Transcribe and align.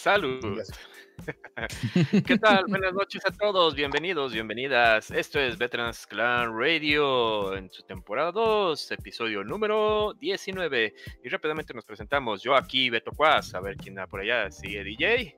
Salud. 0.00 0.40
¿Qué 2.26 2.38
tal? 2.38 2.64
Buenas 2.68 2.94
noches 2.94 3.20
a 3.26 3.30
todos, 3.30 3.74
bienvenidos, 3.74 4.32
bienvenidas. 4.32 5.10
Esto 5.10 5.38
es 5.38 5.58
Veterans 5.58 6.06
Clan 6.06 6.58
Radio 6.58 7.54
en 7.54 7.70
su 7.70 7.82
temporada 7.82 8.32
2, 8.32 8.92
episodio 8.92 9.44
número 9.44 10.14
19. 10.18 10.94
Y 11.22 11.28
rápidamente 11.28 11.74
nos 11.74 11.84
presentamos. 11.84 12.42
Yo 12.42 12.54
aquí, 12.56 12.88
Beto 12.88 13.12
Cuas, 13.12 13.54
a 13.54 13.60
ver 13.60 13.76
quién 13.76 13.94
da 13.96 14.06
por 14.06 14.20
allá. 14.20 14.50
Sigue 14.50 14.82
DJ. 14.84 15.36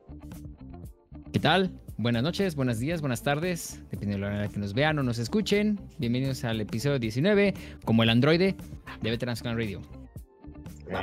¿Qué 1.33 1.41
tal? 1.41 1.73
Buenas 1.97 2.23
noches, 2.23 2.55
buenos 2.55 2.79
días, 2.79 3.01
buenas 3.01 3.25
tardes, 3.25 3.83
dependiendo 3.91 4.27
de 4.29 4.33
la 4.33 4.39
hora 4.43 4.49
que 4.49 4.61
nos 4.61 4.75
vean 4.75 4.97
o 5.01 5.03
nos 5.03 5.19
escuchen. 5.19 5.81
Bienvenidos 5.99 6.45
al 6.45 6.61
episodio 6.61 7.01
19, 7.01 7.53
como 7.85 8.05
el 8.05 8.11
androide 8.11 8.55
de 9.01 9.11
Veterans 9.11 9.43
Clan 9.43 9.57
Radio. 9.57 9.83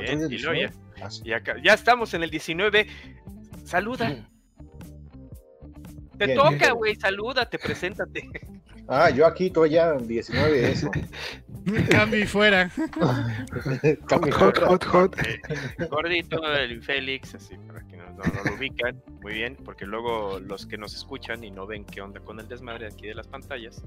Bien, 0.00 0.32
y 0.32 0.38
luego 0.38 0.72
ya, 0.98 1.08
ya, 1.24 1.36
acá- 1.36 1.56
ya 1.62 1.74
estamos 1.74 2.14
en 2.14 2.22
el 2.22 2.30
19. 2.30 2.86
Saluda. 3.70 4.28
Te 6.18 6.26
Bien. 6.26 6.36
toca, 6.38 6.72
güey, 6.72 6.96
salúdate, 6.96 7.58
preséntate. 7.58 8.28
Ah, 8.92 9.08
yo 9.08 9.24
aquí 9.24 9.46
estoy 9.46 9.70
ya 9.70 9.90
en 9.94 10.08
19 10.08 10.50
de 10.62 10.72
eso. 10.72 10.90
Cambio 11.90 12.18
y 12.18 12.26
fuera. 12.26 12.68
Hot, 14.10 14.58
hot, 14.58 14.84
hot. 14.84 15.16
Gordito, 15.88 16.42
el 16.54 16.82
Félix, 16.82 17.36
así 17.36 17.56
para 17.68 17.86
que 17.86 17.96
no, 17.96 18.06
no- 18.10 18.16
no 18.24 18.44
lo 18.50 18.54
ubican. 18.56 19.00
Muy 19.22 19.34
bien, 19.34 19.56
porque 19.64 19.86
luego 19.86 20.40
los 20.40 20.66
que 20.66 20.76
nos 20.76 20.92
escuchan 20.96 21.44
y 21.44 21.52
no 21.52 21.68
ven 21.68 21.84
qué 21.84 22.00
onda 22.00 22.18
con 22.18 22.40
el 22.40 22.48
desmadre 22.48 22.88
aquí 22.88 23.06
de 23.06 23.14
las 23.14 23.28
pantallas, 23.28 23.80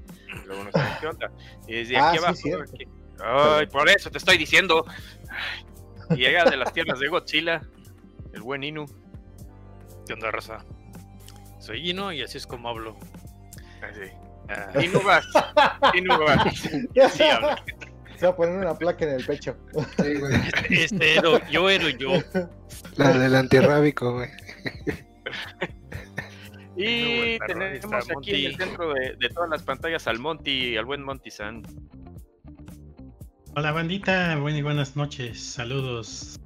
luego 0.46 0.64
no 0.64 0.72
saben 0.72 0.92
qué 1.02 1.06
onda. 1.06 1.30
Y 1.68 1.74
desde 1.74 1.98
Ah, 1.98 2.08
aquí 2.08 2.18
sí, 2.18 2.24
abajo. 2.24 2.36
cierto. 2.36 2.72
aquí- 2.74 2.88
Ay, 3.22 3.66
por 3.66 3.90
eso 3.90 4.10
te 4.10 4.16
estoy 4.16 4.38
diciendo. 4.38 4.86
Y 6.12 6.16
llega 6.16 6.46
de 6.46 6.56
las 6.56 6.72
tierras 6.72 6.98
de 6.98 7.08
Godzilla, 7.08 7.60
el 8.32 8.40
buen 8.40 8.64
Inu. 8.64 8.86
¿Qué 10.06 10.12
onda, 10.12 10.30
raza? 10.30 10.64
Soy 11.58 11.80
Gino 11.82 12.12
y 12.12 12.22
así 12.22 12.38
es 12.38 12.46
como 12.46 12.68
hablo. 12.68 12.96
Así. 13.82 14.00
Ah, 14.48 14.82
Inu 14.82 15.00
vas. 15.02 15.24
Inu 15.94 16.18
vas. 16.18 16.60
sí 17.12 17.22
hablo. 17.22 17.48
Se 18.16 18.26
va 18.26 18.32
a 18.32 18.36
poner 18.36 18.56
una 18.58 18.78
placa 18.78 19.04
en 19.06 19.14
el 19.14 19.26
pecho. 19.26 19.56
Este 20.70 21.16
ero, 21.16 21.40
yo 21.50 21.68
ero 21.68 21.88
yo. 21.88 22.12
La 22.96 23.12
del 23.18 23.34
antirrábico, 23.34 24.12
güey. 24.14 24.28
Y 26.76 27.38
tenemos 27.46 28.08
aquí 28.16 28.30
en 28.30 28.36
el 28.36 28.52
Monty. 28.52 28.54
centro 28.56 28.94
de, 28.94 29.16
de 29.18 29.28
todas 29.30 29.50
las 29.50 29.62
pantallas 29.64 30.06
al 30.06 30.20
Monty, 30.20 30.76
al 30.76 30.84
buen 30.84 31.02
Monty 31.02 31.30
San. 31.30 31.62
Hola 33.56 33.72
bandita, 33.72 34.36
buenas, 34.36 34.62
buenas 34.62 34.96
noches, 34.96 35.40
saludos. 35.40 36.40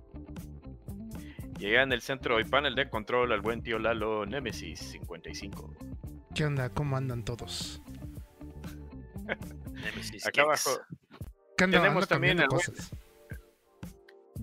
Llega 1.58 1.82
en 1.82 1.92
el 1.92 2.00
centro 2.00 2.38
y 2.40 2.44
panel 2.44 2.74
de 2.74 2.88
control 2.88 3.32
al 3.32 3.40
buen 3.40 3.62
tío 3.62 3.78
Lalo 3.78 4.24
Nemesis 4.26 4.78
55. 4.78 5.74
¿Qué 6.34 6.44
onda? 6.44 6.70
¿Cómo 6.70 6.96
andan 6.96 7.24
todos? 7.24 7.82
Nemesis 9.72 10.26
Acá 10.26 10.42
abajo. 10.42 10.70
¿Qué 11.56 11.64
ando, 11.64 11.78
Tenemos 11.78 11.96
ando 12.04 12.06
también 12.06 12.38
cosas. 12.46 12.90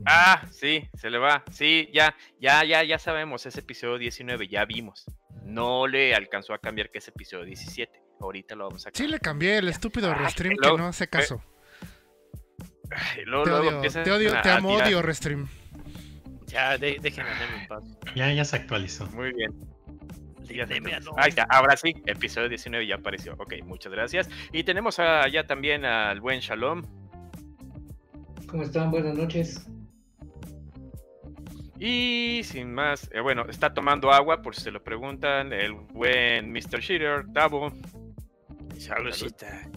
Ah, 0.05 0.45
sí, 0.51 0.87
se 0.95 1.09
le 1.09 1.17
va. 1.17 1.43
Sí, 1.51 1.89
ya, 1.93 2.15
ya, 2.39 2.63
ya, 2.65 2.83
ya 2.83 2.99
sabemos, 2.99 3.45
es 3.45 3.57
episodio 3.57 3.97
19, 3.97 4.47
ya 4.49 4.65
vimos. 4.65 5.05
No 5.45 5.87
le 5.87 6.13
alcanzó 6.13 6.53
a 6.53 6.59
cambiar 6.59 6.91
que 6.91 6.97
es 6.97 7.07
episodio 7.07 7.45
17. 7.45 8.01
Ahorita 8.19 8.55
lo 8.55 8.65
vamos 8.67 8.85
a 8.85 8.89
Sí, 8.89 8.93
cambiar. 9.03 9.09
le 9.11 9.19
cambié 9.19 9.57
el 9.57 9.69
estúpido 9.69 10.11
Ay, 10.11 10.25
restream 10.25 10.55
luego- 10.59 10.75
que 10.75 10.81
no 10.81 10.87
hace 10.89 11.07
caso. 11.07 11.41
Luego, 13.25 13.43
Te 13.45 13.49
luego 13.49 13.67
odio, 13.67 13.75
empiezan 13.77 14.03
te 14.03 14.11
odio, 14.11 14.37
a- 14.37 14.41
te 14.41 14.49
amo, 14.49 14.73
odio 14.75 15.01
restream. 15.01 15.47
Ya, 16.55 16.77
de, 16.77 16.97
déjenme 17.01 17.29
en 17.31 17.67
paz. 17.67 17.83
Ya, 18.15 18.31
ya 18.31 18.45
se 18.45 18.55
actualizó. 18.55 19.05
Muy 19.07 19.33
bien. 19.33 19.51
Ya 20.45 20.65
Deme 20.65 20.93
a 20.93 20.99
tenemos. 20.99 21.05
no. 21.05 21.11
Ahí 21.21 21.27
está, 21.29 21.43
ahora 21.49 21.75
sí, 21.75 21.93
episodio 22.05 22.47
19 22.47 22.87
ya 22.87 22.95
apareció. 22.95 23.33
Ok, 23.39 23.55
muchas 23.65 23.91
gracias. 23.91 24.29
Y 24.53 24.63
tenemos 24.63 24.97
allá 24.99 25.45
también 25.45 25.83
al 25.83 26.21
buen 26.21 26.39
Shalom. 26.39 26.81
¿Cómo 28.47 28.63
están? 28.63 28.89
Buenas 28.89 29.17
noches. 29.17 29.67
Y 31.77 32.39
sin 32.45 32.73
más, 32.73 33.09
eh, 33.11 33.19
bueno, 33.19 33.45
está 33.49 33.73
tomando 33.73 34.13
agua, 34.13 34.41
por 34.41 34.55
si 34.55 34.61
se 34.61 34.71
lo 34.71 34.81
preguntan, 34.81 35.51
el 35.51 35.73
buen 35.73 36.53
Mr. 36.53 36.79
Sheeter, 36.79 37.25
Tabo. 37.33 37.73
Saludcita. 38.77 39.67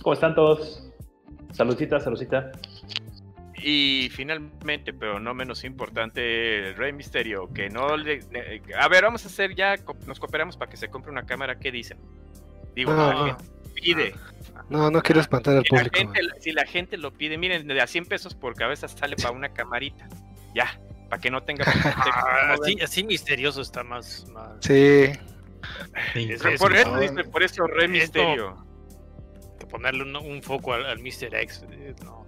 ¿Cómo 0.00 0.14
están 0.14 0.34
todos? 0.34 0.90
Saludcita, 1.52 2.00
saludcita. 2.00 2.50
Y 3.66 4.10
finalmente, 4.10 4.92
pero 4.92 5.18
no 5.18 5.32
menos 5.32 5.64
importante, 5.64 6.68
el 6.68 6.76
Rey 6.76 6.92
Misterio, 6.92 7.50
que 7.50 7.70
no 7.70 7.96
le... 7.96 8.20
le- 8.30 8.60
a 8.78 8.86
ver, 8.88 9.04
vamos 9.04 9.24
a 9.24 9.28
hacer 9.28 9.54
ya, 9.54 9.78
co- 9.78 9.96
nos 10.06 10.20
cooperamos 10.20 10.58
para 10.58 10.70
que 10.70 10.76
se 10.76 10.88
compre 10.88 11.10
una 11.10 11.24
cámara, 11.24 11.58
¿qué 11.58 11.72
dicen? 11.72 11.98
Digo, 12.74 12.92
No, 12.92 13.08
la 13.08 13.14
no. 13.14 13.24
gente 13.38 13.44
pide. 13.74 14.14
No, 14.68 14.90
no 14.90 15.00
quiero 15.02 15.22
espantar 15.22 15.56
al 15.56 15.64
Si 15.64 15.74
la, 15.74 15.82
público. 15.84 15.96
gente, 15.96 16.20
si 16.40 16.52
la 16.52 16.66
gente 16.66 16.98
lo 16.98 17.14
pide, 17.14 17.38
miren, 17.38 17.66
de 17.66 17.80
a 17.80 17.86
100 17.86 18.04
pesos 18.04 18.34
por 18.34 18.54
cabeza 18.54 18.86
sale 18.86 19.16
para 19.16 19.30
una 19.30 19.48
camarita. 19.54 20.08
Ya, 20.54 20.78
para 21.08 21.22
que 21.22 21.30
no 21.30 21.42
tenga... 21.42 21.64
Ah, 21.96 22.56
así, 22.60 22.76
así 22.82 23.02
misterioso 23.04 23.62
está 23.62 23.82
más. 23.82 24.26
más... 24.28 24.58
Sí, 24.60 25.06
por 26.58 26.74
eso, 26.76 26.98
dice, 26.98 27.24
por 27.24 27.42
eso 27.42 27.66
Rey 27.66 27.96
Esto- 27.98 28.18
Misterio. 28.18 28.66
Que 29.58 29.64
ponerle 29.66 30.02
un, 30.02 30.14
un 30.16 30.42
foco 30.42 30.74
al, 30.74 30.84
al 30.84 30.98
Mr. 30.98 31.34
X. 31.34 31.64
eh, 31.70 31.94
no. 32.04 32.23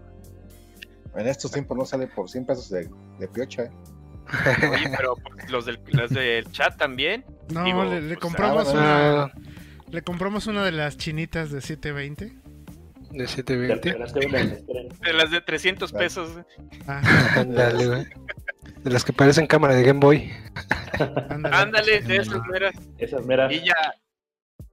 En 1.16 1.27
estos 1.27 1.50
tiempos 1.53 1.77
no 1.77 1.84
sale 1.84 2.06
por 2.06 2.28
100 2.28 2.47
pesos 2.47 2.71
de, 2.71 2.88
de 3.19 3.28
piocha. 3.28 3.65
¿eh? 3.65 3.71
Oye, 4.71 4.93
pero 4.97 5.15
pues, 5.16 5.50
los 5.50 5.66
del, 5.66 5.81
los 5.87 6.10
del 6.10 6.50
chat 6.50 6.77
también. 6.77 7.25
No, 7.50 7.65
Digo, 7.65 7.84
le, 7.84 8.00
le 8.03 8.16
compramos 8.16 8.69
ah, 8.75 9.31
una, 9.32 9.47
le 9.91 10.03
compramos 10.03 10.47
una 10.47 10.65
de 10.65 10.72
las 10.72 10.97
chinitas 10.97 11.50
de 11.50 11.60
720. 11.60 12.32
de 13.12 13.27
720. 13.28 13.93
De 15.00 15.12
las 15.12 15.31
de 15.31 15.41
300 15.41 15.93
pesos. 15.93 16.31
Ah, 16.87 17.03
Ándale, 17.37 17.87
güey. 17.87 18.06
De 18.83 18.91
las 18.91 19.04
que 19.04 19.12
parecen 19.12 19.47
cámara 19.47 19.75
de 19.75 19.83
Game 19.84 20.00
Boy. 20.00 20.31
ándale. 21.28 21.56
Ándale, 21.56 22.00
de 22.03 22.16
esas 22.16 22.41
meras. 22.50 22.75
Esas 22.98 23.25
meras. 23.25 23.53
Y 23.53 23.60
ya. 23.65 23.75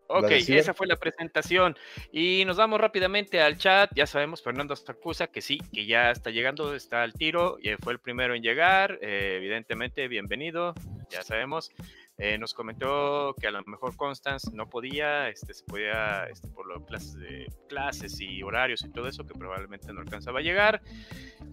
Ok, 0.07 0.31
esa 0.31 0.73
fue 0.73 0.87
la 0.87 0.95
presentación. 0.95 1.75
Y 2.11 2.43
nos 2.45 2.57
vamos 2.57 2.79
rápidamente 2.79 3.41
al 3.41 3.57
chat. 3.57 3.91
Ya 3.95 4.05
sabemos, 4.05 4.43
Fernando 4.43 4.75
Starcusa, 4.75 5.27
que 5.27 5.41
sí, 5.41 5.59
que 5.73 5.85
ya 5.85 6.11
está 6.11 6.29
llegando, 6.29 6.75
está 6.75 7.03
al 7.03 7.13
tiro. 7.13 7.57
Y 7.61 7.69
fue 7.81 7.93
el 7.93 7.99
primero 7.99 8.35
en 8.35 8.41
llegar. 8.41 8.99
eh, 9.01 9.35
evidentemente, 9.37 10.07
bienvenido. 10.07 10.73
Ya 11.09 11.23
sabemos. 11.23 11.71
Eh, 12.19 12.37
nos 12.37 12.53
comentó 12.53 13.35
que 13.39 13.47
a 13.47 13.51
lo 13.51 13.63
mejor 13.63 13.95
Constance 13.95 14.51
no 14.53 14.69
podía, 14.69 15.29
este, 15.29 15.53
se 15.53 15.63
podía, 15.63 16.25
este, 16.25 16.47
por 16.47 16.67
lo 16.67 16.85
clases 16.85 17.15
de 17.15 17.51
clases 17.67 18.21
y 18.21 18.43
horarios 18.43 18.83
y 18.83 18.91
todo 18.91 19.07
eso, 19.07 19.25
que 19.25 19.33
probablemente 19.33 19.91
no 19.91 20.01
alcanzaba 20.01 20.39
a 20.39 20.43
llegar. 20.43 20.81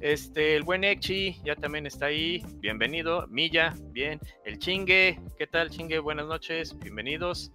Este, 0.01 0.57
el 0.57 0.63
buen 0.63 0.85
Echi 0.85 1.41
ya 1.45 1.57
también 1.57 1.87
está 1.87 2.07
ahí, 2.07 2.43
bienvenido. 2.57 3.27
Milla, 3.29 3.75
bien. 3.91 4.21
El 4.45 4.59
Chingue, 4.59 5.19
¿qué 5.39 5.47
tal 5.47 5.71
Chingue? 5.71 5.99
Buenas 5.99 6.27
noches, 6.27 6.79
bienvenidos. 6.79 7.53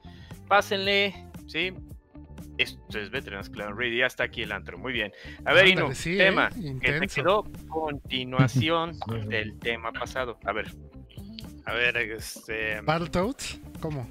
Pásenle, 0.48 1.16
¿sí? 1.48 1.74
Esto 2.58 3.00
es 3.00 3.10
Veterans 3.12 3.50
Clan 3.50 3.78
Radio, 3.78 4.00
ya 4.00 4.06
está 4.06 4.24
aquí 4.24 4.44
el 4.44 4.52
antro, 4.52 4.78
muy 4.78 4.94
bien. 4.94 5.12
A 5.44 5.54
ver, 5.54 5.68
Inu, 5.68 5.94
sí, 5.94 6.18
tema, 6.18 6.50
¿eh? 6.56 6.78
que 6.82 7.00
te 7.00 7.08
quedó 7.08 7.44
continuación 7.68 8.94
del 9.28 9.60
tema 9.60 9.92
pasado. 9.92 10.38
A 10.46 10.54
ver, 10.54 10.72
A 11.66 11.74
ver, 11.74 11.98
este. 11.98 12.80
Battletoads, 12.82 13.60
¿cómo? 13.82 14.08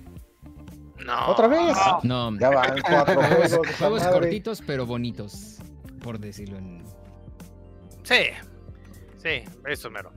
No. 1.05 1.29
¿Otra 1.29 1.49
vez? 1.49 1.77
No, 2.03 2.37
Ya 2.39 2.51
van 2.51 2.81
cuatro 2.87 3.23
juegos. 3.23 4.07
cortitos 4.07 4.63
pero 4.67 4.87
bonitos, 4.87 5.59
por 6.03 6.19
decirlo 6.19 6.59
en... 6.59 6.83
Sí, 8.03 8.27
sí, 9.23 9.43
eso 9.67 9.91
mero. 9.91 10.13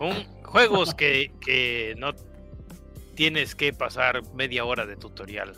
Un, 0.00 0.24
juegos 0.42 0.94
que, 0.94 1.32
que 1.40 1.94
no 1.98 2.12
tienes 3.14 3.54
que 3.54 3.72
pasar 3.72 4.22
media 4.34 4.64
hora 4.64 4.86
de 4.86 4.96
tutorial. 4.96 5.54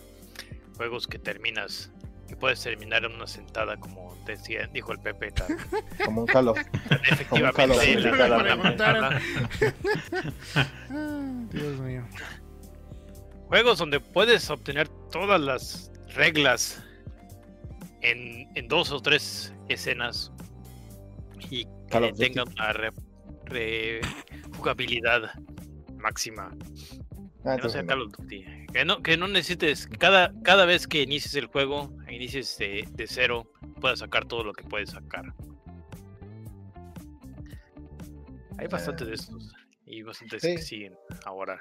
Juegos 0.77 1.07
que 1.07 1.19
terminas, 1.19 1.91
que 2.29 2.37
puedes 2.37 2.63
terminar 2.63 3.05
en 3.05 3.13
una 3.15 3.27
sentada, 3.27 3.77
como 3.79 4.15
decía, 4.27 4.67
dijo 4.73 4.93
el 4.93 4.99
Pepe. 4.99 5.33
Como 6.05 6.23
un 6.23 6.27
calo. 6.27 6.53
tan 6.55 7.01
efectivamente. 7.05 8.11
Como 8.11 8.19
la- 8.19 9.21
un 10.91 11.49
Dios 11.51 11.79
mío. 11.81 12.05
Juegos 13.49 13.79
donde 13.79 14.01
puedes 14.01 14.51
obtener 14.51 14.89
todas 15.11 15.41
las 15.41 15.91
reglas 16.15 16.83
en, 18.03 18.49
en 18.57 18.69
dos 18.69 18.91
o 18.91 19.01
tres 19.01 19.55
escenas 19.69 20.33
y 21.51 21.65
que 21.91 22.13
tengan 22.19 22.49
una 22.49 22.73
re- 22.73 22.93
re- 23.45 24.01
jugabilidad 24.57 25.31
máxima. 25.97 26.51
Ah, 27.47 27.57
Que 27.57 27.63
no 27.63 27.69
sea 27.69 27.81
entonces 27.81 27.87
Call 27.87 28.03
of 28.03 28.13
Duty. 28.13 28.45
Que 28.73 28.85
no, 28.85 29.03
que 29.03 29.17
no 29.17 29.29
necesites, 29.29 29.87
cada, 29.99 30.33
cada 30.43 30.65
vez 30.67 30.87
que 30.89 31.03
inicies 31.03 31.35
el 31.37 31.47
juego, 31.47 31.93
inicies 32.11 32.57
de, 32.59 32.89
de 32.93 33.07
cero, 33.07 33.53
puedas 33.81 34.01
sacar 34.01 34.25
todo 34.27 34.43
lo 34.45 34.53
que 34.53 34.65
puedes 34.65 34.91
sacar. 34.91 35.33
Hay 38.59 38.67
bastante 38.69 39.05
de 39.05 39.15
estos. 39.15 39.53
y 39.85 40.03
bastantes 40.03 40.43
Sí. 40.43 40.57
que 40.57 40.63
siguen 40.63 40.97
ahora. 41.25 41.59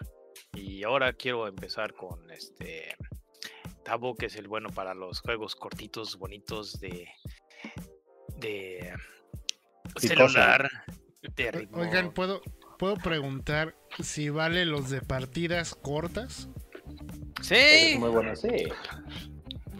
Y 0.54 0.84
ahora 0.84 1.14
quiero 1.14 1.48
empezar 1.48 1.94
con 1.94 2.30
este 2.32 2.96
Tabo, 3.84 4.16
que 4.16 4.26
es 4.28 4.36
el 4.36 4.48
bueno 4.48 4.70
para 4.70 4.94
los 4.96 5.22
juegos 5.22 5.56
cortitos, 5.56 6.18
bonitos 6.18 6.80
de, 6.80 7.08
de 8.38 8.94
celular. 9.98 10.70
De 11.36 11.52
ritmo. 11.52 11.78
Oigan, 11.82 12.14
¿puedo, 12.14 12.42
¿puedo 12.78 12.96
preguntar 12.96 13.76
si 14.02 14.30
vale 14.30 14.66
los 14.66 14.90
de 14.90 15.02
partidas 15.02 15.76
cortas? 15.76 16.50
Sí, 17.42 17.56
es 17.56 18.00
muy 18.00 18.10
bueno, 18.10 18.36
sí. 18.36 18.50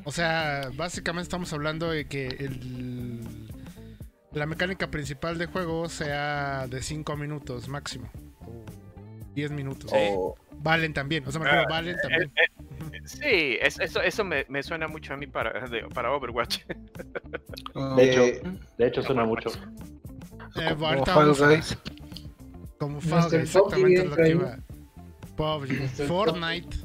O 0.04 0.12
sea, 0.12 0.70
básicamente 0.76 1.24
estamos 1.24 1.52
hablando 1.54 1.90
de 1.90 2.08
que 2.08 2.28
el, 2.28 3.22
la 4.34 4.46
mecánica 4.46 4.92
principal 4.92 5.38
de 5.38 5.48
juego 5.48 5.90
sea 5.90 6.68
de 6.68 6.82
5 6.84 7.16
minutos 7.18 7.68
máximo. 7.68 8.10
O 8.46 8.64
10 9.34 9.52
minutos. 9.52 9.92
O, 9.94 10.36
Valen 10.58 10.94
también. 10.94 11.28
O 11.28 11.32
sea, 11.32 11.40
me 11.42 11.46
refiero, 11.46 11.66
Ah, 11.68 11.72
valen 11.74 11.96
también. 12.02 12.32
Sí, 13.06 13.58
es- 13.62 13.80
eso, 13.80 14.02
eso 14.02 14.24
me, 14.24 14.46
me 14.50 14.64
suena 14.64 14.88
mucho 14.88 15.14
a 15.14 15.18
mí 15.18 15.28
para, 15.28 15.68
de- 15.68 15.84
para 15.94 16.12
Overwatch. 16.12 16.66
De 16.66 18.04
eh, 18.04 18.10
hecho, 18.10 18.50
de 18.78 18.88
hecho 18.88 19.02
suena 19.04 19.26
mucho. 19.26 19.50
Eh, 20.56 20.74
Guys. 20.74 21.78
Como 22.88 22.98
exactamente 23.00 24.02
es 24.02 24.10
lo 24.10 24.16
que 24.16 24.30
iba. 24.30 24.58
PUBG, 25.36 25.80
Nuestro 25.80 26.06
Fortnite, 26.08 26.78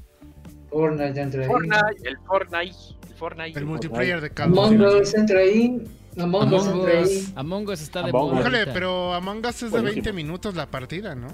Fortnite 0.70 1.20
entra 1.20 1.42
ahí. 1.42 1.48
Fortnite, 1.48 2.08
el 2.08 2.18
Fortnite, 2.26 2.76
el 3.08 3.14
Fortnite. 3.16 3.58
el 3.58 3.64
multiplayer 3.66 4.20
de 4.20 4.30
Call 4.30 4.52
of 4.52 4.58
Among 4.58 4.78
Duty. 4.78 5.00
Us 5.02 5.14
entra 5.14 5.40
ahí. 5.40 5.84
Among 6.18 6.52
Us 6.52 6.66
Among 6.66 6.80
entra 6.80 6.98
ahí. 7.00 7.04
Us, 7.18 7.32
Among 7.36 7.68
Us 7.68 7.80
está 7.82 8.02
de 8.02 8.10
Among 8.10 8.30
moda. 8.34 8.40
Us. 8.40 8.46
Ahorita. 8.54 8.72
pero 8.72 9.12
Among 9.14 9.38
Us 9.46 9.48
es 9.48 9.60
de 9.60 9.68
20 9.70 9.82
Buenísimo. 9.82 10.14
minutos 10.16 10.54
la 10.56 10.66
partida, 10.70 11.14
¿no? 11.14 11.28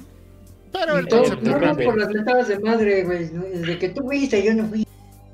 Pero 0.72 0.98
el 0.98 1.08
Todo- 1.08 1.20
concepto 1.20 1.44
no, 1.50 1.58
no, 1.58 1.58
rápido. 1.66 1.90
por 1.90 1.98
las 1.98 2.08
mentadas 2.10 2.48
de 2.48 2.58
madre, 2.58 3.04
güey. 3.04 3.28
De 3.28 3.78
que 3.78 3.88
tú 3.90 4.02
fuiste, 4.02 4.44
yo 4.44 4.52
no 4.54 4.66
fui. 4.68 4.86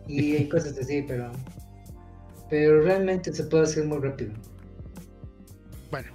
Y 0.07 0.37
hay 0.37 0.49
cosas 0.49 0.79
así, 0.79 1.03
pero. 1.07 1.33
Pero 2.49 2.83
realmente 2.83 3.33
se 3.33 3.43
puede 3.45 3.65
hacer 3.65 3.85
muy 3.87 3.99
rápido. 3.99 4.33
Bueno, 5.91 6.09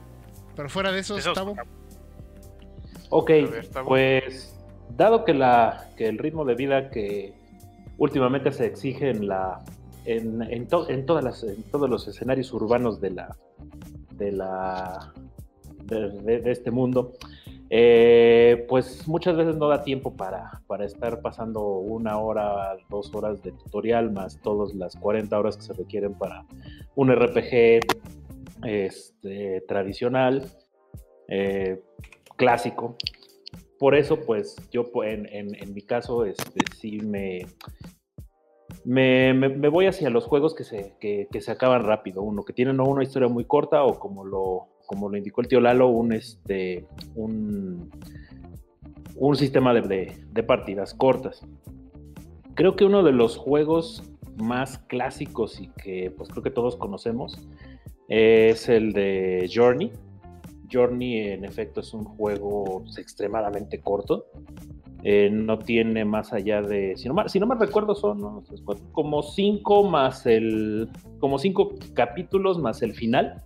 pero 0.55 0.69
fuera 0.69 0.91
de 0.91 0.99
eso, 0.99 1.17
Esos- 1.17 1.33
Tavo, 1.33 1.55
Ok, 3.09 3.31
pues 3.87 4.53
dado 4.97 5.23
que 5.25 5.33
la 5.33 5.89
que 5.95 6.07
el 6.07 6.17
ritmo 6.17 6.45
de 6.45 6.55
vida 6.55 6.89
que 6.89 7.33
últimamente 7.97 8.51
se 8.51 8.65
exige 8.65 9.09
en 9.09 9.27
la 9.27 9.63
en, 10.05 10.41
en, 10.43 10.67
to- 10.67 10.89
en 10.89 11.05
todas 11.05 11.23
las 11.23 11.43
en 11.43 11.63
todos 11.63 11.89
los 11.89 12.07
escenarios 12.07 12.51
urbanos 12.53 12.99
de 13.01 13.11
la 13.11 13.35
de 14.17 14.31
la 14.31 15.13
de, 15.85 16.09
de- 16.21 16.39
de 16.41 16.51
este 16.51 16.71
mundo 16.71 17.13
eh, 17.69 18.65
pues 18.69 19.05
muchas 19.07 19.35
veces 19.35 19.57
no 19.57 19.67
da 19.67 19.83
tiempo 19.83 20.13
para, 20.15 20.61
para 20.67 20.85
estar 20.85 21.19
pasando 21.21 21.61
una 21.79 22.17
hora, 22.17 22.77
dos 22.89 23.13
horas 23.13 23.43
de 23.43 23.51
tutorial, 23.51 24.09
más 24.13 24.39
todas 24.41 24.73
las 24.73 24.95
40 24.95 25.37
horas 25.37 25.57
que 25.57 25.63
se 25.63 25.73
requieren 25.73 26.13
para 26.13 26.45
un 26.95 27.11
RPG 27.13 27.81
este, 28.63 29.61
tradicional, 29.67 30.45
eh, 31.27 31.81
clásico. 32.37 32.95
Por 33.77 33.95
eso, 33.95 34.21
pues 34.21 34.55
yo 34.71 34.89
en, 35.03 35.73
mi 35.73 35.81
caso, 35.81 36.25
este, 36.25 36.61
sí 36.77 36.99
me, 37.01 37.45
me, 38.85 39.69
voy 39.69 39.87
hacia 39.87 40.09
los 40.09 40.25
juegos 40.25 40.55
que 40.55 40.63
se, 40.63 40.95
que, 40.99 41.27
se 41.41 41.51
acaban 41.51 41.83
rápido. 41.83 42.21
Uno 42.21 42.43
que 42.43 42.53
tienen 42.53 42.79
una 42.79 43.03
historia 43.03 43.27
muy 43.27 43.45
corta 43.45 43.83
o 43.83 43.99
como 43.99 44.23
lo, 44.25 44.67
como 44.87 45.09
lo 45.09 45.17
indicó 45.17 45.41
el 45.41 45.47
tío 45.47 45.59
Lalo, 45.59 45.89
un, 45.89 46.13
este, 46.13 46.87
un, 47.15 47.91
un 49.15 49.35
sistema 49.35 49.73
de, 49.73 49.81
de- 49.81 50.25
de 50.31 50.43
partidas 50.43 50.93
cortas. 50.93 51.45
Creo 52.55 52.75
que 52.75 52.85
uno 52.85 53.03
de 53.03 53.11
los 53.11 53.37
juegos 53.37 54.01
más 54.37 54.77
clásicos 54.79 55.59
y 55.59 55.69
que 55.69 56.11
pues 56.15 56.29
creo 56.29 56.43
que 56.43 56.51
todos 56.51 56.75
conocemos 56.75 57.37
es 58.07 58.69
el 58.69 58.93
de 58.93 59.49
Journey. 59.53 59.91
Journey 60.71 61.19
en 61.31 61.45
efecto 61.45 61.81
es 61.81 61.93
un 61.93 62.03
juego 62.03 62.83
extremadamente 62.97 63.81
corto. 63.81 64.25
Eh, 65.03 65.29
no 65.31 65.59
tiene 65.59 66.05
más 66.05 66.33
allá 66.33 66.61
de, 66.61 66.97
si 66.97 67.07
no, 67.07 67.13
mal- 67.13 67.29
si 67.29 67.39
recuerdo, 67.39 67.95
son 67.95 68.43
como 68.91 69.21
cinco 69.21 69.83
más 69.83 70.25
el, 70.25 70.89
como 71.19 71.37
cinco 71.37 71.75
capítulos 71.93 72.57
más 72.59 72.81
el 72.81 72.93
final. 72.93 73.43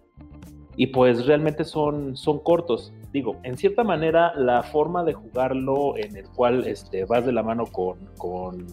Y 0.78 0.88
pues 0.88 1.26
realmente 1.26 1.66
son, 1.66 2.16
son 2.16 2.40
cortos. 2.40 2.94
Digo, 3.12 3.36
en 3.44 3.58
cierta 3.58 3.84
manera, 3.84 4.34
la 4.36 4.64
forma 4.64 5.04
de 5.04 5.14
jugarlo 5.14 5.98
en 5.98 6.16
el 6.16 6.30
cual 6.30 6.66
este, 6.66 7.04
vas 7.04 7.26
de 7.26 7.34
la 7.34 7.44
mano 7.44 7.66
con, 7.66 7.98
con 8.18 8.66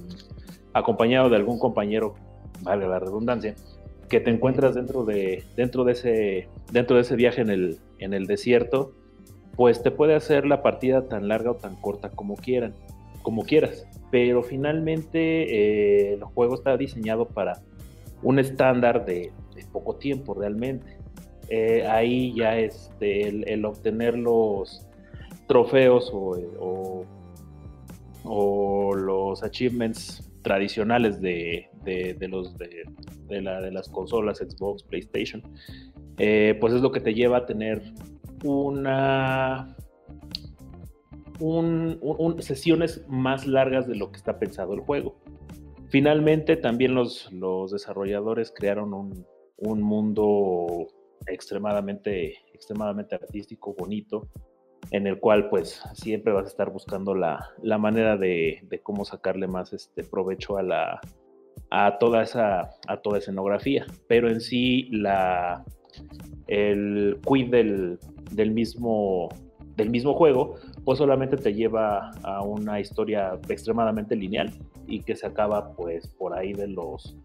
acompañado 0.75 1.29
de 1.29 1.37
algún 1.37 1.59
compañero, 1.59 2.15
vale 2.63 2.87
la 2.87 3.01
redundancia, 3.01 3.57
que 4.09 4.21
te 4.21 4.31
encuentras 4.31 4.75
dentro 4.75 5.05
de, 5.05 5.45
dentro 5.57 5.85
de 5.85 5.93
ese, 5.93 6.49
dentro 6.73 6.97
de 6.97 7.03
ese 7.03 7.17
viaje 7.17 7.41
en 7.43 7.51
el, 7.51 7.79
en 7.99 8.15
el 8.15 8.27
desierto, 8.27 8.93
pues 9.57 9.83
te 9.83 9.91
puede 9.91 10.15
hacer 10.15 10.47
la 10.47 10.63
partida 10.63 11.09
tan 11.09 11.29
larga 11.29 11.51
o 11.51 11.57
tan 11.57 11.77
corta 11.77 12.11
como 12.11 12.37
quieran, 12.37 12.75
como 13.23 13.43
quieras. 13.45 13.87
Pero 14.11 14.43
finalmente 14.43 16.11
eh, 16.11 16.15
el 16.15 16.23
juego 16.25 16.55
está 16.55 16.77
diseñado 16.77 17.27
para 17.27 17.61
un 18.23 18.39
estándar 18.39 19.05
de, 19.05 19.33
poco 19.73 19.97
tiempo 19.97 20.35
realmente. 20.35 20.97
Eh, 21.51 21.85
ahí 21.87 22.33
ya 22.35 22.59
este, 22.59 23.29
el, 23.53 23.65
obtener 23.65 24.17
los 24.17 24.87
trofeos 25.47 26.11
o- 26.13 27.05
o 28.25 28.95
los 28.95 29.43
achievements 29.43 30.31
tradicionales 30.43 31.21
de, 31.21 31.68
de- 32.15 32.29
los 32.29 32.57
de, 32.59 33.41
la- 33.43 33.61
de 33.61 33.71
las 33.73 33.89
consolas 33.89 34.39
Xbox, 34.39 34.83
PlayStation, 34.83 35.43
eh, 36.19 36.57
pues 36.61 36.73
es 36.75 36.81
lo 36.83 36.91
que 36.93 37.01
te 37.01 37.15
lleva 37.15 37.39
a 37.39 37.47
tener 37.47 37.83
una 38.45 39.77
un- 41.41 41.99
un- 42.01 42.17
un- 42.19 42.43
sesiones 42.43 43.05
más 43.09 43.47
largas 43.47 43.87
de 43.87 43.95
lo 43.95 44.11
que 44.11 44.17
está 44.17 44.39
pensado 44.39 44.75
el 44.75 44.81
juego. 44.81 45.17
Finalmente, 45.89 46.57
también 46.57 46.95
los, 46.95 47.33
los 47.33 47.71
desarrolladores 47.71 48.53
crearon 48.55 48.93
un, 48.93 49.25
un 49.57 49.81
mundo 49.83 50.89
extremadamente, 51.27 52.35
extremadamente 52.53 53.15
artístico, 53.15 53.75
bonito, 53.79 54.29
en 54.91 55.07
el 55.07 55.19
cual 55.21 55.49
pues 55.49 55.81
siempre 55.95 56.33
vas 56.33 56.45
a 56.47 56.49
estar 56.49 56.71
buscando 56.71 57.15
la, 57.15 57.51
la 57.63 57.79
manera 57.79 58.17
de, 58.17 58.61
de 58.65 58.81
cómo 58.81 59.05
sacarle 59.05 59.47
más 59.47 59.73
este 59.73 60.03
provecho 60.03 60.59
a 60.59 60.63
la 60.63 61.01
a 61.71 61.99
toda 61.99 62.23
esa 62.23 62.71
a 62.87 62.97
toda 62.99 63.19
escenografía 63.19 63.87
pero 64.07 64.29
en 64.31 64.41
sí 64.41 64.89
el 66.47 67.19
quid 67.27 67.51
del, 67.51 67.99
del 68.33 68.51
mismo 68.53 69.29
del 69.77 69.91
mismo 69.91 70.15
juego 70.15 70.57
pues 70.85 70.99
solamente 70.99 71.37
te 71.37 71.55
lleva 71.55 72.11
a 72.23 72.43
una 72.43 72.81
historia 72.81 73.39
extremadamente 73.49 74.17
lineal 74.17 74.51
y 74.87 75.01
que 75.01 75.15
se 75.15 75.27
acaba 75.27 75.73
pues 75.73 76.09
por 76.09 76.35
ahí 76.37 76.53
de 76.53 76.69
los 76.69 77.17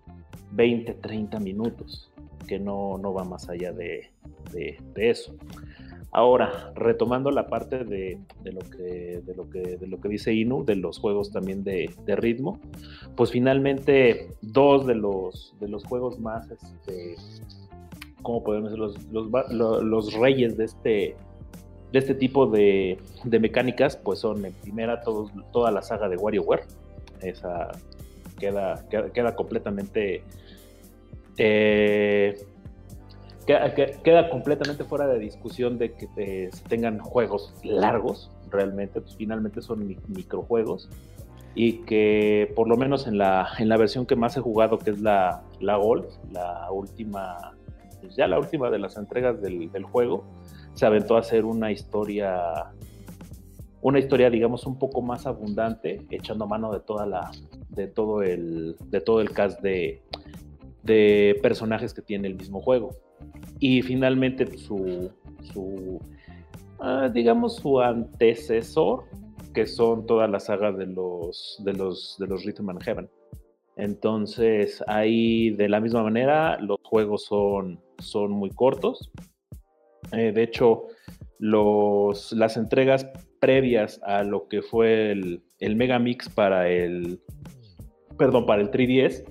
20 0.52 0.94
30 0.96 1.40
minutos 1.40 2.12
que 2.48 2.60
no, 2.60 2.98
no 2.98 3.14
va 3.14 3.24
más 3.24 3.50
allá 3.50 3.72
de- 3.72 4.10
de 4.52 5.10
eso 5.10 5.34
Ahora, 6.16 6.72
retomando 6.76 7.32
la 7.32 7.48
parte 7.48 7.84
de, 7.84 8.20
lo, 8.46 9.50
que, 9.50 10.10
dice 10.10 10.32
Inu, 10.32 10.64
de 10.64 10.76
los 10.76 11.00
juegos 11.00 11.32
también 11.32 11.64
de, 11.64 11.90
ritmo, 12.06 12.60
pues 13.16 13.32
finalmente 13.32 14.30
dos 14.42 14.86
de 14.86 14.94
los, 14.94 15.56
juegos 15.90 16.20
más, 16.20 16.52
este, 16.52 17.16
¿cómo 18.22 18.44
podemos 18.44 18.70
decir? 18.70 19.10
Los, 19.12 20.14
reyes 20.14 20.56
de 20.56 20.66
este, 20.66 21.16
este 21.94 22.14
tipo 22.14 22.46
de, 22.46 23.00
mecánicas, 23.26 23.98
pues 23.98 24.20
son 24.20 24.46
en 24.46 24.54
primera 24.54 25.02
toda 25.02 25.72
la 25.72 25.82
saga 25.82 26.10
de 26.10 26.18
WarioWare. 26.18 26.66
Esa 27.22 27.72
queda, 28.38 28.86
queda, 28.88 29.10
queda 29.10 29.36
completamente... 29.36 30.24
eh, 31.40 32.38
queda, 33.46 33.74
que- 33.74 33.98
queda 34.04 34.30
completamente 34.30 34.84
fuera 34.84 35.08
de 35.08 35.20
discusión 35.20 35.78
de 35.78 35.94
que 35.94 36.50
se 36.52 36.64
tengan 36.68 37.00
juegos 37.00 37.54
largos, 37.64 38.32
realmente, 38.50 39.02
pues 39.02 39.16
finalmente 39.16 39.62
son 39.62 39.88
mi- 39.88 39.98
microjuegos 40.08 40.90
y 41.56 41.84
que 41.86 42.52
por 42.56 42.68
lo 42.68 42.78
menos 42.78 43.06
en 43.08 43.18
la, 43.18 43.48
en 43.60 43.70
la 43.70 43.78
versión 43.78 44.06
que 44.06 44.16
más 44.16 44.36
he 44.38 44.42
jugado, 44.42 44.78
que 44.80 44.90
es 44.92 45.00
la, 45.02 45.44
la 45.60 45.76
Gold, 45.78 46.06
la 46.32 46.72
última, 46.72 47.54
pues 48.02 48.16
ya 48.16 48.28
la 48.28 48.40
última 48.40 48.70
de 48.72 48.80
las 48.80 48.98
entregas 48.98 49.42
del, 49.42 49.72
del 49.72 49.84
juego, 49.84 50.24
se 50.74 50.86
aventó 50.88 51.16
a 51.16 51.20
hacer 51.20 51.46
una 51.46 51.72
historia, 51.72 52.42
una 53.82 54.00
historia, 54.00 54.30
digamos, 54.32 54.66
un 54.66 54.80
poco 54.80 55.02
más 55.04 55.28
abundante, 55.28 56.02
echando 56.10 56.48
mano 56.48 56.72
de 56.74 56.80
toda 56.80 57.06
la, 57.06 57.30
de 57.70 57.88
todo 57.88 58.24
el, 58.24 58.76
de 58.90 59.02
todo 59.02 59.22
el 59.22 59.30
cast 59.32 59.62
de, 59.62 60.02
de 60.82 61.38
personajes 61.44 61.94
que 61.94 62.02
tiene 62.02 62.28
el 62.28 62.36
mismo 62.36 62.62
juego. 62.62 62.96
Y 63.66 63.82
finalmente 63.82 64.58
su, 64.58 65.10
su 65.54 65.98
ah, 66.82 67.10
digamos, 67.14 67.56
su 67.56 67.80
antecesor, 67.80 69.06
que 69.54 69.66
son 69.66 70.06
toda 70.06 70.28
la 70.28 70.42
saga 70.42 70.74
de 70.74 70.86
los, 70.86 71.62
de 71.64 71.72
los, 71.72 72.18
de 72.20 72.28
los 72.28 72.44
Rhythm 72.44 72.78
Heaven. 72.80 73.10
Entonces, 73.78 74.84
ahí 74.86 75.52
de 75.52 75.70
la 75.70 75.80
misma 75.80 76.04
manera, 76.04 76.60
los 76.60 76.78
juegos 76.84 77.24
son, 77.24 77.80
son 78.00 78.32
muy 78.32 78.50
cortos. 78.50 79.10
Eh, 80.12 80.34
de 80.34 80.44
hecho, 80.44 80.88
los, 81.40 82.34
las 82.34 82.58
entregas 82.58 83.08
previas 83.40 84.02
a 84.04 84.26
lo 84.26 84.50
que 84.50 84.62
fue 84.62 85.12
el, 85.12 85.42
el 85.60 85.78
Mega 85.78 86.00
Mix 86.00 86.28
para 86.28 86.68
el, 86.68 87.22
perdón, 88.18 88.46
para 88.46 88.62
el 88.62 88.72
3DS, 88.72 89.24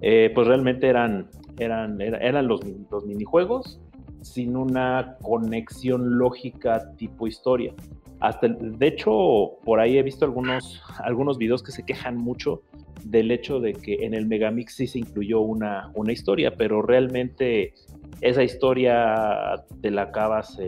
eh, 0.00 0.32
pues 0.34 0.48
realmente 0.48 0.88
eran, 0.88 1.30
eran, 1.58 2.00
era- 2.00 2.18
eran 2.18 2.46
los, 2.48 2.60
los 2.90 3.04
minijuegos 3.06 3.80
sin 4.22 4.56
una 4.56 5.16
conexión 5.22 6.18
lógica 6.18 6.92
tipo 6.96 7.26
historia. 7.26 7.72
Hasta 8.20 8.48
de 8.48 8.86
hecho, 8.86 9.10
por 9.64 9.78
ahí 9.78 9.96
he 9.96 10.02
visto 10.02 10.24
algunos, 10.24 10.82
algunos 11.04 11.38
videos 11.38 11.62
que 11.62 11.70
se 11.70 11.84
quejan 11.84 12.16
mucho 12.16 12.62
del 13.04 13.30
hecho 13.30 13.60
de 13.60 13.74
que 13.74 14.04
en 14.04 14.12
el 14.12 14.26
Megamix 14.26 14.74
sí 14.74 14.88
se 14.88 14.98
incluyó 14.98 15.40
una, 15.40 15.92
una 15.94 16.12
historia, 16.12 16.52
pero 16.56 16.82
realmente 16.82 17.74
esa 18.20 18.42
historia 18.42 19.64
te 19.80 19.92
la 19.92 20.02
acabas 20.02 20.58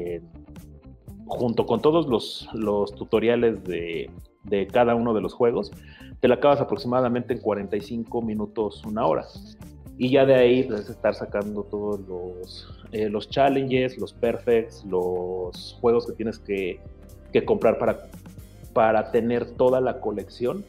junto 1.26 1.66
con 1.66 1.80
todos 1.80 2.06
los, 2.09 2.49
los 2.54 2.94
tutoriales 2.94 3.62
de, 3.64 4.11
de 4.44 4.66
cada 4.66 4.94
uno 4.94 5.14
de 5.14 5.20
los 5.20 5.32
juegos, 5.35 5.73
te 6.20 6.28
la 6.28 6.37
acabas 6.37 6.61
aproximadamente 6.61 7.32
en 7.35 7.40
45 7.40 8.23
minutos, 8.23 8.85
una 8.85 9.06
hora. 9.06 9.25
Y 10.02 10.09
ya 10.09 10.25
de 10.25 10.35
ahí 10.35 10.62
puedes 10.62 10.88
estar 10.88 11.14
sacando 11.14 11.62
todos 11.64 12.00
los, 12.09 12.85
eh, 12.90 13.11
los 13.11 13.28
challenges, 13.28 13.99
los 13.99 14.14
perfects, 14.14 14.83
los 14.87 15.76
juegos 15.78 16.07
que 16.07 16.12
tienes 16.14 16.38
que, 16.38 16.80
que 17.35 17.45
comprar 17.45 17.76
para, 17.78 18.09
para 18.73 19.11
tener 19.12 19.45
toda 19.57 19.78
la 19.83 20.00
colección 20.00 20.64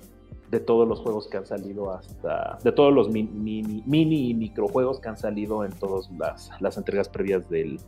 de 0.50 0.60
todos 0.60 0.86
los 0.86 1.00
juegos 1.00 1.30
que 1.30 1.38
han 1.38 1.46
salido 1.46 1.94
hasta, 1.94 2.58
de 2.62 2.74
todos 2.74 2.94
los 2.94 3.10
mi- 3.10 3.24
mini, 3.24 3.82
mini 3.86 4.32
y 4.32 4.34
microjuegos 4.34 5.00
que 5.00 5.08
han 5.08 5.16
salido 5.16 5.64
en 5.64 5.72
todas 5.72 6.12
las, 6.20 6.50
las 6.60 6.76
entregas 6.76 7.08
previas 7.08 7.50
del, 7.50 7.80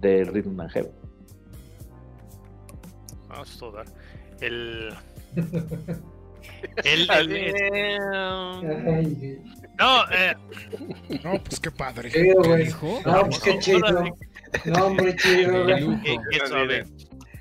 del 0.00 0.26
Rhythm 0.26 0.60
and 0.60 0.70
Heaven. 0.72 0.92
Vamos 3.28 3.54
a 3.56 3.58
todo 3.60 3.72
dar. 3.72 3.86
El. 4.40 4.90
El, 6.84 7.10
el- 7.10 7.32
Eh, 7.36 7.98
Ay, 8.86 9.42
no, 9.78 10.10
eh, 10.12 10.34
No, 11.24 11.42
pues 11.42 11.60
qué 11.60 11.70
padre. 11.70 12.10
No, 13.04 13.24
pues 13.26 13.40
qué 13.40 13.58
chido. 13.58 14.04
No, 14.66 14.86
hombre, 14.86 15.16
chido, 15.16 15.66
qué- 15.66 16.18
qué 16.30 16.46
suave. 16.46 16.86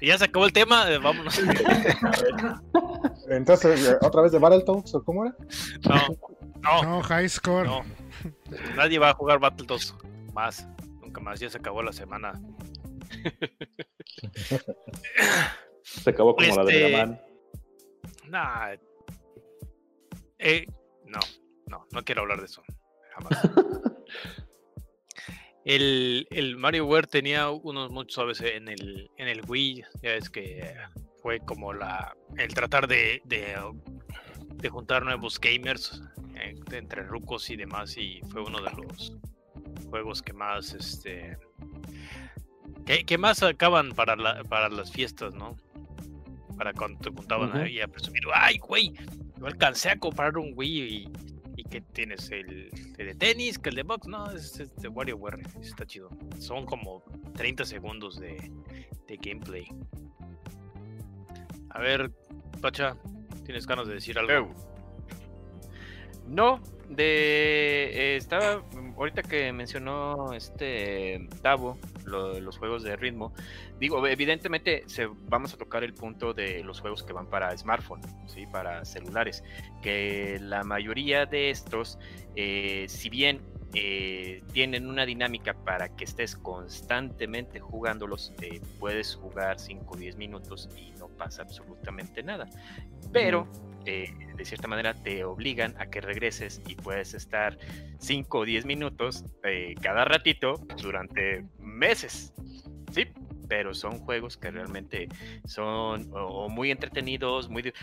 Y 0.01 0.07
ya 0.07 0.17
se 0.17 0.25
acabó 0.25 0.45
el 0.45 0.51
tema, 0.53 0.89
eh, 0.91 0.97
vámonos. 0.97 1.39
Entonces, 3.29 3.87
eh, 3.87 3.95
¿otra 4.01 4.21
vez 4.23 4.31
de 4.31 4.39
Battletoads 4.39 4.95
o 4.95 5.03
cómo 5.03 5.25
era? 5.25 5.35
No, 5.87 5.95
no, 6.61 6.83
No, 6.83 7.01
high 7.03 7.29
score. 7.29 7.65
no. 7.65 7.81
Nadie 8.75 8.99
va 8.99 9.11
a 9.11 9.13
jugar 9.13 9.39
Battletoads 9.39 9.95
más. 10.33 10.67
Nunca 11.01 11.21
más, 11.21 11.39
ya 11.39 11.49
se 11.49 11.57
acabó 11.57 11.81
la 11.83 11.93
semana. 11.93 12.33
Se 15.83 16.09
acabó 16.09 16.35
como 16.35 16.55
la 16.55 16.63
de 16.65 16.71
Este- 16.71 16.83
Mega 16.91 17.05
Man. 17.05 17.21
Nah. 18.29 18.75
Eh, 20.39 20.65
no, 21.05 21.19
no, 21.73 21.87
no 21.91 22.03
quiero 22.03 22.21
hablar 22.21 22.39
de 22.39 22.45
eso. 22.45 22.63
Jamás. 23.15 23.39
El, 25.65 26.27
el 26.29 26.57
Mario 26.57 26.85
World 26.87 27.09
tenía 27.09 27.49
unos 27.49 27.89
muy 27.89 28.05
suaves 28.09 28.41
en 28.41 28.67
el, 28.67 29.09
en 29.17 29.27
el 29.29 29.41
Wii. 29.47 29.83
Ya 30.01 30.15
es 30.15 30.29
que 30.29 30.75
fue 31.21 31.39
como 31.39 31.71
la 31.73 32.15
el 32.37 32.53
tratar 32.53 32.85
de, 32.87 33.21
de, 33.23 33.55
de 34.55 34.69
juntar 34.69 35.03
nuevos 35.05 35.39
gamers 35.39 36.01
eh, 36.35 36.55
entre 36.71 37.03
rucos 37.03 37.49
y 37.49 37.55
demás. 37.55 37.95
Y 37.97 38.19
fue 38.29 38.41
uno 38.41 38.61
de 38.61 38.71
los 38.71 39.13
juegos 39.89 40.21
que 40.21 40.33
más 40.33 40.73
este 40.73 41.37
que, 42.85 43.05
que 43.05 43.17
más 43.17 43.37
sacaban 43.37 43.93
para, 43.93 44.17
la- 44.17 44.43
para 44.43 44.67
las 44.67 44.91
fiestas, 44.91 45.33
¿no? 45.33 45.55
Para 46.57 46.73
cuando 46.73 46.99
te 46.99 47.09
juntaban 47.09 47.51
Ujú. 47.51 47.59
ahí 47.59 47.79
a 47.79 47.87
presumir, 47.87 48.21
ay, 48.33 48.57
güey, 48.57 48.91
yo 49.39 49.45
alcancé 49.47 49.91
a 49.91 49.97
comprar 49.97 50.37
un 50.37 50.51
Wii 50.55 50.81
y 50.81 51.09
que 51.73 51.81
tienes 51.81 52.29
el, 52.29 52.69
de 52.97 53.15
tenis, 53.15 53.57
que 53.57 53.69
el 53.69 53.75
de 53.75 53.81
box, 53.81 54.05
no, 54.07 54.29
es, 54.29 54.61
de 54.79 54.87
WarioWare, 54.87 55.41
está 55.59 55.87
chido. 55.87 56.07
Son 56.37 56.67
como 56.67 57.01
30 57.33 57.65
segundos 57.65 58.19
de, 58.19 58.37
gameplay. 59.07 59.65
A 61.71 61.79
ver, 61.79 62.11
Pacha, 62.61 62.95
¿tienes 63.43 63.65
ganas 63.65 63.87
de 63.87 63.95
decir 63.95 64.19
algo? 64.19 64.53
No, 66.27 66.61
de 66.95 68.13
eh, 68.13 68.15
estaba 68.15 68.63
ahorita 68.97 69.23
que 69.23 69.51
mencionó 69.51 70.33
este 70.33 71.27
Tavo 71.41 71.77
lo 72.05 72.39
los 72.39 72.57
juegos 72.57 72.83
de 72.83 72.95
ritmo. 72.95 73.33
Digo, 73.79 74.05
evidentemente 74.07 74.83
se, 74.87 75.07
vamos 75.29 75.53
a 75.53 75.57
tocar 75.57 75.83
el 75.83 75.93
punto 75.93 76.33
de 76.33 76.63
los 76.63 76.79
juegos 76.79 77.03
que 77.03 77.13
van 77.13 77.27
para 77.27 77.55
smartphone, 77.57 78.01
sí, 78.27 78.45
para 78.45 78.85
celulares, 78.85 79.43
que 79.81 80.39
la 80.41 80.63
mayoría 80.63 81.25
de 81.25 81.49
estos, 81.49 81.97
eh, 82.35 82.85
si 82.87 83.09
bien 83.09 83.41
eh, 83.73 84.43
tienen 84.53 84.87
una 84.87 85.05
dinámica 85.05 85.53
para 85.53 85.95
que 85.95 86.03
estés 86.03 86.35
constantemente 86.35 87.59
jugándolos, 87.59 88.31
puedes 88.79 89.15
jugar 89.15 89.59
5 89.59 89.85
o 89.87 89.97
10 89.97 90.17
minutos 90.17 90.69
y 90.77 90.92
pasa 91.13 91.43
absolutamente 91.43 92.23
nada. 92.23 92.49
Pero 93.11 93.47
eh, 93.85 94.13
de 94.35 94.45
cierta 94.45 94.67
manera 94.67 94.93
te 94.93 95.23
obligan 95.25 95.75
a 95.79 95.87
que 95.87 95.99
regreses 95.99 96.61
y 96.67 96.75
puedes 96.75 97.13
estar 97.13 97.57
5 97.99 98.37
o 98.37 98.45
10 98.45 98.65
minutos 98.65 99.25
eh, 99.43 99.75
cada 99.81 100.05
ratito 100.05 100.55
durante 100.81 101.45
meses. 101.59 102.33
Sí, 102.91 103.07
pero 103.49 103.73
son 103.73 103.99
juegos 103.99 104.37
que 104.37 104.51
realmente 104.51 105.09
son 105.45 106.13
o, 106.13 106.45
o 106.45 106.49
muy 106.49 106.71
entretenidos, 106.71 107.49
muy... 107.49 107.73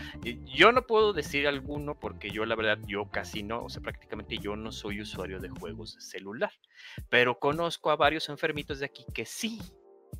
Yo 0.45 0.71
no 0.71 0.87
puedo 0.87 1.13
decir 1.13 1.47
alguno 1.47 1.99
porque 1.99 2.31
yo 2.31 2.45
la 2.45 2.55
verdad, 2.55 2.79
yo 2.87 3.05
casi 3.11 3.43
no, 3.43 3.63
o 3.63 3.69
sea, 3.69 3.81
prácticamente 3.81 4.37
yo 4.37 4.55
no 4.55 4.71
soy 4.71 5.01
usuario 5.01 5.39
de 5.39 5.49
juegos 5.49 5.95
de 5.95 6.01
celular, 6.01 6.51
pero 7.09 7.37
conozco 7.39 7.91
a 7.91 7.95
varios 7.95 8.27
enfermitos 8.29 8.79
de 8.79 8.85
aquí 8.85 9.05
que 9.13 9.25
sí. 9.25 9.59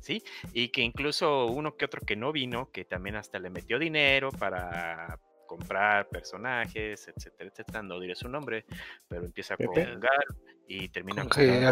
¿Sí? 0.02 0.22
Y 0.52 0.68
que 0.68 0.82
incluso 0.82 1.46
uno 1.46 1.76
que 1.76 1.84
otro 1.84 2.00
que 2.04 2.16
no 2.16 2.32
vino, 2.32 2.70
que 2.72 2.84
también 2.84 3.16
hasta 3.16 3.38
le 3.38 3.50
metió 3.50 3.78
dinero 3.78 4.30
para 4.32 5.18
comprar 5.46 6.08
personajes, 6.08 7.08
etcétera, 7.08 7.50
etcétera. 7.50 7.82
No 7.82 8.00
diré 8.00 8.14
su 8.14 8.28
nombre, 8.28 8.64
pero 9.06 9.24
empieza 9.24 9.56
con 9.56 9.72
Pepe. 9.72 9.96
Gar 9.98 10.24
y 10.66 10.88
termina 10.88 11.22
Con 11.22 11.30
con 11.30 11.46
La 11.46 11.70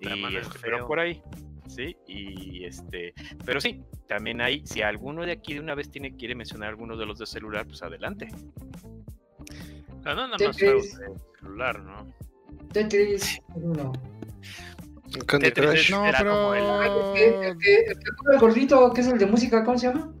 y 0.00 0.40
feo. 0.44 0.86
por 0.86 0.98
ahí, 0.98 1.22
sí, 1.68 1.96
y 2.06 2.64
este, 2.64 3.12
pero 3.44 3.60
sí, 3.60 3.82
también 4.08 4.40
hay, 4.40 4.66
si 4.66 4.82
alguno 4.82 5.24
de 5.24 5.32
aquí 5.32 5.54
de 5.54 5.60
una 5.60 5.74
vez 5.74 5.90
tiene, 5.90 6.16
quiere 6.16 6.34
mencionar 6.34 6.70
alguno 6.70 6.96
de 6.96 7.06
los 7.06 7.18
de 7.18 7.26
celular, 7.26 7.66
pues 7.66 7.82
adelante. 7.82 8.28
No, 10.04 10.14
no, 10.14 10.36
juegos 10.38 10.56
de 10.56 10.82
celular, 11.38 11.80
¿no? 11.80 12.12
Tetris, 12.72 13.40
uno. 13.54 13.92
Candy 15.26 15.52
Crush. 15.52 15.90
No, 15.90 16.04
pero. 16.16 16.54
El 17.14 17.58
que- 17.58 17.78
el 17.80 17.98
el 18.32 18.38
gordito, 18.38 18.92
que 18.92 19.00
es 19.00 19.06
el 19.06 19.18
de 19.18 19.26
música, 19.26 19.64
¿cómo 19.64 19.78
se 19.78 19.88
llama? 19.88 20.12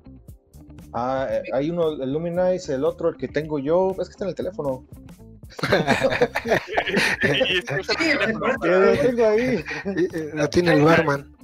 Ah, 0.92 1.28
eh, 1.30 1.42
hay 1.52 1.70
uno, 1.70 1.90
el 2.02 2.12
Luminize, 2.12 2.74
el 2.74 2.84
otro, 2.84 3.10
el 3.10 3.16
que 3.16 3.28
tengo 3.28 3.58
yo, 3.58 3.90
es 4.00 4.08
que 4.08 4.12
está 4.12 4.24
en 4.24 4.30
el 4.30 4.34
teléfono. 4.34 4.84
Y 7.22 7.56
el 7.58 7.64
teléfono 7.64 8.40
Que 8.60 8.68
lo 8.68 8.92
tengo 8.98 9.26
ahí. 9.26 9.64
Y, 9.96 10.36
La 10.36 10.48
tiene 10.48 10.72
el 10.74 10.82
barman. 10.82 11.35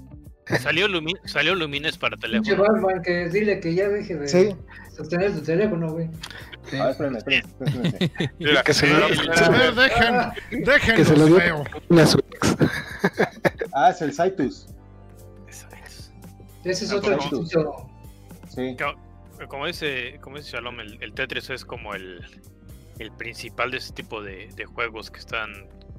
Salió, 0.61 0.89
Lumi- 0.89 1.19
salió 1.25 1.55
Lumines 1.55 1.97
para 1.99 2.17
teléfono. 2.17 2.63
Batman, 2.63 3.03
que 3.03 3.29
dile 3.29 3.61
que 3.61 3.75
ya 3.75 3.89
deje 3.89 4.17
de 4.17 4.29
Sí. 4.29 4.57
sostener 4.97 5.33
tu 5.35 5.43
teléfono, 5.43 5.93
güey. 5.93 6.09
A 6.79 6.85
ver, 6.85 6.91
espérenme, 6.91 7.19
espérenme, 7.19 7.49
espérenme. 7.61 8.33
Mira, 8.39 8.63
Que 8.63 8.75
se 8.75 8.87
lo- 8.87 9.09
ver, 9.09 9.75
dejen, 9.75 10.95
Que 10.97 11.05
se 11.05 11.17
lo 11.17 11.27
dio 11.27 12.07
su. 12.07 12.19
Ah, 13.75 13.91
es 13.91 14.03
el 14.03 14.13
Saitus. 14.13 14.67
Ese 16.65 16.85
es 16.85 16.93
Ah, 16.93 16.97
otro. 16.97 17.19
Sí. 18.49 18.77
Co- 18.79 19.47
Como 19.49 19.67
dice, 19.67 20.19
como 20.21 20.37
dice 20.37 20.53
Shalom, 20.53 20.79
el, 20.81 21.03
el 21.03 21.13
Tetris 21.15 21.51
es 21.51 21.65
como 21.65 21.95
el, 21.95 22.25
el 23.01 23.11
principal 23.13 23.73
de 23.73 23.79
ese 23.79 23.93
tipo 23.93 24.23
de, 24.23 24.49
de 24.55 24.65
juegos 24.67 25.11
que 25.11 25.19
están 25.19 25.51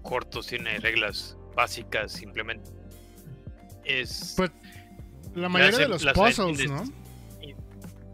cortos, 0.02 0.48
tiene 0.48 0.80
reglas 0.80 1.38
básicas, 1.54 2.14
simplemente 2.14 2.72
es... 3.86 4.34
Pues, 4.38 4.52
La 5.36 5.50
mayoría 5.50 5.80
de 5.80 5.88
los 5.88 6.06
puzzles, 6.06 6.70
¿no? 6.70 6.84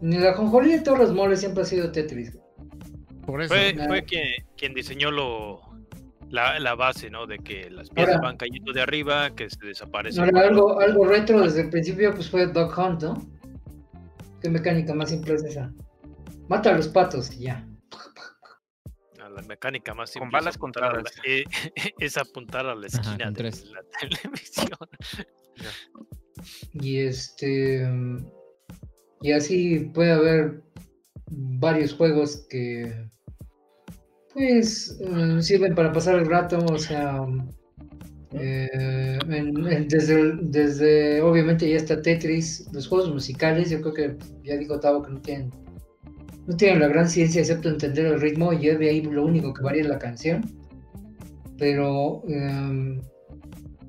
Ni 0.00 0.16
la 0.18 0.34
conjolía 0.34 0.78
de 0.78 0.82
todos 0.82 0.98
los 0.98 1.12
moles 1.12 1.40
siempre 1.40 1.62
ha 1.62 1.66
sido 1.66 1.92
Tetris. 1.92 2.32
Por 3.26 3.42
eso. 3.42 3.52
Fue, 3.54 3.74
fue 3.86 4.02
quien, 4.04 4.28
quien 4.56 4.72
diseñó 4.72 5.10
lo, 5.10 5.60
la, 6.30 6.58
la 6.58 6.74
base, 6.74 7.10
¿no? 7.10 7.26
De 7.26 7.38
que 7.38 7.68
las 7.70 7.90
piezas 7.90 8.14
Ahora- 8.14 8.28
van 8.28 8.36
cayendo 8.38 8.72
de 8.72 8.80
arriba, 8.80 9.34
que 9.34 9.50
se 9.50 9.58
desaparecen. 9.64 10.24
Ahora, 10.24 10.48
algo, 10.48 10.80
algo 10.80 11.04
retro 11.04 11.42
desde 11.42 11.62
el 11.62 11.70
principio 11.70 12.14
pues 12.14 12.30
fue 12.30 12.46
Dog 12.46 12.72
Hunt, 12.78 13.02
¿no? 13.02 13.26
¿Qué 14.40 14.48
mecánica 14.48 14.94
más 14.94 15.10
simple 15.10 15.34
es 15.34 15.44
esa? 15.44 15.70
Mata 16.48 16.70
a 16.70 16.76
los 16.78 16.88
patos 16.88 17.30
y 17.36 17.40
ya. 17.44 17.66
La 19.30 19.42
mecánica 19.42 19.94
más 19.94 20.10
Con 20.12 20.22
simple 20.22 20.38
es 20.38 20.44
balas 20.44 20.56
apuntar 20.56 20.84
a 20.84 20.86
la- 20.88 20.92
contadas. 20.94 21.18
eh, 21.26 21.44
es 21.98 22.16
apuntar 22.16 22.66
a 22.66 22.74
la 22.74 22.86
esquina 22.86 23.30
con 23.30 23.64
de 23.64 23.70
la 23.70 23.82
televisión. 24.00 24.78
Y 26.74 26.98
este. 27.00 27.86
mm, 27.86 28.26
Y 29.22 29.32
así 29.32 29.90
puede 29.94 30.12
haber 30.12 30.62
varios 31.30 31.94
juegos 31.94 32.46
que. 32.48 33.08
Pues 34.32 34.98
eh, 35.00 35.42
sirven 35.42 35.74
para 35.74 35.92
pasar 35.92 36.16
el 36.16 36.26
rato, 36.26 36.58
o 36.58 36.78
sea. 36.78 37.20
eh, 38.32 39.18
en- 39.28 39.66
en- 39.66 39.88
desde, 39.88 40.32
desde. 40.40 41.20
Obviamente 41.20 41.68
ya 41.68 41.76
está 41.76 42.00
Tetris, 42.00 42.68
los 42.72 42.86
juegos 42.88 43.12
musicales, 43.12 43.70
yo 43.70 43.80
creo 43.82 43.94
que 43.94 44.16
ya 44.44 44.56
dijo 44.56 44.78
Tavo 44.80 45.02
que 45.02 45.10
no 45.10 45.20
tienen. 45.20 45.50
No 46.50 46.56
tienen 46.56 46.80
la 46.80 46.88
gran 46.88 47.08
ciencia 47.08 47.42
excepto 47.42 47.68
entender 47.68 48.06
el 48.06 48.20
ritmo 48.20 48.52
y 48.52 48.68
es 48.68 48.78
de 48.80 48.90
ahí 48.90 49.02
lo 49.02 49.24
único 49.24 49.54
que 49.54 49.62
varía 49.62 49.82
es 49.82 49.88
la 49.88 50.00
canción. 50.00 50.44
Pero. 51.58 52.24
em, 52.26 53.00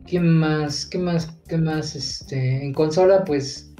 ¿Qué 0.05 0.19
más? 0.19 0.85
¿Qué 0.85 0.99
más? 0.99 1.39
¿Qué 1.47 1.57
más? 1.57 1.95
Este, 1.95 2.63
en 2.63 2.71
consola, 2.71 3.23
pues, 3.23 3.73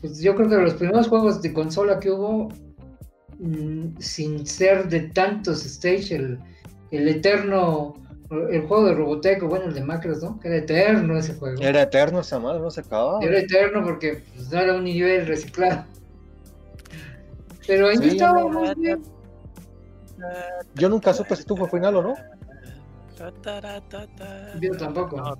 pues 0.00 0.22
yo 0.22 0.34
creo 0.36 0.48
que 0.48 0.56
los 0.56 0.72
primeros 0.72 1.06
juegos 1.08 1.42
de 1.42 1.52
consola 1.52 2.00
que 2.00 2.10
hubo, 2.10 2.48
mm, 3.40 3.98
sin 3.98 4.46
ser 4.46 4.88
de 4.88 5.00
tantos 5.00 5.66
stage, 5.66 6.14
el, 6.14 6.38
el 6.92 7.08
eterno, 7.08 7.92
el 8.50 8.62
juego 8.62 8.86
de 8.86 8.94
Robotech, 8.94 9.42
bueno, 9.42 9.66
el 9.66 9.74
de 9.74 9.82
Macros, 9.82 10.22
¿no? 10.22 10.40
Que 10.40 10.48
era 10.48 10.56
eterno 10.56 11.18
ese 11.18 11.34
juego. 11.34 11.60
Era 11.60 11.82
eterno 11.82 12.20
esa 12.20 12.38
madre, 12.38 12.60
no 12.60 12.70
se 12.70 12.80
acababa. 12.80 13.22
Era 13.22 13.38
eterno 13.38 13.84
porque 13.84 14.22
pues, 14.34 14.50
no 14.50 14.60
era 14.60 14.74
un 14.74 14.84
nivel 14.84 15.26
reciclado. 15.26 15.84
Pero 17.66 17.88
ahí 17.88 17.96
Sí, 17.98 18.08
estábamos 18.08 18.74
bien. 18.76 19.02
Yo 20.74 20.88
nunca 20.88 21.12
supe 21.12 21.36
si 21.36 21.44
tuvo 21.44 21.66
final 21.66 21.96
o 21.96 22.02
no. 22.02 22.14
Yo 24.60 24.70
tampoco. 24.76 25.16
No. 25.16 25.36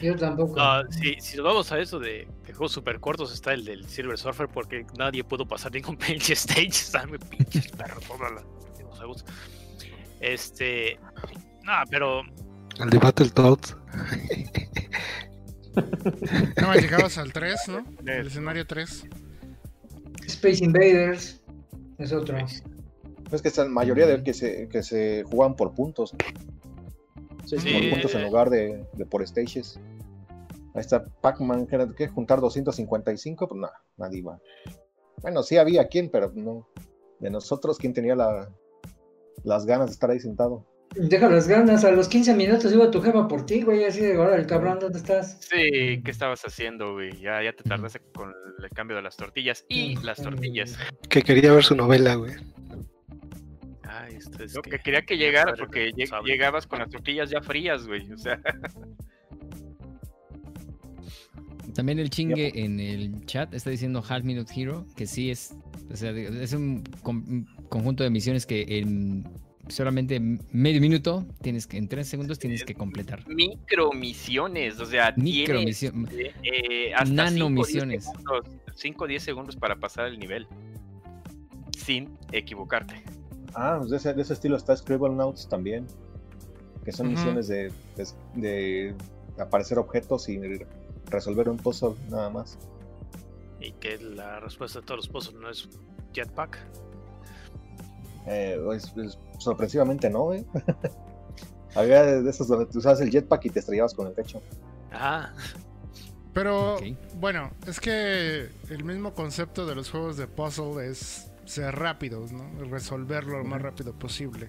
Yo 0.00 0.16
tampoco. 0.16 0.56
No, 0.56 0.90
si, 0.90 1.20
si 1.20 1.36
nos 1.36 1.44
vamos 1.44 1.72
a 1.72 1.78
eso 1.78 1.98
de, 1.98 2.26
de 2.46 2.52
juegos 2.52 2.72
super 2.72 2.98
cortos, 3.00 3.32
está 3.34 3.52
el 3.52 3.64
del 3.64 3.86
Silver 3.86 4.16
Surfer 4.16 4.48
porque 4.48 4.86
nadie 4.98 5.22
pudo 5.24 5.46
pasar 5.46 5.72
ningún 5.72 5.96
pinche 5.98 6.32
stage. 6.32 6.68
Están 6.68 7.10
pinches 7.10 7.68
perros 7.72 8.04
todos 8.04 8.20
los 8.32 8.98
juegos. 8.98 9.24
Este. 10.20 10.98
No, 11.62 11.72
pero. 11.90 12.22
El 12.78 12.90
de 12.90 12.98
Battletoads. 12.98 13.76
No, 16.60 16.74
llegabas 16.74 17.16
al 17.16 17.32
3, 17.32 17.68
¿no? 17.68 17.84
El 18.04 18.26
escenario 18.26 18.66
3. 18.66 19.06
Space 20.40 20.64
Invaders 20.64 21.42
es 21.98 22.12
otro. 22.12 22.38
Es 23.30 23.42
que 23.42 23.48
es 23.48 23.58
la 23.58 23.66
mayoría 23.66 24.06
de 24.06 24.22
que 24.22 24.32
se, 24.32 24.68
que 24.68 24.82
se 24.82 25.22
jugaban 25.24 25.54
por 25.54 25.74
puntos. 25.74 26.14
Sí, 27.44 27.56
por 27.56 27.60
Sí. 27.62 27.90
puntos 27.90 28.14
en 28.14 28.22
lugar 28.24 28.48
de, 28.48 28.86
de 28.94 29.06
por 29.06 29.26
stages. 29.26 29.78
Ahí 30.74 30.80
está 30.80 31.04
Pac-Man, 31.20 31.66
que 31.66 32.08
juntar 32.08 32.40
255, 32.40 33.48
pues 33.48 33.60
nada, 33.60 33.82
nadie 33.96 34.18
iba. 34.18 34.40
Bueno, 35.20 35.42
sí 35.42 35.58
había 35.58 35.88
quien, 35.88 36.10
pero 36.10 36.32
no. 36.34 36.68
De 37.18 37.28
nosotros, 37.28 37.76
¿quién 37.76 37.92
tenía 37.92 38.16
la, 38.16 38.48
las 39.42 39.66
ganas 39.66 39.88
de 39.88 39.92
estar 39.92 40.10
ahí 40.10 40.20
sentado? 40.20 40.64
Deja 40.96 41.28
las 41.28 41.46
ganas, 41.46 41.84
a 41.84 41.92
los 41.92 42.08
15 42.08 42.34
minutos 42.34 42.72
iba 42.72 42.90
tu 42.90 43.00
jefa 43.00 43.28
por 43.28 43.46
ti, 43.46 43.62
güey, 43.62 43.84
así 43.84 44.00
de 44.00 44.16
ahora 44.16 44.34
el 44.36 44.46
cabrón, 44.46 44.78
¿dónde 44.80 44.98
estás? 44.98 45.38
Sí, 45.40 46.02
¿qué 46.04 46.10
estabas 46.10 46.42
haciendo, 46.44 46.94
güey? 46.94 47.12
Ya, 47.20 47.40
ya 47.44 47.52
te 47.52 47.62
tardaste 47.62 48.00
con 48.12 48.32
el 48.60 48.68
cambio 48.70 48.96
de 48.96 49.02
las 49.02 49.16
tortillas 49.16 49.64
y 49.68 49.94
las 50.02 50.20
tortillas. 50.20 50.76
Que 51.08 51.22
quería 51.22 51.52
ver 51.52 51.62
su 51.62 51.76
novela, 51.76 52.16
güey. 52.16 52.32
Ay, 53.84 54.16
esto 54.16 54.42
es 54.42 54.52
que- 54.62 54.70
que 54.70 54.78
quería 54.80 55.02
que 55.02 55.16
llegara 55.16 55.54
porque 55.56 55.92
lleg- 55.92 56.24
llegabas 56.24 56.66
con 56.66 56.80
las 56.80 56.90
tortillas 56.90 57.30
ya 57.30 57.40
frías, 57.40 57.86
güey. 57.86 58.10
O 58.12 58.18
sea, 58.18 58.40
También 61.74 62.00
el 62.00 62.10
chingue 62.10 62.50
en 62.64 62.80
el 62.80 63.24
chat 63.26 63.54
está 63.54 63.70
diciendo 63.70 64.02
Half 64.06 64.24
Minute 64.24 64.52
Hero, 64.56 64.84
que 64.96 65.06
sí 65.06 65.30
es, 65.30 65.54
o 65.90 65.96
sea, 65.96 66.10
es 66.10 66.52
un, 66.52 66.82
con- 67.02 67.18
un 67.28 67.46
conjunto 67.68 68.02
de 68.02 68.10
misiones 68.10 68.44
que 68.44 68.66
en 68.80 69.22
solamente 69.70 70.20
medio 70.52 70.80
minuto 70.80 71.26
tienes 71.42 71.66
que, 71.66 71.76
en 71.76 71.88
tres 71.88 72.08
segundos 72.08 72.38
tienes 72.38 72.64
que 72.64 72.74
completar. 72.74 73.26
micromisiones, 73.28 74.78
o 74.80 74.86
sea, 74.86 75.12
Micro 75.16 75.56
tienes 75.56 75.82
eh, 75.82 76.92
hasta 76.94 77.12
Nanomisiones. 77.12 78.08
5 78.74 79.04
o 79.04 79.06
10 79.06 79.22
segundos 79.22 79.56
para 79.56 79.76
pasar 79.76 80.06
el 80.06 80.18
nivel 80.18 80.46
sin 81.76 82.16
equivocarte. 82.32 83.02
Ah, 83.54 83.76
pues 83.78 83.90
de 83.90 83.96
ese, 83.96 84.14
de 84.14 84.22
ese 84.22 84.32
estilo 84.32 84.56
está 84.56 84.76
Scribble 84.76 85.10
Notes 85.10 85.48
también. 85.48 85.86
Que 86.84 86.92
son 86.92 87.08
misiones 87.08 87.48
de, 87.48 87.70
de, 87.96 88.06
de 88.36 88.94
aparecer 89.38 89.78
objetos 89.78 90.28
y 90.28 90.40
resolver 91.10 91.48
un 91.48 91.58
puzzle 91.58 91.94
nada 92.08 92.30
más. 92.30 92.58
Y 93.60 93.72
que 93.72 93.98
la 93.98 94.40
respuesta 94.40 94.80
de 94.80 94.86
todos 94.86 94.98
los 94.98 95.08
pozos 95.08 95.34
no 95.34 95.50
es 95.50 95.68
Jetpack. 96.14 96.58
Eh, 98.30 98.60
pues, 98.64 98.90
pues, 98.90 99.18
sorpresivamente 99.38 100.08
no, 100.08 100.32
¿eh? 100.32 100.44
Había 101.74 102.02
de 102.04 102.30
esos 102.30 102.46
donde 102.46 102.66
tú 102.66 102.78
usabas 102.78 103.00
el 103.00 103.10
jetpack 103.10 103.46
y 103.46 103.50
te 103.50 103.58
estrellabas 103.58 103.92
con 103.92 104.06
el 104.06 104.14
techo. 104.14 104.40
Ajá. 104.92 105.34
Pero 106.32 106.78
bueno, 107.16 107.50
es 107.66 107.80
que 107.80 108.48
el 108.68 108.84
mismo 108.84 109.14
concepto 109.14 109.66
de 109.66 109.74
los 109.74 109.90
juegos 109.90 110.16
de 110.16 110.28
puzzle 110.28 110.86
es 110.86 111.32
ser 111.44 111.74
rápidos, 111.74 112.30
¿no? 112.30 112.48
Resolverlo 112.70 113.38
lo 113.38 113.44
más 113.44 113.60
rápido 113.60 113.92
posible. 113.92 114.48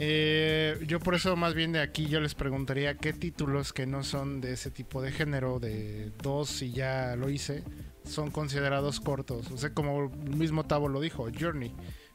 Eh, 0.00 0.82
yo 0.86 0.98
por 0.98 1.14
eso 1.14 1.36
más 1.36 1.54
bien 1.54 1.72
de 1.72 1.80
aquí 1.80 2.06
yo 2.06 2.20
les 2.20 2.34
preguntaría 2.34 2.96
qué 2.96 3.12
títulos 3.12 3.72
que 3.72 3.86
no 3.86 4.02
son 4.02 4.40
de 4.40 4.54
ese 4.54 4.70
tipo 4.70 5.02
de 5.02 5.12
género, 5.12 5.60
de 5.60 6.10
dos 6.22 6.62
y 6.62 6.72
ya 6.72 7.14
lo 7.16 7.28
hice, 7.28 7.62
son 8.04 8.32
considerados 8.32 8.98
cortos. 8.98 9.50
O 9.52 9.58
sea, 9.58 9.72
como 9.74 10.10
el 10.26 10.36
mismo 10.36 10.64
Tavo 10.64 10.88
lo 10.88 11.00
dijo, 11.00 11.28
Journey. 11.38 11.72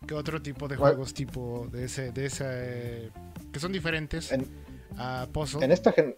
¿Qué 0.08 0.14
otro 0.14 0.42
tipo 0.42 0.68
de 0.68 0.76
Bueno. 0.78 0.96
juegos 0.96 1.14
tipo 1.14 1.68
de 1.72 1.86
ese, 1.86 2.12
de 2.12 2.26
ese, 2.28 3.12
que 3.52 3.60
son 3.60 3.72
diferentes 3.72 4.32
En- 4.32 4.48
a 4.98 5.28
puzzle? 5.32 5.64
En 5.66 5.72
esta, 5.72 5.92
gen- 5.92 6.16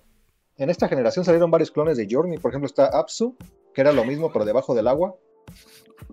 en 0.57 0.69
esta 0.69 0.87
generación 0.87 1.23
salieron 1.23 1.49
varios 1.51 1.71
clones 1.71 1.97
de 1.97 2.07
Journey. 2.09 2.37
Por 2.37 2.51
ejemplo, 2.51 2.65
está 2.67 2.87
Apsu, 2.87 3.37
que 3.73 3.81
era 3.81 3.91
lo 3.93 4.03
mismo, 4.03 4.31
pero 4.33 4.43
debajo 4.45 4.75
del 4.75 4.87
agua. 4.87 5.15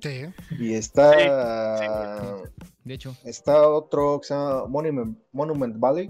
Sí. 0.01 0.23
Y 0.59 0.75
está. 0.75 2.37
De 2.85 2.95
hecho. 2.95 3.17
Está 3.25 3.69
otro 3.69 4.21
que 4.21 4.29
se 4.29 4.35
llama 4.35 4.67
Monument, 4.67 5.19
Monument 5.33 5.79
Valley. 5.79 6.09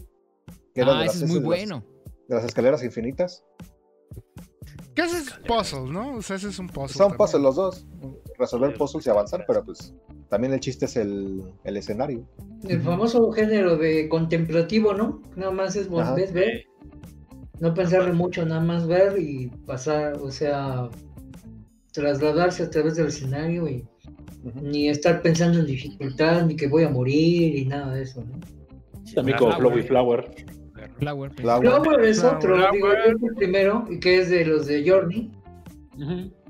Que 0.74 0.80
era 0.82 0.96
Ah, 0.96 0.98
de 1.00 1.06
las- 1.06 1.14
ese 1.16 1.24
es 1.24 1.30
muy 1.30 1.40
de 1.40 1.48
las- 1.48 1.58
bueno. 1.68 1.84
de 2.28 2.34
las 2.34 2.44
escaleras 2.44 2.82
infinitas. 2.82 3.44
¿Qué 4.94 5.02
haces 5.02 5.32
puzzles, 5.46 5.90
no? 5.90 6.16
O 6.16 6.22
sea, 6.22 6.36
ese 6.36 6.48
es 6.48 6.58
un 6.58 6.68
puzzle. 6.68 6.96
Son 6.96 7.16
puzzles 7.16 7.42
los 7.42 7.56
dos. 7.56 7.86
Resolver 8.44 8.74
puzzles 8.74 9.06
y 9.06 9.10
avanzar, 9.10 9.44
pero 9.46 9.64
pues 9.64 9.94
también 10.28 10.52
el 10.52 10.60
chiste 10.60 10.84
es 10.84 10.96
el, 10.96 11.42
el 11.64 11.76
escenario. 11.76 12.26
El 12.68 12.80
famoso 12.82 13.30
género 13.32 13.76
de 13.76 14.08
contemplativo, 14.08 14.92
¿no? 14.92 15.22
Nada 15.36 15.50
más 15.50 15.76
es 15.76 15.88
Ajá. 15.90 16.14
ves, 16.14 16.32
ver, 16.32 16.64
no 17.60 17.72
pensarle 17.72 18.12
mucho, 18.12 18.44
nada 18.44 18.60
más 18.60 18.86
ver 18.86 19.18
y 19.18 19.48
pasar, 19.66 20.18
o 20.20 20.30
sea, 20.30 20.88
trasladarse 21.92 22.64
a 22.64 22.70
través 22.70 22.96
del 22.96 23.06
escenario 23.06 23.68
y 23.68 23.86
ni 24.60 24.88
estar 24.88 25.22
pensando 25.22 25.60
en 25.60 25.66
dificultad, 25.66 26.44
ni 26.44 26.56
que 26.56 26.66
voy 26.66 26.84
a 26.84 26.90
morir 26.90 27.56
y 27.56 27.64
nada 27.64 27.94
de 27.94 28.02
eso, 28.02 28.22
¿no? 28.24 28.38
También 29.14 29.38
como 29.38 29.52
Flower. 29.52 29.72
Flow 29.72 29.78
y 29.78 29.82
Flower. 29.82 30.30
Flower. 30.98 31.30
pues. 31.30 31.40
Flower. 31.40 31.62
Flower 31.62 32.04
es 32.04 32.20
Flower. 32.20 32.36
otro, 32.36 32.72
digo, 32.72 32.88
el 32.92 33.34
primero, 33.36 33.86
y 33.88 34.00
que 34.00 34.18
es 34.18 34.30
de 34.30 34.44
los 34.44 34.66
de 34.66 34.88
Journey. 34.88 35.30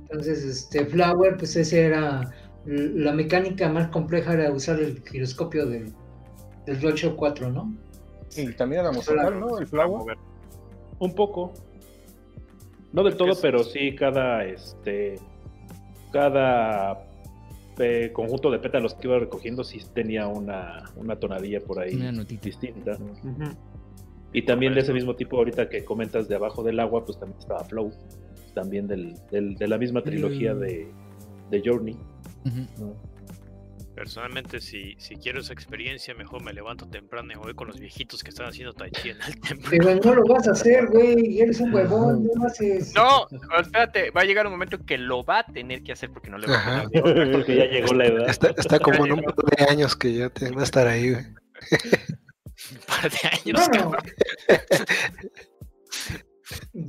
Entonces, 0.05 0.45
este 0.45 0.85
Flower, 0.87 1.37
pues 1.37 1.57
ese 1.57 1.87
era 1.87 2.31
la 2.67 3.13
mecánica 3.13 3.69
más 3.69 3.89
compleja 3.89 4.33
era 4.35 4.51
usar 4.53 4.81
el 4.81 5.03
giroscopio 5.07 5.67
del, 5.67 5.93
del 6.67 6.81
DualShock 6.81 7.17
4, 7.17 7.51
¿no? 7.51 7.75
Y 8.37 8.53
también 8.53 8.81
era 8.83 8.93
musical, 8.93 9.39
¿no? 9.39 9.59
El 9.59 9.67
Flower. 9.67 10.17
Un 10.99 11.15
poco. 11.15 11.53
No 12.93 13.03
del 13.03 13.17
todo, 13.17 13.33
pero 13.43 13.65
sí 13.65 13.95
cada 13.95 14.45
este 14.45 15.17
cada 16.13 17.05
eh, 17.79 18.11
conjunto 18.13 18.51
de 18.53 18.61
pétalos 18.61 18.95
que 18.95 19.09
iba 19.09 19.19
recogiendo 19.19 19.65
sí 19.65 19.81
tenía 19.93 20.29
una, 20.29 20.85
una 20.95 21.17
tonadilla 21.17 21.61
por 21.61 21.81
ahí 21.81 21.95
Una 21.97 22.13
notita. 22.13 22.45
distinta. 22.45 22.93
Ujú. 22.93 23.51
Y 24.35 24.43
también 24.43 24.75
de 24.75 24.81
ese 24.81 24.93
mismo 24.93 25.17
tipo 25.17 25.39
ahorita 25.39 25.69
que 25.71 25.83
comentas 25.85 26.29
de 26.29 26.35
abajo 26.35 26.63
del 26.63 26.79
agua, 26.81 27.05
pues 27.07 27.19
también 27.19 27.39
estaba 27.39 27.65
Flow, 27.65 27.93
también 28.55 28.87
del, 28.87 29.15
del- 29.31 29.55
de 29.55 29.69
la 29.69 29.79
misma 29.79 30.03
trilogía 30.03 30.53
Mm. 30.55 30.59
de, 30.59 30.93
de 31.51 31.63
Journey. 31.65 31.97
Personalmente, 33.95 34.61
si, 34.61 34.97
si 34.99 35.15
quiero 35.15 35.39
esa 35.39 35.53
experiencia, 35.53 36.15
mejor 36.15 36.43
me 36.43 36.53
levanto 36.53 36.85
temprano 36.89 37.33
y 37.33 37.37
voy 37.37 37.55
con 37.55 37.69
los 37.69 37.79
viejitos 37.79 38.25
que 38.25 38.31
están 38.31 38.47
haciendo 38.49 38.73
tai 38.73 38.91
chi 38.91 39.11
en 39.11 39.19
el 39.23 39.41
templo. 39.49 39.71
Pero 39.71 39.95
no 40.03 40.15
lo 40.17 40.25
vas 40.35 40.49
a 40.49 40.51
hacer, 40.51 40.87
güey. 40.89 41.39
Eres 41.41 41.61
un 41.61 41.73
huevón, 41.73 42.29
no 42.35 42.45
haces. 42.45 42.93
No, 42.93 43.29
espérate, 43.61 44.11
va 44.11 44.23
a 44.23 44.25
llegar 44.25 44.47
un 44.47 44.53
momento 44.53 44.75
en 44.77 44.85
que 44.85 44.99
lo 44.99 45.23
va 45.23 45.39
a 45.41 45.47
tener 45.47 45.85
que 45.85 45.93
hacer 45.93 46.11
porque 46.11 46.29
no 46.29 46.39
le 46.39 46.49
va 46.49 46.81
a. 46.81 46.89
Porque 47.33 47.55
ya 47.57 47.67
llegó 47.67 47.95
la 47.95 48.07
edad. 48.07 48.29
Está, 48.29 48.49
está 48.57 48.81
como 48.81 49.07
en 49.07 49.13
un 49.13 49.23
par 49.23 49.37
de 49.37 49.65
años 49.71 49.95
que 49.95 50.13
ya 50.13 50.29
te 50.29 50.51
va 50.51 50.63
a 50.63 50.65
estar 50.65 50.89
ahí, 50.89 51.13
güey. 51.13 51.25
Un 52.73 52.79
par 52.87 53.11
de 53.11 53.29
años. 53.29 53.69
Bueno. 53.69 53.93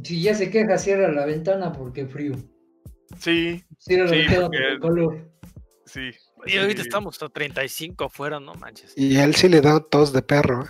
Si 0.03 0.21
ya 0.21 0.35
se 0.35 0.49
queja, 0.49 0.77
cierra 0.77 1.11
la 1.11 1.25
ventana 1.25 1.71
porque 1.71 2.05
frío. 2.05 2.35
Sí, 3.19 3.63
Cierra 3.79 4.03
la 4.05 4.09
Sí, 4.09 4.15
ventana 4.17 4.41
porque- 4.47 4.57
porque 4.57 4.73
el 4.73 4.79
calor. 4.79 5.31
sí. 5.85 6.01
Y 6.47 6.57
ahorita 6.57 6.81
sí. 6.83 6.87
estamos 6.89 7.21
a 7.23 7.29
35 7.29 8.03
afuera, 8.03 8.39
no 8.39 8.53
manches. 8.55 8.93
Y 8.95 9.15
a 9.17 9.23
él 9.23 9.33
sí 9.33 9.47
le 9.49 9.61
da 9.61 9.79
tos 9.79 10.13
de 10.13 10.21
perro. 10.21 10.65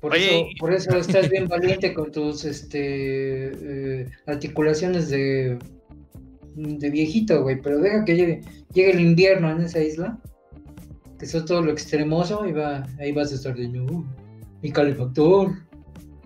Por, 0.00 0.12
Oye, 0.12 0.40
eso, 0.40 0.46
por 0.58 0.72
eso 0.74 0.96
estás 0.98 1.30
bien 1.30 1.46
valiente 1.48 1.94
con 1.94 2.10
tus 2.12 2.44
este 2.44 3.52
eh, 4.02 4.10
articulaciones 4.26 5.08
de, 5.08 5.58
de 6.56 6.90
viejito, 6.90 7.42
güey. 7.42 7.62
Pero 7.62 7.78
deja 7.78 8.04
que 8.04 8.16
llegue, 8.16 8.40
llegue 8.74 8.90
el 8.90 9.00
invierno 9.00 9.50
en 9.50 9.62
esa 9.62 9.78
isla. 9.78 10.18
Que 11.18 11.24
eso 11.24 11.38
es 11.38 11.44
todo 11.46 11.62
lo 11.62 11.70
extremoso. 11.72 12.44
Y 12.46 12.52
va, 12.52 12.84
ahí 12.98 13.12
vas 13.12 13.32
a 13.32 13.36
estar 13.36 13.54
de 13.56 13.68
no, 13.68 14.04
mi 14.64 14.72
calefactor. 14.72 15.52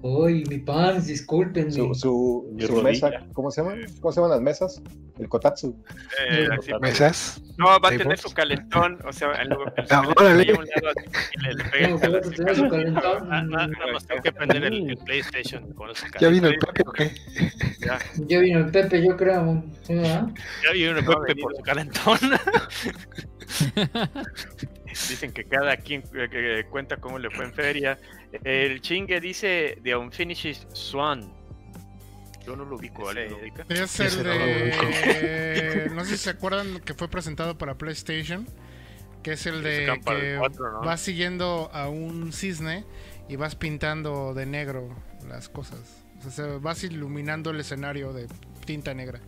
Ay, 0.00 0.44
mi 0.48 0.58
pan, 0.58 1.04
discúlpenme. 1.04 1.72
Su, 1.72 1.92
su, 1.92 2.56
su 2.64 2.82
mesa, 2.82 3.10
¿cómo 3.32 3.50
se 3.50 3.62
llaman? 3.62 3.80
¿Cómo 4.00 4.12
se 4.12 4.20
llaman 4.20 4.30
las 4.30 4.40
mesas? 4.40 4.80
El 5.18 5.28
kotatsu. 5.28 5.76
Eh, 6.30 6.46
así, 6.56 6.70
¿Mesas? 6.80 7.42
no, 7.56 7.66
va 7.66 7.88
a 7.88 7.90
tener 7.90 8.16
su 8.16 8.32
calentón, 8.32 9.00
o 9.04 9.12
sea, 9.12 9.32
el 9.32 9.48
Ah, 9.90 10.04
su 12.54 12.68
calentón. 12.68 13.28
Ah, 13.28 13.38
ah, 13.38 13.42
Nada 13.42 13.92
más 13.92 14.06
tengo 14.06 14.22
que 14.22 14.30
prender 14.30 14.66
el, 14.66 14.88
el 14.88 14.96
PlayStation 14.98 15.72
con 15.72 15.90
ese 15.90 16.06
¿Ya 16.20 16.28
vino 16.28 16.46
el 16.46 16.58
Pepe 16.58 16.84
o 16.86 16.92
qué? 16.92 17.10
Ya. 17.80 17.98
Ya 18.28 18.38
vino 18.38 18.60
el 18.60 18.70
Pepe, 18.70 19.04
yo 19.04 19.16
creo. 19.16 19.64
¿sí? 19.82 19.94
Ya 19.96 20.72
vino 20.72 20.96
el 20.96 21.04
Pepe 21.04 21.34
por 21.42 21.56
su 21.56 21.62
calentón. 21.64 22.18
Dicen 25.08 25.32
que 25.32 25.44
cada 25.44 25.76
quien 25.76 26.02
eh, 26.14 26.28
que 26.30 26.66
cuenta 26.70 26.96
cómo 26.96 27.18
le 27.18 27.30
fue 27.30 27.44
en 27.44 27.52
feria. 27.52 27.98
El 28.44 28.80
chingue 28.80 29.20
dice 29.20 29.78
The 29.82 29.96
Unfinished 29.96 30.68
Swan. 30.74 31.32
Yo 32.46 32.56
no 32.56 32.64
lo 32.64 32.76
ubico, 32.76 33.08
¿alguien 33.08 33.30
lo 33.30 33.38
ubica? 33.38 33.66
Es 33.68 34.00
el 34.00 34.22
de. 34.22 35.90
No 35.94 36.04
sé 36.04 36.12
si 36.12 36.24
se 36.24 36.30
acuerdan 36.30 36.80
que 36.80 36.94
fue 36.94 37.08
presentado 37.08 37.58
para 37.58 37.76
PlayStation. 37.76 38.46
Que 39.22 39.32
es 39.32 39.46
el 39.46 39.62
de 39.62 39.84
el 39.86 40.00
que 40.00 40.36
4, 40.38 40.72
¿no? 40.72 40.80
vas 40.82 41.00
siguiendo 41.00 41.70
a 41.72 41.88
un 41.88 42.32
cisne 42.32 42.84
y 43.28 43.34
vas 43.36 43.56
pintando 43.56 44.32
de 44.32 44.46
negro 44.46 44.94
las 45.28 45.48
cosas. 45.48 46.04
O 46.18 46.22
sea, 46.22 46.30
se- 46.30 46.58
vas 46.58 46.84
iluminando 46.84 47.50
el 47.50 47.58
escenario 47.60 48.12
de 48.12 48.28
tinta 48.64 48.94
negra. 48.94 49.20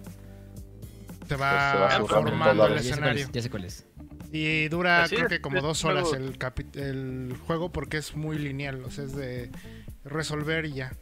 Te 1.26 1.34
va, 1.36 1.90
se 1.90 1.98
va 2.02 2.06
formando 2.06 2.50
el 2.52 2.58
lados. 2.58 2.82
Ya 2.84 2.94
sé 2.94 3.00
cuál 3.00 3.16
escenario. 3.16 3.24
es, 3.24 3.32
ya 3.32 3.42
sé 3.42 3.50
cuál 3.50 3.64
es. 3.64 3.86
Y 4.32 4.68
dura 4.68 5.02
Así 5.02 5.16
creo 5.16 5.26
es, 5.26 5.32
que 5.32 5.40
como 5.40 5.56
es 5.56 5.62
dos 5.62 5.84
horas 5.84 6.12
el, 6.12 6.36
el 6.74 7.36
juego 7.46 7.72
porque 7.72 7.96
es 7.96 8.14
muy 8.14 8.38
lineal. 8.38 8.84
O 8.84 8.90
sea, 8.90 9.04
es 9.04 9.14
de 9.16 9.50
resolver 10.04 10.64
y 10.66 10.74
ya. 10.74 10.92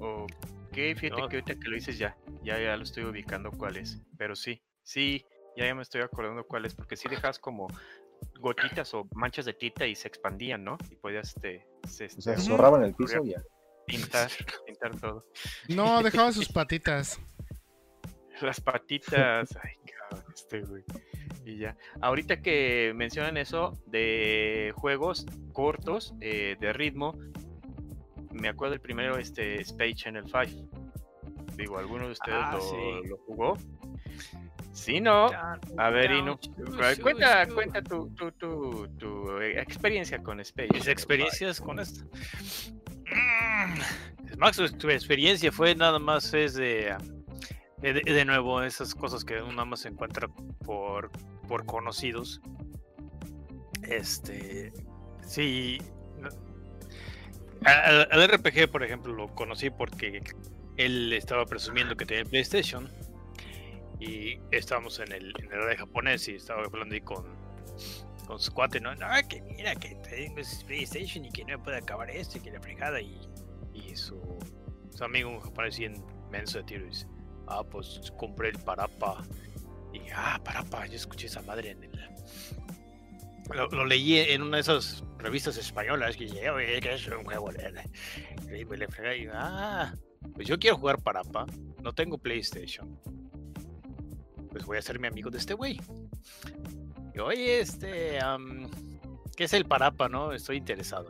Ok, 0.00 0.28
fíjate 0.74 1.08
No. 1.22 1.28
que 1.28 1.36
ahorita 1.36 1.54
que 1.54 1.68
lo 1.68 1.74
dices 1.74 1.98
ya, 1.98 2.16
ya, 2.42 2.58
ya 2.60 2.76
lo 2.76 2.82
estoy 2.84 3.04
ubicando 3.04 3.50
cuál 3.50 3.76
es. 3.76 3.98
Pero 4.16 4.34
sí, 4.36 4.62
sí, 4.82 5.24
ya, 5.56 5.66
ya 5.66 5.74
me 5.74 5.82
estoy 5.82 6.02
acordando 6.02 6.44
cuál 6.44 6.64
es, 6.66 6.74
porque 6.74 6.96
sí 6.96 7.08
dejas 7.08 7.38
como 7.38 7.68
gotitas 8.40 8.92
o 8.94 9.08
manchas 9.14 9.44
de 9.44 9.54
tinta 9.54 9.86
y 9.86 9.94
se 9.94 10.08
expandían, 10.08 10.64
¿no? 10.64 10.78
Y 10.90 10.96
podías 10.96 11.28
este, 11.36 11.66
se- 11.88 12.06
O 12.06 12.20
sea, 12.20 12.34
este, 12.34 12.46
zorraban 12.46 12.82
el 12.84 12.94
piso 12.94 13.22
y 13.24 13.30
ya. 13.30 13.42
pintar, 13.86 14.30
pintar 14.66 14.98
todo. 15.00 15.24
No, 15.68 16.02
dejaba 16.02 16.32
sus 16.32 16.48
patitas. 16.48 17.20
Las 18.40 18.60
patitas, 18.60 19.56
ay, 19.56 19.72
cabrón, 19.84 19.97
este 20.34 20.60
güey. 20.62 20.84
Y 21.44 21.58
ya. 21.58 21.76
Ahorita 22.00 22.40
que 22.42 22.92
mencionan 22.94 23.36
eso 23.36 23.72
de 23.86 24.72
juegos 24.76 25.26
cortos, 25.52 26.14
eh, 26.20 26.56
de 26.60 26.72
ritmo, 26.72 27.18
me 28.32 28.48
acuerdo 28.48 28.74
el 28.74 28.80
primero, 28.80 29.16
este 29.18 29.60
Space 29.62 29.94
Channel 29.94 30.24
5. 30.24 30.68
Digo, 31.56 31.78
¿alguno 31.78 32.06
de 32.06 32.12
ustedes 32.12 32.38
Ah, 32.40 32.52
lo, 32.52 32.60
sí. 32.60 33.08
lo 33.08 33.16
jugó? 33.18 33.56
Sí, 34.72 35.00
no. 35.00 35.26
A 35.76 35.90
ver, 35.90 36.12
Ino, 36.12 36.38
cuenta, 37.02 37.46
cuenta 37.48 37.82
tu, 37.82 38.10
tu, 38.10 38.30
tu, 38.32 38.88
tu 38.96 39.38
eh, 39.40 39.60
experiencia 39.60 40.22
con 40.22 40.38
Space. 40.40 40.68
Mis 40.72 40.86
experiencias 40.86 41.60
con 41.60 41.80
esto. 41.80 42.04
Mm, 43.06 44.38
Max, 44.38 44.62
tu 44.78 44.88
experiencia 44.88 45.50
fue 45.50 45.74
nada 45.74 45.98
más 45.98 46.32
es 46.32 46.54
de, 46.54 46.94
de, 47.80 47.92
de 47.92 48.24
nuevo 48.24 48.62
esas 48.62 48.94
cosas 48.94 49.24
que 49.24 49.40
uno 49.40 49.52
nada 49.52 49.64
más 49.64 49.80
se 49.80 49.88
encuentra 49.88 50.28
por, 50.64 51.10
por 51.46 51.64
conocidos. 51.66 52.40
Este, 53.82 54.72
sí. 55.26 55.78
Al, 57.64 58.28
RPG, 58.28 58.70
por 58.70 58.82
ejemplo, 58.82 59.12
lo 59.12 59.28
conocí 59.34 59.70
porque 59.70 60.22
él 60.76 61.12
estaba 61.12 61.44
presumiendo 61.46 61.96
que 61.96 62.06
tenía 62.06 62.24
PlayStation 62.24 62.88
y 63.98 64.38
estábamos 64.52 65.00
en 65.00 65.12
el, 65.12 65.34
en 65.38 65.52
el 65.52 65.62
área 65.62 65.78
japonés 65.78 66.28
y 66.28 66.36
estaba 66.36 66.62
hablando 66.62 66.94
ahí 66.94 67.00
con, 67.00 67.24
con 68.26 68.38
su 68.38 68.52
cuate, 68.52 68.80
¿no? 68.80 68.94
No, 68.94 69.06
que 69.28 69.40
mira, 69.42 69.74
que 69.74 69.96
tengo 69.96 70.40
PlayStation 70.66 71.24
y 71.24 71.30
que 71.30 71.44
no 71.44 71.60
puede 71.62 71.78
acabar 71.78 72.10
esto 72.10 72.38
y 72.38 72.42
que 72.42 72.50
la 72.52 72.60
fregada. 72.60 73.00
Y, 73.00 73.20
y 73.74 73.96
su, 73.96 74.38
su 74.90 75.04
amigo 75.04 75.30
un 75.30 75.40
japonés 75.40 75.78
bien 75.78 75.94
menso 76.30 76.58
de 76.58 76.64
tiro 76.64 76.86
dice, 76.86 77.06
ah, 77.48 77.64
pues 77.64 78.12
compré 78.16 78.50
el 78.50 78.58
Parapa. 78.58 79.24
Y 79.92 80.00
ah, 80.14 80.40
Parapa, 80.44 80.86
yo 80.86 80.96
escuché 80.96 81.26
esa 81.26 81.42
madre 81.42 81.70
en 81.70 81.84
el... 81.84 81.90
Lo, 83.54 83.86
leí 83.86 84.18
en 84.18 84.42
una 84.42 84.58
de 84.58 84.60
esas 84.60 85.02
revistas 85.18 85.56
españolas 85.56 86.16
que 86.16 86.24
dije, 86.24 86.50
oye, 86.50 86.80
que 86.80 86.94
es 86.94 87.06
un 87.08 87.24
juego. 87.24 87.50
Y 87.50 88.64
me 88.66 88.76
le 88.76 88.88
fregué 88.88 89.30
ah, 89.32 89.94
pues 90.34 90.46
yo 90.46 90.58
quiero 90.58 90.76
jugar 90.76 91.00
Parapa, 91.02 91.46
no 91.82 91.92
tengo 91.92 92.18
PlayStation. 92.18 92.98
Pues 94.50 94.64
voy 94.64 94.78
a 94.78 94.82
ser 94.82 94.98
mi 94.98 95.06
amigo 95.06 95.30
de 95.30 95.38
este 95.38 95.54
güey. 95.54 95.80
Y 97.14 97.18
oye, 97.18 97.60
este, 97.60 98.18
¿qué 99.36 99.44
es 99.44 99.52
el 99.52 99.64
Parapa, 99.64 100.08
no? 100.08 100.32
Estoy 100.32 100.58
interesado. 100.58 101.08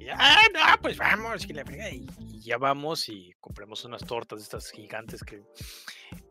Y, 0.00 0.08
ah, 0.08 0.42
no, 0.54 0.80
pues 0.80 0.96
vamos, 0.96 1.46
que 1.46 1.52
la. 1.52 1.62
Y, 1.90 2.06
y 2.18 2.40
ya 2.40 2.56
vamos 2.56 3.06
y 3.10 3.34
compramos 3.38 3.84
unas 3.84 4.02
tortas 4.02 4.38
de 4.38 4.44
estas 4.44 4.70
gigantes 4.70 5.22
que 5.22 5.42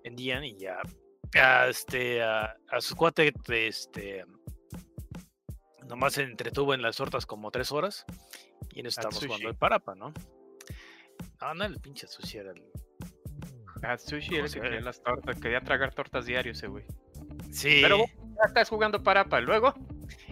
vendían 0.03 0.43
y 0.43 0.57
ya, 0.57 0.81
a, 1.35 1.67
este, 1.67 2.23
a, 2.23 2.57
a 2.67 2.81
su 2.81 2.95
cuate, 2.95 3.31
este, 3.47 4.25
nomás 5.87 6.13
se 6.13 6.23
entretuvo 6.23 6.73
en 6.73 6.81
las 6.81 6.97
tortas 6.97 7.27
como 7.27 7.51
tres 7.51 7.71
horas 7.71 8.05
y 8.73 8.81
nos 8.81 8.97
estamos 8.97 9.23
jugando 9.23 9.49
el 9.49 9.55
Parapa, 9.55 9.93
¿no? 9.93 10.13
No, 11.39 11.53
no, 11.53 11.65
el 11.65 11.79
pinche 11.79 12.07
sushi 12.07 12.39
era 12.39 12.51
el... 12.51 12.63
Ah, 13.83 13.97
Sushi 13.97 14.35
era 14.35 14.45
el 14.45 14.51
que 14.51 14.61
quería 14.61 14.81
las 14.81 15.01
tortas, 15.01 15.39
quería 15.39 15.61
tragar 15.61 15.93
tortas 15.93 16.25
diario 16.25 16.53
ese 16.53 16.67
güey. 16.67 16.85
Sí. 17.51 17.79
Pero 17.81 17.99
ya 17.99 18.47
estás 18.47 18.67
jugando 18.67 19.01
Parapa, 19.03 19.39
luego. 19.39 19.75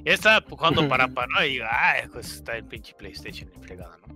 Ya 0.07 0.13
estaba 0.13 0.45
jugando 0.49 0.87
Parapa, 0.87 1.27
¿no? 1.33 1.43
Y 1.45 1.49
digo, 1.53 1.65
ay, 1.69 2.07
pues 2.11 2.33
está 2.33 2.55
el 2.57 2.63
pinche 2.65 2.93
PlayStation 2.93 3.51
y 3.55 3.59
fregada, 3.63 3.97
¿no? 4.07 4.15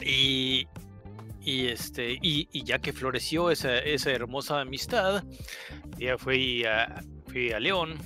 Y, 0.00 0.66
y 1.40 1.66
este, 1.68 2.12
y, 2.20 2.48
y 2.52 2.62
ya 2.64 2.78
que 2.78 2.92
floreció 2.92 3.50
esa, 3.50 3.78
esa 3.78 4.10
hermosa 4.10 4.60
amistad, 4.60 5.24
ya 5.98 6.18
fui 6.18 6.64
a, 6.64 7.02
fui 7.26 7.52
a 7.52 7.58
León 7.60 7.96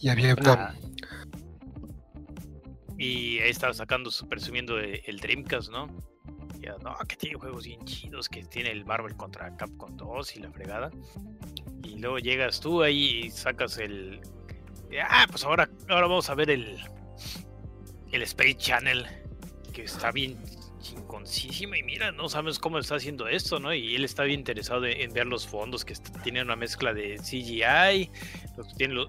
Y 0.00 0.08
a 0.08 0.14
Vietnam. 0.14 0.58
ah, 0.58 0.74
y 2.98 3.38
ahí 3.38 3.50
estaba 3.50 3.72
sacando, 3.72 4.10
su- 4.10 4.28
presumiendo 4.28 4.78
el 4.78 5.16
Dreamcast, 5.20 5.70
¿no? 5.70 5.86
Ya, 6.60 6.76
no, 6.82 6.94
que 7.08 7.16
tiene 7.16 7.38
juegos 7.38 7.64
bien 7.64 7.82
chidos, 7.84 8.28
que 8.28 8.42
tiene 8.44 8.70
el 8.70 8.84
Marvel 8.84 9.16
contra 9.16 9.56
Capcom 9.56 9.96
2 9.96 10.36
y 10.36 10.40
la 10.40 10.50
fregada. 10.50 10.90
Y 11.82 11.96
luego 11.98 12.18
llegas 12.18 12.60
tú 12.60 12.82
ahí 12.82 13.22
y 13.24 13.30
sacas 13.30 13.78
el. 13.78 14.20
Ah, 15.08 15.26
pues 15.30 15.44
ahora, 15.44 15.68
ahora 15.88 16.06
vamos 16.06 16.28
a 16.30 16.34
ver 16.34 16.50
el. 16.50 16.78
El 18.12 18.22
Space 18.22 18.56
Channel. 18.56 19.06
Que 19.72 19.84
está 19.84 20.10
bien 20.10 20.38
chingoncísimo. 20.80 21.74
Y 21.74 21.82
mira, 21.82 22.12
no 22.12 22.28
sabes 22.28 22.58
cómo 22.58 22.78
está 22.78 22.96
haciendo 22.96 23.28
esto, 23.28 23.60
¿no? 23.60 23.72
Y 23.72 23.94
él 23.94 24.04
está 24.04 24.24
bien 24.24 24.40
interesado 24.40 24.86
en, 24.86 25.12
ver 25.12 25.26
los 25.26 25.46
fondos, 25.46 25.84
que 25.84 25.94
tienen 26.22 26.44
una 26.44 26.56
mezcla 26.56 26.92
de 26.92 27.18
CGI. 27.18 28.10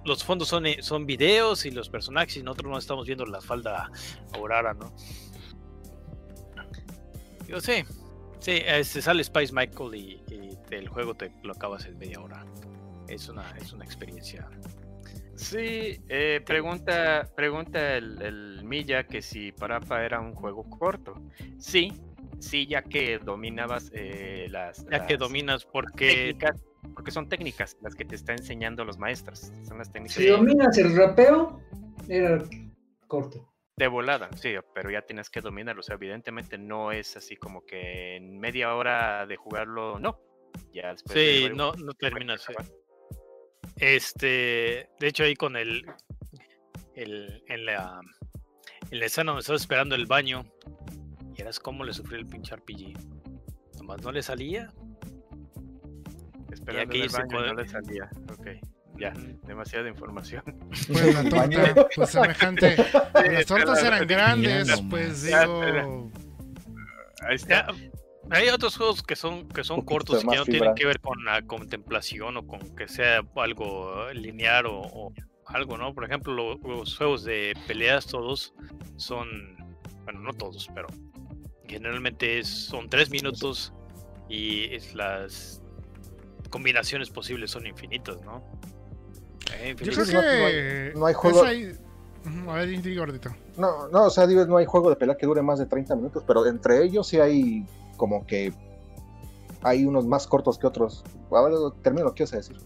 Los 0.05 0.23
fondos 0.23 0.47
son, 0.47 0.65
eh, 0.65 0.77
son 0.81 1.05
videos 1.05 1.65
y 1.65 1.71
los 1.71 1.89
personajes, 1.89 2.37
y 2.37 2.43
nosotros 2.43 2.71
no 2.71 2.77
estamos 2.77 3.05
viendo 3.07 3.25
la 3.25 3.41
falda 3.41 3.89
Aurora, 4.33 4.73
¿no? 4.73 4.93
Yo 7.47 7.59
sé. 7.59 7.85
Sí, 8.39 8.61
este, 8.65 9.01
sale 9.01 9.23
Spice 9.23 9.53
Michael 9.53 9.93
y, 9.93 10.23
y 10.33 10.57
el 10.71 10.87
juego 10.87 11.13
te 11.13 11.31
lo 11.43 11.53
acabas 11.53 11.85
en 11.85 11.97
media 11.99 12.19
hora. 12.19 12.45
es 13.07 13.29
una, 13.29 13.55
es 13.57 13.71
una 13.71 13.85
experiencia. 13.85 14.49
Sí, 15.35 15.99
eh, 16.09 16.41
pregunta, 16.45 17.27
pregunta 17.35 17.97
el, 17.97 18.21
el 18.21 18.63
Milla 18.63 19.05
que 19.05 19.21
si 19.21 19.51
Parapa 19.51 20.03
era 20.03 20.19
un 20.19 20.33
juego 20.33 20.63
corto. 20.69 21.15
Sí, 21.57 21.93
sí, 22.39 22.67
ya 22.67 22.81
que 22.81 23.17
dominabas 23.19 23.91
eh, 23.93 24.47
las, 24.49 24.85
Ya 24.89 25.05
que 25.05 25.17
dominas, 25.17 25.65
porque 25.65 26.07
técnicas, 26.07 26.63
porque 26.93 27.11
son 27.11 27.29
técnicas 27.29 27.77
las 27.81 27.95
que 27.95 28.05
te 28.05 28.15
están 28.15 28.37
enseñando 28.37 28.83
los 28.85 28.97
maestros. 28.97 29.51
Son 29.67 29.77
las 29.77 29.91
técnicas 29.91 30.15
Si 30.15 30.27
dominas 30.27 30.77
el 30.77 30.95
rapeo, 30.95 31.61
era 32.07 32.43
corto. 33.07 33.47
de 33.77 33.87
volada, 33.87 34.29
sí, 34.35 34.53
pero 34.73 34.91
ya 34.91 35.01
tienes 35.03 35.29
que 35.29 35.41
dominarlo. 35.41 35.79
O 35.79 35.83
sea, 35.83 35.95
evidentemente 35.95 36.57
no 36.57 36.91
es 36.91 37.15
así 37.17 37.35
como 37.35 37.65
que 37.65 38.17
en 38.17 38.39
media 38.39 38.75
hora 38.75 39.25
de 39.25 39.35
jugarlo, 39.37 39.99
no. 39.99 40.19
Ya 40.73 40.91
después 40.91 41.15
de 41.15 41.47
sí, 41.49 41.55
no, 41.55 41.73
no 41.73 41.93
terminas. 41.93 42.45
Este, 43.81 44.89
de 44.99 45.07
hecho 45.07 45.23
ahí 45.23 45.35
con 45.35 45.55
el, 45.57 45.83
el 46.95 47.43
en 47.47 47.65
la 47.65 47.99
en 48.91 48.99
la 48.99 49.05
escena 49.05 49.31
donde 49.31 49.41
estaba 49.41 49.57
esperando 49.57 49.95
el 49.95 50.05
baño, 50.05 50.45
y 51.35 51.41
eras 51.41 51.59
como 51.59 51.83
le 51.83 51.91
sufrió 51.93 52.19
el 52.19 52.27
pinche 52.27 52.55
RPG. 52.55 52.93
Nomás 53.77 54.01
no 54.03 54.11
le 54.11 54.21
salía. 54.21 54.71
Esperando 56.51 56.93
el 56.93 57.09
baño 57.09 57.25
y 57.25 57.31
no 57.33 57.55
puede- 57.55 57.55
le 57.55 57.67
salía. 57.69 58.09
Ok, 58.33 58.47
ya, 58.99 59.13
demasiada 59.47 59.89
información. 59.89 60.43
Pues 60.87 61.15
la 61.15 61.29
torta, 61.29 61.87
pues 61.95 62.09
semejante. 62.11 62.75
Las 63.31 63.45
tortas 63.47 63.83
eran 63.83 64.05
grandes, 64.05 64.81
pues 64.89 65.23
digo. 65.23 66.11
Ahí 67.23 67.35
está. 67.35 67.67
Ya, 67.67 67.91
hay 68.29 68.49
otros 68.49 68.77
juegos 68.77 69.01
que 69.03 69.15
son 69.15 69.47
que 69.49 69.63
son 69.63 69.81
cortos 69.81 70.23
y 70.23 70.27
que 70.27 70.35
no 70.37 70.43
fibra. 70.45 70.59
tienen 70.59 70.75
que 70.75 70.85
ver 70.85 70.99
con 70.99 71.23
la 71.25 71.41
contemplación 71.41 72.37
o 72.37 72.47
con 72.47 72.59
que 72.75 72.87
sea 72.87 73.21
algo 73.35 74.09
lineal 74.13 74.67
o, 74.67 74.81
o 74.81 75.13
algo, 75.47 75.77
¿no? 75.77 75.93
Por 75.93 76.05
ejemplo, 76.05 76.33
lo- 76.33 76.55
los 76.57 76.95
juegos 76.97 77.23
de 77.23 77.53
peleas 77.67 78.05
todos 78.05 78.53
son, 78.95 79.27
bueno, 80.03 80.19
no 80.21 80.33
todos, 80.33 80.69
pero 80.73 80.87
generalmente 81.67 82.39
es- 82.39 82.47
son 82.67 82.89
tres 82.89 83.09
minutos 83.09 83.73
y 84.29 84.73
es 84.73 84.93
las 84.95 85.61
combinaciones 86.49 87.09
posibles 87.09 87.51
son 87.51 87.65
infinitas, 87.67 88.21
¿no? 88.23 88.43
Eh, 89.57 89.75
Yo 89.81 89.91
creo 89.91 90.05
no- 90.05 90.11
no 90.13 90.19
hay- 90.45 90.51
que. 90.53 90.93
no 90.95 91.05
hay 91.05 91.13
juego- 91.13 91.43
ahí- 91.43 91.71
A 92.47 92.53
ver, 92.53 92.81
di 92.81 92.95
gordito. 92.95 93.29
No, 93.57 93.87
no, 93.87 94.05
o 94.05 94.09
sea, 94.11 94.27
digo, 94.27 94.45
no 94.45 94.57
hay 94.57 94.65
juego 94.67 94.91
de 94.91 94.95
pelea 94.95 95.17
que 95.17 95.25
dure 95.25 95.41
más 95.41 95.57
de 95.59 95.65
30 95.65 95.95
minutos, 95.95 96.23
pero 96.27 96.45
entre 96.45 96.83
ellos 96.83 97.07
sí 97.07 97.19
hay 97.19 97.65
como 98.01 98.25
que 98.25 98.51
hay 99.61 99.85
unos 99.85 100.07
más 100.07 100.25
cortos 100.25 100.57
que 100.57 100.65
otros. 100.65 101.03
A 101.31 101.41
ver, 101.43 101.53
termino 101.83 102.05
lo 102.05 102.15
que 102.15 102.23
ibas 102.23 102.33
a 102.33 102.37
decir. 102.37 102.57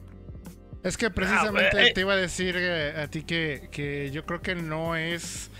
Es 0.82 0.96
que 0.96 1.10
precisamente 1.10 1.76
güey. 1.76 1.94
te 1.94 2.00
iba 2.00 2.14
a 2.14 2.16
decir 2.16 2.56
eh, 2.58 3.02
a 3.02 3.10
ti 3.10 3.24
que, 3.24 3.68
que 3.70 4.12
yo 4.12 4.26
creo 4.26 4.42
que 4.42 4.56
no 4.56 4.96
es. 4.96 5.52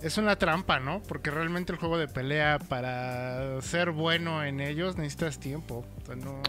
Es 0.00 0.18
una 0.18 0.34
trampa, 0.34 0.80
¿no? 0.80 1.00
Porque 1.04 1.30
realmente 1.30 1.72
el 1.72 1.78
juego 1.78 1.98
de 1.98 2.08
pelea, 2.08 2.58
para 2.58 3.60
ser 3.60 3.92
bueno 3.92 4.42
en 4.42 4.58
ellos, 4.58 4.96
necesitas 4.96 5.38
tiempo. 5.38 5.84
O 6.02 6.04
sea, 6.04 6.16
no. 6.16 6.42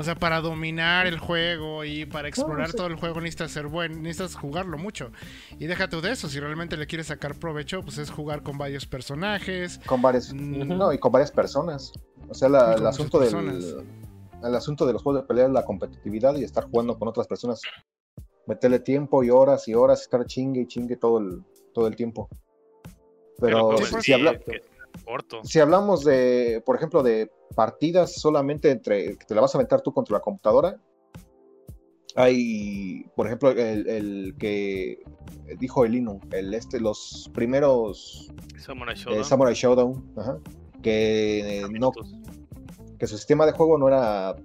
O 0.00 0.02
sea, 0.02 0.14
para 0.14 0.40
dominar 0.40 1.06
el 1.06 1.18
juego 1.18 1.84
y 1.84 2.06
para 2.06 2.26
explorar 2.26 2.70
sí. 2.70 2.76
todo 2.78 2.86
el 2.86 2.94
juego 2.96 3.20
necesitas 3.20 3.50
ser 3.50 3.66
bueno, 3.66 3.96
necesitas 3.96 4.34
jugarlo 4.34 4.78
mucho. 4.78 5.10
Y 5.58 5.66
déjate 5.66 6.00
de 6.00 6.10
eso, 6.12 6.26
si 6.30 6.40
realmente 6.40 6.78
le 6.78 6.86
quieres 6.86 7.08
sacar 7.08 7.34
provecho, 7.34 7.82
pues 7.82 7.98
es 7.98 8.08
jugar 8.10 8.42
con 8.42 8.56
varios 8.56 8.86
personajes. 8.86 9.78
Con 9.84 10.00
varias, 10.00 10.32
Mm. 10.32 10.68
no, 10.68 10.90
y 10.94 10.98
con 10.98 11.12
varias 11.12 11.30
personas. 11.30 11.92
O 12.30 12.32
sea, 12.32 12.48
la- 12.48 12.72
el 12.72 12.86
asunto 12.86 13.18
del 13.18 13.84
el 14.42 14.54
asunto 14.54 14.86
de 14.86 14.94
los 14.94 15.02
juegos 15.02 15.20
de 15.20 15.28
pelea 15.28 15.44
es 15.44 15.52
la 15.52 15.66
competitividad 15.66 16.34
y 16.36 16.44
estar 16.44 16.64
jugando 16.64 16.98
con 16.98 17.06
otras 17.08 17.26
personas. 17.26 17.60
Meterle 18.46 18.78
tiempo 18.80 19.22
y 19.22 19.28
horas 19.28 19.68
y 19.68 19.74
horas, 19.74 20.00
estar 20.00 20.24
chingue 20.24 20.62
y 20.62 20.66
chingue 20.66 20.96
todo 20.96 21.18
el, 21.18 21.42
todo 21.74 21.86
el 21.86 21.94
tiempo. 21.94 22.26
Pero, 23.38 23.66
juegos 23.76 23.88
si, 23.88 23.96
que- 24.00 24.14
habla- 24.14 24.38
que- 24.38 24.62
corto. 25.04 25.40
si 25.44 25.60
hablamos 25.60 26.04
de, 26.04 26.62
por 26.64 26.76
ejemplo, 26.76 27.02
de 27.02 27.30
partidas 27.54 28.14
solamente 28.14 28.70
entre 28.70 29.16
que 29.16 29.24
te 29.26 29.34
la 29.34 29.40
vas 29.40 29.54
a 29.54 29.58
aventar 29.58 29.80
tú 29.80 29.92
contra 29.92 30.16
la 30.16 30.20
computadora, 30.20 30.76
hay, 32.16 33.04
por 33.14 33.26
ejemplo, 33.26 33.50
el, 33.50 33.88
el 33.88 34.34
que 34.38 35.02
dijo 35.58 35.84
el 35.84 35.94
Inu, 35.94 36.20
el 36.32 36.54
este, 36.54 36.80
los 36.80 37.30
primeros 37.32 38.32
Samurai 38.58 38.94
eh, 38.94 38.98
Shodown, 38.98 39.24
Samurai 39.24 39.54
Showdown, 39.54 40.12
ajá, 40.16 40.38
que 40.82 41.60
eh, 41.60 41.66
no, 41.70 41.92
que 42.98 43.06
su 43.06 43.16
sistema 43.16 43.46
de 43.46 43.52
juego 43.52 43.78
no 43.78 43.88
era 43.88 44.36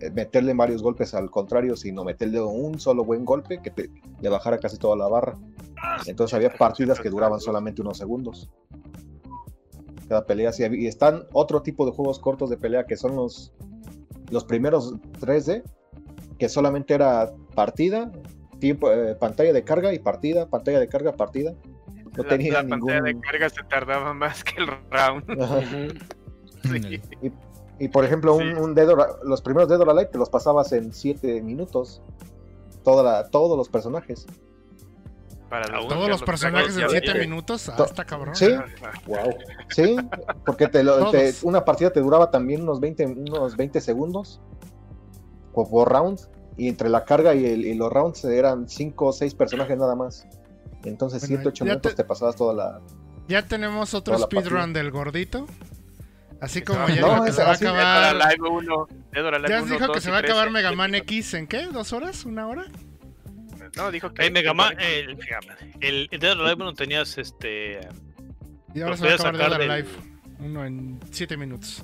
eh, 0.00 0.10
meterle 0.10 0.54
varios 0.54 0.82
golpes 0.82 1.14
al 1.14 1.30
contrario, 1.30 1.76
sino 1.76 2.04
meterle 2.04 2.40
un 2.40 2.78
solo 2.78 3.04
buen 3.04 3.24
golpe 3.24 3.60
que 3.62 3.70
te, 3.70 3.90
le 4.20 4.28
bajara 4.28 4.58
casi 4.58 4.78
toda 4.78 4.96
la 4.96 5.08
barra. 5.08 5.34
Entonces 6.06 6.34
había 6.34 6.52
partidas 6.52 7.00
que 7.00 7.10
duraban 7.10 7.40
solamente 7.40 7.82
unos 7.82 7.98
segundos. 7.98 8.50
Cada 10.08 10.26
pelea, 10.26 10.52
sí, 10.52 10.64
y 10.70 10.86
están 10.86 11.24
otro 11.32 11.62
tipo 11.62 11.86
de 11.86 11.92
juegos 11.92 12.18
cortos 12.18 12.50
de 12.50 12.56
pelea 12.56 12.84
que 12.84 12.96
son 12.96 13.16
los, 13.16 13.52
los 14.30 14.44
primeros 14.44 14.94
3D, 15.20 15.62
que 16.38 16.48
solamente 16.48 16.94
era 16.94 17.32
partida, 17.54 18.12
tiempo, 18.58 18.90
eh, 18.92 19.14
pantalla 19.14 19.52
de 19.52 19.64
carga 19.64 19.92
y 19.94 19.98
partida, 19.98 20.46
pantalla 20.48 20.80
de 20.80 20.88
carga, 20.88 21.12
partida. 21.12 21.54
No 22.16 22.22
la, 22.22 22.28
tenía 22.28 22.52
la 22.54 22.62
ningún... 22.62 22.80
pantalla 22.80 23.02
de 23.02 23.20
carga 23.20 23.48
se 23.48 23.62
tardaba 23.64 24.14
más 24.14 24.44
que 24.44 24.60
el 24.62 24.68
round. 24.90 25.98
Sí. 26.62 27.00
Y 27.78 27.88
por 27.88 28.04
ejemplo, 28.04 28.34
un, 28.36 28.54
Sí. 28.54 28.60
un 28.60 28.78
or- 28.78 29.20
los 29.24 29.42
primeros 29.42 29.68
Dead 29.68 29.80
or 29.80 29.90
Alive 29.90 30.06
te 30.06 30.18
los 30.18 30.30
pasabas 30.30 30.72
en 30.72 30.92
7 30.92 31.42
minutos. 31.42 32.00
Toda 32.84 33.02
la- 33.02 33.28
todos 33.30 33.56
los 33.56 33.68
personajes. 33.68 34.26
Para 35.62 35.78
Todos 35.86 36.08
los 36.08 36.22
personajes 36.24 36.74
en 36.74 36.80
ya 36.80 36.88
7 36.88 37.12
ves. 37.12 37.20
minutos. 37.28 37.68
Ah, 37.68 37.76
To- 37.76 37.84
está 37.84 38.04
cabrón. 38.04 38.34
Sí, 38.34 38.48
Wow. 39.06 39.36
sí, 39.68 39.96
porque 40.44 40.66
te 40.66 40.82
lo- 40.82 41.12
te- 41.12 41.32
una 41.42 41.64
partida 41.64 41.90
te 41.90 42.00
duraba 42.00 42.28
también 42.32 42.62
unos 42.62 42.80
20, 42.80 43.06
unos 43.06 43.56
20 43.56 43.80
segundos 43.80 44.40
por, 45.52 45.88
round. 45.92 46.18
Y 46.56 46.68
entre 46.68 46.88
la 46.88 47.04
carga 47.04 47.34
y, 47.36 47.46
el- 47.46 47.64
y 47.66 47.74
los 47.74 47.92
rounds 47.92 48.24
eran 48.24 48.68
5 48.68 49.06
o 49.06 49.12
6 49.12 49.32
personajes 49.34 49.76
nada 49.78 49.94
más. 49.94 50.26
Entonces, 50.84 51.20
Bueno, 51.22 51.36
7, 51.42 51.48
8 51.50 51.64
ya 51.64 51.68
minutos 51.70 51.92
te- 51.94 52.02
te... 52.02 52.04
pasabas 52.08 52.34
toda 52.34 52.52
la. 52.54 52.80
Ya 53.28 53.42
tenemos 53.46 53.94
otro 53.94 54.18
speedrun 54.18 54.72
del 54.72 54.90
gordito. 54.90 55.46
Así 56.40 56.62
como 56.62 56.88
ya 56.88 57.00
No, 57.00 57.10
dijo 57.10 57.24
que 57.24 57.30
esa- 57.30 57.54
se 57.54 57.66
va 57.66 57.70
a 57.80 58.08
acabar. 58.10 58.22
Alive 58.28 58.48
1, 58.48 58.86
Dead 59.12 59.24
or 59.24 59.34
Alive 59.36 59.48
Ya 59.50 59.62
1, 59.62 59.66
dijo 59.74 59.86
que 59.86 59.92
2 59.94 60.02
se 60.02 60.08
y 60.08 60.12
va 60.12 60.18
a 60.18 60.20
3 60.22 60.32
acabar 60.32 60.50
Mega 60.50 60.68
10 60.70 60.76
Man. 60.78 60.94
X 60.96 61.34
en 61.34 61.46
qué? 61.46 61.66
¿Dos 61.66 61.92
horas? 61.92 62.24
¿Una 62.24 62.48
hora? 62.48 62.64
No, 63.76 63.90
dijo 63.90 64.12
que. 64.12 64.26
El, 64.26 64.54
Man, 64.54 64.76
el, 64.80 66.08
el 66.10 66.20
Dead 66.20 66.32
or 66.38 66.46
Alive 66.46 66.64
no 66.64 66.74
tenías 66.74 67.18
este. 67.18 67.80
Y 68.74 68.80
ahora 68.80 68.90
Los 68.90 69.00
se 69.00 69.06
va 69.06 69.12
a 69.12 69.14
acabar 69.14 69.34
sacar 69.34 69.36
Dead 69.36 69.52
or 69.52 69.58
del- 69.58 69.70
Alive. 69.70 69.88
Uno 70.40 70.64
en 70.66 71.00
7 71.10 71.36
minutos. 71.36 71.82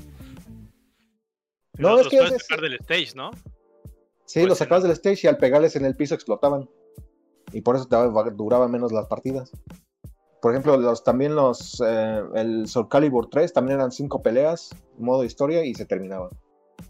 No, 1.78 1.90
los 1.92 2.00
es 2.02 2.08
que 2.08 2.16
puedes 2.18 2.32
ese- 2.34 2.44
sacar 2.44 2.60
del 2.60 2.74
stage, 2.74 3.12
¿no? 3.14 3.30
Sí, 4.26 4.40
Pues 4.40 4.48
los 4.48 4.58
sacabas 4.58 4.82
del 4.84 4.92
stage 4.92 5.20
y 5.24 5.26
al 5.28 5.38
pegarles 5.38 5.74
en 5.76 5.84
el 5.84 5.96
piso 5.96 6.14
explotaban. 6.14 6.68
Y 7.52 7.62
por 7.62 7.74
eso 7.76 7.88
duraban 8.36 8.70
menos 8.70 8.92
las 8.92 9.06
partidas. 9.06 9.50
Por 10.40 10.52
ejemplo, 10.52 10.76
los, 10.76 11.02
también 11.04 11.34
los. 11.34 11.82
eh, 11.84 12.22
el 12.36 12.66
Soul 12.68 12.88
Calibur 12.88 13.28
3 13.28 13.52
también 13.52 13.78
eran 13.78 13.90
5 13.92 14.22
peleas, 14.22 14.70
modo 14.98 15.24
historia 15.24 15.64
y 15.64 15.74
se 15.74 15.84
terminaban. 15.84 16.30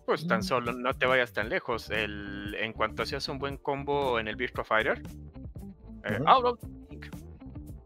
Pues 0.06 0.24
Mm. 0.24 0.28
tan 0.28 0.42
solo, 0.42 0.72
no 0.72 0.92
te 0.94 1.06
vayas 1.06 1.32
tan 1.32 1.48
lejos. 1.48 1.90
El, 1.90 2.54
en 2.60 2.72
cuanto 2.72 3.02
hacías 3.02 3.28
un 3.28 3.38
buen 3.38 3.56
combo 3.56 4.18
en 4.18 4.28
el 4.28 4.36
Virtua 4.36 4.64
Fighter, 4.64 5.02
eh, 6.04 6.18
sync. 6.88 7.06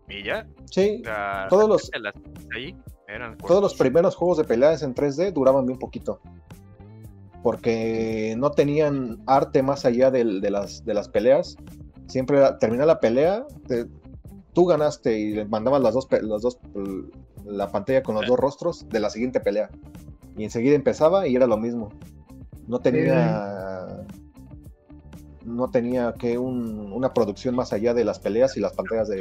y 0.09 0.23
ya, 0.23 0.47
Sí, 0.71 1.03
la- 1.05 1.47
todos 1.49 1.69
los, 1.69 1.91
las- 2.01 2.15
ahí 2.55 2.77
eran 3.09 3.37
todos 3.39 3.61
los 3.63 3.75
primeros 3.75 4.15
juegos 4.17 4.39
de 4.39 4.45
peleas 4.45 4.83
en 4.83 4.95
3D 4.95 5.33
duraban 5.33 5.67
bien 5.67 5.79
poquito. 5.79 6.21
Porque 7.43 8.35
no 8.39 8.51
tenían 8.53 9.23
arte 9.27 9.63
más 9.63 9.85
allá 9.85 10.11
de, 10.11 10.25
las, 10.25 10.85
de 10.85 10.95
las 10.95 11.09
peleas. 11.09 11.57
Siempre 12.07 12.39
termina 12.59 12.87
la 12.87 13.01
pelea, 13.01 13.45
te- 13.67 13.87
tú 14.55 14.65
ganaste 14.67 15.19
y 15.19 15.33
le 15.35 15.45
mandabas 15.45 15.83
las 15.83 15.95
dos, 15.95 16.09
las 16.23 16.43
dos, 16.43 16.59
la 17.45 17.71
pantalla 17.71 18.03
con 18.03 18.15
los 18.15 18.25
Sí. 18.25 18.31
dos 18.31 18.39
rostros 18.41 18.89
de 18.89 19.01
la 19.01 19.11
siguiente 19.11 19.41
pelea. 19.41 19.69
Y 20.37 20.45
enseguida 20.45 20.75
empezaba 20.75 21.27
y 21.29 21.37
era 21.37 21.47
lo 21.47 21.57
mismo. 21.57 21.91
No 22.67 22.79
tenía. 22.81 24.05
No 25.45 25.71
tenía 25.71 26.15
que 26.19 26.39
un- 26.39 26.91
una 26.93 27.13
producción 27.13 27.55
más 27.55 27.73
allá 27.75 27.93
de 27.93 28.03
las 28.05 28.19
peleas 28.19 28.57
y 28.57 28.61
las 28.61 28.73
pantallas 28.73 29.09
de, 29.09 29.21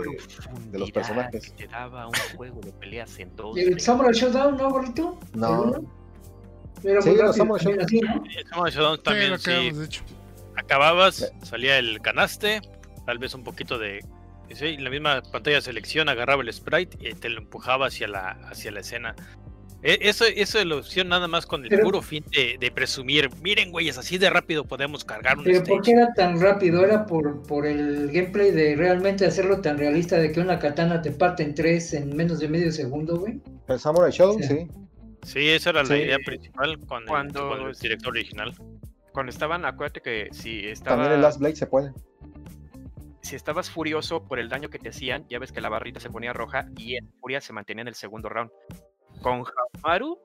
de 0.72 0.80
los 0.80 0.90
personajes. 0.92 1.52
que 1.52 1.66
Te 1.66 1.68
daba 1.68 2.08
un 2.08 2.14
juego 2.38 2.62
de 2.62 2.72
peleas 2.72 3.20
en 3.20 3.36
dos. 3.36 3.58
¿El 3.58 3.78
Samurai 3.80 4.14
Showdown, 4.14 4.56
no, 4.56 4.70
gordito? 4.72 5.20
No. 5.34 5.74
Era 6.82 7.02
Sí. 7.02 7.10
El 7.10 7.34
Samurai 7.34 7.62
Shodown 8.72 8.98
Sí, 8.98 9.04
también, 9.04 9.38
sí, 9.40 9.72
acababas, 10.56 11.32
salía 11.42 11.78
el 11.78 12.00
canaste, 12.02 12.62
tal 13.06 13.20
vez 13.20 13.34
un 13.36 13.44
poquito 13.44 13.78
de. 13.78 14.00
Sí, 14.54 14.78
la 14.78 14.90
misma 14.90 15.22
pantalla 15.30 15.58
de 15.58 15.62
selección 15.62 16.08
agarraba 16.10 16.42
el 16.44 16.54
sprite 16.54 16.98
y 17.02 17.14
te 17.16 17.28
lo 17.30 17.40
empujaba 17.40 17.88
hacia 17.88 18.08
la, 18.08 18.30
hacia 18.50 18.72
la 18.72 18.80
escena. 18.82 19.16
E- 19.84 20.00
Eso, 20.02 20.26
eso 20.26 20.60
es 20.60 20.66
la 20.66 20.78
opción 20.78 21.10
nada 21.10 21.28
más 21.28 21.46
con 21.46 21.64
el 21.64 21.70
Pero- 21.70 21.84
puro 21.84 22.02
fin 22.02 22.24
de, 22.32 22.58
de 22.60 22.72
presumir. 22.72 23.30
Miren, 23.42 23.72
güeyes, 23.72 23.98
así 23.98 24.18
de 24.18 24.30
rápido 24.30 24.64
podemos 24.66 25.04
cargar 25.04 25.38
un 25.38 25.44
Pero 25.44 25.64
¿por 25.64 25.82
qué 25.82 25.92
era 25.92 26.14
tan 26.14 26.40
rápido? 26.40 26.84
Era 26.86 27.06
por, 27.06 27.44
por 27.44 27.66
el 27.66 28.10
gameplay 28.12 28.52
de 28.52 28.76
realmente 28.76 29.26
hacerlo 29.26 29.60
tan 29.62 29.78
realista 29.78 30.18
de 30.18 30.32
que 30.32 30.40
una 30.40 30.58
katana 30.60 31.02
te 31.02 31.12
parte 31.12 31.44
en 31.44 31.54
tres 31.54 31.94
en 31.94 32.16
menos 32.16 32.40
de 32.40 32.48
medio 32.48 32.72
segundo, 32.72 33.18
güey. 33.20 33.42
El 33.68 33.80
Samurai 33.80 34.12
Shodown, 34.12 34.42
Sí. 34.42 34.48
sí. 34.48 34.68
Sí, 35.24 35.50
esa 35.50 35.70
era 35.70 35.84
la 35.84 35.98
idea 35.98 36.18
principal 36.26 36.78
con 36.86 37.04
el, 37.04 37.08
Cuando- 37.08 37.50
con 37.50 37.68
el 37.68 37.74
director 37.76 38.10
original. 38.12 38.54
Cuando 39.14 39.30
estaban, 39.32 39.64
acuérdate 39.66 40.02
que 40.02 40.28
si 40.32 40.66
estaba, 40.68 40.96
También 40.98 41.14
el 41.16 41.22
Last 41.22 41.40
Blade 41.40 41.56
se 41.56 41.68
puede. 41.68 41.92
si 43.22 43.36
estabas 43.38 43.70
furioso 43.70 44.26
por 44.28 44.40
el 44.40 44.50
daño 44.50 44.70
que 44.70 44.80
te 44.80 44.90
hacían, 44.90 45.26
ya 45.30 45.40
ves 45.40 45.52
que 45.54 45.62
la 45.62 45.70
barrita 45.70 46.00
se 46.02 46.10
ponía 46.10 46.34
roja 46.34 46.68
y 46.78 46.96
en 46.96 47.10
furia 47.22 47.40
se 47.40 47.54
mantenía 47.54 47.84
en 47.84 47.88
el 47.90 47.96
segundo 47.96 48.28
round. 48.28 48.52
Con 49.24 49.44
Hamaru, 49.84 50.20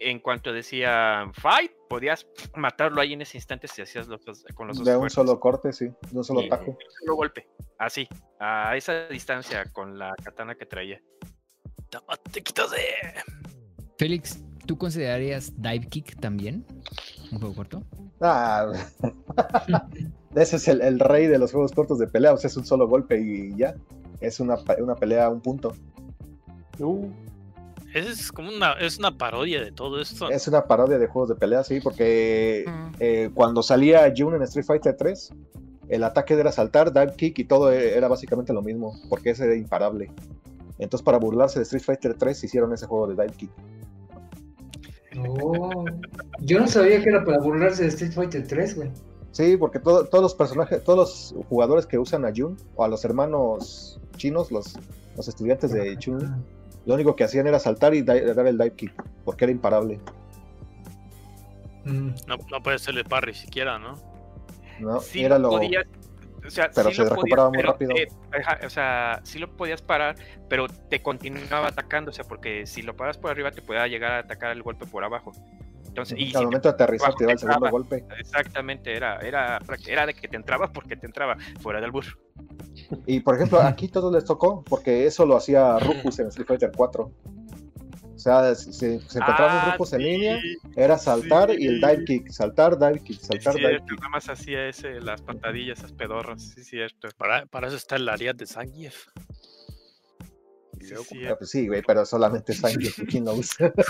en 0.00 0.18
cuanto 0.20 0.52
decía 0.52 1.24
fight, 1.32 1.72
podías 1.88 2.26
matarlo 2.56 3.00
ahí 3.00 3.12
en 3.14 3.22
ese 3.22 3.38
instante 3.38 3.68
si 3.68 3.80
hacías 3.82 4.08
los 4.08 4.24
dos- 4.24 4.44
con 4.54 4.66
los 4.68 4.76
dos 4.78 4.86
De 4.86 4.96
un 4.96 5.08
solo 5.08 5.38
corte, 5.40 5.72
sí. 5.72 5.86
De 6.10 6.18
un 6.18 6.24
solo 6.24 6.42
Y- 6.42 6.48
tajo. 6.48 6.72
Un 6.72 6.76
solo 7.00 7.14
golpe, 7.16 7.48
así, 7.78 8.06
a 8.40 8.76
esa 8.76 9.06
distancia 9.08 9.64
con 9.72 9.98
la 9.98 10.12
katana 10.22 10.54
que 10.56 10.66
traía. 10.66 11.00
Te 12.32 12.42
quitas 12.42 12.70
de. 12.72 12.78
Félix, 13.96 14.42
¿tú 14.66 14.76
considerarías 14.76 15.52
Dive 15.56 15.86
Kick 15.88 16.20
también? 16.20 16.66
¿Un 17.32 17.38
juego 17.38 17.54
corto? 17.54 17.82
Ah, 18.20 18.72
ese 20.34 20.56
es 20.56 20.68
el, 20.68 20.82
el 20.82 20.98
rey 21.00 21.26
de 21.26 21.38
los 21.38 21.52
juegos 21.52 21.72
cortos 21.72 21.98
de 21.98 22.06
pelea. 22.08 22.32
O 22.34 22.36
sea, 22.36 22.48
es 22.48 22.56
un 22.56 22.66
solo 22.66 22.86
golpe 22.88 23.18
y 23.18 23.56
ya. 23.56 23.74
Es 24.20 24.40
una, 24.40 24.56
una 24.78 24.94
pelea 24.96 25.26
a 25.26 25.30
un 25.30 25.40
punto. 25.40 25.72
Uh, 26.78 27.08
Es 27.94 28.30
como 28.32 28.50
una, 28.50 28.72
es 28.74 28.98
una 28.98 29.16
parodia 29.16 29.62
de 29.62 29.72
todo 29.72 30.00
esto. 30.00 30.28
Es 30.30 30.46
una 30.48 30.66
parodia 30.66 30.98
de 30.98 31.06
juegos 31.06 31.30
de 31.30 31.34
pelea, 31.36 31.64
sí, 31.64 31.80
porque 31.80 32.64
Mm. 32.66 32.92
eh, 33.00 33.30
cuando 33.34 33.62
salía 33.62 34.12
Jun 34.16 34.34
en 34.34 34.42
Street 34.42 34.66
Fighter 34.66 34.96
3, 34.96 35.30
el 35.88 36.04
ataque 36.04 36.34
era 36.34 36.52
saltar, 36.52 36.92
dive 36.92 37.14
kick 37.16 37.38
y 37.38 37.44
todo 37.44 37.72
e- 37.72 37.96
era 37.96 38.08
básicamente 38.08 38.52
lo 38.52 38.60
mismo, 38.62 38.92
porque 39.08 39.30
ese 39.30 39.44
era 39.44 39.54
imparable. 39.56 40.10
Entonces, 40.78 41.04
para 41.04 41.18
burlarse 41.18 41.58
de 41.58 41.62
Street 41.62 41.82
Fighter 41.84 42.14
3, 42.14 42.42
hicieron 42.44 42.72
ese 42.74 42.86
juego 42.86 43.06
de 43.06 43.14
dive 43.14 43.34
kick. 43.36 43.50
Oh, 45.40 45.84
yo 46.40 46.60
no 46.60 46.66
sabía 46.68 47.02
que 47.02 47.08
era 47.08 47.24
para 47.24 47.38
burlarse 47.38 47.82
de 47.84 47.88
Street 47.88 48.12
Fighter 48.12 48.46
3, 48.46 48.76
güey. 48.76 48.90
Sí, 49.32 49.56
porque 49.56 49.78
todo- 49.78 50.04
todos 50.06 50.22
los 50.22 50.34
personajes, 50.34 50.82
todos 50.84 50.98
los 51.34 51.46
jugadores 51.48 51.86
que 51.86 51.98
usan 51.98 52.24
a 52.24 52.32
Jun 52.34 52.56
o 52.74 52.84
a 52.84 52.88
los 52.88 53.04
hermanos 53.04 54.00
chinos, 54.16 54.50
los, 54.50 54.74
los 55.16 55.28
estudiantes 55.28 55.72
de 55.72 55.96
Chun, 55.98 56.44
lo 56.86 56.94
único 56.94 57.14
que 57.16 57.24
hacían 57.24 57.46
era 57.46 57.58
saltar 57.58 57.94
y 57.94 58.02
dar 58.02 58.16
el 58.46 58.56
dive 58.56 58.74
kick, 58.74 58.92
porque 59.24 59.44
era 59.44 59.52
imparable. 59.52 60.00
Mm. 61.84 62.10
No, 62.26 62.36
no 62.50 62.62
puede 62.62 62.78
serle 62.78 63.04
parry 63.04 63.34
siquiera, 63.34 63.78
¿no? 63.78 63.94
¿no? 64.78 65.00
Sí 65.00 65.24
era 65.24 65.38
lo 65.38 65.50
podías, 65.50 65.84
o 66.44 66.50
sea, 66.50 66.70
pero 66.74 66.90
sí 66.90 66.96
se 66.96 67.02
lo 67.02 67.08
podías, 67.10 67.22
recuperaba 67.22 67.48
muy 67.50 67.58
pero 67.58 67.72
rápido. 67.72 67.92
te- 67.94 68.66
o 68.66 68.70
sea, 68.70 69.20
sí 69.24 69.38
lo 69.38 69.56
podías 69.56 69.82
parar, 69.82 70.16
pero 70.48 70.66
te 70.68 71.02
continuaba 71.02 71.68
atacando, 71.68 72.10
o 72.10 72.14
sea, 72.14 72.24
porque 72.24 72.66
si 72.66 72.82
lo 72.82 72.94
paras 72.96 73.18
por 73.18 73.30
arriba 73.30 73.50
te 73.50 73.62
podía 73.62 73.86
llegar 73.86 74.12
a 74.12 74.18
atacar 74.18 74.52
el 74.52 74.62
golpe 74.62 74.86
por 74.86 75.04
abajo. 75.04 75.32
Entonces, 75.86 76.18
y 76.18 76.26
al 76.26 76.30
si 76.40 76.44
momento 76.44 76.68
de 76.68 76.74
aterrizar 76.74 77.14
te 77.14 77.24
da 77.24 77.32
el 77.32 77.38
segundo 77.38 77.70
golpe. 77.70 78.04
exactamente, 78.18 78.94
era, 78.94 79.18
era, 79.20 79.58
era 79.86 80.06
de 80.06 80.12
que 80.14 80.28
te 80.28 80.36
entraba 80.36 80.68
porque 80.72 80.94
te 80.96 81.06
entraba 81.06 81.36
fuera 81.60 81.80
del 81.80 81.90
burro. 81.90 82.18
Y 83.06 83.20
por 83.20 83.36
ejemplo, 83.36 83.60
aquí 83.62 83.88
todos 83.88 84.12
les 84.12 84.24
tocó, 84.24 84.62
porque 84.64 85.06
eso 85.06 85.24
lo 85.26 85.36
hacía 85.36 85.78
Rufus 85.78 86.18
en 86.18 86.28
Street 86.28 86.46
Fighter 86.46 86.72
4. 86.76 87.10
O 88.14 88.18
sea, 88.18 88.54
si 88.54 88.72
si 88.72 88.78
se 89.00 89.18
encontraban 89.18 89.58
Ah, 89.62 89.70
Rufus 89.72 89.92
en 89.92 90.02
línea, 90.02 90.38
era 90.74 90.98
saltar 90.98 91.50
y 91.50 91.66
el 91.66 91.80
dive 91.80 92.04
kick, 92.04 92.30
saltar, 92.30 92.78
dive 92.78 93.00
kick, 93.04 93.20
Sí, 93.20 93.26
saltar, 93.26 93.54
dive 93.54 93.68
cierto, 93.68 93.86
kick. 93.86 93.98
nada 94.00 94.08
más 94.10 94.28
hacía 94.28 94.68
ese, 94.68 95.00
las 95.00 95.20
patadillas, 95.22 95.78
esas 95.78 95.92
pedorras, 95.92 96.42
sí, 96.42 96.64
cierto. 96.64 97.08
Para, 97.18 97.46
para 97.46 97.68
eso 97.68 97.76
está 97.76 97.96
el 97.96 98.08
Ariad 98.08 98.34
de 98.34 98.46
Zangief. 98.46 99.06
Y 100.80 100.84
Sí, 100.84 100.90
luego, 100.90 101.04
sí, 101.08 101.26
Ah, 101.26 101.36
pues 101.38 101.50
sí, 101.50 101.68
güey, 101.68 101.82
pero 101.86 102.04
solamente 102.04 102.52
Sanji 102.52 102.90
¿quién 103.06 103.24
lo 103.26 103.34
usa? 103.34 103.72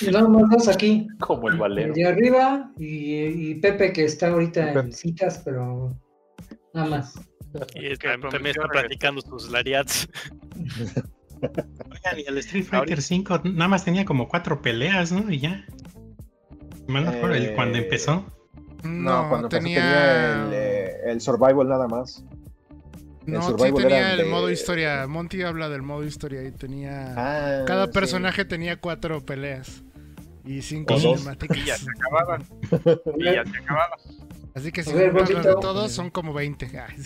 Y 0.00 0.06
nada 0.10 0.28
más 0.28 0.50
dos 0.50 0.68
aquí. 0.68 1.06
como 1.20 1.48
el 1.48 1.54
El 1.54 1.60
valero. 1.60 1.94
de 1.94 2.06
arriba 2.06 2.70
y, 2.78 3.50
y 3.50 3.54
Pepe 3.56 3.92
que 3.92 4.04
está 4.04 4.28
ahorita 4.28 4.72
en 4.72 4.92
citas, 4.92 5.40
pero 5.44 5.94
nada 6.74 6.88
más. 6.88 7.14
y 7.74 7.86
es- 7.86 7.98
que 7.98 8.08
también 8.08 8.24
está 8.46 8.62
regresar. 8.62 8.70
platicando 8.70 9.20
sus 9.20 9.50
Lariats. 9.50 10.08
Oigan, 11.42 12.18
y 12.18 12.24
el 12.26 12.38
Street 12.38 12.64
Fighter 12.64 13.02
5 13.02 13.40
nada 13.44 13.68
más 13.68 13.84
tenía 13.84 14.04
como 14.04 14.28
cuatro 14.28 14.62
peleas, 14.62 15.12
¿no? 15.12 15.30
Y 15.30 15.40
ya. 15.40 15.64
Mal 16.88 17.04
no 17.04 17.32
el- 17.34 17.54
cuando 17.54 17.78
Eh, 17.78 17.82
empezó. 17.82 18.24
No, 18.84 19.22
No, 19.22 19.28
cuando 19.28 19.46
empezó 19.48 19.62
tenía. 19.62 20.44
el, 20.46 20.50
eh, 20.52 20.96
el 21.06 21.20
survival 21.20 21.68
nada 21.68 21.86
más. 21.88 22.24
el 23.26 23.32
no, 23.34 23.42
sí 23.42 23.54
tenía 23.72 23.98
era 23.98 24.12
el 24.12 24.18
de- 24.18 24.24
modo 24.24 24.50
historia. 24.50 25.06
Monty 25.06 25.42
habla 25.42 25.68
del 25.68 25.82
modo 25.82 26.04
historia 26.04 26.42
y 26.42 26.50
tenía. 26.52 27.14
Ah, 27.16 27.64
Cada 27.66 27.86
sí. 27.86 27.92
personaje 27.92 28.44
tenía 28.44 28.80
cuatro 28.80 29.24
peleas 29.24 29.84
y 30.44 30.60
cinco 30.62 30.98
cinemáticas. 30.98 31.56
Y 31.58 31.64
ya 31.64 31.76
se 31.76 31.86
acababan. 31.90 32.42
y 33.18 33.24
ya 33.24 33.44
se 33.44 33.58
acababan. 33.58 33.98
Así 34.54 34.70
que 34.72 34.82
si 34.82 34.92
ver, 34.92 35.12
de 35.14 35.54
todos 35.60 35.92
son 35.92 36.10
como 36.10 36.32
20. 36.32 36.66
Ay, 36.78 36.96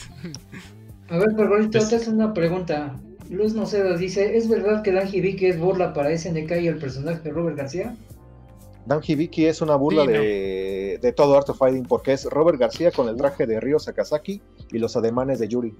A 1.08 1.18
ver, 1.18 1.34
Pergolito, 1.36 1.78
Pues- 1.78 1.88
te 1.88 1.96
hace 1.96 2.10
una 2.10 2.32
pregunta. 2.34 2.96
Luz 3.30 3.54
Nocedas 3.54 3.98
dice, 3.98 4.36
¿es 4.36 4.48
verdad 4.48 4.82
que 4.82 4.90
el 4.90 4.98
Angibiki 4.98 5.46
es 5.46 5.58
burla 5.58 5.92
para 5.92 6.16
SNK 6.16 6.60
y 6.60 6.68
el 6.68 6.78
personaje 6.78 7.20
de 7.22 7.30
Robert 7.30 7.56
García? 7.56 7.96
Dan 8.86 9.00
Hibiki 9.04 9.46
es 9.46 9.60
una 9.60 9.74
burla 9.74 10.02
Sí, 10.02 10.08
no. 10.08 10.12
de, 10.14 11.12
todo 11.16 11.36
Art 11.36 11.48
of 11.48 11.58
Fighting 11.58 11.82
porque 11.86 12.12
es 12.12 12.24
Robert 12.26 12.56
García 12.58 12.92
con 12.92 13.08
el 13.08 13.16
traje 13.16 13.44
de 13.44 13.58
Ryo 13.58 13.80
Sakazaki 13.80 14.40
y 14.70 14.78
los 14.78 14.96
ademanes 14.96 15.40
de 15.40 15.48
Yuri. 15.48 15.74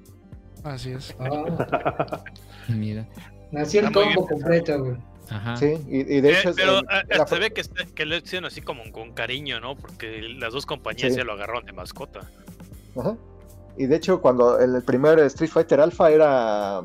Así 0.65 0.91
es. 0.91 1.15
Ah, 1.21 2.25
Mira. 2.69 3.07
así 3.55 3.79
el 3.79 3.93
combo 3.93 4.27
completo, 4.27 4.83
güey. 4.83 4.97
Ajá. 5.31 5.57
Sí, 5.57 5.75
y, 5.89 5.99
y 6.01 6.21
de 6.21 6.31
Eh, 6.31 6.39
hecho 6.39 6.53
pero 6.55 6.79
el- 6.79 6.87
la- 7.19 7.27
se 7.27 7.39
ve 7.39 7.51
que, 7.53 7.63
que 7.95 8.07
lo 8.07 8.17
hicieron 8.17 8.45
así 8.47 8.61
como 8.63 8.83
con 8.93 9.13
cariño, 9.13 9.59
¿no? 9.61 9.77
Porque 9.77 10.21
las 10.23 10.53
dos 10.53 10.67
compañías 10.67 11.13
Sí. 11.13 11.19
ya 11.19 11.25
lo 11.25 11.33
agarraron 11.33 11.65
de 11.65 11.73
mascota. 11.73 12.21
Ajá. 12.97 13.17
Y 13.77 13.87
de 13.87 13.97
hecho, 13.97 14.21
cuando 14.21 14.59
el, 14.59 14.83
primer 14.83 15.19
Street 15.21 15.51
Fighter 15.51 15.81
Alpha 15.81 16.11
era, 16.11 16.81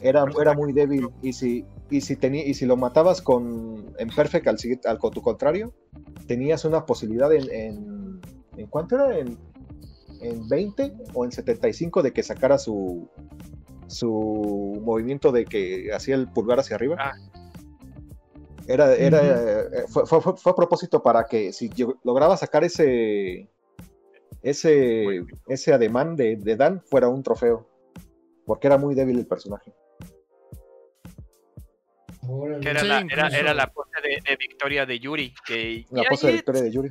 era, 0.00 0.24
era 0.40 0.54
muy 0.54 0.72
débil. 0.72 1.08
Y 1.22 1.32
si, 1.32 1.64
y 1.90 2.00
si 2.00 2.16
tenía, 2.16 2.46
y 2.46 2.54
si 2.54 2.66
lo 2.66 2.76
matabas 2.76 3.20
con 3.22 3.92
en 3.98 4.08
Perfect 4.10 4.46
al, 4.48 4.58
siguiente- 4.58 4.88
al 4.88 4.98
con 4.98 5.12
tu 5.12 5.22
contrario, 5.22 5.72
tenías 6.28 6.64
una 6.64 6.84
posibilidad 6.86 7.32
en, 7.32 7.50
en, 7.50 8.20
¿en 8.56 8.66
cuánto 8.68 8.94
era? 8.96 9.18
En, 9.18 9.36
en 10.20 10.48
20 10.48 10.92
o 11.14 11.24
en 11.24 11.32
75 11.32 12.02
de 12.02 12.12
que 12.12 12.22
sacara 12.22 12.58
su 12.58 13.08
su 13.88 14.80
movimiento 14.84 15.30
de 15.30 15.44
que 15.44 15.90
hacía 15.94 16.16
el 16.16 16.26
pulgar 16.28 16.58
hacia 16.58 16.74
arriba. 16.76 16.96
Ah. 16.98 17.12
Era, 18.68 18.94
era, 18.94 19.62
eh, 19.62 19.84
fue, 19.88 20.06
fue- 20.06 20.20
fue- 20.20 20.36
fue 20.36 20.52
a 20.52 20.56
propósito 20.56 21.02
para 21.02 21.24
que 21.24 21.52
si 21.52 21.68
yo 21.70 21.94
lograba 22.04 22.36
sacar 22.36 22.64
ese 22.64 23.48
ese, 24.42 25.24
ese 25.48 25.72
ademán 25.72 26.16
de, 26.16 26.36
de 26.36 26.56
Dan 26.56 26.82
fuera 26.82 27.08
un 27.08 27.22
trofeo. 27.22 27.68
Porque 28.44 28.66
era 28.68 28.78
muy 28.78 28.94
débil 28.94 29.18
el 29.18 29.26
personaje. 29.26 29.72
Que 32.60 32.70
era, 32.70 32.80
Sí, 32.80 32.86
la, 32.88 33.06
era, 33.10 33.28
era 33.28 33.54
la 33.54 33.66
pose 33.72 33.90
de, 34.02 34.18
de 34.28 34.36
victoria 34.36 34.86
de 34.86 34.98
Yuri. 34.98 35.32
Que, 35.46 35.84
La 35.90 36.04
pose 36.08 36.26
de 36.28 36.32
victoria 36.34 36.62
de 36.62 36.70
Yuri. 36.70 36.90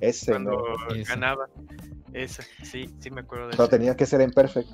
Ese, 0.00 0.32
cuando 0.32 0.62
ganaba. 1.08 1.48
Esa, 2.12 2.42
sí, 2.62 2.88
sí 3.00 3.10
me 3.10 3.20
acuerdo 3.22 3.46
de 3.46 3.50
Pero 3.52 3.64
eso. 3.64 3.70
tenía 3.70 3.96
que 3.96 4.04
ser 4.06 4.20
en 4.20 4.30
perfect. 4.32 4.68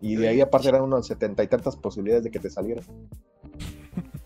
Y 0.00 0.16
de 0.16 0.28
ahí 0.28 0.40
aparte 0.40 0.68
eran 0.68 0.82
unas 0.82 1.06
setenta 1.06 1.42
y 1.42 1.48
tantas 1.48 1.76
posibilidades 1.76 2.24
de 2.24 2.30
que 2.30 2.38
te 2.40 2.50
saliera. 2.50 2.82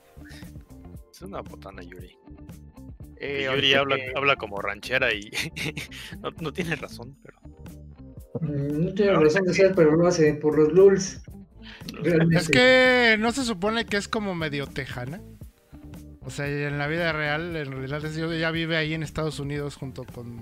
Es 1.18 1.22
una 1.22 1.40
botana 1.40 1.82
Yuri. 1.82 2.16
Eh, 3.16 3.48
Yuri 3.52 3.74
habla, 3.74 3.96
que- 3.96 4.12
habla 4.14 4.36
como 4.36 4.60
ranchera 4.60 5.12
y 5.12 5.28
no, 6.22 6.30
no 6.40 6.52
tiene 6.52 6.76
razón, 6.76 7.16
pero 7.22 7.38
Mm, 8.40 8.84
No 8.84 8.94
tiene 8.94 9.14
razón 9.14 9.44
de 9.46 9.54
ser, 9.54 9.74
pero 9.74 9.96
lo 9.96 10.06
hace 10.06 10.34
por 10.34 10.56
los 10.56 10.72
lulz. 10.72 11.20
Realmente. 12.02 12.36
Es 12.36 12.48
que 12.48 13.16
no 13.18 13.32
se 13.32 13.42
supone 13.42 13.84
que 13.84 13.96
es 13.96 14.06
como 14.06 14.34
medio 14.36 14.66
tejana. 14.68 15.20
O 16.20 16.30
sea, 16.30 16.46
en 16.46 16.78
la 16.78 16.86
vida 16.86 17.10
real, 17.12 17.56
en 17.56 17.72
realidad 17.72 18.04
es- 18.04 18.16
ella 18.16 18.50
vive 18.52 18.76
ahí 18.76 18.94
en 18.94 19.02
Estados 19.02 19.40
Unidos 19.40 19.74
junto 19.74 20.04
con... 20.04 20.36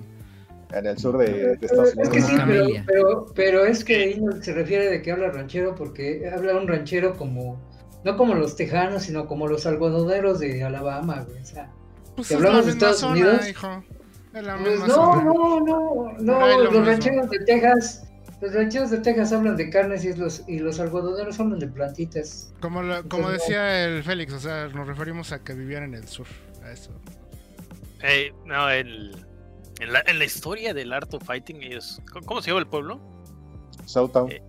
En 0.75 0.85
el 0.85 0.99
sur 0.99 1.17
de, 1.17 1.27
de 1.33 1.53
Estados 1.55 1.91
Es 1.91 1.95
Unidos. 1.97 2.13
que 2.13 2.21
sí, 2.21 2.35
pero, 2.47 2.67
pero, 2.87 3.27
pero 3.35 3.65
es 3.65 3.83
que 3.85 3.97
ahí 3.97 4.21
se 4.43 4.53
refiere 4.53 4.91
de 4.91 5.01
que 5.01 5.13
habla 5.13 5.31
ranchero 5.31 5.75
porque 5.75 6.29
habla 6.29 6.55
un 6.57 6.69
ranchero 6.69 7.17
como, 7.17 7.63
no 8.07 8.17
como 8.17 8.35
los 8.35 8.57
tejanos, 8.57 9.03
sino 9.03 9.27
como 9.27 9.47
los 9.49 9.67
algodoneros 9.67 10.39
de 10.39 10.63
Alabama, 10.65 11.25
güey. 11.29 11.43
O 11.43 11.45
sea, 11.45 11.71
Pues 12.15 12.29
Si 12.29 12.35
hablamos 12.35 12.65
de 12.67 12.73
Estados 12.73 13.01
zona, 13.01 13.13
Unidos, 13.13 13.49
hijo. 13.49 13.85
Es 14.33 14.43
la 14.45 14.57
pues 14.57 14.71
misma 14.71 14.87
no, 14.87 14.95
zona. 14.95 15.25
no, 15.25 15.61
no, 15.61 16.13
no, 16.19 16.47
lo 16.47 16.65
los 16.65 16.73
mismo. 16.73 16.87
rancheros 16.87 17.31
de 17.31 17.39
Texas 17.41 18.03
los 18.41 18.53
rancheros 18.53 18.91
de 18.91 18.99
Texas 18.99 19.33
hablan 19.33 19.57
de 19.57 19.71
carnes 19.71 20.05
y 20.05 20.13
los, 20.15 20.47
y 20.47 20.59
los 20.59 20.79
algodoneros 20.79 21.41
hablan 21.41 21.59
de 21.59 21.69
plantitas. 21.69 22.53
Como, 22.61 22.83
lo- 22.83 23.09
como 23.09 23.31
decía 23.31 23.85
el 23.87 24.03
Félix, 24.05 24.35
o 24.35 24.39
sea, 24.41 24.69
nos 24.69 24.87
referimos 24.87 25.33
a 25.33 25.43
que 25.43 25.55
vivían 25.55 25.85
en 25.85 25.95
el 25.95 26.07
sur. 26.07 26.27
A 26.63 26.71
eso. 26.71 26.91
Eh, 28.03 28.35
no, 28.45 28.69
el, 28.69 29.17
en, 29.81 29.93
la, 29.93 30.03
en 30.07 30.19
la 30.19 30.25
historia 30.27 30.75
del 30.75 30.93
Art 30.93 31.13
of 31.15 31.23
Fighting, 31.25 31.63
ellos, 31.63 32.03
¿cómo- 32.13 32.27
¿cómo 32.27 32.43
se 32.43 32.51
llama 32.51 32.61
el 32.61 32.67
pueblo? 32.67 33.01
Southtown. 33.87 34.31
Eh, 34.31 34.43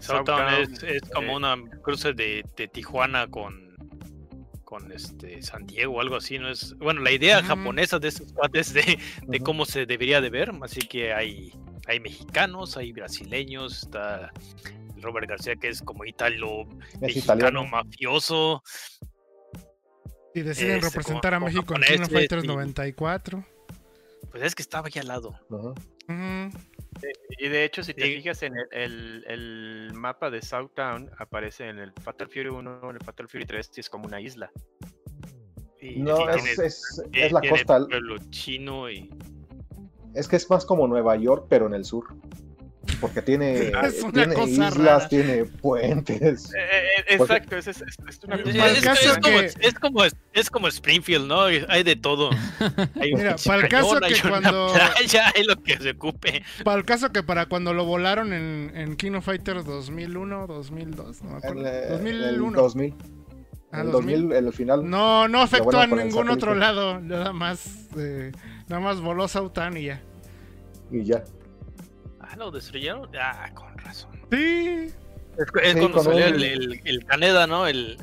Southtown 0.00 0.54
es, 0.54 0.82
es 0.82 1.02
como 1.14 1.32
eh. 1.32 1.36
una 1.36 1.56
cruce 1.82 2.12
de, 2.12 2.44
de 2.56 2.68
Tijuana 2.68 3.26
con 3.28 3.68
con 4.64 4.92
este 4.92 5.42
San 5.42 5.66
Diego 5.66 5.94
o 5.94 6.00
algo 6.00 6.14
así, 6.14 6.38
¿no? 6.38 6.48
Es, 6.48 6.76
bueno, 6.78 7.00
la 7.00 7.10
idea 7.10 7.40
Ujú. 7.40 7.48
japonesa 7.48 7.98
de 7.98 8.06
estos 8.06 8.32
cuates 8.32 8.72
de, 8.72 8.98
de 9.26 9.40
cómo 9.40 9.64
se 9.66 9.84
debería 9.84 10.20
de 10.20 10.30
ver, 10.30 10.52
así 10.62 10.80
que 10.82 11.12
hay, 11.12 11.52
hay 11.88 11.98
mexicanos, 11.98 12.76
hay 12.76 12.92
brasileños, 12.92 13.82
está 13.82 14.30
Robert 15.02 15.28
García 15.28 15.56
que 15.56 15.68
es 15.70 15.82
como 15.82 16.04
italo, 16.04 16.68
Es 16.92 17.00
mexicano 17.00 17.38
italiano. 17.40 17.64
mafioso, 17.66 18.62
Y 20.34 20.42
deciden 20.42 20.76
Este, 20.76 20.86
representar 20.88 21.34
a 21.34 21.40
México 21.40 21.74
en 21.74 21.82
of 21.82 21.88
japoneses 21.88 22.08
Fighters 22.14 22.44
y- 22.44 22.46
94. 22.46 23.44
pues 24.30 24.42
es 24.44 24.54
que 24.54 24.62
estaba 24.62 24.86
aquí 24.86 25.00
al 25.00 25.08
lado. 25.08 25.34
Ujú. 25.48 25.70
Ujú. 26.08 26.50
Y 27.38 27.48
de 27.48 27.64
hecho, 27.64 27.82
si 27.82 27.94
te 27.94 28.02
Sí. 28.04 28.16
fijas 28.16 28.42
en 28.42 28.54
el, 28.56 28.66
el- 28.72 29.24
el 29.28 29.92
mapa 29.94 30.30
de 30.30 30.42
Southtown, 30.42 31.10
aparece 31.18 31.68
en 31.68 31.78
el 31.78 31.92
Fatal 32.02 32.28
Fury 32.28 32.48
1, 32.48 32.90
en 32.90 32.96
el 32.96 33.02
Fatal 33.04 33.28
Fury 33.28 33.46
3, 33.46 33.70
y 33.76 33.80
es 33.80 33.88
como 33.90 34.06
una 34.06 34.20
isla. 34.20 34.50
Y, 35.80 36.00
No, 36.00 36.18
y 36.20 36.34
es, 36.36 36.44
tiene- 36.44 36.66
es, 36.66 37.02
tiene- 37.10 37.26
es 37.26 37.32
la 37.32 37.40
costa. 37.48 37.86
pueblo 37.86 38.16
chino 38.30 38.90
y 38.90 39.08
Es 40.14 40.26
que 40.28 40.36
es 40.36 40.50
más 40.50 40.66
como 40.66 40.86
Nueva 40.88 41.16
York, 41.16 41.46
pero 41.48 41.66
en 41.68 41.74
el 41.74 41.84
sur. 41.84 42.06
Porque 43.00 43.22
tiene, 43.22 43.68
Es 43.84 44.02
una 44.02 44.12
tiene 44.12 44.34
cosa 44.34 44.50
islas, 44.50 44.76
rara. 44.76 45.08
tiene 45.08 45.44
puentes. 45.44 46.52
Eh, 46.54 46.58
eh, 47.08 47.16
Porque- 47.18 47.34
exacto, 47.34 47.56
es, 47.56 47.66
es- 47.68 47.80
es- 47.82 47.96
es 48.08 48.24
una 48.24 48.42
cosa- 48.42 48.50
el 48.68 48.76
es, 48.76 49.18
como, 49.18 49.40
es, 49.40 49.74
como, 49.78 50.04
es 50.32 50.50
como 50.50 50.68
Springfield, 50.68 51.26
¿no? 51.26 51.42
Hay 51.44 51.82
de 51.82 51.96
todo. 51.96 52.30
Hay 53.00 53.14
Mira, 53.14 53.36
para 53.46 53.62
el 53.62 53.68
caso 53.68 53.98
cañón, 54.00 54.20
que 54.22 54.28
cuando- 54.28 54.72
playa, 54.72 55.32
hay 55.34 55.44
lo 55.44 55.56
que 55.62 55.76
se 55.78 55.90
ocupe. 55.90 56.42
Para 56.64 56.78
el 56.78 56.84
caso 56.84 57.10
que 57.10 57.22
para 57.22 57.46
cuando 57.46 57.72
lo 57.74 57.84
volaron 57.84 58.32
en, 58.32 58.72
en 58.74 58.96
King 58.96 59.12
of 59.12 59.24
Fighters 59.24 59.64
2001, 59.64 60.46
2002, 60.46 61.22
no 61.22 61.30
me 61.30 61.36
acuerdo. 61.38 61.66
El 61.66 61.88
2001. 61.88 62.60
2000. 62.60 62.94
Ah, 63.72 63.82
el 63.82 63.92
2000. 63.92 64.22
2000, 64.28 64.32
el 64.46 64.52
final. 64.52 64.90
No, 64.90 65.28
no 65.28 65.40
afectó 65.42 65.64
bueno 65.64 65.80
a 65.80 65.84
el 66.02 66.08
ningún 66.08 66.28
otro 66.28 66.54
lado. 66.56 67.00
Nada 67.00 67.32
más, 67.32 67.88
eh, 67.96 68.32
nada 68.68 68.80
más 68.82 69.00
voló 69.00 69.28
Sautan 69.28 69.76
y 69.76 69.84
ya. 69.84 70.02
Y 70.90 71.04
ya. 71.04 71.22
Ah, 72.30 72.36
lo 72.36 72.50
destruyeron. 72.50 73.08
Ah, 73.20 73.50
con 73.54 73.76
razón. 73.78 74.10
Sí. 74.30 74.86
Es, 75.36 75.46
es 75.62 75.72
Sí, 75.72 75.78
cuando 75.78 76.02
salió 76.02 76.26
el, 76.26 76.42
el, 76.42 76.80
el 76.84 77.04
Caneda, 77.04 77.46
¿no? 77.46 77.66
El, 77.66 77.98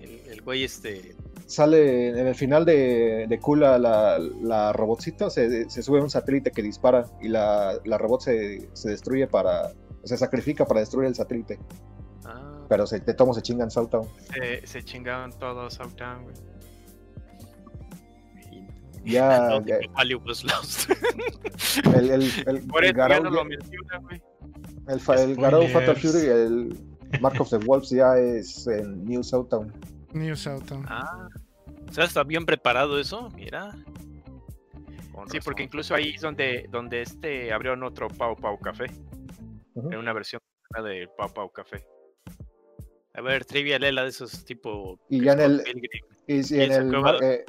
el, 0.00 0.20
el 0.30 0.42
güey 0.42 0.64
este. 0.64 1.14
Sale 1.46 2.08
en 2.10 2.26
el 2.28 2.34
final 2.36 2.64
de, 2.64 3.26
de 3.28 3.38
Kula 3.40 3.76
la, 3.78 4.18
la 4.18 4.72
robotcita, 4.72 5.30
se, 5.30 5.68
se 5.68 5.82
sube 5.82 6.00
un 6.00 6.08
satélite 6.08 6.52
que 6.52 6.62
dispara 6.62 7.06
y 7.20 7.28
la, 7.28 7.76
la 7.84 7.98
robot 7.98 8.20
se, 8.20 8.68
se 8.72 8.90
destruye 8.90 9.26
para. 9.26 9.72
Se 10.04 10.16
sacrifica 10.16 10.64
para 10.64 10.80
destruir 10.80 11.08
el 11.08 11.14
satélite. 11.14 11.58
Ah, 12.24 12.64
Pero 12.68 12.86
se, 12.86 13.00
de 13.00 13.14
tomo 13.14 13.34
se 13.34 13.42
chingan 13.42 13.70
Southtown. 13.70 14.08
se, 14.32 14.66
se 14.66 14.82
chingaron 14.84 15.32
todos 15.38 15.74
Southtown, 15.74 16.22
güey. 16.22 16.34
Ya, 19.04 19.60
ya. 19.66 19.78
tipo 19.80 19.92
Value 19.94 20.20
was 20.26 20.44
lost. 20.44 20.90
El, 21.94 22.10
el, 22.10 22.22
el, 22.46 22.60
Por 22.68 22.84
el 22.84 22.92
Garou, 22.92 23.22
no 23.22 23.30
lo 23.30 23.44
menciona, 23.44 23.98
güey. 23.98 24.20
el, 24.88 25.00
el 25.30 25.36
Garou 25.36 25.66
Fatal. 25.68 25.96
Fury, 25.96 26.26
el 26.26 26.76
Mark 27.20 27.40
of 27.40 27.50
the 27.50 27.58
Wolves 27.58 27.90
ya 27.90 28.16
es 28.18 28.66
en 28.66 29.04
New 29.04 29.22
Southtown. 29.22 29.72
New 30.12 30.34
Southtown. 30.36 30.84
Ah, 30.88 31.28
o 31.88 31.92
sea, 31.92 32.04
está 32.04 32.24
bien 32.24 32.44
preparado 32.46 32.98
eso, 32.98 33.28
mira. 33.30 33.74
Con 35.12 35.28
Sí, 35.28 35.38
porque 35.44 35.62
razón. 35.62 35.68
incluso 35.68 35.94
ahí 35.94 36.12
es 36.14 36.20
donde, 36.22 36.66
donde 36.70 37.02
este 37.02 37.52
abrieron 37.52 37.82
otro 37.82 38.08
Pau 38.08 38.34
Pau 38.36 38.58
Café. 38.58 38.86
Ujú. 39.74 39.92
En 39.92 39.98
una 39.98 40.12
versión 40.12 40.40
de 40.82 41.08
Pau 41.16 41.32
Pau 41.32 41.50
Café. 41.52 41.84
A 43.14 43.20
ver, 43.20 43.44
trivia 43.44 43.78
Lela 43.78 44.02
de 44.04 44.08
esos 44.08 44.44
tipo. 44.44 44.98
Y 45.08 45.22
ya 45.22 45.32
en 45.32 45.40
el-. 45.40 45.62
Y 46.26 46.54
Y 46.54 46.60
en 46.60 46.72
el, 46.72 46.94
eh, 47.22 47.44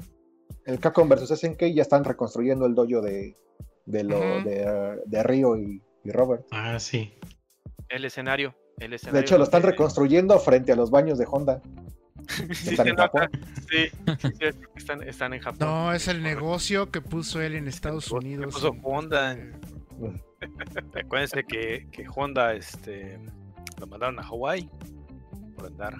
el 0.71 0.79
Capcom 0.79 1.07
vs 1.09 1.39
SNK 1.39 1.65
ya 1.73 1.81
están 1.81 2.03
reconstruyendo 2.03 2.65
el 2.65 2.75
dojo 2.75 3.01
de, 3.01 3.35
de, 3.85 4.03
lo, 4.03 4.19
de, 4.19 4.99
de 5.05 5.23
Rio 5.23 5.57
y, 5.57 5.81
y 6.03 6.11
Robert. 6.11 6.45
Ah, 6.51 6.79
sí. 6.79 7.13
El 7.89 8.05
escenario. 8.05 8.55
El 8.79 8.91
De 8.91 8.95
escenario 8.95 9.21
hecho, 9.21 9.37
lo 9.37 9.43
están 9.43 9.63
reconstruyendo 9.63 10.39
frente 10.39 10.71
a 10.71 10.75
los 10.75 10.89
baños 10.91 11.17
de 11.17 11.25
Honda. 11.29 11.61
Sí, 12.53 12.69
están 12.71 12.85
se 12.85 12.89
en 12.91 12.95
nota. 12.95 13.03
Japón. 13.19 13.29
Sí, 13.69 13.89
sí, 14.39 14.45
están, 14.75 15.03
están 15.03 15.33
en 15.33 15.39
Japón. 15.41 15.67
No, 15.67 15.91
es 15.93 16.07
el 16.07 16.21
negocio 16.21 16.91
que 16.91 17.01
puso 17.01 17.41
él 17.41 17.55
en 17.55 17.67
Estados 17.67 18.09
Que 18.09 18.15
Unidos. 18.15 18.53
puso 18.53 18.75
Honda. 18.83 19.35
Acuérdense 21.03 21.43
que, 21.43 21.87
que 21.91 22.05
Honda 22.15 22.53
este, 22.53 23.19
lo 23.79 23.87
mandaron 23.87 24.19
a 24.19 24.23
Hawái 24.23 24.69
por 25.55 25.65
andar. 25.67 25.95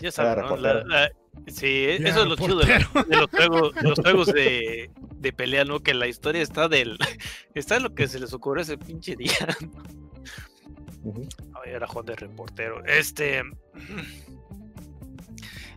Ya 0.00 0.10
saben, 0.10 0.44
¿no? 0.44 0.56
La- 0.56 0.84
la- 0.84 1.10
sí, 1.46 1.86
Ya, 2.00 2.08
eso 2.08 2.22
es 2.22 2.28
lo 2.28 2.36
chido 2.36 2.58
de, 2.60 2.78
los- 2.94 3.08
de 3.08 3.26
juegos, 3.30 3.74
de 3.74 3.82
los 3.82 3.98
juegos 4.00 4.26
de, 4.28 4.90
de 5.16 5.32
pelea, 5.32 5.64
¿no? 5.64 5.80
Que 5.80 5.94
la 5.94 6.06
historia 6.06 6.42
está 6.42 6.68
del. 6.68 6.98
Está 7.54 7.76
en 7.76 7.84
lo 7.84 7.94
que 7.94 8.08
se 8.08 8.18
les 8.18 8.32
ocurre 8.32 8.62
ese 8.62 8.76
pinche 8.78 9.14
día. 9.16 9.32
Ujú. 11.04 11.28
Ay, 11.64 11.72
era 11.72 11.86
Honda 11.86 12.12
el 12.14 12.18
reportero. 12.18 12.84
Este. 12.84 13.42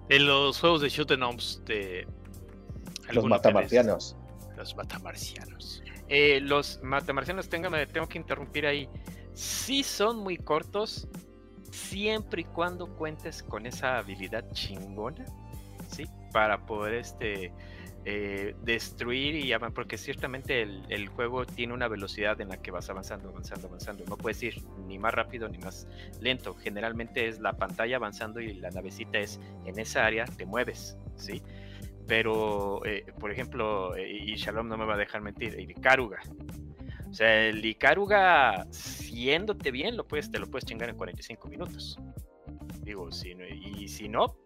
En 0.09 0.25
los 0.25 0.59
juegos 0.59 0.81
de 0.81 0.87
shoot 0.89 1.11
'em 1.11 1.21
ups 1.23 1.61
de. 1.65 2.07
Los 3.11 3.25
matamarcianos. 3.25 4.15
Los 4.55 4.75
matamarcianos. 4.75 5.83
Eh, 6.07 6.39
los 6.41 6.79
matamarcianos, 6.81 7.49
téngame, 7.49 7.85
tengo 7.87 8.07
que 8.07 8.17
interrumpir 8.17 8.65
ahí. 8.65 8.87
Sí 9.33 9.83
son 9.83 10.19
muy 10.19 10.37
cortos, 10.37 11.07
siempre 11.71 12.41
y 12.41 12.45
cuando 12.45 12.87
cuentes 12.95 13.43
con 13.43 13.65
esa 13.65 13.97
habilidad 13.97 14.49
chingona, 14.53 15.25
¿sí? 15.87 16.05
Para 16.31 16.65
poder 16.65 16.95
este 16.95 17.51
eh, 18.09 18.55
destruir 18.63 19.35
y 19.35 19.51
avanzar, 19.51 19.73
porque 19.73 19.97
ciertamente 19.97 20.61
el, 20.61 21.07
juego 21.09 21.45
tiene 21.45 21.73
una 21.73 21.89
velocidad 21.89 22.39
en 22.39 22.47
la 22.47 22.61
que 22.61 22.71
vas 22.71 22.89
avanzando, 22.89 23.27
avanzando, 23.27 23.67
avanzando. 23.67 24.05
No 24.05 24.15
puedes 24.15 24.41
ir 24.43 24.63
ni 24.87 24.97
más 24.97 25.13
rápido 25.13 25.49
ni 25.49 25.57
más 25.57 25.89
lento. 26.21 26.53
Generalmente 26.53 27.27
es 27.27 27.41
la 27.41 27.57
pantalla 27.57 27.97
avanzando 27.97 28.39
y 28.39 28.53
la 28.53 28.69
navecita 28.69 29.19
es 29.19 29.41
en 29.65 29.77
esa 29.77 30.05
área, 30.05 30.23
te 30.23 30.45
mueves, 30.45 30.97
¿sí? 31.17 31.43
Pero, 32.07 32.81
eh, 32.85 33.05
por 33.19 33.29
ejemplo, 33.29 33.93
eh, 33.97 34.09
y 34.09 34.35
Shalom 34.35 34.69
no 34.69 34.77
me 34.77 34.85
va 34.85 34.93
a 34.93 34.97
dejar 34.97 35.19
mentir, 35.21 35.55
el 35.55 35.69
Ikaruga. 35.69 36.21
O 37.09 37.13
sea, 37.13 37.47
el 37.47 37.65
Ikaruga, 37.65 38.67
siéndote 38.71 39.69
bien, 39.69 39.97
lo 39.97 40.07
puedes, 40.07 40.31
te 40.31 40.39
lo 40.39 40.47
puedes 40.47 40.63
chingar 40.63 40.87
en 40.87 40.95
45 40.95 41.49
minutos. 41.49 41.99
Digo, 42.83 43.09
y 43.09 43.89
si 43.89 44.07
no, 44.07 44.37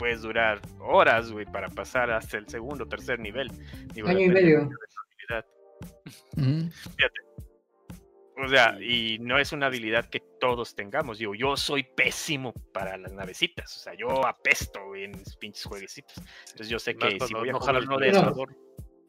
puedes 0.00 0.22
durar 0.22 0.62
horas, 0.80 1.30
güey, 1.30 1.44
para 1.44 1.68
pasar 1.68 2.10
hasta 2.10 2.38
el 2.38 2.48
segundo 2.48 2.84
o 2.84 2.88
tercer 2.88 3.20
nivel. 3.20 3.52
Digo, 3.92 4.08
Año 4.08 4.20
y 4.20 4.28
medio. 4.28 4.70
Ujú. 6.36 6.70
O 8.42 8.48
sea, 8.48 8.78
y 8.80 9.18
no 9.20 9.38
es 9.38 9.52
una 9.52 9.66
habilidad 9.66 10.06
que 10.06 10.22
todos 10.40 10.74
tengamos. 10.74 11.18
Digo, 11.18 11.34
yo 11.34 11.54
soy 11.58 11.84
pésimo 11.84 12.54
para 12.72 12.96
las 12.96 13.12
navecitas. 13.12 13.76
O 13.76 13.80
sea, 13.80 13.92
yo 13.94 14.26
apesto 14.26 14.80
güey, 14.86 15.04
en 15.04 15.16
esos 15.16 15.36
pinches 15.36 15.64
jueguecitos. 15.64 16.16
Entonces 16.46 16.70
yo 16.70 16.78
sé 16.78 16.96
que 16.96 17.10
si 17.10 17.18
cuando 17.18 17.38
voy 17.40 17.48
a 17.50 17.52
no 17.52 17.60
jugar 17.60 17.74
jalas 17.74 17.88
uno 17.88 17.98
de 17.98 18.08
esos. 18.08 18.38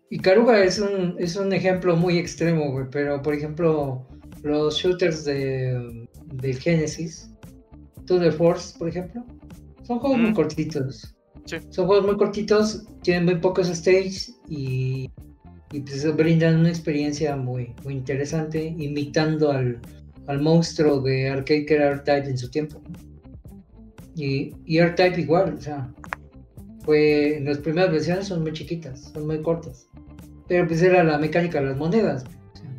Y 0.10 0.20
Karuga 0.20 0.62
es 0.62 0.78
un, 0.78 1.16
es 1.20 1.38
un 1.38 1.54
ejemplo 1.54 1.96
muy 1.96 2.18
extremo, 2.18 2.70
güey, 2.72 2.88
pero 2.92 3.22
por 3.22 3.34
ejemplo, 3.34 4.06
los 4.44 4.78
shooters 4.78 5.24
de, 5.24 6.06
de 6.26 6.54
Genesis, 6.54 7.34
To 8.08 8.20
The 8.20 8.34
Force, 8.34 8.78
por 8.78 8.90
ejemplo, 8.90 9.26
son 9.92 10.00
juegos 10.00 10.20
muy 10.20 10.32
Mm. 10.32 10.36
cortitos. 10.36 11.16
Sí. 11.46 11.58
Son 11.70 11.88
juegos 11.88 12.06
muy 12.06 12.18
cortitos, 12.18 12.86
tienen 13.02 13.26
muy 13.26 13.36
pocos 13.36 13.68
stages 13.68 14.36
y, 14.48 15.10
y 15.72 15.80
pues 15.82 16.16
brindan 16.16 16.60
una 16.60 16.70
experiencia 16.70 17.36
muy, 17.36 17.74
muy 17.84 17.96
interesante, 17.96 18.64
imitando 18.78 19.52
al, 19.52 19.80
al 20.28 20.42
monstruo 20.42 21.02
de 21.02 21.30
arcade 21.30 21.66
que 21.66 21.74
era 21.76 21.90
R-Type 21.92 22.30
en 22.30 22.38
su 22.38 22.50
tiempo. 22.52 22.82
Y, 24.16 24.54
y 24.66 24.78
R-Type 24.78 25.20
igual, 25.22 25.56
o 25.56 25.62
sea, 25.62 25.92
fue 26.86 27.38
en 27.38 27.46
las 27.46 27.58
primeras 27.60 27.92
versiones 27.92 28.28
son 28.28 28.42
muy 28.44 28.54
chiquitas, 28.54 29.12
son 29.14 29.26
muy 29.26 29.42
cortas. 29.42 29.88
Pero 30.48 30.68
pues 30.68 30.82
era 30.82 31.04
la 31.04 31.18
mecánica 31.18 31.60
de 31.60 31.68
las 31.68 31.78
monedas. 31.78 32.24
o 32.54 32.58
sea, 32.58 32.70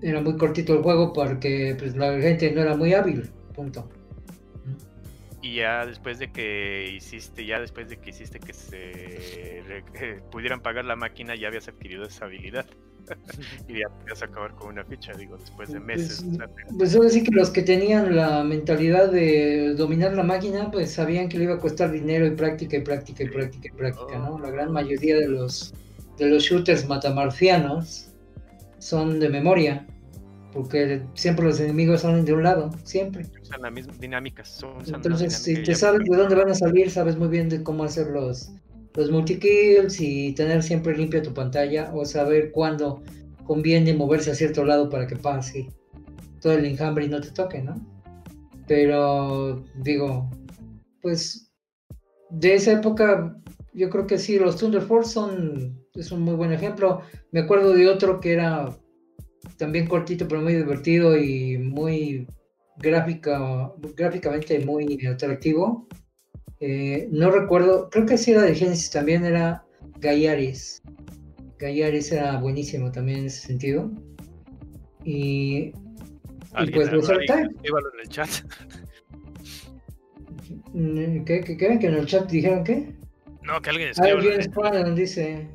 era 0.00 0.20
muy 0.20 0.36
cortito 0.36 0.72
el 0.74 0.82
juego 0.82 1.12
porque 1.12 1.76
pues 1.78 1.96
la 1.96 2.18
gente 2.20 2.50
no 2.52 2.62
era 2.62 2.76
muy 2.76 2.94
hábil, 2.94 3.28
punto. 3.54 3.88
Y 5.42 5.56
ya 5.56 5.86
después 5.86 6.18
de 6.20 6.32
que 6.32 6.90
hiciste, 6.96 7.44
ya 7.46 7.60
después 7.60 7.88
de 7.90 7.98
que 8.00 8.10
hiciste 8.10 8.40
que 8.40 8.54
se 8.54 9.62
re- 9.66 9.84
eh, 9.94 10.22
pudieran 10.30 10.62
pagar 10.62 10.86
la 10.86 10.96
máquina, 10.96 11.34
ya 11.36 11.48
habías 11.48 11.68
adquirido 11.68 12.04
esa 12.06 12.26
habilidad. 12.26 12.66
y 13.68 13.80
ya 13.80 13.88
podías 13.88 14.22
acabar 14.22 14.54
con 14.54 14.68
una 14.70 14.84
ficha, 14.84 15.12
digo, 15.14 15.36
después 15.38 15.72
de 15.72 15.80
meses. 15.80 16.24
Pues, 16.24 16.36
sea, 16.36 16.46
Pues 16.78 16.96
ahora 16.96 17.10
sí 17.10 17.24
que 17.24 17.32
los 17.32 17.50
que 17.50 17.62
tenían 17.62 18.16
la 18.16 18.44
mentalidad 18.44 19.10
de 19.12 19.74
dominar 19.74 20.14
la 20.14 20.22
máquina, 20.22 20.70
pues 20.70 20.92
sabían 20.92 21.28
que 21.28 21.38
le 21.38 21.44
iba 21.44 21.54
a 21.54 21.60
costar 21.60 21.90
dinero 21.92 22.26
y 22.26 22.30
práctica 22.36 22.76
y 22.76 22.82
práctica 22.82 23.24
y 23.24 23.28
práctica 23.28 23.68
y 23.68 23.76
práctica, 23.76 24.18
¿no? 24.18 24.38
La 24.38 24.50
gran 24.50 24.72
mayoría 24.72 25.16
de 25.16 25.28
los 25.28 25.74
de 26.18 26.28
los 26.28 26.44
shooters 26.44 26.86
matamarcianos 26.88 28.14
son 28.78 29.20
de 29.20 29.28
memoria, 29.28 29.86
porque 30.52 31.02
siempre 31.14 31.46
los 31.46 31.60
enemigos 31.60 32.02
salen 32.02 32.24
de 32.24 32.32
un 32.32 32.42
lado, 32.42 32.70
siempre. 32.84 33.26
usan 33.40 33.62
la 33.62 33.70
misma 33.70 33.94
dinámica. 33.98 34.44
Son, 34.44 34.76
usan 34.76 34.88
una 34.88 34.96
Entonces, 34.96 35.34
si 35.34 35.62
te 35.62 35.74
sabes 35.74 36.08
de 36.08 36.16
dónde 36.16 36.34
van 36.34 36.50
a 36.50 36.54
salir, 36.54 36.90
sabes 36.90 37.16
muy 37.16 37.28
bien 37.28 37.48
de 37.48 37.62
cómo 37.62 37.84
hacer 37.84 38.08
los, 38.08 38.52
los 38.94 39.10
multikills 39.10 40.00
y 40.00 40.32
tener 40.32 40.62
siempre 40.62 40.96
limpia 40.96 41.22
tu 41.22 41.32
pantalla 41.32 41.90
o 41.94 42.04
saber 42.04 42.52
cuándo 42.52 43.02
conviene 43.44 43.94
moverse 43.94 44.30
a 44.30 44.34
cierto 44.34 44.64
lado 44.64 44.88
para 44.88 45.06
que 45.06 45.16
pase 45.16 45.68
todo 46.40 46.52
el 46.52 46.64
enjambre 46.64 47.06
y 47.06 47.08
no 47.08 47.20
te 47.20 47.30
toque, 47.30 47.62
¿no? 47.62 47.74
Pero 48.66 49.64
digo, 49.76 50.30
pues 51.00 51.52
de 52.30 52.54
esa 52.54 52.72
época 52.72 53.36
yo 53.74 53.90
creo 53.90 54.06
que 54.06 54.18
sí, 54.18 54.38
los 54.38 54.56
Thunder 54.56 54.82
Force 54.82 55.12
son 55.12 55.82
es 55.94 56.10
un 56.10 56.22
muy 56.22 56.34
buen 56.34 56.52
ejemplo. 56.52 57.00
Me 57.32 57.40
acuerdo 57.40 57.72
de 57.72 57.88
otro 57.88 58.20
que 58.20 58.32
era 58.32 58.76
también 59.58 59.86
cortito 59.86 60.26
pero 60.28 60.40
muy 60.42 60.54
divertido 60.54 61.16
y 61.16 61.58
muy 61.58 62.26
gráfica, 62.78 63.72
gráficamente 63.96 64.58
muy 64.64 65.04
atractivo. 65.06 65.86
Eh, 66.60 67.08
no 67.10 67.30
recuerdo, 67.30 67.88
creo 67.90 68.06
que 68.06 68.16
sí 68.18 68.30
era 68.32 68.42
de 68.42 68.54
Genesis 68.54 68.90
también, 68.90 69.24
era 69.24 69.64
Gallaris. 69.98 70.82
Gallaris 71.58 72.12
era 72.12 72.38
buenísimo 72.38 72.90
también 72.92 73.20
en 73.20 73.26
ese 73.26 73.46
sentido. 73.46 73.90
Y, 75.04 75.56
y 75.58 75.72
Alguien, 76.54 76.74
pues 76.74 76.92
los 76.92 77.08
en 77.08 77.20
el 78.02 78.08
chat. 78.08 78.28
Mm, 80.72 81.24
¿Qué, 81.24 81.40
qué, 81.40 81.56
qué? 81.56 81.78
¿Que 81.78 81.86
en 81.86 81.94
el 81.94 82.06
chat 82.06 82.30
dijeron 82.30 82.64
qué? 82.64 82.94
No, 83.42 83.60
que 83.60 83.70
alguien 83.70 83.88
Ah, 83.88 83.90
escriba. 83.92 84.20
el 84.20 84.26
UN 84.26 84.42
Squadron 84.44 84.94
dice. 84.94 85.48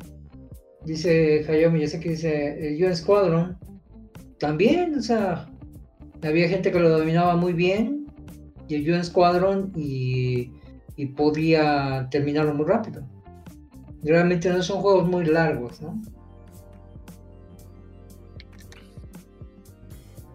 Dice 0.85 1.43
sé 1.43 1.99
que 1.99 2.09
dice 2.09 2.67
el 2.75 2.83
UN 2.83 2.95
Squadron. 2.95 3.57
También, 4.39 4.95
o 4.95 5.01
sea, 5.01 5.49
había 6.23 6.47
gente 6.47 6.71
que 6.71 6.79
lo 6.79 6.89
dominaba 6.89 7.35
muy 7.35 7.53
bien. 7.53 8.07
Y 8.67 8.75
el 8.75 8.91
UN 8.91 9.03
Squadron 9.03 9.71
y, 9.75 10.51
podía 11.15 12.07
terminarlo 12.09 12.53
muy 12.53 12.65
rápido. 12.65 13.07
Realmente 14.03 14.49
no 14.49 14.61
son 14.61 14.81
juegos 14.81 15.07
muy 15.07 15.25
largos, 15.25 15.81
¿no? 15.81 16.01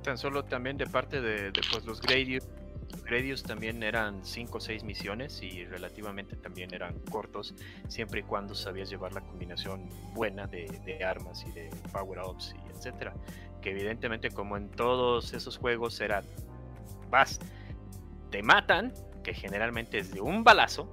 Tan 0.03 0.17
solo 0.17 0.45
también 0.45 0.77
de 0.77 0.87
parte 0.87 1.21
de, 1.21 1.51
de, 1.51 1.61
pues, 1.71 1.85
los 1.85 2.01
Gradius. 2.01 2.49
Gradius 3.05 3.43
también 3.43 3.83
eran 3.83 4.25
5 4.25 4.59
o 4.59 4.61
6 4.61 4.85
misiones 4.85 5.43
y 5.43 5.65
relativamente 5.65 6.37
también 6.37 6.73
eran 6.73 6.99
cortos, 7.11 7.55
siempre 7.89 8.21
y 8.21 8.23
cuando 8.23 8.55
sabías 8.55 8.89
llevar 8.89 9.13
la 9.13 9.21
combinación 9.21 9.89
buena 10.15 10.47
de, 10.47 10.67
de 10.85 11.05
armas 11.05 11.45
y 11.47 11.53
de 11.53 11.71
power-ups 11.93 12.55
y 12.55 12.71
etcétera. 12.71 13.15
Que 13.63 13.71
evidentemente, 13.71 14.31
como 14.31 14.57
en 14.57 14.71
todos 14.71 15.33
esos 15.33 15.57
juegos, 15.57 16.01
era 16.01 16.23
vas, 17.11 17.41
te 18.31 18.43
matan, 18.43 18.93
que 19.23 19.33
generalmente 19.33 19.99
es 19.99 20.13
de 20.13 20.21
un 20.21 20.45
balazo, 20.45 20.91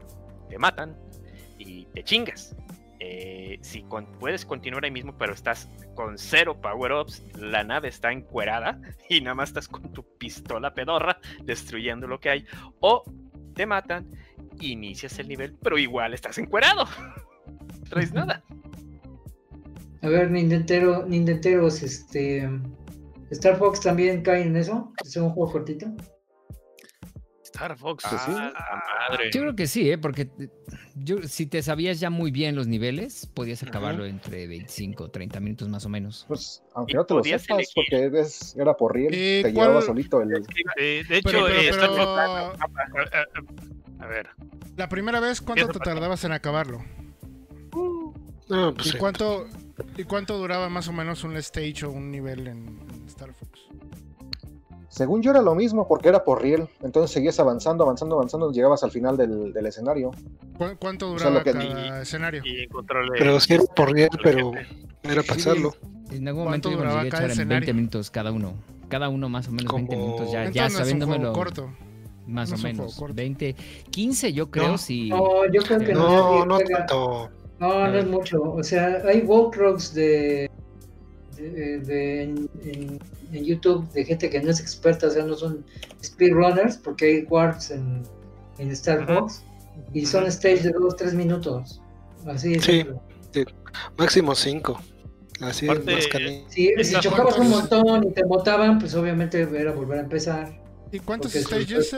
te 0.50 0.58
matan 0.58 0.98
y 1.58 1.86
te 1.86 2.04
chingas. 2.04 2.56
Eh, 3.02 3.60
si 3.62 3.86
puedes 4.20 4.46
continuar 4.46 4.84
ahí 4.84 4.92
mismo, 4.92 5.18
pero 5.18 5.34
estás 5.34 5.70
con 5.96 6.18
cero 6.18 6.60
power-ups, 6.60 7.24
la 7.38 7.64
nave 7.64 7.88
está 7.88 8.12
encuerada 8.12 8.80
y 9.10 9.22
nada 9.22 9.36
más 9.36 9.50
estás 9.50 9.68
con 9.68 9.94
tu 9.94 10.04
pistola 10.18 10.74
pedorra 10.74 11.20
destruyendo 11.44 12.08
lo 12.08 12.20
que 12.20 12.30
hay. 12.30 12.46
O 12.82 13.04
te 13.56 13.66
matan, 13.66 14.12
inicias 14.60 15.18
el 15.20 15.30
nivel, 15.30 15.56
pero 15.62 15.78
igual 15.78 16.14
estás 16.14 16.38
encuerado. 16.38 16.86
Traes 17.90 18.14
nada. 18.14 18.44
A 20.02 20.08
ver, 20.10 20.32
Nintenderos, 20.32 21.84
este. 21.84 22.50
Star 23.32 23.58
Fox 23.58 23.82
también 23.82 24.22
cae 24.22 24.42
en 24.44 24.56
eso. 24.56 24.92
Es 25.04 25.16
un 25.18 25.30
juego 25.32 25.52
cortito. 25.52 25.86
Star 27.44 27.78
Fox. 27.78 28.04
Pues 28.10 28.22
sí. 28.22 28.32
ah, 28.34 28.84
madre. 29.10 29.30
Yo 29.34 29.42
creo 29.42 29.56
que 29.56 29.68
sí, 29.68 29.90
¿eh? 29.92 29.98
porque 29.98 30.30
yo, 30.96 31.18
si 31.24 31.46
te 31.46 31.62
sabías 31.62 32.00
ya 32.00 32.10
muy 32.10 32.32
bien 32.32 32.56
los 32.56 32.68
niveles, 32.68 33.26
podías 33.28 33.62
acabarlo 33.64 34.06
entre 34.06 34.48
25 34.48 35.04
o 35.06 35.10
30 35.12 35.40
minutos 35.42 35.68
más 35.68 35.86
o 35.86 35.90
menos. 35.90 36.26
Pues, 36.28 36.64
aunque 36.74 36.94
no 36.94 37.06
te 37.06 37.14
lo 37.16 37.24
sepas, 37.24 37.50
elegir. 37.50 37.74
porque 37.76 38.04
eres- 38.06 38.56
era 38.58 38.74
por 38.76 38.96
riel, 38.96 39.14
Eh, 39.14 39.42
te 39.44 39.54
¿cuál- 39.54 39.68
llevaba 39.68 39.82
solito 39.86 40.22
el. 40.22 40.32
Eh, 40.78 41.04
de 41.08 41.18
hecho, 41.18 41.30
Pero, 41.30 41.46
pero, 41.46 41.60
eh, 41.60 41.70
Star 41.70 41.90
pero, 41.90 42.06
Fox. 42.06 42.60
A, 44.00 44.08
ver, 44.08 44.30
la 44.78 44.88
primera 44.88 45.20
vez, 45.20 45.42
¿cuánto 45.42 45.68
te 45.68 45.80
tardabas 45.80 46.24
en 46.24 46.32
acabarlo? 46.32 46.82
No, 48.48 48.74
pues 48.74 48.94
¿Y 48.94 48.98
cuánto, 48.98 49.46
¿Y 49.98 50.04
cuánto 50.04 50.38
duraba 50.38 50.70
más 50.70 50.88
o 50.88 50.94
menos 50.94 51.24
un 51.24 51.36
stage 51.38 51.86
o 51.86 51.92
un 51.92 52.12
nivel 52.12 52.48
en, 52.48 52.80
en 52.94 53.06
Star 53.08 53.34
Fox? 53.34 53.60
Según 54.90 55.22
yo 55.22 55.32
era 55.32 55.42
lo 55.42 55.54
mismo, 55.56 55.88
porque 55.88 56.10
era 56.10 56.24
por 56.24 56.42
riel. 56.42 56.68
Entonces 56.82 57.12
seguías 57.12 57.40
avanzando, 57.40 57.84
avanzando, 57.84 58.16
avanzando, 58.16 58.52
llegabas 58.52 58.84
al 58.84 58.92
final 58.92 59.16
del, 59.18 59.54
del 59.54 59.66
escenario. 59.68 60.12
¿Cu- 60.58 60.76
¿Cuánto 60.80 61.08
sea, 61.18 61.30
duraba 61.30 61.38
lo 61.40 61.44
que- 61.44 61.52
cada 61.52 62.02
escenario? 62.02 62.42
y 62.44 62.64
encontrarle. 62.64 63.12
Pero 63.18 63.40
sí 63.40 63.54
era 63.54 63.64
por 63.76 63.92
riel, 63.94 64.10
pero 64.24 64.52
era 65.04 65.22
pasarlo. 65.24 65.74
En 66.12 66.28
algún 66.28 66.46
¿Cuánto 66.46 66.72
momento 66.72 66.88
llegué 66.88 66.88
a 66.88 66.94
cada 66.94 67.06
echar 67.08 67.24
en 67.26 67.32
escenario? 67.32 67.60
20 67.68 67.74
minutos 67.74 68.10
cada 68.12 68.32
uno. 68.32 68.54
Cada 68.90 69.10
uno 69.10 69.30
más 69.30 69.48
o 69.48 69.52
menos 69.52 69.72
20 69.72 69.96
Como- 69.96 70.06
minutos, 70.08 70.32
ya, 70.34 70.46
Entonces 70.46 70.74
sabiéndomelo. 70.78 71.34
corto. 71.34 71.70
Más 72.26 72.50
no 72.50 72.56
o 72.58 72.60
menos. 72.60 72.96
corto. 72.96 73.14
20, 73.16 73.56
15 73.92 74.34
yo 74.34 74.50
creo, 74.50 74.70
No. 74.70 74.78
si... 74.80 75.10
No, 75.10 75.46
yo 75.52 75.62
creo 75.62 75.80
que 75.80 75.94
no. 75.94 76.10
No, 76.40 76.46
no 76.46 76.60
tanto. 76.60 77.30
No, 77.60 77.88
no 77.88 77.98
es 78.00 78.08
mucho. 78.08 78.42
O 78.42 78.64
sea, 78.64 79.02
hay 79.06 79.22
walkthroughs 79.22 79.94
de, 79.94 80.50
de, 81.36 81.80
de- 81.80 82.24
en, 82.24 82.50
en- 82.64 83.00
en 83.32 83.44
YouTube 83.46 83.88
de 83.92 84.06
gente 84.06 84.30
que 84.30 84.42
no 84.42 84.50
es 84.50 84.60
experta, 84.60 85.08
o 85.08 85.10
sea, 85.12 85.24
no 85.24 85.36
son 85.36 85.64
speedrunners, 86.04 86.78
porque 86.78 87.06
hay 87.06 87.24
warps 87.30 87.70
en, 87.72 88.02
en 88.58 88.72
Star 88.72 89.04
Ujú. 89.04 89.14
Fox 89.20 89.44
y 89.94 90.06
son 90.06 90.26
stage 90.28 90.64
de 90.64 90.72
2 90.72 90.96
3 90.96 91.14
minutos. 91.14 91.80
Así 92.26 92.54
es. 92.54 92.64
Sí. 92.64 92.86
Máximo 93.98 94.34
cinco. 94.36 94.80
Así 95.42 95.68
es 95.70 95.86
más 95.86 96.04
Sí, 96.50 96.74
si 96.84 97.00
chocabas 97.00 97.38
un 97.38 97.50
montón 97.50 98.08
y 98.08 98.12
te 98.12 98.24
botaban, 98.26 98.78
pues 98.80 98.94
obviamente 98.96 99.42
era 99.42 99.72
volver 99.72 100.00
a 100.00 100.02
empezar. 100.02 100.60
¿Y 100.92 101.00
cuántos 101.00 101.34
stages 101.34 101.96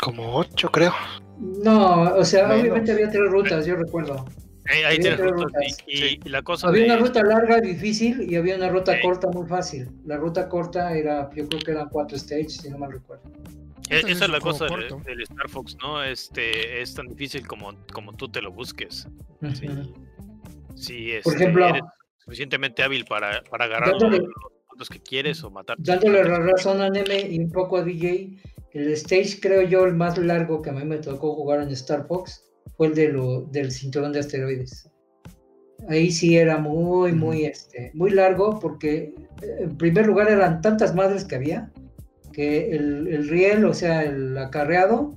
Como 0.00 0.36
ocho, 0.36 0.70
creo. 0.70 0.92
No, 1.38 2.14
o 2.14 2.24
sea, 2.24 2.46
Menos. 2.46 2.62
obviamente 2.62 2.92
había 2.92 3.08
tres 3.10 3.30
rutas, 3.30 3.66
yo 3.66 3.76
recuerdo. 3.76 4.24
Eh, 4.72 4.84
ahí 4.86 4.96
Sí, 4.96 5.02
tienes 5.02 5.18
tres 5.20 5.32
rutas, 5.32 5.46
rutas. 5.52 5.78
y, 5.86 6.04
y- 6.04 6.20
y 6.24 6.28
la 6.28 6.42
cosa 6.42 6.68
Había 6.68 6.82
de- 6.82 6.86
una 6.86 6.96
ruta 6.98 7.22
larga 7.24 7.60
difícil 7.60 8.30
y 8.30 8.36
había 8.36 8.54
una 8.56 8.68
ruta 8.68 8.94
Sí. 8.94 9.00
corta 9.02 9.28
muy 9.28 9.46
fácil. 9.48 9.88
La 10.06 10.16
ruta 10.16 10.48
corta 10.48 10.96
era, 10.96 11.28
yo 11.34 11.48
creo 11.48 11.60
que 11.60 11.70
eran 11.72 11.88
cuatro 11.88 12.16
stages, 12.16 12.58
si 12.58 12.70
no 12.70 12.78
mal 12.78 12.92
recuerdo. 12.92 13.24
Eh, 13.90 13.96
Entonces 13.96 14.10
Esa 14.16 14.24
es 14.26 14.30
la 14.30 14.36
es 14.38 14.42
cosa 14.44 14.66
del, 14.66 15.22
Star 15.22 15.48
Fox, 15.50 15.76
¿no? 15.82 16.02
Este, 16.02 16.80
es 16.80 16.94
tan 16.94 17.08
difícil 17.08 17.46
como, 17.46 17.72
como 17.92 18.12
tú 18.14 18.28
te 18.28 18.40
lo 18.40 18.52
busques. 18.52 19.08
Sí. 19.54 19.66
Ujú. 19.68 19.92
Si 20.76 21.10
este, 21.12 21.22
Por 21.30 21.34
ejemplo, 21.34 21.66
eres 21.68 21.82
suficientemente 22.18 22.82
hábil 22.84 23.04
para, 23.04 23.42
para 23.50 23.64
agarrar 23.64 23.88
los, 23.94 24.00
dándole- 24.02 24.18
los 24.24 24.52
puntos 24.68 24.88
que 24.88 25.00
quieres 25.00 25.42
o 25.42 25.50
matar. 25.50 25.76
dándole 25.80 26.22
la 26.24 26.38
razón 26.38 26.80
a 26.80 26.88
Neme 26.88 27.20
y 27.28 27.38
un 27.40 27.50
poco 27.50 27.78
a 27.78 27.82
DJ, 27.82 28.38
el 28.74 28.92
stage 28.92 29.38
creo 29.40 29.62
yo 29.62 29.84
el 29.84 29.94
más 29.94 30.18
largo 30.18 30.62
que 30.62 30.70
a 30.70 30.72
mí 30.72 30.84
me 30.84 30.98
tocó 30.98 31.34
jugar 31.34 31.62
en 31.62 31.68
Star 31.70 32.06
Fox 32.06 32.44
fue 32.76 32.88
el 32.88 32.94
de 32.94 33.08
lo, 33.08 33.42
del 33.42 33.70
cinturón 33.70 34.12
de 34.12 34.20
asteroides. 34.20 34.88
Ahí 35.88 36.10
sí 36.10 36.36
era 36.36 36.58
muy, 36.58 37.12
muy, 37.12 37.44
este, 37.44 37.90
muy 37.94 38.10
largo 38.10 38.58
porque 38.60 39.14
eh, 39.42 39.56
en 39.60 39.76
primer 39.76 40.06
lugar 40.06 40.30
eran 40.30 40.60
tantas 40.62 40.94
madres 40.94 41.24
que 41.24 41.36
había 41.36 41.70
que 42.32 42.70
el, 42.70 43.08
el 43.08 43.28
riel, 43.28 43.64
o 43.66 43.74
sea, 43.74 44.04
el 44.04 44.38
acarreado 44.38 45.14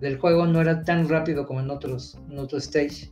del 0.00 0.18
juego 0.18 0.46
no 0.46 0.60
era 0.60 0.82
tan 0.82 1.08
rápido 1.08 1.46
como 1.46 1.60
en 1.60 1.70
otros, 1.70 2.18
en 2.30 2.38
otros 2.38 2.64
stage. 2.64 3.10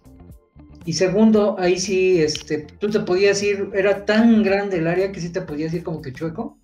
Y 0.84 0.92
segundo, 0.94 1.56
ahí 1.58 1.78
sí, 1.78 2.20
este, 2.20 2.66
tú 2.78 2.90
te 2.90 3.00
podías 3.00 3.42
ir, 3.42 3.70
era 3.74 4.04
tan 4.04 4.42
grande 4.42 4.78
el 4.78 4.86
área 4.86 5.12
que 5.12 5.20
sí 5.20 5.30
te 5.30 5.40
podías 5.40 5.72
ir 5.72 5.82
como 5.82 6.02
que 6.02 6.12
chueco 6.12 6.58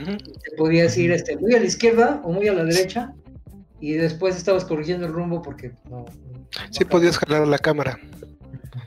Te 0.00 0.56
podías 0.56 0.96
ir 0.98 1.12
este, 1.12 1.36
muy 1.36 1.54
a 1.54 1.60
la 1.60 1.66
izquierda 1.66 2.20
o 2.24 2.32
muy 2.32 2.48
a 2.48 2.52
la 2.52 2.64
derecha 2.64 3.12
y 3.80 3.92
después 3.92 4.36
estabas 4.36 4.64
corrigiendo 4.64 5.06
el 5.06 5.12
rumbo 5.12 5.42
porque 5.42 5.72
no. 5.90 6.04
Sí 6.70 6.84
no- 6.84 6.88
podías 6.90 7.18
jalar 7.18 7.46
la 7.46 7.58
cámara. 7.58 7.98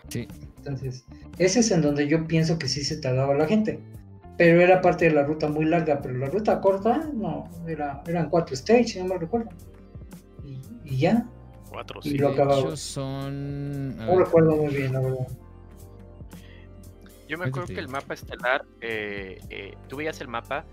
Sí. 0.10 0.28
Entonces, 0.58 1.06
ese 1.38 1.60
es 1.62 1.72
en 1.72 1.82
donde 1.82 2.08
yo 2.08 2.28
pienso 2.28 2.58
que 2.60 2.68
sí 2.68 2.84
se 2.84 2.98
tardaba 2.98 3.34
la 3.36 3.46
gente. 3.48 3.80
Pero 4.38 4.62
era 4.62 4.82
parte 4.82 5.06
de 5.06 5.12
la 5.12 5.24
ruta 5.24 5.48
muy 5.48 5.66
larga, 5.66 6.00
pero 6.02 6.16
la 6.16 6.28
ruta 6.28 6.62
corta, 6.62 7.10
no, 7.14 7.50
era, 7.68 8.04
eran 8.08 8.30
cuatro 8.30 8.56
stages, 8.56 8.92
si 8.92 9.00
no 9.00 9.06
me 9.06 9.18
recuerdo. 9.18 9.50
y 10.86 10.98
ya. 10.98 11.26
Cuatro, 11.70 12.00
Y 12.04 12.12
sí. 12.12 12.18
lo 12.18 12.30
acababa. 12.30 12.76
son. 12.78 13.98
No 13.98 14.18
recuerdo 14.20 14.56
muy 14.56 14.74
bien, 14.76 14.94
la 14.94 15.00
verdad. 15.02 15.28
Yo 17.28 17.38
me 17.38 17.46
acuerdo 17.46 17.68
que 17.68 17.80
el 17.80 17.90
mapa 17.90 18.14
estelar, 18.14 18.66
eh, 18.82 19.40
eh, 19.50 19.78
tú 19.88 19.98
veías 19.98 20.22
el 20.22 20.28
mapa 20.28 20.66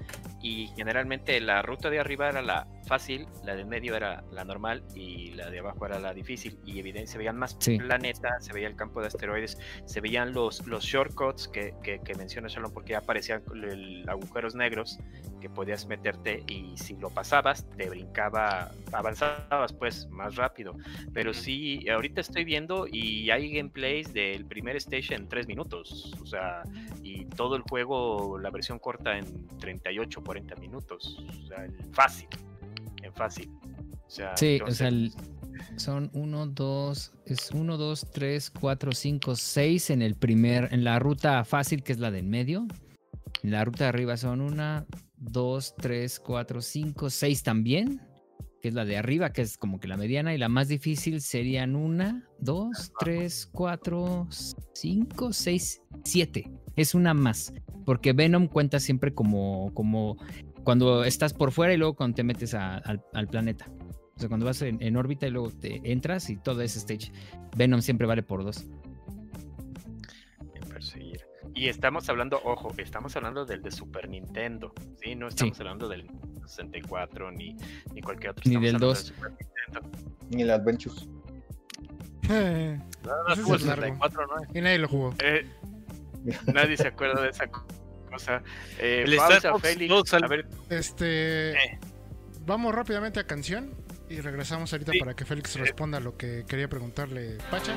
y 0.45 0.67
generalmente 0.77 1.41
la 1.41 1.63
ruta 1.63 1.89
de 1.89 1.99
arriba 1.99 2.29
era 2.29 2.43
la 2.43 2.67
fácil, 2.87 3.27
la 3.45 3.57
del 3.57 3.65
medio 3.65 3.97
era 3.97 4.23
la 4.31 4.45
normal 4.45 4.85
y 4.95 5.31
la 5.33 5.49
de 5.49 5.61
abajo 5.61 5.87
era 5.87 5.99
la 5.99 6.13
difícil. 6.13 6.59
Y 6.67 6.73
evidentemente 6.81 7.13
se 7.13 7.17
veían 7.19 7.39
más 7.39 7.57
Sí. 7.59 7.79
planetas, 7.79 8.45
se 8.45 8.53
veía 8.53 8.69
el 8.69 8.77
campo 8.77 9.01
de 9.01 9.07
asteroides, 9.07 9.57
se 9.87 10.01
veían 10.03 10.35
los, 10.35 10.67
los 10.67 10.85
shortcuts 10.85 11.49
que, 11.49 11.73
que, 11.83 11.99
que 12.01 12.15
menciona 12.15 12.49
Shalom 12.49 12.73
porque 12.75 12.91
ya 12.93 12.99
aparecían 12.99 13.43
el- 13.55 14.05
agujeros 14.07 14.55
negros 14.55 14.99
que 15.41 15.49
podías 15.49 15.87
meterte 15.87 16.43
y 16.47 16.77
si 16.77 16.95
lo 16.99 17.09
pasabas 17.09 17.67
te 17.79 17.89
brincaba, 17.89 18.71
avanzabas 18.93 19.73
pues 19.73 20.07
más 20.11 20.37
rápido. 20.37 20.75
Pero 21.15 21.33
sí, 21.33 21.89
ahorita 21.89 22.21
estoy 22.21 22.45
viendo 22.45 22.87
y 22.87 23.31
hay 23.31 23.51
gameplays 23.51 24.13
del 24.13 24.45
primer 24.45 24.77
stage 24.77 25.15
en 25.15 25.27
3 25.27 25.47
minutos. 25.47 26.15
O 26.21 26.27
sea, 26.27 26.63
y 27.03 27.25
todo 27.27 27.57
el 27.57 27.63
juego, 27.63 28.39
la 28.39 28.51
versión 28.51 28.79
corta 28.79 29.17
en 29.17 29.49
38, 29.59 30.23
40 30.35 30.57
minutos. 30.57 31.17
O 31.45 31.47
sea, 31.47 31.65
el 31.65 31.73
fácil. 31.93 32.27
En 33.03 33.13
fácil. 33.15 33.51
O 34.07 34.11
sea, 34.11 34.37
Sí, 34.37 34.59
o 34.67 34.71
sea, 34.73 34.89
el- 34.89 35.13
son 35.77 36.11
uno, 36.15 36.47
dos, 36.47 37.13
es 37.27 37.51
uno, 37.53 37.77
dos, 37.77 38.11
tres, 38.11 38.51
cuatro, 38.51 38.91
cinco, 38.93 39.37
seis 39.37 39.91
en 39.91 40.03
el 40.03 40.17
primer, 40.17 40.69
en 40.73 40.83
la 40.85 40.99
ruta 40.99 41.45
fácil, 41.45 41.83
que 41.85 41.93
es 41.93 41.99
la 42.01 42.11
del 42.11 42.27
medio. 42.27 42.67
En 43.43 43.51
la 43.53 43.65
ruta 43.65 43.85
de 43.85 43.89
arriba 43.91 44.17
son 44.17 44.41
una, 44.41 44.87
dos, 45.17 45.75
tres, 45.77 46.19
cuatro, 46.19 46.61
cinco, 46.61 47.11
seis 47.11 47.43
también, 47.43 48.01
que 48.61 48.69
es 48.69 48.75
la 48.75 48.85
de 48.85 48.97
arriba, 48.97 49.33
que 49.33 49.43
es 49.43 49.57
como 49.57 49.79
que 49.79 49.87
la 49.89 49.97
mediana, 49.97 50.35
y 50.35 50.39
la 50.39 50.49
más 50.49 50.69
difícil 50.69 51.21
serían 51.21 51.77
una, 51.77 52.29
dos, 52.41 52.93
tres, 52.99 53.47
cuatro, 53.53 54.27
cinco, 54.75 55.33
seis, 55.33 55.81
siete. 56.05 56.51
Es 56.77 56.95
una 56.95 57.15
más, 57.15 57.53
porque 57.85 58.13
Venom 58.13 58.49
cuenta 58.49 58.81
siempre 58.81 59.15
como, 59.15 59.73
como 59.75 60.17
cuando 60.65 61.05
estás 61.05 61.33
por 61.35 61.53
fuera 61.53 61.73
y 61.75 61.77
luego 61.77 61.95
cuando 61.95 62.17
te 62.17 62.25
metes 62.25 62.55
a- 62.55 62.77
al, 62.79 63.03
al 63.13 63.29
planeta. 63.29 63.67
O 64.17 64.21
sea, 64.21 64.29
cuando 64.29 64.47
vas 64.47 64.63
en, 64.63 64.81
en 64.83 64.97
órbita 64.97 65.27
y 65.27 65.31
luego 65.31 65.51
te 65.51 65.81
entras 65.93 66.31
y 66.31 66.37
todo 66.37 66.63
ese 66.63 66.79
stage. 66.79 67.11
Venom 67.57 67.81
siempre 67.83 68.07
vale 68.07 68.23
por 68.23 68.45
dos. 68.45 68.67
perseguir. 70.69 71.21
Y 71.55 71.69
estamos 71.69 72.09
hablando, 72.09 72.41
ojo, 72.45 72.73
estamos 72.79 73.15
hablando 73.17 73.45
del 73.45 73.63
de 73.63 73.71
Super 73.71 74.09
Nintendo, 74.09 74.73
¿sí? 75.01 75.15
No 75.15 75.29
estamos 75.29 75.59
hablando 75.61 75.89
del 75.89 76.07
64 76.47 77.31
ni, 77.33 77.57
ni 77.93 78.01
cualquier 78.03 78.31
otro. 78.33 78.43
Ni 78.47 78.57
del 78.57 78.67
hablando 78.77 78.87
2. 78.89 78.99
Super 78.99 79.31
Nintendo. 79.31 79.91
Ni 80.31 80.43
el 80.43 80.51
Adventures. 80.51 81.09
Eh, 82.31 82.81
es 83.03 83.07
largo. 83.07 83.59
64, 83.59 84.27
¿no? 84.27 84.35
y 84.59 84.61
nadie 84.63 84.79
lo 84.79 84.89
jugó. 84.89 85.15
Eh, 85.23 85.47
nadie 86.53 86.77
se 86.77 86.89
acuerda 86.89 87.23
de 87.23 87.31
esa 87.31 87.47
cosa. 87.49 88.43
Eh, 88.79 89.05
El 89.07 89.17
pausa, 89.17 89.59
Félix. 89.59 89.89
2 89.91 90.15
al- 90.15 90.25
A 90.25 90.29
ver, 90.29 90.47
Este. 90.71 91.51
Eh. 91.53 91.79
Vamos 92.47 92.75
rápidamente 92.75 93.21
a 93.21 93.25
canción 93.27 93.75
y 94.09 94.21
regresamos 94.21 94.73
ahorita 94.73 94.93
Sí. 94.93 94.99
para 95.01 95.15
que 95.15 95.25
Félix 95.25 95.57
responda 95.57 95.99
a 95.99 96.01
lo 96.01 96.17
que 96.17 96.45
quería 96.47 96.69
preguntarle 96.69 97.39
Pacha. 97.51 97.75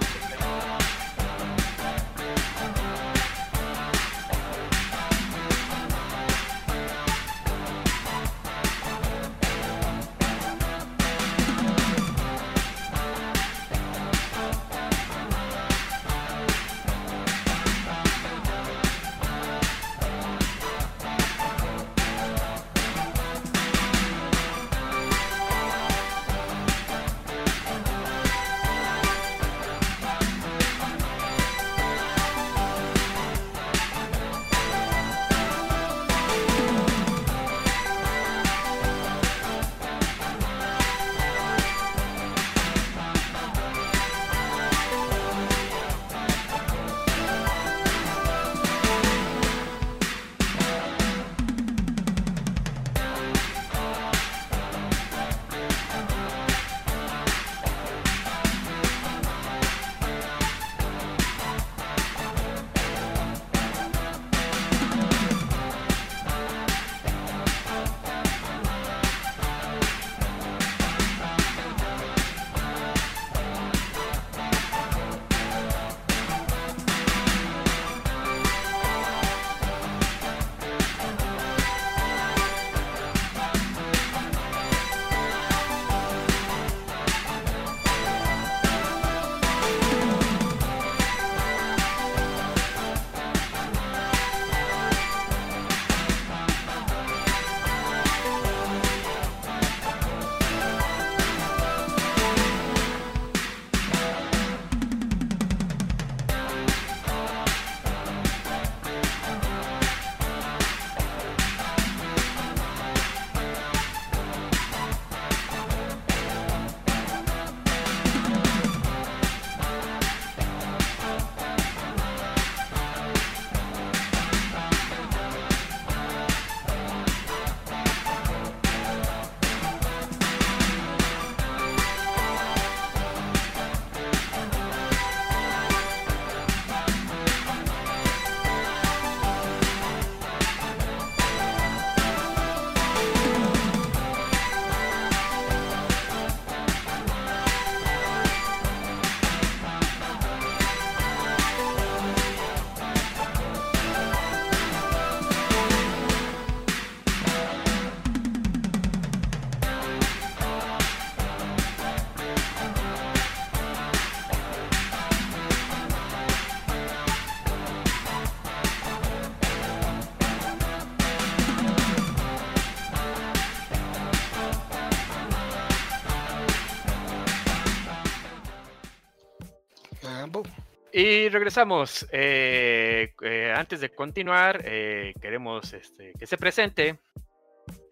Y 181.00 181.30
regresamos. 181.30 182.08
Eh, 182.12 183.14
eh, 183.22 183.54
antes 183.56 183.82
de 183.82 183.90
continuar, 183.94 184.62
eh, 184.66 185.14
queremos 185.22 185.72
este, 185.74 186.12
que 186.18 186.26
se 186.26 186.38
presente 186.38 187.00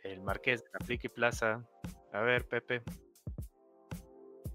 el 0.03 0.21
marqués 0.21 0.63
de 0.63 0.69
la 0.73 0.83
Friki 0.83 1.09
Plaza. 1.09 1.63
A 2.13 2.21
ver, 2.21 2.47
Pepe. 2.47 2.81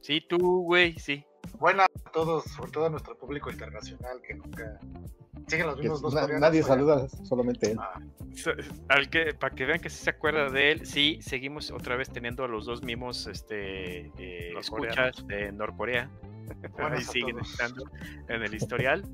Sí, 0.00 0.20
tú, 0.28 0.64
güey, 0.64 0.98
sí. 0.98 1.24
Buenas 1.60 1.86
a 2.04 2.10
todos, 2.10 2.42
sobre 2.46 2.72
todo 2.72 2.86
a 2.86 2.90
nuestro 2.90 3.16
público 3.16 3.52
internacional 3.52 4.20
que 4.20 4.34
nunca 4.34 4.80
siguen 5.46 5.68
los 5.68 5.78
mismos 5.78 6.02
dos 6.02 6.12
na- 6.14 6.22
coreanos, 6.22 6.40
nadie 6.48 6.62
saluda, 6.64 7.08
solamente 7.22 7.70
él. 7.70 7.78
Ah, 7.80 8.00
Al 8.88 9.08
que, 9.10 9.32
para 9.32 9.54
que 9.54 9.64
vean 9.64 9.78
que 9.80 9.90
sí 9.90 10.02
se 10.02 10.10
acuerda 10.10 10.50
de 10.50 10.72
él, 10.72 10.86
sí, 10.86 11.20
seguimos 11.22 11.70
otra 11.70 11.94
vez 11.94 12.10
teniendo 12.10 12.42
a 12.42 12.48
los 12.48 12.66
dos 12.66 12.82
mismos 12.82 13.28
este, 13.28 14.06
eh, 14.18 14.54
escuchas 14.58 15.24
de 15.28 15.52
Norcorea. 15.52 16.10
Ahí 16.78 17.02
siguen 17.02 17.36
todos. 17.36 17.50
estando 17.50 17.84
en 18.28 18.42
el 18.42 18.54
historial. 18.54 19.04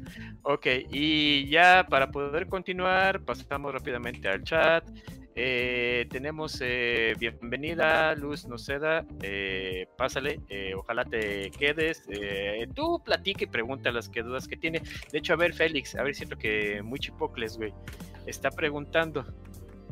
Ok, 0.43 0.67
y 0.91 1.47
ya 1.49 1.87
para 1.89 2.11
poder 2.11 2.47
continuar, 2.49 3.23
pasamos 3.25 3.73
rápidamente 3.73 4.29
al 4.29 4.43
chat. 4.45 4.85
Eh, 5.39 6.07
tenemos 6.11 6.59
eh, 6.63 7.15
bienvenida 7.19 8.15
Luz 8.15 8.47
Noceda, 8.47 9.05
eh, 9.23 9.87
pásale, 9.99 10.41
eh, 10.49 10.73
ojalá 10.75 11.05
te 11.05 11.51
quedes. 11.51 12.05
eh, 12.09 12.67
tú 12.75 13.03
platica 13.05 13.45
y 13.45 13.47
pregunta 13.47 13.93
las 13.93 14.09
que 14.09 14.23
dudas 14.23 14.49
que 14.49 14.57
tiene. 14.57 14.81
De 15.13 15.19
hecho, 15.19 15.35
a 15.35 15.37
ver, 15.37 15.53
Félix, 15.53 15.95
a 15.95 16.03
ver, 16.03 16.15
siento 16.15 16.39
que 16.39 16.81
muy 16.83 16.99
chipocles, 16.99 17.59
güey, 17.59 17.75
está 18.25 18.51
preguntando. 18.51 19.27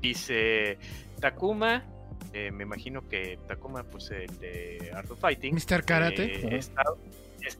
Dice 0.01 0.79
Takuma, 1.21 1.85
eh, 2.33 2.51
me 2.51 2.63
imagino 2.65 3.07
que 3.09 3.39
Takuma, 3.47 3.85
pues 3.85 4.11
el 4.13 4.39
de 4.39 4.91
Art 4.95 5.11
of 5.11 5.21
Fighting. 5.21 5.55
Mr. 5.55 5.85
Karate. 5.85 6.25
eh, 6.25 6.57
está, 6.57 6.83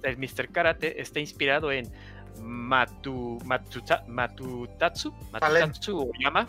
el 0.03 0.17
Mr. 0.19 0.49
Karate 0.51 1.01
está 1.01 1.21
inspirado 1.21 1.71
en 1.73 1.91
Matu, 2.43 3.39
Matuta- 3.45 4.05
Matutatsu, 4.07 5.13
Matutatsu 5.33 6.11
Oyama. 6.11 6.47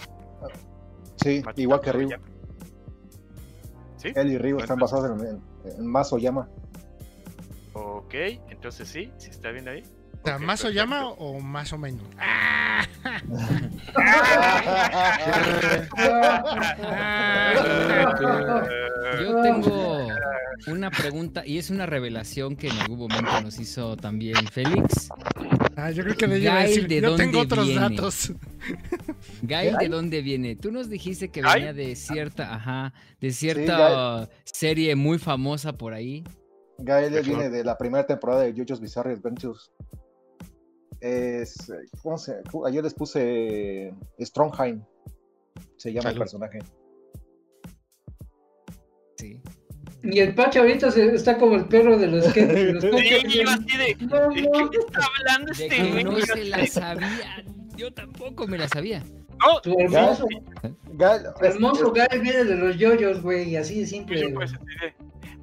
Sí, 1.17 1.37
Matutatsu 1.39 1.61
igual 1.61 1.81
que 1.81 1.91
Ryu. 1.91 2.07
Oyama. 2.07 2.25
¿Sí? 3.97 4.11
Él 4.15 4.31
y 4.31 4.37
Ryu 4.37 4.57
están 4.57 4.79
basados 4.79 5.21
en, 5.21 5.27
en, 5.27 5.41
en 5.79 5.87
Mazo 5.87 6.17
Yama. 6.17 6.49
Ok, 7.73 8.13
entonces 8.49 8.87
sí, 8.87 9.11
sí 9.17 9.29
está 9.31 9.51
bien 9.51 9.67
ahí. 9.67 9.83
O 10.25 10.27
sea, 10.27 10.39
¿Más 10.39 10.65
o 10.65 10.71
llama 10.71 11.07
o 11.07 11.39
más 11.39 11.71
o 11.71 11.77
menos? 11.77 12.01
Yo 19.21 19.41
tengo 19.41 20.07
una 20.67 20.89
pregunta 20.91 21.45
y 21.45 21.57
es 21.57 21.69
una 21.69 21.85
revelación 21.85 22.55
que 22.55 22.67
en 22.69 22.77
algún 22.79 22.99
momento 22.99 23.41
nos 23.41 23.59
hizo 23.59 23.95
también 23.97 24.35
Félix. 24.51 25.09
Ah, 25.75 25.91
yo 25.91 26.03
creo 26.03 26.15
que 26.15 26.27
de 26.27 26.37
ella 26.37 26.43
iba 26.51 26.53
a 26.53 26.63
Gail, 26.63 26.69
decir, 26.75 26.87
¿de 26.87 27.01
yo 27.01 27.15
tengo 27.15 27.39
otros 27.41 27.65
viene? 27.67 27.81
datos. 27.81 28.31
Gail, 29.41 29.75
¿de 29.77 29.89
dónde 29.89 30.21
viene? 30.21 30.55
Tú 30.55 30.71
nos 30.71 30.89
dijiste 30.89 31.29
que 31.29 31.41
¿Gail? 31.41 31.53
venía 31.65 31.73
de 31.73 31.95
cierta, 31.95 32.53
ajá, 32.55 32.93
de 33.19 33.31
cierta 33.31 34.29
serie 34.45 34.95
muy 34.95 35.19
famosa 35.19 35.73
por 35.73 35.93
ahí. 35.93 36.23
Gael 36.77 37.11
Mejor. 37.11 37.25
viene 37.27 37.49
de 37.49 37.63
la 37.63 37.77
primera 37.77 38.05
temporada 38.05 38.41
de 38.41 38.53
JoJo's 38.53 38.79
Bizarre 38.81 39.13
Adventures. 39.13 39.71
Es, 41.01 41.71
¿cómo 42.01 42.17
se? 42.17 42.41
Ayer 42.65 42.83
les 42.83 42.93
puse 42.93 43.93
Strongheim. 44.19 44.83
Se 45.77 45.91
llama 45.93 46.09
el 46.11 46.17
personaje. 46.17 46.59
Sí. 49.17 49.41
Y 50.03 50.19
el 50.19 50.35
Pacho 50.35 50.59
ahorita 50.59 50.91
se- 50.91 51.15
está 51.15 51.37
como 51.37 51.55
el 51.55 51.65
perro 51.67 51.97
de 51.97 52.07
los 52.07 52.31
que. 52.33 52.45
de 52.45 52.73
los 52.73 52.83
Sí, 52.83 52.89
Pokémon. 52.89 53.29
yo 53.31 53.49
así 53.49 53.77
de, 53.77 53.95
No, 54.05 54.29
¿de 54.29 54.41
no. 54.43 54.69
qué 54.69 54.77
está 54.77 54.99
hablando 55.17 55.53
De 55.53 55.63
este 55.65 55.75
que 55.77 55.91
güey? 55.91 56.03
no 56.03 56.21
se 56.21 56.43
la 56.45 56.67
sabía. 56.67 57.43
Yo 57.75 57.93
tampoco 57.93 58.47
me 58.47 58.57
la 58.57 58.67
sabía. 58.67 59.03
No, 59.45 59.59
Tu 59.61 59.77
hermoso, 59.79 60.25
Gael, 60.93 61.23
tu 61.37 61.45
hermoso 61.45 61.91
Gael 61.91 62.21
viene 62.21 62.43
de 62.45 62.55
los 62.55 62.77
yoyos, 62.77 63.21
güey, 63.21 63.55
así 63.57 63.81
de 63.81 63.85
simple. 63.87 64.29
pues, 64.33 64.53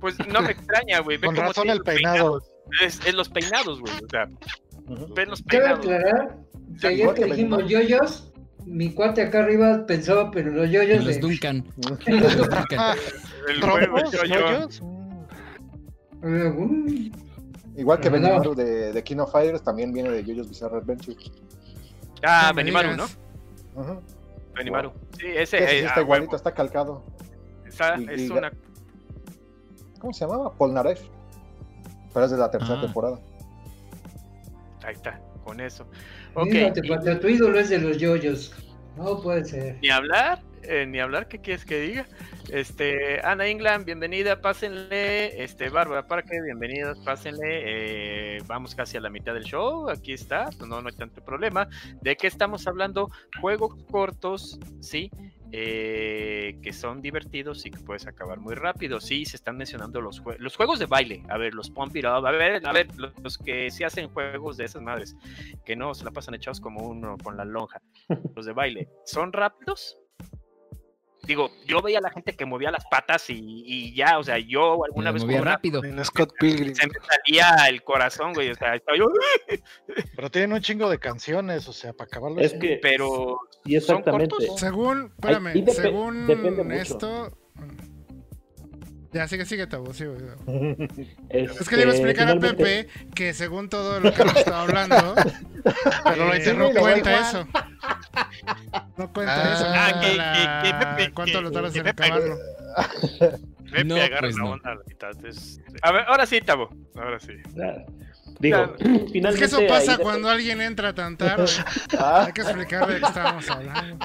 pues, 0.00 0.18
no 0.28 0.40
me 0.40 0.52
extraña, 0.52 1.00
güey. 1.00 1.18
Con 1.18 1.34
cómo 1.34 1.48
razón 1.48 1.68
el 1.70 1.82
peinado. 1.82 2.40
es 2.80 3.14
los 3.14 3.28
peinados, 3.28 3.80
güey. 3.80 3.92
O 4.02 4.08
sea, 4.08 4.28
Ven 5.14 5.28
los 5.30 5.42
peinados. 5.42 5.78
aclarar 5.80 6.38
que 6.80 6.86
ayer 6.86 7.14
que 7.14 7.24
dijimos 7.26 7.66
yoyos, 7.68 8.32
mi 8.66 8.92
cuate 8.94 9.22
acá 9.22 9.40
arriba 9.40 9.84
pensó, 9.86 10.30
pero 10.32 10.50
los 10.50 10.70
yoyos 10.70 10.98
En 10.98 11.04
los 11.06 11.14
de. 11.16 11.20
Duncan. 11.20 11.64
Los 11.76 12.36
Duncan. 12.36 12.96
El 13.48 13.60
juego, 13.60 13.96
¿Trompos? 13.96 14.12
yo, 14.12 14.24
yo. 14.24 14.46
¿Hoyos? 14.46 14.82
Mm. 16.22 16.86
Eh, 17.08 17.10
Igual 17.76 18.00
que 18.00 18.10
No. 18.10 18.16
Benimaru 18.16 18.54
de, 18.54 18.92
de 18.92 19.02
King 19.02 19.16
of 19.18 19.32
Fighters, 19.32 19.62
también 19.62 19.92
viene 19.92 20.10
de 20.10 20.22
JoJo's 20.22 20.48
Bizarre 20.48 20.76
Adventures. 20.78 21.32
Ah, 22.22 22.48
No 22.48 22.54
me 22.54 22.62
Benimaru, 22.62 22.96
¿no? 22.96 23.06
Benimaru. 24.54 24.92
Sí, 25.18 25.26
ese 25.28 25.56
Ese 25.64 25.78
eh, 25.78 25.84
está 25.86 26.00
a 26.00 26.02
igualito, 26.02 26.26
huevo. 26.32 26.36
está 26.36 26.52
calcado. 26.52 27.02
Esa 27.66 27.98
y- 27.98 28.06
es 28.10 28.20
y- 28.22 28.30
una. 28.30 28.52
¿Cómo 29.98 30.12
se 30.12 30.26
llamaba? 30.26 30.52
Polnareff. 30.52 31.00
Pero 32.12 32.26
es 32.26 32.30
de 32.30 32.36
la 32.36 32.50
tercera 32.50 32.78
Ah. 32.78 32.82
temporada. 32.82 33.18
Ahí 34.84 34.94
está, 34.94 35.20
con 35.44 35.60
eso. 35.60 35.86
Ok. 36.34 36.50
fíjate, 36.50 36.80
y- 36.84 36.88
Pacho, 36.88 37.20
tu 37.20 37.28
ídolo 37.28 37.58
es 37.58 37.70
de 37.70 37.78
los 37.78 37.98
yoyos. 37.98 38.54
No 38.96 39.20
puede 39.22 39.44
ser. 39.44 39.78
Ni 39.80 39.88
hablar, 39.88 40.40
eh, 40.64 40.84
ni 40.86 41.00
hablar, 41.00 41.26
¿qué 41.26 41.38
quieres 41.38 41.64
que 41.64 41.80
diga? 41.80 42.06
Este, 42.50 43.20
Ana 43.24 43.46
England, 43.46 43.86
bienvenida, 43.86 44.40
pásenle. 44.42 45.42
Este, 45.42 45.70
Bárbara 45.70 46.06
Parque, 46.06 46.40
bienvenidas, 46.42 46.98
pásenle. 46.98 47.62
eh, 48.36 48.38
vamos 48.46 48.74
casi 48.74 48.96
a 48.98 49.00
la 49.00 49.08
mitad 49.08 49.32
del 49.32 49.44
show, 49.44 49.88
aquí 49.88 50.12
está, 50.12 50.46
pues 50.58 50.68
no, 50.68 50.82
no 50.82 50.88
hay 50.88 50.94
tanto 50.96 51.24
problema. 51.24 51.68
¿De 52.02 52.16
qué 52.16 52.26
estamos 52.26 52.66
hablando? 52.66 53.08
Juegos 53.40 53.74
cortos, 53.90 54.58
sí, 54.80 55.10
eh, 55.52 56.58
que 56.62 56.72
son 56.72 57.02
divertidos 57.02 57.64
y 57.66 57.70
que 57.70 57.78
puedes 57.78 58.06
acabar 58.06 58.40
muy 58.40 58.54
rápido. 58.54 59.00
Sí, 59.00 59.24
se 59.24 59.36
están 59.36 59.56
mencionando 59.56 60.00
los, 60.00 60.22
jue- 60.22 60.38
los 60.38 60.56
juegos 60.56 60.78
de 60.78 60.86
baile, 60.86 61.22
a 61.28 61.36
ver, 61.38 61.54
los 61.54 61.70
Pump 61.70 61.94
It 61.94 62.06
a 62.06 62.18
ver, 62.20 62.66
a 62.66 62.72
ver, 62.72 62.88
los, 62.96 63.12
los 63.22 63.38
que 63.38 63.70
sí 63.70 63.84
hacen 63.84 64.08
juegos 64.08 64.56
de 64.56 64.64
esas 64.64 64.82
madres, 64.82 65.14
que 65.64 65.76
no 65.76 65.94
se 65.94 66.04
la 66.04 66.10
pasan 66.10 66.34
echados 66.34 66.60
como 66.60 66.88
uno 66.88 67.16
con 67.22 67.36
la 67.36 67.44
lonja 67.44 67.80
los 68.34 68.46
de 68.46 68.52
baile, 68.52 68.88
¿son 69.04 69.32
rápidos? 69.32 69.98
Digo, 71.26 71.50
yo 71.66 71.80
veía 71.80 71.98
a 71.98 72.02
la 72.02 72.10
gente 72.10 72.34
que 72.34 72.44
movía 72.44 72.70
las 72.70 72.84
patas 72.86 73.30
y, 73.30 73.38
y 73.38 73.94
ya, 73.94 74.18
o 74.18 74.24
sea, 74.24 74.38
yo 74.38 74.84
alguna 74.84 75.10
Me 75.10 75.14
vez 75.14 75.24
movía 75.24 75.40
rápido. 75.40 75.84
En 75.84 76.04
Scott 76.04 76.32
Pilgrim. 76.38 76.74
se 76.74 76.86
me 76.86 76.94
salía 76.94 77.68
el 77.68 77.82
corazón, 77.84 78.32
güey, 78.32 78.50
o 78.50 78.54
sea, 78.54 78.74
estaba 78.74 78.98
yo, 78.98 79.06
Pero 80.16 80.30
tienen 80.30 80.52
un 80.52 80.60
chingo 80.60 80.90
de 80.90 80.98
canciones, 80.98 81.68
o 81.68 81.72
sea, 81.72 81.92
para 81.92 82.08
acabarlo. 82.08 82.40
Es 82.40 82.54
que, 82.54 82.78
pero 82.82 83.38
y 83.64 83.78
¿son 83.80 83.98
exactamente. 83.98 84.34
cortos? 84.36 84.60
Según, 84.60 85.12
espérame, 85.14 85.64
según 85.72 86.26
depende 86.26 86.64
mucho. 86.64 86.76
esto. 86.76 87.38
Ya, 89.12 89.28
sigue, 89.28 89.44
sigue, 89.44 89.66
Tabo, 89.66 89.92
sigue, 89.92 90.12
este, 91.28 91.52
Es 91.60 91.68
que 91.68 91.76
le 91.76 91.82
iba 91.82 91.92
a 91.92 91.94
explicar 91.94 92.28
a 92.30 92.38
Pepe 92.40 92.88
que 93.14 93.34
según 93.34 93.68
todo 93.68 94.00
lo 94.00 94.12
que 94.12 94.22
hemos 94.22 94.36
estado 94.36 94.56
hablando, 94.62 95.14
Pero 96.04 96.26
lo 96.26 96.34
eh, 96.34 96.54
no 96.54 96.70
cuenta 96.72 97.10
igual. 97.10 97.24
eso. 97.28 97.48
No 98.96 99.12
cuenta 99.12 99.34
Ah, 99.36 99.54
eso. 99.54 99.64
Ah, 99.68 100.00
que- 100.00 100.16
la- 100.16 100.62
que- 100.62 100.68
que 100.70 100.74
Pepe- 101.04 101.12
¿Cuánto 101.14 101.38
que- 101.38 101.42
lo 101.42 101.50
tardas 101.52 101.76
en 101.76 101.82
Pepe- 101.84 102.04
acabarlo? 102.04 102.36
Pepe 103.70 103.84
No, 103.84 103.96
agarra 103.96 104.20
pues 104.20 104.34
la 104.36 104.42
no. 104.44 104.50
onda 104.52 104.70
a 104.70 104.74
la 104.76 104.80
mitad. 104.86 105.24
Es, 105.26 105.60
A 105.82 105.92
ver, 105.92 106.04
ahora 106.08 106.26
sí, 106.26 106.40
Tabo, 106.40 106.70
ahora 106.96 107.20
sí. 107.20 107.32
Digo, 108.40 108.56
Claro. 108.56 108.76
finalmente. 109.12 109.28
Es 109.28 109.36
que 109.38 109.44
eso 109.44 109.60
pasa 109.68 109.98
cuando 109.98 110.28
alguien 110.30 110.60
entra 110.62 110.94
tan 110.94 111.16
tarde. 111.18 111.44
Ah, 111.98 112.24
Hay 112.26 112.32
que 112.32 112.40
explicarle 112.40 112.94
de 112.94 113.00
qué 113.00 113.06
estábamos 113.06 113.48
hablando. 113.50 114.04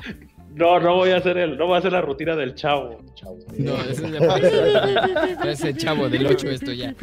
No, 0.55 0.79
no 0.79 0.95
voy 0.95 1.11
a 1.11 1.17
hacer 1.17 1.37
el, 1.37 1.57
no 1.57 1.67
voy 1.67 1.75
a 1.75 1.79
hacer 1.79 1.91
la 1.91 2.01
rutina 2.01 2.35
del 2.35 2.55
chavo. 2.55 2.99
chavo. 3.13 3.37
No, 3.57 3.75
eso 3.89 4.05
es 4.05 4.11
de 4.11 5.51
es 5.51 5.63
el 5.63 5.77
chavo 5.77 6.09
del 6.09 6.25
8 6.25 6.49
esto 6.49 6.73
ya. 6.73 6.95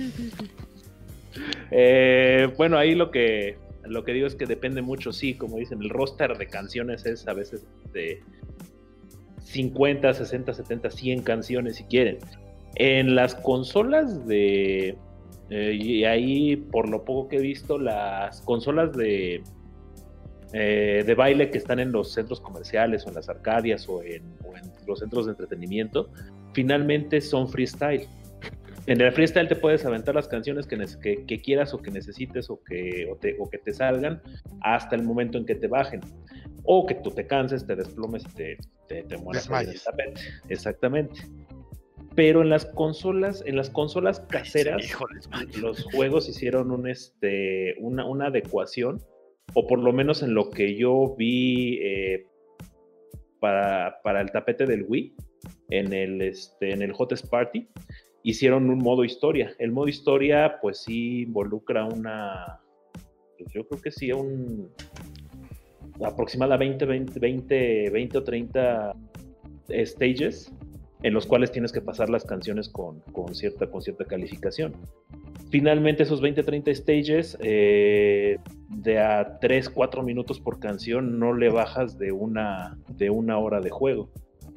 Eh, 1.71 2.49
bueno, 2.57 2.79
ahí 2.79 2.95
lo 2.95 3.11
que 3.11 3.57
lo 3.85 4.05
que 4.05 4.13
digo 4.13 4.27
es 4.27 4.35
que 4.35 4.47
depende 4.47 4.83
mucho, 4.83 5.13
sí, 5.13 5.35
como 5.35 5.59
dicen, 5.59 5.83
el 5.83 5.91
roster 5.91 6.39
de 6.39 6.47
canciones 6.47 7.05
es 7.05 7.29
a 7.29 7.35
veces 7.35 7.67
de 7.93 8.23
50, 9.43 10.15
60, 10.15 10.55
70, 10.55 10.91
100 10.91 11.23
canciones 11.23 11.77
si 11.77 11.85
quieren. 11.85 12.19
En 12.77 13.15
las 13.15 13.35
consolas 13.35 14.27
de 14.27 14.97
eh, 15.51 15.79
y 15.79 16.05
ahí 16.05 16.57
por 16.57 16.89
lo 16.89 17.05
poco 17.05 17.29
que 17.29 17.37
he 17.37 17.41
visto 17.41 17.79
las 17.79 18.41
consolas 18.41 18.93
de 18.97 19.43
eh, 20.55 21.03
de 21.05 21.15
baile 21.15 21.51
que 21.51 21.59
están 21.59 21.81
en 21.81 21.91
los 21.93 22.13
centros 22.13 22.41
comerciales 22.41 23.05
o 23.05 23.09
en 23.09 23.17
las 23.17 23.29
arcadias 23.29 23.89
o 23.89 24.03
en, 24.03 24.23
o 24.45 24.57
en 24.57 24.71
los 24.87 25.01
centros 25.01 25.27
de 25.27 25.33
entretenimiento, 25.33 26.11
finalmente 26.53 27.21
son 27.21 27.49
freestyle. 27.49 28.07
En 28.87 29.01
el 29.01 29.11
freestyle 29.13 29.49
te 29.49 29.57
puedes 29.57 29.85
aventar 29.85 30.15
las 30.15 30.29
canciones 30.29 30.67
que, 30.67 30.77
nes- 30.77 30.99
que- 31.01 31.25
que 31.27 31.41
quieras 31.41 31.75
o 31.75 31.79
que 31.79 31.91
necesites 31.91 32.51
o 32.51 32.63
que, 32.63 33.09
o, 33.11 33.17
te, 33.17 33.35
o 33.39 33.49
que 33.51 33.59
te 33.59 33.73
salgan 33.73 34.23
hasta 34.61 34.95
el 34.95 35.03
momento 35.03 35.39
en 35.39 35.47
que 35.47 35.55
te 35.55 35.67
bajen. 35.67 36.01
O 36.65 36.87
que 36.87 36.95
tú 36.95 37.11
te 37.11 37.27
canses, 37.27 37.67
te 37.67 37.75
desplomes 37.77 38.25
y 38.25 38.35
te, 38.37 38.59
te, 38.89 39.03
te 39.03 39.17
mueras. 39.17 39.49
Exactamente. 40.49 41.21
Pero 42.15 42.43
en 42.43 42.49
las 42.51 42.67
consolas, 42.67 43.43
en 43.45 43.57
las 43.57 43.71
consolas 43.71 44.21
caseras, 44.21 44.83
los 45.61 45.83
juegos 45.85 46.29
hicieron 46.29 46.71
un, 46.71 46.89
este, 46.89 47.75
una, 47.81 48.05
una 48.07 48.27
adecuación, 48.27 49.01
o 49.53 49.67
por 49.67 49.79
lo 49.79 49.93
menos 49.93 50.23
en 50.23 50.35
lo 50.35 50.51
que 50.51 50.77
yo 50.77 51.15
vi 51.17 51.79
eh, 51.83 52.27
para, 53.41 54.01
para 54.03 54.21
el 54.21 54.31
tapete 54.33 54.65
del 54.67 54.87
Wii, 54.89 55.15
en 55.71 55.93
el, 55.93 56.23
este, 56.23 56.73
en 56.73 56.83
el 56.83 56.93
Hottest 56.97 57.29
Party, 57.29 57.69
hicieron 58.23 58.71
un 58.71 58.79
modo 58.79 59.05
historia. 59.05 59.55
El 59.59 59.73
modo 59.73 59.89
historia, 59.89 60.59
pues 60.61 60.79
sí 60.83 61.23
involucra 61.23 61.85
una, 61.85 62.61
pues 63.39 63.53
yo 63.53 63.69
creo 63.69 63.81
que 63.81 63.91
sí, 63.91 64.11
un 64.13 64.71
aproximadamente 66.03 66.85
20, 66.85 67.21
20, 67.21 67.91
20 67.91 68.19
o 68.19 68.25
30 68.25 68.97
stages 69.85 70.53
en 71.05 71.13
los 71.13 71.27
cuales 71.27 71.53
tienes 71.53 71.71
que 71.71 71.83
pasar 71.83 72.09
las 72.09 72.25
canciones 72.25 72.71
con, 72.71 73.01
con 73.13 73.35
cierta, 73.35 73.67
con 73.67 73.83
cierta 73.83 74.07
calificación. 74.07 74.73
Finalmente 75.51 76.03
esos 76.03 76.23
20-30 76.23 76.75
stages, 76.75 77.37
eh, 77.43 78.39
de 78.71 78.99
a 78.99 79.39
3-4 79.39 80.03
minutos 80.03 80.41
por 80.41 80.59
canción, 80.59 81.19
no 81.19 81.35
le 81.35 81.51
bajas 81.51 81.99
de 81.99 82.11
una, 82.11 82.79
de 82.89 83.11
una 83.11 83.37
hora 83.37 83.61
de 83.61 83.69
juego. 83.69 84.11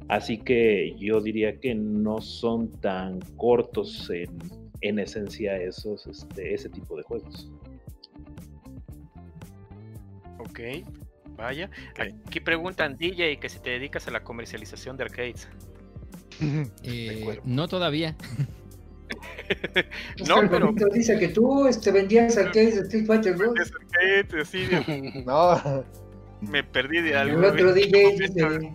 Así 0.08 0.38
que 0.38 0.96
yo 0.98 1.20
diría 1.20 1.60
que 1.60 1.74
no 1.74 2.22
son 2.22 2.72
tan 2.80 3.20
cortos 3.36 4.08
en, 4.08 4.38
en 4.80 5.00
esencia 5.00 5.54
esos, 5.58 6.06
este, 6.06 6.54
ese 6.54 6.70
tipo 6.70 6.96
de 6.96 7.02
juegos. 7.02 7.52
Ok, 10.38 10.60
vaya. 11.36 11.68
Aquí 11.98 12.40
preguntan, 12.40 12.96
DJ, 12.96 13.38
que 13.38 13.50
si 13.50 13.58
te 13.58 13.68
dedicas 13.68 14.08
a 14.08 14.12
la 14.12 14.24
comercialización 14.24 14.96
de 14.96 15.04
arcades. 15.04 15.46
Eh, 16.82 17.40
no 17.44 17.68
todavía. 17.68 18.16
no, 20.28 20.48
pero 20.50 20.72
dice 20.92 21.18
que 21.18 21.28
tú 21.28 21.66
este, 21.66 21.90
vendías 21.90 22.36
arcades 22.36 22.76
de 22.76 22.80
Street 22.82 23.06
Fighter 23.06 23.36
Bros. 23.36 23.54
Arcades, 23.58 24.48
sí, 24.48 24.68
no. 25.26 25.84
Me 26.40 26.62
perdí 26.62 27.00
de 27.00 27.16
algo. 27.16 27.38
El 27.38 27.44
otro 27.44 27.72
DJ 27.72 28.16
dice... 28.18 28.72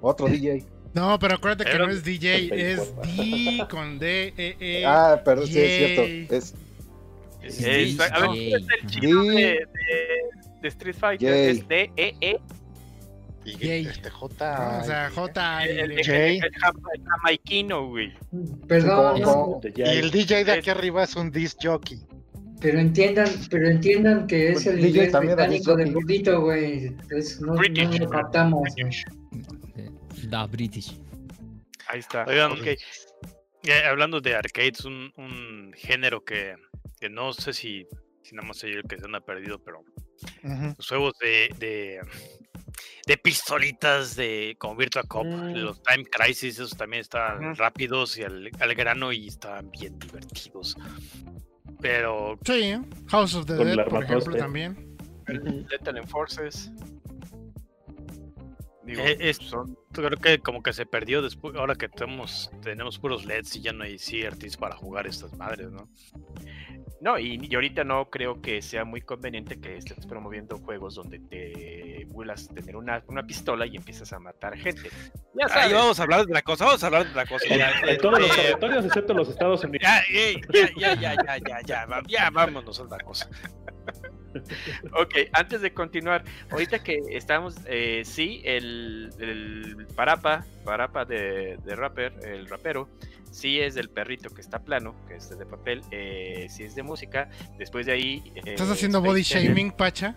Otro 0.00 0.26
DJ. 0.28 0.64
No, 0.94 1.18
pero 1.18 1.34
acuérdate 1.34 1.68
que 1.68 1.78
no 1.78 1.90
es 1.90 2.04
DJ, 2.04 2.72
es 2.72 2.94
D 3.16 3.66
con 3.70 3.98
D, 3.98 4.32
E, 4.36 4.56
E. 4.60 4.86
Ah, 4.86 5.20
pero 5.24 5.44
sí, 5.44 5.58
es 5.58 5.76
cierto. 5.76 6.34
Es. 6.34 6.54
es 7.42 8.00
a 8.00 8.20
ver, 8.20 8.30
¿qué 8.30 8.48
es 8.50 8.66
el 8.82 8.90
chino 8.90 9.24
de, 9.24 9.34
de, 9.34 9.66
de, 10.62 10.68
Street 10.68 10.94
Fighter? 10.94 11.34
Es 11.34 11.66
D, 11.66 11.90
E, 11.96 12.14
E. 12.20 12.40
Y 13.44 13.86
este 13.86 14.10
J. 14.10 14.80
o 14.80 14.84
sea, 14.84 15.10
J. 15.10 15.64
El, 15.64 15.78
el, 15.78 15.90
el, 15.92 16.44
el 16.44 16.52
jamaiquino, 17.06 17.88
güey. 17.88 18.12
Perdón. 18.66 19.22
Y 19.74 19.82
el 19.82 20.10
DJ 20.10 20.44
de 20.44 20.52
aquí 20.52 20.70
arriba 20.70 21.04
es 21.04 21.14
un 21.16 21.30
disc 21.30 21.58
jockey. 21.62 22.00
Pero 22.60 22.78
entiendan, 22.78 23.28
pero 23.50 23.68
entiendan 23.68 24.26
que 24.26 24.52
es 24.52 24.66
el 24.66 24.84
inglés 24.84 25.12
británico 25.12 25.76
del 25.76 25.92
gordito, 25.92 26.40
güey. 26.40 26.86
Entonces 26.86 27.40
no, 27.40 27.54
no 27.54 27.98
lo 27.98 28.08
captamos. 28.08 28.68
Da 30.28 30.46
British. 30.46 30.98
Ahí 31.88 32.00
está. 32.00 32.24
Oigan, 32.24 32.52
okay. 32.52 32.76
eh, 33.64 33.82
hablando 33.86 34.20
de 34.20 34.34
arcades, 34.34 34.84
un, 34.86 35.12
un 35.16 35.72
género 35.76 36.24
que, 36.24 36.54
que, 36.98 37.10
no 37.10 37.34
sé 37.34 37.52
si, 37.52 37.86
si 38.22 38.34
nada 38.34 38.48
más 38.48 38.56
soy 38.58 38.72
el 38.72 38.84
que 38.84 38.98
se 38.98 39.04
han 39.04 39.22
perdido, 39.24 39.58
pero 39.62 39.80
uh 39.80 40.48
-huh. 40.48 40.76
los 40.76 40.88
juegos 40.88 41.12
de, 41.20 41.50
de, 41.58 42.00
de, 43.06 43.16
pistolitas 43.16 44.16
de 44.16 44.56
como 44.58 44.76
Virtua 44.76 45.02
Cop, 45.04 45.26
mm. 45.26 45.54
los 45.56 45.82
Time 45.82 46.04
Crisis, 46.04 46.54
esos 46.54 46.76
también 46.76 47.00
estaban 47.00 47.54
rápidos 47.56 48.16
y 48.18 48.22
al, 48.22 48.50
al 48.60 48.74
grano 48.74 49.12
y 49.12 49.28
estaban 49.28 49.70
bien 49.70 49.98
divertidos. 49.98 50.76
Pero. 51.80 52.38
Sí, 52.44 52.74
House 53.08 53.34
of 53.34 53.46
the 53.46 53.54
Dead, 53.54 53.86
por 53.86 54.04
ejemplo, 54.04 54.36
también. 54.36 54.96
Lethal 55.26 55.98
Enforces. 55.98 56.70
Digo, 58.84 59.00
eh, 59.00 59.16
es, 59.20 59.38
son... 59.38 59.78
Creo 59.92 60.10
que 60.18 60.38
como 60.38 60.62
que 60.62 60.72
se 60.72 60.84
perdió 60.84 61.22
después, 61.22 61.54
ahora 61.56 61.74
que 61.74 61.88
tenemos, 61.88 62.50
tenemos 62.62 62.98
puros 62.98 63.24
LEDs 63.24 63.56
y 63.56 63.62
ya 63.62 63.72
no 63.72 63.84
hay 63.84 63.96
CRTs 63.96 64.56
para 64.56 64.76
jugar 64.76 65.06
estas 65.06 65.32
madres, 65.38 65.70
¿no? 65.70 65.88
no, 67.00 67.18
y, 67.18 67.38
y, 67.42 67.54
ahorita 67.54 67.84
no 67.84 68.08
creo 68.10 68.40
que 68.40 68.62
sea 68.62 68.84
muy 68.84 69.00
conveniente 69.00 69.60
que 69.60 69.76
estés 69.76 70.06
promoviendo 70.06 70.58
juegos 70.58 70.94
donde 70.94 71.18
te 71.18 72.02
emulas 72.02 72.48
tener 72.54 72.76
una, 72.76 73.02
una 73.08 73.22
pistola 73.26 73.66
y 73.66 73.76
empiezas 73.76 74.12
a 74.12 74.18
matar 74.18 74.56
gente. 74.56 74.90
Ya 75.34 75.48
sabes. 75.48 75.66
Ahí 75.66 75.72
vamos 75.72 75.98
a 75.98 76.02
hablar 76.04 76.26
de 76.26 76.32
la 76.32 76.42
cosa, 76.42 76.64
vamos 76.64 76.82
a 76.82 76.86
hablar 76.86 77.08
de 77.08 77.14
la 77.14 77.26
cosa. 77.26 77.46
Eh, 77.46 77.54
en, 77.54 77.88
eh, 77.88 77.96
todos 77.96 78.20
los 78.20 78.36
territorios 78.36 78.84
excepto 78.84 79.14
los 79.14 79.28
Estados 79.28 79.64
Unidos. 79.64 79.82
Ya, 79.82 80.02
ya, 80.12 80.70
ya, 80.76 80.94
ya, 80.94 81.14
ya, 81.14 81.38
ya, 81.38 81.60
ya, 81.66 82.02
ya 82.06 82.30
vámonos 82.30 82.80
a 82.80 82.84
la 82.84 82.98
cosa. 82.98 83.28
Ok, 84.94 85.14
antes 85.32 85.60
de 85.60 85.72
continuar, 85.72 86.24
ahorita 86.50 86.82
que 86.82 87.00
estamos, 87.10 87.54
eh, 87.66 88.02
sí, 88.04 88.42
el, 88.44 89.12
el 89.20 89.86
Parapa, 89.94 90.44
Parapa 90.64 91.04
de, 91.04 91.56
de 91.64 91.76
Rapper, 91.76 92.14
el 92.24 92.48
rapero, 92.48 92.88
sí 93.34 93.60
es 93.60 93.74
del 93.74 93.90
perrito 93.90 94.30
que 94.30 94.40
está 94.40 94.60
plano, 94.60 94.94
que 95.08 95.16
es 95.16 95.36
de 95.36 95.44
papel, 95.44 95.82
eh, 95.90 96.46
sí 96.48 96.62
es 96.62 96.74
de 96.74 96.82
música, 96.82 97.28
después 97.58 97.86
de 97.86 97.92
ahí... 97.92 98.32
Eh, 98.36 98.52
¿Estás 98.52 98.70
haciendo 98.70 99.00
body 99.00 99.22
shaming, 99.22 99.72
Pacha? 99.72 100.14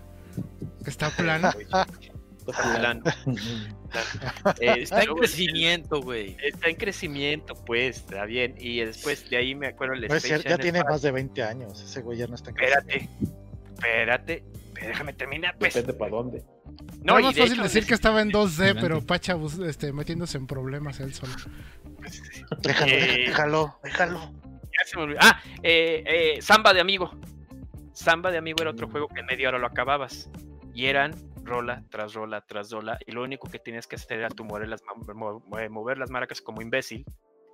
Que 0.84 0.90
está 0.90 1.10
plano. 1.10 1.50
plano. 2.46 3.04
Eh, 4.62 4.76
está 4.82 5.04
en 5.04 5.16
crecimiento, 5.16 6.02
güey. 6.02 6.38
Está 6.42 6.70
en 6.70 6.76
crecimiento, 6.76 7.56
pues, 7.56 7.98
está 7.98 8.26
bien. 8.26 8.56
Y 8.60 8.80
después 8.80 9.30
de 9.30 9.38
ahí 9.38 9.56
me 9.56 9.68
acuerdo 9.68 9.96
el 9.96 10.08
no 10.08 10.16
es 10.16 10.24
cierto, 10.24 10.48
ya 10.48 10.58
tiene 10.58 10.84
más 10.84 11.02
de 11.02 11.12
20 11.12 11.44
años. 11.44 11.82
Ese 11.82 12.02
güey 12.02 12.18
ya 12.18 12.28
no 12.28 12.36
está 12.36 12.52
en 12.52 12.58
Espérate, 12.58 13.10
espérate, 13.74 14.44
déjame 14.74 15.14
terminar, 15.14 15.58
pues. 15.58 15.74
Depende 15.74 15.98
para 15.98 16.12
dónde. 16.12 16.44
No, 17.04 17.18
es 17.18 17.26
más 17.26 17.38
fácil 17.38 17.62
decir 17.62 17.86
que 17.86 17.94
estaba 17.94 18.22
en 18.22 18.32
2D, 18.32 18.80
pero 18.82 19.02
Pacha 19.02 19.36
este, 19.66 19.94
metiéndose 19.94 20.38
en 20.38 20.48
problemas 20.48 21.00
él 21.00 21.14
solo. 21.14 21.34
Déjalo, 22.60 22.92
eh, 22.92 23.24
déjalo, 23.28 23.80
déjalo. 23.84 24.20
Ya 24.44 24.86
se 24.86 24.98
me 24.98 25.04
olvidó. 25.04 25.20
Ah, 25.22 25.42
eh, 25.64 26.04
eh, 26.06 26.42
Samba 26.42 26.74
de 26.74 26.82
Amigo. 26.82 27.12
Samba 27.94 28.32
de 28.32 28.38
Amigo 28.38 28.62
era 28.62 28.72
otro 28.72 28.90
juego 28.90 29.08
que 29.08 29.22
en 29.22 29.26
media 29.26 29.50
hora 29.50 29.58
lo 29.58 29.68
acababas. 29.68 30.30
Y 30.74 30.86
eran 30.86 31.16
rola 31.44 31.84
tras 31.90 32.14
rola 32.14 32.42
tras 32.42 32.72
rola. 32.72 33.00
Y 33.06 33.12
lo 33.12 33.24
único 33.24 33.50
que 33.50 33.60
tenías 33.60 33.88
que 33.88 33.96
hacer 33.96 34.20
era 34.20 34.30
tu 34.30 34.44
mover 34.44 34.68
las, 34.68 34.84
mover 35.70 35.98
las 35.98 36.10
marcas 36.10 36.42
como 36.42 36.62
imbécil. 36.62 37.06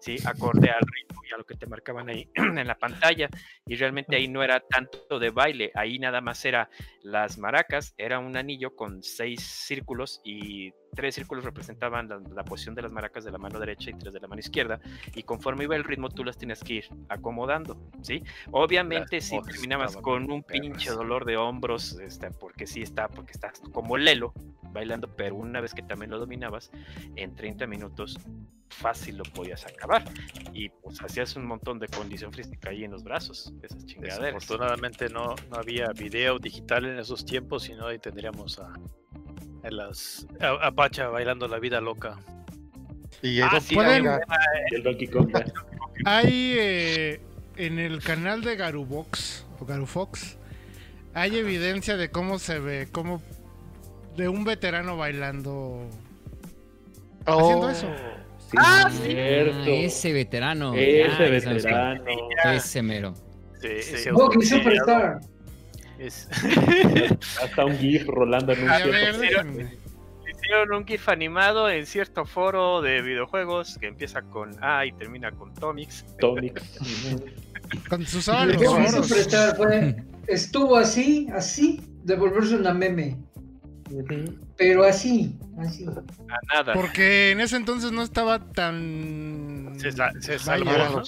¿Sí? 0.04 0.18
acorde 0.26 0.70
al 0.70 0.82
ritmo 0.82 1.22
y 1.24 1.34
a 1.34 1.38
lo 1.38 1.46
que 1.46 1.56
te 1.56 1.66
marcaban 1.66 2.10
ahí 2.10 2.30
en 2.36 2.68
la 2.68 2.78
pantalla. 2.78 3.30
Y 3.66 3.76
realmente 3.76 4.16
ahí 4.16 4.28
no 4.28 4.44
era 4.44 4.60
tanto 4.60 5.18
de 5.18 5.30
baile, 5.30 5.72
ahí 5.76 5.98
nada 5.98 6.20
más 6.20 6.44
era 6.44 6.70
las 7.02 7.38
maracas, 7.38 7.94
era 7.98 8.20
un 8.20 8.36
anillo 8.36 8.76
con 8.76 9.02
seis 9.02 9.42
círculos 9.42 10.22
y 10.26 10.74
tres 10.94 11.16
círculos 11.16 11.44
representaban 11.44 12.08
la, 12.08 12.20
la, 12.34 12.44
posición 12.44 12.76
de 12.76 12.82
las 12.82 12.92
maracas 12.92 13.24
de 13.24 13.32
la 13.32 13.38
mano 13.38 13.60
derecha 13.60 13.90
y 13.90 13.94
tres 13.94 14.14
de 14.14 14.20
la 14.20 14.28
mano 14.28 14.40
izquierda. 14.40 14.80
Y 15.16 15.24
conforme 15.24 15.66
iba 15.66 15.76
el 15.76 15.84
ritmo, 15.84 16.10
tú 16.10 16.24
las 16.24 16.38
tenías 16.38 16.64
que 16.64 16.74
ir 16.74 16.86
acomodando, 17.10 17.78
¿sí? 18.02 18.24
Obviamente, 18.52 19.22
si 19.22 19.42
terminabas 19.42 19.98
con 19.98 20.32
un 20.32 20.44
pinche 20.44 20.92
dolor 20.92 21.26
de 21.26 21.38
hombros, 21.38 22.00
este, 22.00 22.32
porque 22.32 22.68
sí 22.68 22.82
está, 22.82 23.08
porque 23.08 23.32
estás 23.32 23.62
como 23.72 23.98
lelo 23.98 24.34
bailando, 24.72 25.08
pero 25.08 25.36
una 25.36 25.62
vez 25.62 25.74
que 25.74 25.84
también 25.84 26.12
lo 26.12 26.20
dominabas, 26.20 26.72
en 27.16 27.36
30 27.36 27.68
minutos 27.68 28.18
fácil 28.70 29.18
lo 29.18 29.24
podías 29.24 29.66
acabar. 29.66 30.04
Y 30.54 30.70
pues 30.70 31.02
hacías 31.02 31.36
un 31.36 31.46
montón 31.46 31.80
de 31.80 31.88
condición 31.88 32.34
física 32.34 32.70
ahí 32.70 32.84
en 32.84 32.92
los 32.92 33.04
brazos, 33.04 33.54
esas 33.62 33.86
chingaderas. 33.86 34.36
Afortunadamente 34.36 35.10
no, 35.10 35.36
no 35.50 35.58
había 35.58 35.90
video 35.90 36.40
digital 36.40 36.86
en 36.86 37.00
esos 37.00 37.24
tiempos, 37.26 37.64
sino 37.64 37.88
ahí 37.88 38.00
tendríamos 38.00 38.60
a, 38.60 38.74
a 39.64 39.72
las 39.72 40.28
a, 40.40 40.68
a, 40.68 40.72
Pacha 40.72 41.08
bailando 41.08 41.48
la 41.48 41.60
vida 41.60 41.82
loca. 41.82 42.18
Y 43.22 43.40
ah, 43.42 43.60
sí, 43.62 43.76
¿pueden... 43.76 44.06
el 44.72 44.84
Donkey 44.84 45.08
Kong. 45.08 45.32
Hay 46.06 46.56
eh, 46.58 47.22
en 47.58 47.80
el 47.80 48.02
canal 48.02 48.42
de 48.42 48.56
Garubox 48.56 49.46
o 49.60 49.66
Garufox 49.66 50.38
hay 51.14 51.38
evidencia 51.38 51.96
de 51.96 52.10
cómo 52.10 52.40
se 52.40 52.60
ve, 52.60 52.88
cómo 52.92 53.22
de 54.18 54.28
un 54.28 54.44
veterano 54.44 54.98
bailando 54.98 55.88
oh. 57.26 57.40
haciendo 57.40 57.70
eso. 57.70 57.88
Sí, 58.40 58.58
ah, 58.58 58.90
cierto. 58.92 59.60
Ah, 59.60 59.70
ese 59.70 60.14
veterano. 60.14 60.74
Ese 60.76 61.26
ah, 61.26 61.30
veterano. 61.30 62.04
Ese 62.46 62.82
mero. 62.82 63.14
Sí, 63.62 63.82
sí, 63.82 64.10
Boogie 64.10 64.46
Superstar. 64.46 65.22
Es... 66.00 66.28
Hasta 67.42 67.66
un 67.66 67.78
GIF 67.78 68.08
rolando 68.08 68.54
en 68.54 68.64
un 68.64 68.70
a 68.70 68.80
ver, 68.80 69.16
hicieron, 69.16 69.72
hicieron 70.28 70.74
un 70.74 70.86
GIF 70.86 71.08
animado 71.10 71.70
en 71.70 71.86
cierto 71.86 72.26
foro 72.26 72.82
de 72.82 73.02
videojuegos 73.02 73.78
que 73.80 73.88
empieza 73.88 74.22
con 74.24 74.52
A 74.64 74.86
y 74.86 74.92
termina 74.94 75.32
con 75.32 75.54
Tomix. 75.54 76.06
Tomix. 76.20 76.62
con 77.90 78.06
sus 78.06 78.30
estuvo 80.28 80.78
así, 80.78 81.28
así, 81.34 81.82
de 82.04 82.16
volverse 82.16 82.56
una 82.56 82.74
meme. 82.74 83.18
Pero 84.58 84.84
así, 84.84 85.38
así. 85.60 85.86
A 85.86 86.56
nada. 86.56 86.74
Porque 86.74 87.32
en 87.32 87.42
ese 87.42 87.58
entonces 87.58 87.92
no 87.92 88.02
estaba 88.02 88.40
tan. 88.40 89.74
Se, 89.78 89.92
se 89.92 90.40
salvó. 90.40 91.04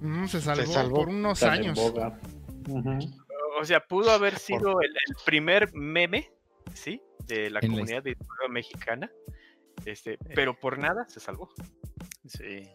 Mm, 0.00 0.26
se, 0.26 0.40
salvó 0.40 0.66
se, 0.66 0.72
salvó 0.72 0.96
por 0.96 1.08
unos 1.08 1.42
años. 1.42 1.78
Uh 1.78 2.78
-huh. 2.78 3.21
O 3.62 3.64
sea, 3.64 3.78
pudo 3.78 4.10
haber 4.10 4.40
sido 4.40 4.80
el, 4.80 4.90
el, 4.90 5.14
primer 5.24 5.72
meme, 5.72 6.32
¿sí? 6.74 7.00
De 7.28 7.48
la 7.48 7.60
en 7.62 7.70
comunidad 7.70 8.02
la... 8.04 8.10
de 8.10 8.16
mexicana. 8.50 9.08
Este, 9.84 10.18
pero 10.34 10.58
por 10.58 10.78
nada 10.78 11.08
se 11.08 11.20
salvó. 11.20 11.48
Sí. 12.26 12.68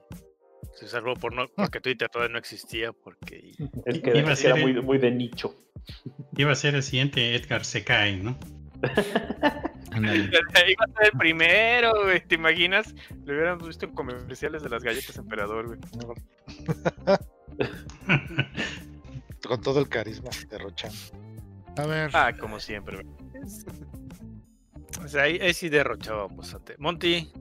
Se 0.73 0.87
salvó 0.87 1.15
por 1.15 1.33
no, 1.33 1.45
porque 1.57 1.81
Twitter 1.81 2.07
todavía 2.07 2.31
no 2.31 2.39
existía, 2.39 2.93
porque 2.93 3.51
Es 3.85 3.99
que 3.99 4.11
Iba 4.11 4.11
a 4.11 4.11
que 4.11 4.19
era 4.19 4.35
ser 4.37 4.55
muy, 4.55 4.71
el- 4.71 4.81
muy 4.81 4.97
de 4.97 5.11
nicho. 5.11 5.53
Iba 6.37 6.53
a 6.53 6.55
ser 6.55 6.75
el 6.75 6.83
siguiente 6.83 7.35
Edgar 7.35 7.65
se 7.65 7.83
cae, 7.83 8.15
¿no? 8.15 8.39
Iba 9.91 10.11
a 10.13 10.51
ser 10.53 11.11
el 11.11 11.17
primero, 11.17 11.91
güey. 12.01 12.25
¿Te 12.25 12.35
imaginas? 12.35 12.95
Lo 13.25 13.33
hubiéramos 13.33 13.67
visto 13.67 13.85
en 13.85 13.93
comerciales 13.93 14.63
de 14.63 14.69
las 14.69 14.81
galletas 14.83 15.17
emperador, 15.17 15.67
güey. 15.67 15.79
Con 19.45 19.61
todo 19.61 19.79
el 19.79 19.89
carisma 19.89 20.29
derrochando. 20.49 20.97
A 21.77 21.85
ver, 21.85 22.09
Ah, 22.13 22.31
como 22.39 22.59
siempre, 22.59 23.05
o 25.03 25.07
sea, 25.07 25.23
ahí, 25.23 25.37
ahí 25.39 25.53
sí 25.53 25.69
derrochábamos 25.69 26.35
bastante. 26.37 26.75
Monty, 26.79 27.31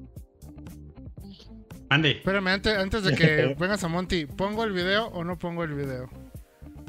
Mande. 1.88 2.11
espérame, 2.18 2.49
antes, 2.49 2.76
antes 2.76 3.03
de 3.05 3.14
que 3.14 3.55
vengas 3.59 3.82
a 3.84 3.88
Monty, 3.88 4.26
¿pongo 4.26 4.64
el 4.64 4.72
video 4.72 5.07
o 5.09 5.24
no 5.24 5.38
pongo 5.38 5.64
el 5.64 5.74
video? 5.74 6.09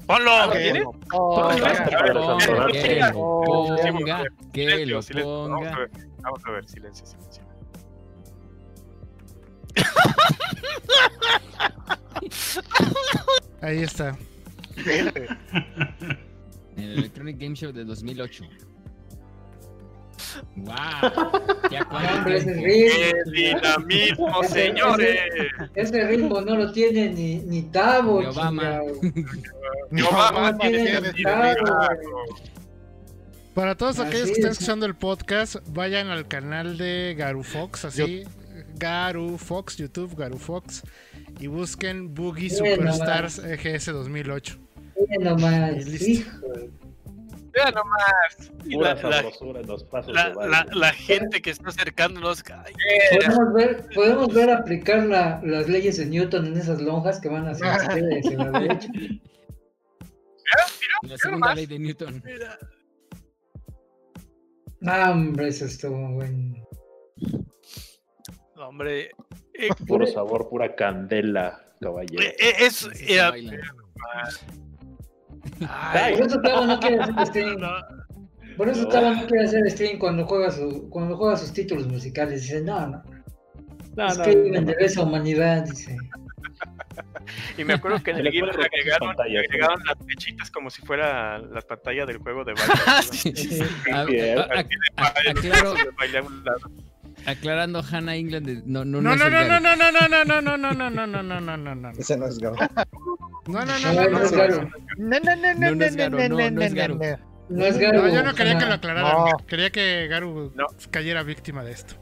ponlo. 0.05 0.31
Ah, 0.31 0.47
¿lo? 0.73 0.89
Oh, 1.13 1.49
Ponga, 1.49 1.73
eh, 2.73 4.27
que 4.53 4.85
lo 4.85 4.99
Oh, 4.99 5.47
ponga, 5.47 5.89
vamos 6.21 6.41
a 6.45 6.51
ver, 6.51 6.67
silencio, 6.69 7.05
silencio. 7.05 7.43
Ahí 13.61 13.83
está. 13.83 14.17
En 16.77 16.83
el 16.83 16.99
Electronic 16.99 17.39
Game 17.39 17.55
Show 17.55 17.71
de 17.71 17.83
2008. 17.83 18.43
¡Wow! 20.55 20.75
¿Ya 21.71 21.85
cuánto 21.85 22.13
Hombre, 22.15 22.37
ese 22.37 22.53
ritmo, 22.53 22.63
¡Qué 22.65 23.31
dinamismo, 23.31 24.43
señores! 24.43 25.19
ese 25.75 26.07
ritmo 26.07 26.41
no 26.41 26.55
lo 26.55 26.71
tiene 26.71 27.09
ni, 27.09 27.37
ni 27.37 27.63
Tabo, 27.63 28.21
Ni 28.21 28.27
Obama. 28.27 28.81
No, 29.91 30.09
Obama 30.09 30.51
No 30.51 30.57
tiene 30.57 31.01
ni 31.01 31.23
güey. 31.23 31.55
Para 33.53 33.75
todos 33.75 33.99
aquellos 33.99 34.27
que 34.27 34.33
estén 34.33 34.51
es. 34.51 34.51
escuchando 34.53 34.85
el 34.85 34.95
podcast, 34.95 35.55
vayan 35.69 36.09
al 36.09 36.27
canal 36.27 36.77
de 36.77 37.15
Garu 37.17 37.43
Fox, 37.43 37.85
así. 37.85 38.23
Garu 38.75 39.37
Fox, 39.39 39.77
YouTube, 39.77 40.15
Garu 40.15 40.37
Fox. 40.37 40.83
Y 41.39 41.47
busquen 41.47 42.13
Boogie 42.13 42.49
Superstars 42.49 43.39
EGS 43.39 43.87
2008. 43.87 44.66
Mira 44.99 45.31
nomás, 45.31 45.85
listo. 45.87 46.05
hijo. 46.09 46.47
Vean 47.53 47.73
nomás. 47.73 48.51
Pura 48.71 48.93
la, 48.93 49.01
la- 49.01 49.11
sabrosura 49.21 49.61
en 49.61 49.67
los 49.67 49.83
pasos 49.85 50.13
la- 50.13 50.29
de 50.29 50.35
baile. 50.35 50.51
la- 50.51 50.67
la 50.75 50.93
gente 50.93 51.41
que 51.41 51.49
está 51.51 51.69
acercándonos. 51.69 52.43
ay, 52.51 52.73
Podemos 53.17 53.53
ver, 53.53 53.89
podemos 53.95 54.33
ver 54.33 54.49
aplicar 54.51 55.03
la- 55.05 55.41
las 55.43 55.67
leyes 55.67 55.97
de 55.97 56.05
Newton 56.05 56.47
en 56.47 56.57
esas 56.57 56.81
lonjas 56.81 57.19
que 57.19 57.29
van 57.29 57.47
hacia 57.47 57.65
y 57.65 58.19
hacia 58.19 58.37
la 58.37 58.59
derecha. 58.59 58.87
La 61.03 61.17
segunda 61.17 61.55
ley 61.55 61.65
de 61.65 61.79
Newton. 61.79 62.23
Ah, 64.85 65.11
hombre, 65.11 65.47
eso 65.47 65.65
estuvo 65.65 66.09
bueno. 66.13 66.55
no, 68.55 68.67
hombre, 68.69 69.11
eh, 69.53 69.69
Puro 69.87 70.05
sabor, 70.05 70.47
pura 70.49 70.75
candela, 70.75 71.73
caballero. 71.81 72.21
eh, 72.23 72.35
eh, 72.39 72.53
es. 72.59 72.87
Ay, 75.69 76.15
Por 76.17 76.27
eso 76.27 76.41
Tabo 76.41 76.65
no 76.65 76.79
quiere 76.79 76.99
hacer 77.01 77.25
stream. 77.27 77.59
no, 77.59 77.69
Por 78.57 78.69
eso 78.69 78.87
Tabo 78.87 79.11
no 79.11 79.25
quiere 79.27 79.45
hacer 79.45 79.69
stream 79.71 79.99
cuando 79.99 80.25
juega, 80.25 80.51
su, 80.51 80.89
cuando 80.89 81.17
juega 81.17 81.37
sus 81.37 81.53
títulos 81.53 81.87
musicales. 81.87 82.41
Dice, 82.43 82.61
no, 82.61 82.87
no. 82.87 83.03
No, 83.95 84.07
es 84.07 84.17
no, 84.17 84.23
que 84.25 84.35
no, 84.35 84.43
viven 84.43 84.65
no. 84.65 84.71
de 84.71 84.85
esa 84.85 85.01
humanidad, 85.01 85.63
dice. 85.63 85.97
Y 87.57 87.63
me 87.63 87.73
acuerdo 87.73 88.01
que 88.01 88.11
en 88.11 88.17
el 88.17 88.25
romper 88.39 88.65
agregaron, 88.65 89.15
¿no? 89.15 89.23
agregaron 89.23 89.79
las 89.85 89.97
flechitas 90.05 90.51
como 90.51 90.69
si 90.69 90.81
fuera 90.83 91.39
las 91.39 91.65
pantallas 91.65 92.07
del 92.07 92.17
juego 92.19 92.43
de 92.43 92.53
Ah, 92.57 93.01
baile. 93.01 93.11
sí. 93.35 93.63
Bien. 94.07 94.37
a- 94.39 94.43
a- 94.43 95.03
a- 95.07 95.31
aclaro, 95.31 95.73
Aclarando 97.27 97.83
Hannah 97.83 98.15
England, 98.15 98.45
de- 98.47 98.61
no, 98.65 98.85
no, 98.85 99.01
No, 99.01 99.13
es 99.13 99.19
no, 99.19 99.29
no, 99.29 99.41
no, 99.43 99.59
no, 99.59 99.75
no, 99.75 99.91
no, 99.91 100.07
no, 100.07 100.41
no, 100.41 100.57
no, 100.57 100.57
no, 100.57 100.89
no, 100.89 100.89
no, 100.89 101.07
no, 101.07 101.23
no, 101.23 101.41
no, 101.41 101.57
no, 101.57 101.75
no. 101.75 101.89
Ese 101.91 102.15
no 102.17 102.25
es 102.25 102.37
Garu. 102.39 102.55
No, 103.47 103.65
no, 103.65 103.65
no, 103.65 103.79
No, 103.79 103.93
no, 103.93 104.09
no 104.09 104.19
no, 104.19 104.23
es 104.23 104.31
no. 104.31 104.37
Garu. 104.37 104.69
No, 104.97 105.19
no, 105.19 105.35
no, 105.35 105.53
No, 105.53 105.75
no 105.75 105.85
es 105.85 105.95
Garu, 105.97 106.17
no, 106.17 106.49
no 106.51 106.61
es 106.61 106.73
Garu. 106.73 106.99
No 107.49 107.65
es 107.65 107.77
Garu. 107.77 108.01
No, 108.01 108.07
yo 108.09 108.23
no 108.23 108.33
quería 108.33 108.57
que 108.57 108.65
lo 108.65 108.73
aclararan. 108.73 109.11
No. 109.25 109.37
Quería 109.45 109.69
que 109.71 110.07
Garu 110.07 110.53
No. 110.55 110.67
cayera 110.89 111.23
víctima 111.23 111.63
de 111.65 111.71
esto. 111.73 111.95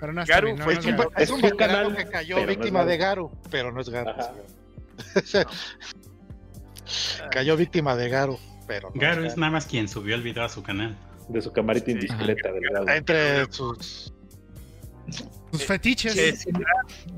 Pero 0.00 0.12
no 0.12 0.22
está 0.22 0.34
Garu 0.34 0.46
bien, 0.48 0.58
no, 0.58 0.64
fue 0.64 0.74
no 0.74 0.80
es 0.80 0.86
Garu. 0.86 1.10
Es 1.16 1.30
un 1.30 1.44
Es 1.44 1.54
canal 1.54 1.96
que 1.96 2.06
cayó 2.06 2.38
es 2.38 2.46
víctima 2.48 2.80
Garu. 2.80 2.90
de 2.90 2.96
Garu, 2.96 3.30
pero 3.50 3.72
no 3.72 3.80
es 3.80 3.88
Garu. 3.88 4.10
Cayó 7.30 7.56
víctima 7.56 7.96
de 7.96 8.08
Garu, 8.08 8.38
pero 8.66 8.90
no 8.94 9.00
Garo 9.00 9.24
es 9.24 9.32
es 9.32 9.38
nada 9.38 9.52
más 9.52 9.66
quien 9.66 9.88
subió 9.88 10.14
el 10.14 10.22
video 10.22 10.44
a 10.44 10.48
su 10.48 10.62
canal. 10.62 10.96
De 11.28 11.40
su 11.40 11.52
camarita 11.52 11.90
indiscreta, 11.90 12.50
Garo. 12.72 12.88
Entre 12.88 13.50
sus. 13.50 14.12
Sus 15.52 15.64
fetiches. 15.64 16.12
Sí. 16.14 16.32
Sí, 16.36 16.50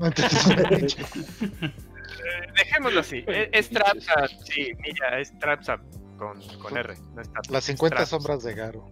entre 0.01 0.29
sus- 0.29 0.97
Eh, 2.19 2.47
Dejémoslo 2.57 2.99
así. 3.01 3.23
Es, 3.27 3.49
es 3.51 3.69
Trapsa, 3.69 4.27
sí, 4.45 4.71
mira, 4.81 5.19
es 5.19 5.37
Trapsa 5.39 5.77
con, 6.17 6.41
con 6.59 6.75
R. 6.77 6.93
No 7.13 7.21
es 7.21 7.31
Trapsa, 7.31 7.51
Las 7.51 7.63
es 7.63 7.75
50 7.75 7.95
Trapsa. 7.95 8.09
sombras 8.09 8.43
de 8.43 8.53
Garu. 8.55 8.83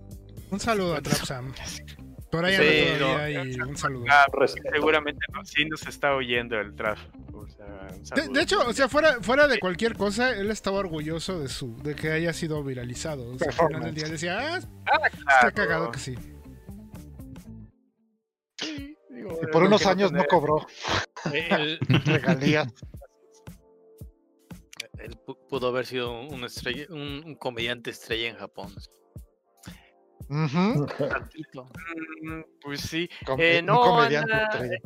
Un 0.51 0.59
saludo 0.59 0.95
a 0.95 1.01
Trapsam. 1.01 1.53
Por 2.31 2.43
ahí 2.45 2.55
Sí, 2.57 2.87
anda 2.93 2.99
no. 2.99 3.13
todavía 3.13 3.43
y 3.45 3.61
un 3.61 3.77
saludo. 3.77 4.05
Ah, 4.09 4.25
Respeto. 4.33 4.69
seguramente 4.73 5.25
no, 5.33 5.45
sí 5.45 5.65
nos 5.65 5.85
está 5.87 6.13
oyendo 6.13 6.59
el 6.59 6.75
Trap. 6.75 6.97
O 7.33 7.47
sea, 7.47 8.15
De, 8.15 8.27
de 8.33 8.41
hecho, 8.41 8.59
o 8.67 8.73
sea, 8.73 8.89
fuera, 8.89 9.17
fuera 9.21 9.47
de 9.47 9.59
cualquier 9.59 9.95
cosa, 9.95 10.31
él 10.35 10.51
estaba 10.51 10.77
orgulloso 10.79 11.39
de 11.39 11.47
su, 11.47 11.77
de 11.81 11.95
que 11.95 12.11
haya 12.11 12.33
sido 12.33 12.63
viralizado. 12.63 13.31
O 13.31 13.37
sea, 13.39 13.47
al 13.49 13.67
final 13.67 13.81
del 13.83 13.95
día 13.95 14.07
decía, 14.09 14.37
ah, 14.39 14.59
Ah, 14.85 15.07
está 15.07 15.39
claro. 15.39 15.53
cagado 15.55 15.91
que 15.91 15.99
sí. 15.99 16.15
Digo, 19.15 19.39
Y 19.41 19.47
por 19.47 19.61
no 19.61 19.67
unos 19.69 19.85
años 19.85 20.11
no 20.11 20.23
cobró 20.25 20.65
Él, 21.33 21.79
regalías. 22.05 22.67
él 24.99 25.17
pu- 25.25 25.37
pudo 25.49 25.67
haber 25.69 25.85
sido 25.85 26.19
un, 26.21 26.43
estrella, 26.43 26.85
un, 26.89 27.23
un 27.25 27.35
comediante 27.35 27.89
estrella 27.91 28.29
en 28.29 28.35
Japón. 28.35 28.73
Ujú. 30.29 30.85
Tantito. 30.97 31.65
Mm, 32.23 32.41
Pues 32.61 32.81
sí, 32.81 33.07
Com- 33.25 33.39
Eh, 33.39 33.59
un 33.59 33.65
no, 33.67 33.79
comediante 33.81 34.33
Ana, 34.33 34.43
estrella. 34.51 34.75
eh, 34.75 34.81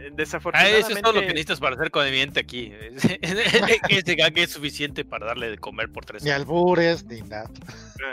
Ah, 0.00 0.10
desafortunadamente. 0.14 0.80
eso 0.80 0.92
es 0.96 1.02
todo 1.02 1.12
lo 1.14 1.20
que 1.20 1.26
necesitas 1.28 1.58
para 1.60 1.76
ser 1.76 1.90
comediante 1.90 2.38
aquí. 2.40 2.72
Ese 3.90 4.14
gag 4.14 4.38
es 4.38 4.50
suficiente 4.52 5.04
para 5.04 5.26
darle 5.26 5.50
de 5.50 5.58
comer 5.58 5.90
por 5.90 6.04
tres 6.04 6.22
Ni 6.22 6.30
horas. 6.30 6.40
albures, 6.42 7.04
ni 7.04 7.20
nada. 7.22 7.50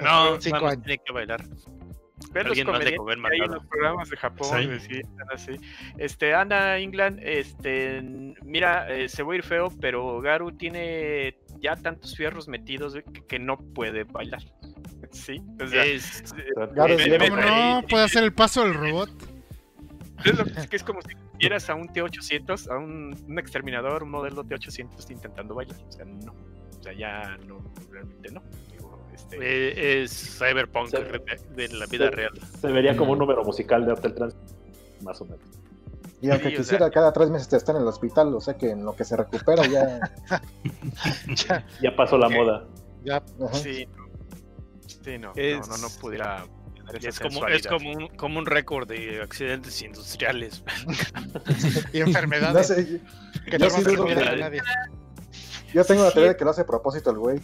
No, 0.01 0.39
cinco 0.41 0.65
años. 0.67 0.83
tiene 0.83 1.01
que 1.05 1.13
bailar. 1.13 1.43
Ver 2.36 2.47
los 2.47 2.59
comediantes 2.63 2.97
comer 2.97 3.17
en 3.17 3.67
programas 3.69 4.09
de 4.09 4.17
Japón, 4.17 4.79
Sí. 4.81 5.01
así. 5.33 5.51
Este, 5.97 6.33
Ana 6.36 6.77
England, 6.77 7.19
este, 7.23 8.01
mira, 8.43 8.93
eh, 8.93 9.07
se 9.07 9.23
va 9.23 9.31
a 9.33 9.36
ir 9.38 9.43
feo, 9.43 9.71
pero 9.79 10.19
Garu 10.19 10.51
tiene 10.51 11.38
ya 11.61 11.75
tantos 11.77 12.15
fierros 12.17 12.47
metidos 12.49 12.93
que, 12.93 13.25
que 13.25 13.39
no 13.39 13.57
puede 13.57 14.03
bailar. 14.03 14.41
Sí, 15.11 15.41
o 15.63 15.67
sea, 15.67 15.86
Es, 15.86 16.33
Garu 16.73 16.95
es 16.95 17.07
me- 17.07 17.29
¿Cómo 17.29 17.36
me- 17.41 17.45
no? 17.45 17.83
Puede 17.89 18.03
hacer 18.03 18.23
el 18.25 18.33
paso 18.33 18.63
del 18.63 18.73
robot. 18.73 19.09
es, 20.25 20.38
lo- 20.38 20.45
es 20.45 20.67
que 20.67 20.75
es 20.75 20.83
como 20.83 21.01
si 21.03 21.13
vieras 21.38 21.69
a 21.69 21.75
un 21.75 21.88
T800, 21.88 22.69
a 22.69 22.77
un, 22.77 23.15
un 23.25 23.39
exterminador, 23.39 24.03
un 24.03 24.09
modelo 24.11 24.43
T800 24.43 25.09
intentando 25.11 25.55
bailar. 25.55 25.77
O 25.88 25.91
sea, 25.91 26.03
no. 26.03 26.33
O 26.33 26.83
sea, 26.83 26.91
ya 26.91 27.38
no, 27.47 27.63
realmente 27.89 28.29
no. 28.31 28.43
Este, 29.16 29.38
eh, 29.39 30.03
es 30.03 30.38
cyberpunk 30.38 30.89
Se- 30.89 30.97
de, 30.99 31.20
de 31.55 31.68
la 31.76 31.86
vida 31.86 32.05
se- 32.05 32.11
real. 32.11 32.32
Se 32.61 32.68
vería 32.68 32.95
como 32.97 33.13
un 33.13 33.20
número 33.20 33.43
musical 33.43 33.86
de 33.86 33.93
Hotel 33.93 34.13
Trans. 34.13 34.36
Más 35.01 35.20
o 35.22 35.26
menos. 35.26 35.39
Y 36.22 36.30
aunque 36.32 36.47
Sí, 36.49 36.53
o 36.53 36.57
sea- 36.57 36.63
quisiera, 36.63 36.89
cada 36.91 37.13
tres 37.13 37.30
meses 37.30 37.47
te 37.49 37.57
está 37.57 37.72
en 37.74 37.80
el 37.80 37.88
hospital, 37.88 38.34
o 38.34 38.41
sea 38.41 38.55
que 38.55 38.72
en 38.72 38.84
lo 38.86 38.95
que 38.95 39.03
se 39.05 39.16
recupera 39.16 39.66
ya. 39.68 39.99
Ya, 41.47 41.66
Ya 41.82 41.95
pasó 41.95 42.18
la 42.18 42.30
moda. 42.30 42.66
ya. 43.03 43.18
ajá. 43.18 43.53
sí, 43.53 43.88
no. 43.95 44.05
Sí, 45.03 45.18
no, 45.20 45.34
Es- 45.36 45.68
no, 45.68 45.78
no, 45.78 45.84
no 45.84 45.89
pudiera. 46.01 46.45
Es 47.01 47.20
como, 47.20 47.47
es 47.47 47.66
como, 47.66 47.91
un, 47.91 48.07
como 48.09 48.38
un 48.39 48.45
récord 48.45 48.88
de 48.88 49.20
accidentes 49.22 49.82
industriales. 49.82 50.63
Y 51.93 51.99
No 51.99 52.05
enfermedades 52.05 52.68
sé, 52.68 53.01
que 53.49 53.57
yo 53.57 53.66
no 53.66 53.70
sí 53.72 53.84
nadie. 54.39 54.61
yo 55.74 55.84
tengo 55.84 56.03
la 56.03 56.11
teoría 56.11 56.32
de 56.34 56.38
que 56.38 56.45
lo 56.45 56.51
hace 56.51 56.61
a 56.61 56.66
propósito 56.66 57.09
el 57.11 57.18
güey. 57.18 57.39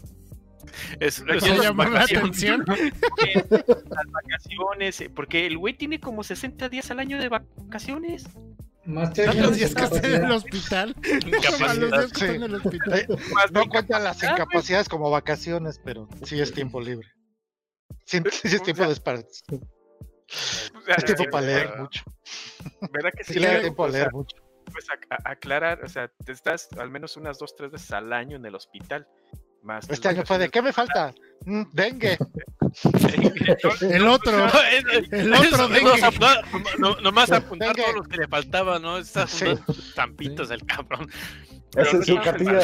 Es, 0.99 1.19
Aquí 1.21 1.31
es 1.37 1.41
Para 1.41 1.55
las 1.55 1.63
llamar 1.65 1.89
la 1.89 1.93
vacaciones. 2.01 2.23
atención. 2.23 2.65
las 3.89 4.11
vacaciones, 4.11 5.01
eh, 5.01 5.09
porque 5.09 5.45
el 5.45 5.57
güey 5.57 5.73
tiene 5.75 5.99
como 5.99 6.23
60 6.23 6.69
días 6.69 6.89
al 6.91 6.99
año 6.99 7.19
de 7.19 7.29
vacaciones. 7.29 8.25
Más 8.83 9.17
años 9.19 9.55
días 9.55 9.75
que 9.75 9.83
está 9.83 9.97
en 9.99 10.05
el 10.05 10.21
capacidad. 10.21 10.31
hospital. 10.35 10.95
Más 11.61 11.77
los 11.77 11.91
días 11.91 12.13
que 12.13 12.25
en 12.35 12.43
el 12.43 12.55
hospital. 12.55 13.05
No 13.51 13.65
cuentan 13.69 14.03
las 14.03 14.17
incapacidad, 14.17 14.31
incapacidades 14.33 14.89
como 14.89 15.09
vacaciones, 15.11 15.79
pero 15.83 16.07
sí 16.23 16.39
es 16.41 16.51
tiempo 16.51 16.81
libre. 16.81 17.07
Sí, 18.05 18.19
sí 18.31 18.55
es 18.55 18.63
tiempo 18.63 18.83
de 18.83 18.89
espar- 18.95 19.25
güey. 19.49 19.61
O 20.75 20.81
sea, 20.85 20.95
es 20.95 21.05
tiempo 21.05 21.25
para 21.29 21.45
leer 21.45 21.67
¿verdad? 21.67 21.79
mucho. 21.81 22.03
¿Verdad 22.91 23.11
que 23.15 23.23
Sí 23.23 23.33
sí? 23.33 23.39
le 23.39 23.45
da 23.47 23.51
Pero, 23.51 23.61
tiempo 23.63 23.83
a 23.85 23.89
leer 23.89 24.11
mucho. 24.13 24.37
pues 24.71 24.85
a- 24.89 25.15
a- 25.15 25.31
aclarar, 25.31 25.83
o 25.83 25.89
sea, 25.89 26.07
te 26.25 26.31
estás 26.31 26.69
al 26.79 26.89
menos 26.89 27.17
unas 27.17 27.37
dos, 27.37 27.55
tres 27.55 27.69
veces 27.71 27.91
al 27.91 28.11
año 28.13 28.37
en 28.37 28.45
el 28.45 28.55
hospital. 28.55 29.07
Más 29.63 29.87
Este 29.89 30.07
año 30.07 30.23
fue 30.25 30.37
de 30.39 30.49
¿qué 30.49 30.61
me 30.61 30.73
falta? 30.73 31.13
Mm, 31.45 31.63
dengue. 31.71 32.17
El 33.81 34.07
otro. 34.07 34.47
El 35.11 35.33
otro 35.33 35.67
dengue. 35.67 35.91
no, 36.79 36.95
nomás 37.01 37.31
apuntar 37.31 37.75
Dengue. 37.75 37.83
todos 37.83 37.95
los 37.97 38.07
que 38.07 38.17
le 38.17 38.27
faltaba, 38.27 38.79
¿no? 38.79 38.97
Está 38.97 39.27
Sí. 39.27 39.45
tampitos 39.95 40.49
el 40.51 40.65
cabrón. 40.65 41.09
Esa 41.75 41.97
es 41.97 42.05
su 42.07 42.15
cartilla, 42.17 42.59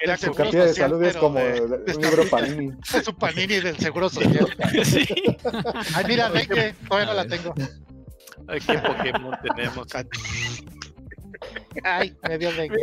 Era 0.00 0.16
Del 0.16 0.18
su 0.18 0.34
cartilla 0.34 0.64
de 0.66 0.74
salud 0.74 1.02
es 1.04 1.16
como 1.16 1.38
de- 1.38 1.58
el- 1.58 1.68
de 1.84 1.96
un 1.96 2.02
libro 2.02 2.24
Panini. 2.28 2.72
Es 2.94 3.04
su 3.04 3.16
panini 3.16 3.60
del 3.60 3.76
seguro 3.78 4.08
social. 4.08 4.48
Sí. 4.84 5.06
Ay, 5.94 6.04
mira, 6.08 6.28
dengue. 6.30 6.74
Todavía 6.88 7.06
no 7.06 7.14
la 7.14 7.26
tengo. 7.26 7.54
Ay, 8.48 8.60
qué 8.60 8.78
Pokémon 8.78 9.36
tenemos. 9.42 9.86
Ay, 11.84 12.16
me 12.28 12.38
dio 12.38 12.52
dengue. 12.52 12.82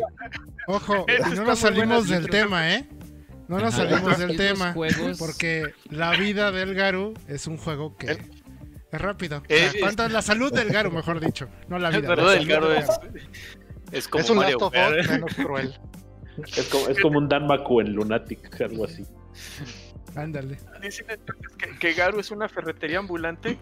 Ojo, 0.68 1.06
Eso 1.08 1.30
no 1.36 1.44
nos 1.46 1.60
salimos 1.60 2.08
del 2.08 2.30
tema, 2.30 2.74
¿eh? 2.74 2.88
No 3.48 3.58
nos 3.60 3.74
Ajá, 3.74 3.90
salimos 3.90 4.18
del 4.20 4.38
tema. 4.38 4.74
juegos- 4.74 5.18
Porque 5.18 5.74
la 5.90 6.12
vida 6.12 6.52
del 6.52 6.76
Garu 6.76 7.14
es 7.28 7.48
un 7.48 7.58
juego 7.58 7.98
que 7.98 8.08
El- 8.12 8.18
es 8.92 9.02
rápido. 9.02 9.40
O 9.40 9.44
Es- 9.48 9.72
sea, 9.72 9.82
¿cuánto 9.82 10.06
es 10.06 10.12
la 10.12 10.22
salud 10.22 10.54
del 10.54 10.70
Garu, 10.70 10.92
mejor 10.92 11.20
dicho? 11.20 11.48
No 11.68 11.80
la 11.80 11.90
vida. 11.90 12.08
verdad, 12.10 12.26
la 12.26 12.34
el 12.36 12.48
Garo 12.48 12.70
del 12.70 12.78
es, 12.84 12.88
Garu. 12.88 13.10
es 13.92 14.08
como 14.08 14.24
Es 14.24 14.30
un 14.30 14.38
Mario 14.38 14.58
Last 14.60 14.64
of 14.64 14.74
Kart. 14.74 15.00
Us 15.00 15.08
menos 15.10 15.34
cruel. 15.36 15.80
Es 16.56 16.68
como, 16.68 16.88
es 16.88 17.00
como 17.02 17.18
un 17.18 17.28
Danmaku 17.28 17.82
en 17.82 17.94
Lunatic, 17.94 18.62
algo 18.62 18.86
así. 18.86 19.04
Ándale. 20.16 20.58
Dicen 20.82 21.06
entonces 21.10 21.48
que, 21.58 21.78
que 21.80 21.94
Garu 21.94 22.20
es 22.20 22.32
una 22.32 22.48
ferretería 22.50 23.00
ambulante. 23.00 23.58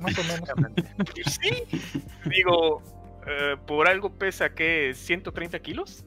Más 0.00 0.18
o 0.18 0.24
menos. 0.24 0.48
Sí. 1.26 1.80
Digo, 2.28 2.82
eh, 3.26 3.56
por 3.66 3.88
algo 3.88 4.10
pesa 4.14 4.54
que 4.54 4.92
130 4.94 5.58
kilos 5.60 6.04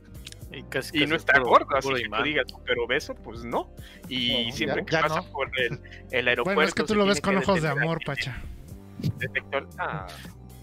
Y, 0.51 0.63
casi, 0.63 0.95
y 0.97 0.99
casi 1.01 1.09
no 1.09 1.15
está 1.15 1.33
puro- 1.33 1.45
gordo, 1.49 1.75
así 1.77 1.89
que 1.93 2.09
tú 2.09 2.23
digas 2.23 2.45
súper 2.49 2.77
obeso, 2.79 3.15
pues 3.15 3.43
no. 3.43 3.69
Y 4.09 4.51
siempre 4.51 4.81
ya- 4.81 4.85
que 4.85 4.91
ya 4.93 5.01
pasa 5.01 5.15
no. 5.21 5.31
por 5.31 5.49
el, 5.59 5.79
el 6.11 6.27
aeropuerto. 6.27 6.55
Bueno, 6.55 6.67
es 6.67 6.73
que 6.73 6.83
tú 6.83 6.95
lo 6.95 7.05
ves 7.05 7.19
con 7.21 7.37
ojos 7.37 7.61
de 7.61 7.67
amor, 7.67 7.99
Pacha. 8.05 8.41
detector- 9.17 9.67
Ah, 9.77 10.07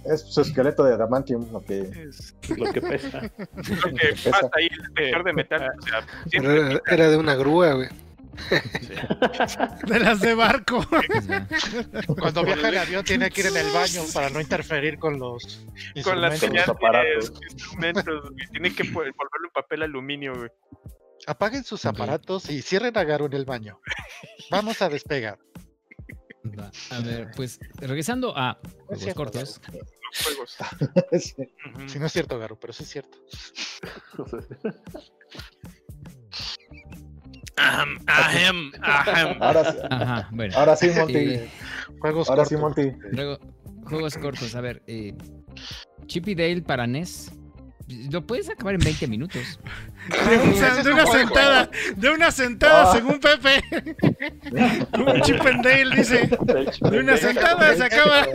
Es 0.04 0.20
su 0.22 0.40
esqueleto 0.40 0.82
de 0.84 0.94
adamantium, 0.94 1.46
lo 1.52 1.60
que 1.64 1.80
Es- 1.82 2.34
Lo 2.56 2.72
que 2.72 2.80
pesa. 2.80 3.22
lo 3.22 3.94
que 3.94 4.14
pasa 4.30 4.50
ahí, 4.56 4.68
el 4.70 4.82
detector 4.94 5.24
de 5.24 5.32
metal. 5.32 5.70
O 5.78 5.82
sea, 5.82 6.06
Era, 6.32 6.80
era 6.88 7.08
de 7.08 7.16
una 7.16 7.34
grúa, 7.36 7.74
güey. 7.74 7.88
De 9.86 10.00
las 10.00 10.20
de 10.20 10.34
barco. 10.34 10.84
Cuando 12.18 12.44
viaja 12.44 12.68
en 12.68 12.78
avión 12.78 13.04
tiene 13.04 13.30
que 13.30 13.42
ir 13.42 13.46
en 13.48 13.56
el 13.56 13.70
baño 13.72 14.02
para 14.12 14.30
no 14.30 14.40
interferir 14.40 14.98
con 14.98 15.18
los 15.18 15.66
con 16.02 16.20
la 16.20 16.28
instrumentos. 16.28 16.40
señal 16.40 16.66
de 16.66 16.72
aparatos. 16.72 17.32
instrumentos, 17.50 18.30
güey. 18.30 18.48
Tiene 18.50 18.74
que 18.74 18.82
volverlo 18.84 19.46
en 19.46 19.52
papel 19.52 19.82
aluminio, 19.82 20.34
güey. 20.34 20.50
Apaguen 21.26 21.62
sus 21.64 21.84
aparatos 21.84 22.50
y 22.50 22.62
cierren 22.62 22.96
a 22.98 23.04
Garu 23.04 23.26
en 23.26 23.34
el 23.34 23.44
baño. 23.44 23.80
Vamos 24.50 24.82
a 24.82 24.88
despegar. 24.88 25.38
Va. 26.58 26.70
A 26.90 27.00
ver, 27.00 27.30
pues 27.36 27.60
regresando 27.76 28.36
a 28.36 28.58
cierto, 28.96 29.14
cortos. 29.14 29.60
Los 29.70 30.24
juegos. 30.24 30.56
Sí. 31.86 31.98
No 31.98 32.06
es 32.06 32.12
cierto, 32.12 32.38
Garu, 32.38 32.58
pero 32.58 32.72
sí 32.72 32.82
es 32.82 32.88
cierto. 32.90 33.18
Ahem, 37.56 37.98
ahem, 38.06 38.72
ahem. 38.82 39.42
Ahora, 39.42 39.72
sí- 39.72 39.78
Ajá, 39.90 40.28
bueno. 40.32 40.54
ahora 40.56 40.76
sí, 40.76 40.90
Monty. 40.90 41.16
Eh, 41.16 41.50
Juegos 42.00 42.28
Ahora 42.30 42.44
sí, 42.44 42.56
cortos. 42.56 42.84
Monty. 42.84 42.96
Luego, 43.12 43.38
juegos 43.84 44.16
cortos. 44.18 44.54
A 44.54 44.60
ver, 44.60 44.82
eh, 44.86 45.14
Chip 46.06 46.28
y 46.28 46.34
Dale 46.34 46.62
para 46.62 46.86
NES. 46.86 47.30
Lo 48.10 48.26
puedes 48.26 48.48
acabar 48.50 48.74
en 48.74 48.80
20 48.80 49.06
minutos. 49.06 49.58
De, 50.28 50.36
un- 50.36 50.92
una 50.94 51.06
sentada. 51.06 51.70
De 51.96 52.10
una 52.10 52.30
sentada, 52.30 52.90
Ah. 52.90 52.92
según 52.94 53.20
Pepe. 53.20 53.62
Un 54.98 55.20
Chip 55.22 55.40
and 55.40 55.64
Dale 55.64 55.94
dice. 55.96 56.28
De 56.90 56.98
una 56.98 57.16
sentada 57.16 57.74
se 57.76 57.84
acaba. 57.84 58.26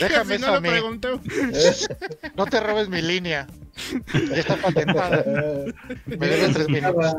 Déjame 0.00 0.36
Si 0.36 0.42
no 0.42 0.52
lo 0.54 0.60
mí. 0.60 0.68
pregunté. 0.68 1.08
No 2.36 2.46
te 2.46 2.60
robes 2.60 2.88
mi 2.88 3.02
línea. 3.02 3.46
Ya 4.30 4.36
está 4.36 4.56
patentada. 4.56 5.24
Me 6.06 6.26
debes 6.26 6.52
tres 6.54 6.68
minutos. 6.68 7.14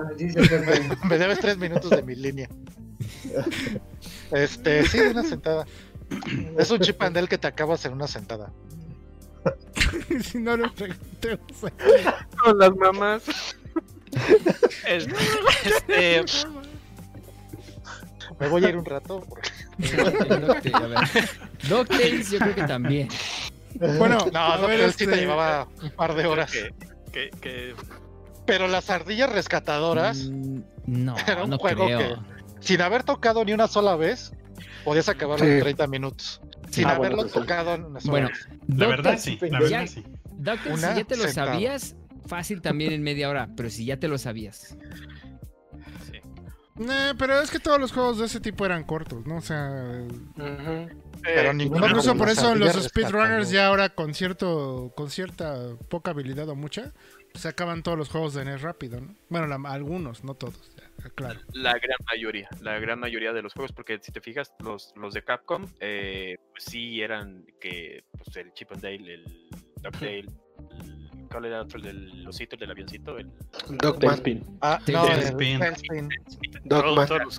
Me 1.03 1.17
debes 1.17 1.39
tres 1.39 1.57
minutos 1.57 1.89
de 1.91 2.01
mi 2.03 2.15
línea. 2.15 2.49
Este, 4.31 4.85
sí, 4.87 4.97
de 4.99 5.09
una 5.09 5.23
sentada. 5.23 5.65
Es 6.57 6.69
un 6.71 6.79
chip 6.79 7.01
and 7.01 7.15
Dale 7.15 7.27
que 7.27 7.37
te 7.37 7.47
acabas 7.47 7.85
en 7.85 7.93
una 7.93 8.07
sentada. 8.07 8.51
Si 10.23 10.37
no 10.39 10.55
lo 10.57 10.71
pregunté. 10.73 11.39
Con 12.43 12.57
las 12.59 12.75
mamás. 12.75 13.23
Es- 14.87 15.07
este, 15.65 16.23
Me 18.39 18.47
voy 18.47 18.65
a 18.65 18.69
ir 18.69 18.77
un 18.77 18.85
rato. 18.85 19.25
ver. 19.77 21.29
DuckTales 21.67 22.31
yo 22.31 22.39
creo 22.39 22.55
que 22.55 22.63
también. 22.63 23.07
Bueno, 23.75 24.17
No, 24.31 24.39
a 24.39 24.57
no, 24.57 24.67
ver, 24.67 24.77
pero 24.79 24.91
sí 24.91 24.97
te 24.99 25.03
este, 25.05 25.15
llevaba 25.17 25.67
un 25.81 25.89
par 25.91 26.13
de 26.15 26.25
horas. 26.27 26.51
que, 26.51 26.73
que, 27.11 27.29
que- 27.41 27.75
Pero 28.45 28.67
las 28.67 28.89
ardillas 28.89 29.31
rescatadoras, 29.31 30.17
Mm, 30.29 30.59
No, 30.85 31.15
Era 31.17 31.43
un 31.45 31.49
no 31.49 31.57
juego 31.57 31.85
creo. 31.85 32.23
sin 32.59 32.81
haber 32.81 33.03
tocado 33.03 33.43
ni 33.45 33.53
una 33.53 33.67
sola 33.67 33.95
vez, 33.95 34.31
podías 34.83 35.09
acabarlo 35.09 35.45
Sí. 35.45 35.51
en 35.51 35.59
30 35.61 35.87
minutos. 35.87 36.41
Sin 36.71 36.85
Ah, 36.87 36.91
haberlo 36.95 37.23
sí. 37.23 37.33
tocado 37.33 37.75
en 37.75 37.83
una 37.85 37.99
sola 37.99 38.11
Bueno, 38.11 38.27
vez. 38.29 38.47
La 38.67 38.87
verdad 38.87 39.17
sí, 39.19 39.37
la 39.41 39.47
ya- 39.49 39.59
verdad 39.59 39.85
sí. 39.87 40.03
DuckTales, 40.31 40.79
si 40.81 40.85
ya 40.97 41.03
te 41.05 41.17
lo 41.17 41.23
sentada. 41.23 41.53
sabías, 41.53 41.95
fácil 42.25 42.61
también 42.61 42.93
en 42.93 43.03
media 43.03 43.29
hora, 43.29 43.49
pero 43.55 43.69
si 43.69 43.85
ya 43.85 43.97
te 43.97 44.07
lo 44.07 44.17
sabías. 44.17 44.75
sí. 46.11 46.19
nah, 46.75 47.13
pero 47.17 47.39
es 47.39 47.51
que 47.51 47.59
todos 47.59 47.79
los 47.79 47.91
juegos 47.91 48.17
de 48.19 48.25
ese 48.25 48.39
tipo 48.39 48.65
eran 48.65 48.83
cortos, 48.83 49.25
¿no? 49.25 49.37
O 49.37 49.41
sea, 49.41 50.01
Pero 50.35 51.51
Eh, 51.51 51.53
ninguno 51.53 51.85
incluso 51.87 52.17
por 52.17 52.27
eso 52.29 52.53
los 52.55 52.73
speedrunners 52.83 53.49
ya 53.49 53.67
ahora 53.67 53.87
con 53.89 54.13
cierto 54.13 54.91
con 54.95 55.09
cierta 55.09 55.55
poca 55.87 56.11
habilidad 56.11 56.49
o 56.49 56.55
mucha, 56.55 56.91
se 57.33 57.47
acaban 57.47 57.81
todos 57.83 57.97
los 57.97 58.09
juegos 58.09 58.33
de 58.33 58.43
NES 58.43 58.61
rápido, 58.61 58.99
¿no? 58.99 59.15
Bueno, 59.29 59.47
la- 59.47 59.69
algunos, 59.71 60.23
no 60.25 60.33
todos, 60.33 60.55
ya, 60.72 60.72
claro. 61.15 61.39
La 61.53 61.73
gran 61.73 61.97
mayoría, 62.11 62.49
la 62.61 62.79
gran 62.79 62.99
mayoría 62.99 63.33
de 63.33 63.41
los 63.41 63.53
juegos, 63.53 63.71
porque 63.71 63.99
si 64.01 64.11
te 64.11 64.21
fijas, 64.21 64.51
los, 64.63 64.93
los 64.95 65.13
de 65.13 65.23
Capcom, 65.23 65.65
eh, 65.79 66.37
pues 66.51 66.63
sí 66.65 67.01
eran 67.01 67.45
que 67.59 68.03
pues, 68.11 68.35
el 68.37 68.53
Chip 68.53 68.71
and 68.71 68.81
Dale, 68.81 69.13
el 69.13 69.49
DuckTale, 69.81 70.19
el, 70.19 70.29
¿cuál 71.29 71.45
era 71.45 71.61
otro? 71.61 71.77
El 71.79 71.83
del 71.83 72.27
osito, 72.27 72.55
el 72.55 72.59
del 72.61 72.71
avioncito, 72.71 73.17
el 73.17 73.31
Dogman. 73.81 74.41
Ah, 74.61 74.79
Sí, 74.85 74.91
no. 74.91 75.05
Todos, 76.69 77.07
Dogman. 77.07 77.29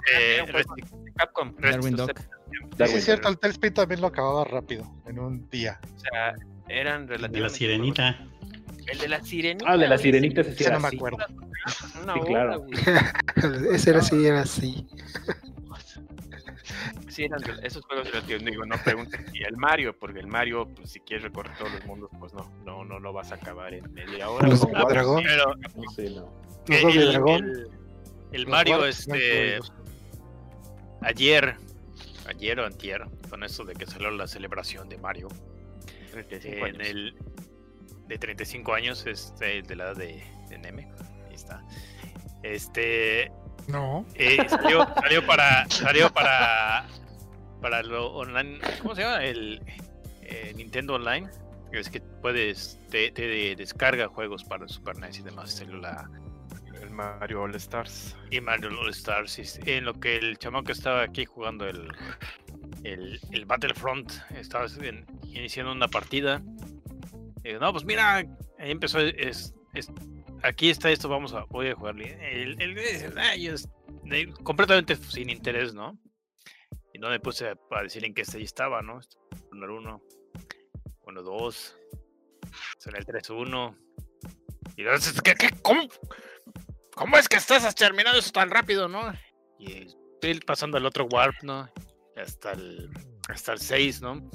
Capcom. 1.17 1.55
Darwin 1.57 1.97
Duck. 1.97 2.21
Sí, 2.77 2.83
es 2.83 3.05
cierto, 3.05 3.29
el 3.29 3.39
Tailspin 3.39 3.75
también 3.75 4.01
lo 4.01 4.09
acababa 4.09 4.45
rápido, 4.45 4.85
en 5.07 5.19
un 5.19 5.49
día. 5.51 5.81
O 5.95 5.99
sea, 5.99 6.35
eran 6.69 7.07
De 7.07 7.17
relativamente. 7.17 7.41
la 7.41 7.49
sirenita. 7.49 8.27
El 8.87 8.99
de 8.99 9.09
la 9.09 9.23
sirenita. 9.23 9.65
Ah, 9.69 9.77
de 9.77 9.89
la 9.89 9.99
sirenita 9.99 10.41
ese 10.43 10.55
sí 10.55 10.65
era 10.65 10.75
no 10.75 10.81
me 10.81 10.89
acuerdo. 10.89 11.19
Una 12.03 12.15
Sí, 12.15 12.21
claro. 12.27 12.61
güey. 12.61 12.73
Ese 13.75 13.91
era 13.91 13.99
así, 14.01 14.27
era 14.27 14.41
así. 14.43 14.87
Sí, 17.09 17.25
eran 17.25 17.41
esos 17.63 17.85
juegos 17.87 18.11
relativos. 18.11 18.45
Digo, 18.45 18.67
no 18.67 18.77
pregunten 18.85 19.27
si 19.33 19.43
el 19.43 19.57
Mario, 19.57 19.97
porque 19.99 20.21
el 20.21 20.27
Mario, 20.27 20.69
pues 20.75 20.91
si 20.91 21.01
quieres 21.01 21.23
recorrer 21.25 21.57
todos 21.57 21.73
los 21.73 21.85
mundos, 21.87 22.11
pues 22.19 22.33
no, 22.35 22.51
no, 22.65 22.85
no 22.85 22.99
lo 22.99 23.13
vas 23.13 23.31
a 23.33 23.37
acabar 23.37 23.73
en 23.73 23.93
media 23.93 24.29
hora. 24.29 24.49
Los 24.49 24.63
o 24.65 24.67
de 24.67 24.77
algo 24.77 24.89
dragón. 24.91 25.23
Pero 25.25 25.55
Sí, 25.95 26.15
no. 26.15 26.33
que 26.67 26.83
Los 26.83 26.95
de 26.95 27.01
el, 27.03 27.13
dragón. 27.13 27.45
el- 27.45 27.69
el 28.33 28.47
Mario, 28.49 28.79
no 28.79 28.85
este, 28.87 29.61
ayer, 31.03 31.55
ayer 32.27 32.59
o 32.61 32.67
antier, 32.67 33.05
con 33.31 33.45
eso 33.45 33.65
de 33.65 33.75
que 33.75 33.87
salió 33.87 34.11
la 34.11 34.27
celebración 34.27 34.89
de 34.89 34.99
Mario, 34.99 35.29
35 36.11 36.67
en 36.67 36.81
el 36.81 37.15
de 38.07 38.19
35 38.19 38.75
años, 38.75 39.07
este, 39.07 39.63
de 39.63 39.77
la 39.77 39.85
edad 39.85 39.97
de, 39.97 40.23
de 40.49 40.59
Neme, 40.59 40.89
ahí 41.29 41.35
está. 41.35 41.63
Este, 42.43 43.31
No. 43.69 44.05
eh, 44.15 44.37
salió, 44.49 44.87
salió 45.01 45.27
para, 45.27 45.69
salió 45.71 46.13
para, 46.13 46.87
para 47.61 47.83
lo 47.83 48.13
online, 48.15 48.59
¿cómo 48.83 48.95
se 48.95 49.03
llama? 49.03 49.25
El 49.25 49.63
eh, 50.23 50.53
Nintendo 50.57 50.95
Online. 50.95 51.29
Es 51.73 51.91
que 51.91 52.01
puedes, 52.01 52.79
te, 52.91 53.11
te 53.11 53.57
descarga 53.57 54.07
juegos 54.07 54.45
para 54.45 54.63
el 54.65 54.69
Super 54.71 54.97
NES 54.97 55.19
y 55.19 55.23
demás. 55.23 55.51
Salió 55.57 55.77
la, 55.79 56.09
El 56.81 56.91
Mario 56.91 57.43
All 57.43 57.55
Stars. 57.57 58.17
y 58.31 58.41
Mario 58.41 58.69
All 58.81 58.91
Stars. 58.91 59.39
y 59.65 59.71
En 59.73 59.85
lo 59.85 59.95
que 59.95 60.17
el 60.19 60.39
que 60.63 60.71
estaba 60.71 61.03
aquí 61.03 61.25
jugando 61.25 61.67
el, 61.67 61.89
el, 62.85 63.19
el 63.33 63.45
Battlefront, 63.47 64.13
estaba 64.37 64.67
en- 64.83 65.05
iniciando 65.25 65.73
una 65.73 65.89
partida. 65.89 66.43
No, 67.61 67.73
pues 67.73 67.85
mira, 67.85 68.17
ahí 68.17 68.71
empezó. 68.71 68.99
Es, 69.01 69.55
es- 69.75 69.93
aquí 70.43 70.71
está 70.71 70.91
esto, 70.91 71.09
vamos 71.09 71.35
a, 71.35 71.45
voy 71.45 71.69
a 71.69 71.75
jugar. 71.75 72.01
El, 72.01 72.57
ah, 73.17 73.35
completamente 74.43 74.97
sin 74.97 75.31
interés, 75.31 75.75
¿no? 75.75 75.99
Y 76.93 76.99
no 76.99 77.09
me 77.11 77.21
puse 77.21 77.49
a, 77.49 77.83
decir 77.83 78.05
en 78.05 78.15
qué 78.15 78.23
stage 78.23 78.45
estaba, 78.45 78.83
¿no? 78.83 79.01
Poner 79.51 79.71
uno, 79.71 80.03
bueno, 81.03 81.23
dos, 81.23 81.77
Será 82.79 82.99
el 82.99 83.07
3-1. 83.07 83.77
Y 84.77 84.83
entonces, 84.83 85.21
¿qué, 85.23 85.35
qué, 85.35 85.51
cómo, 85.63 85.83
¿cómo 86.95 87.17
es 87.17 87.29
que 87.29 87.37
estás 87.37 87.75
terminando 87.75 88.19
eso 88.19 88.31
tan 88.33 88.51
rápido, 88.51 88.89
no? 88.89 89.13
Y 89.59 89.87
estoy 90.15 90.41
pasando 90.41 90.77
al 90.77 90.87
otro 90.87 91.07
warp, 91.07 91.35
¿no? 91.43 91.69
Hasta 92.17 92.53
el, 92.53 92.91
hasta 93.29 93.53
el 93.53 93.59
6, 93.59 94.03
¿no? 94.03 94.31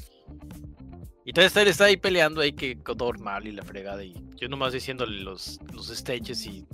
Y 1.29 1.31
entonces 1.31 1.55
él 1.57 1.67
está 1.67 1.85
ahí 1.85 1.95
peleando 1.95 2.41
ahí 2.41 2.53
que 2.53 2.79
con 2.79 2.97
normal 2.97 3.45
y 3.45 3.51
la 3.51 3.61
fregada. 3.61 4.03
Y 4.03 4.15
yo 4.35 4.49
nomás 4.49 4.73
diciéndole 4.73 5.19
los, 5.21 5.59
los 5.71 5.89
stages 5.95 6.43
y 6.47 6.65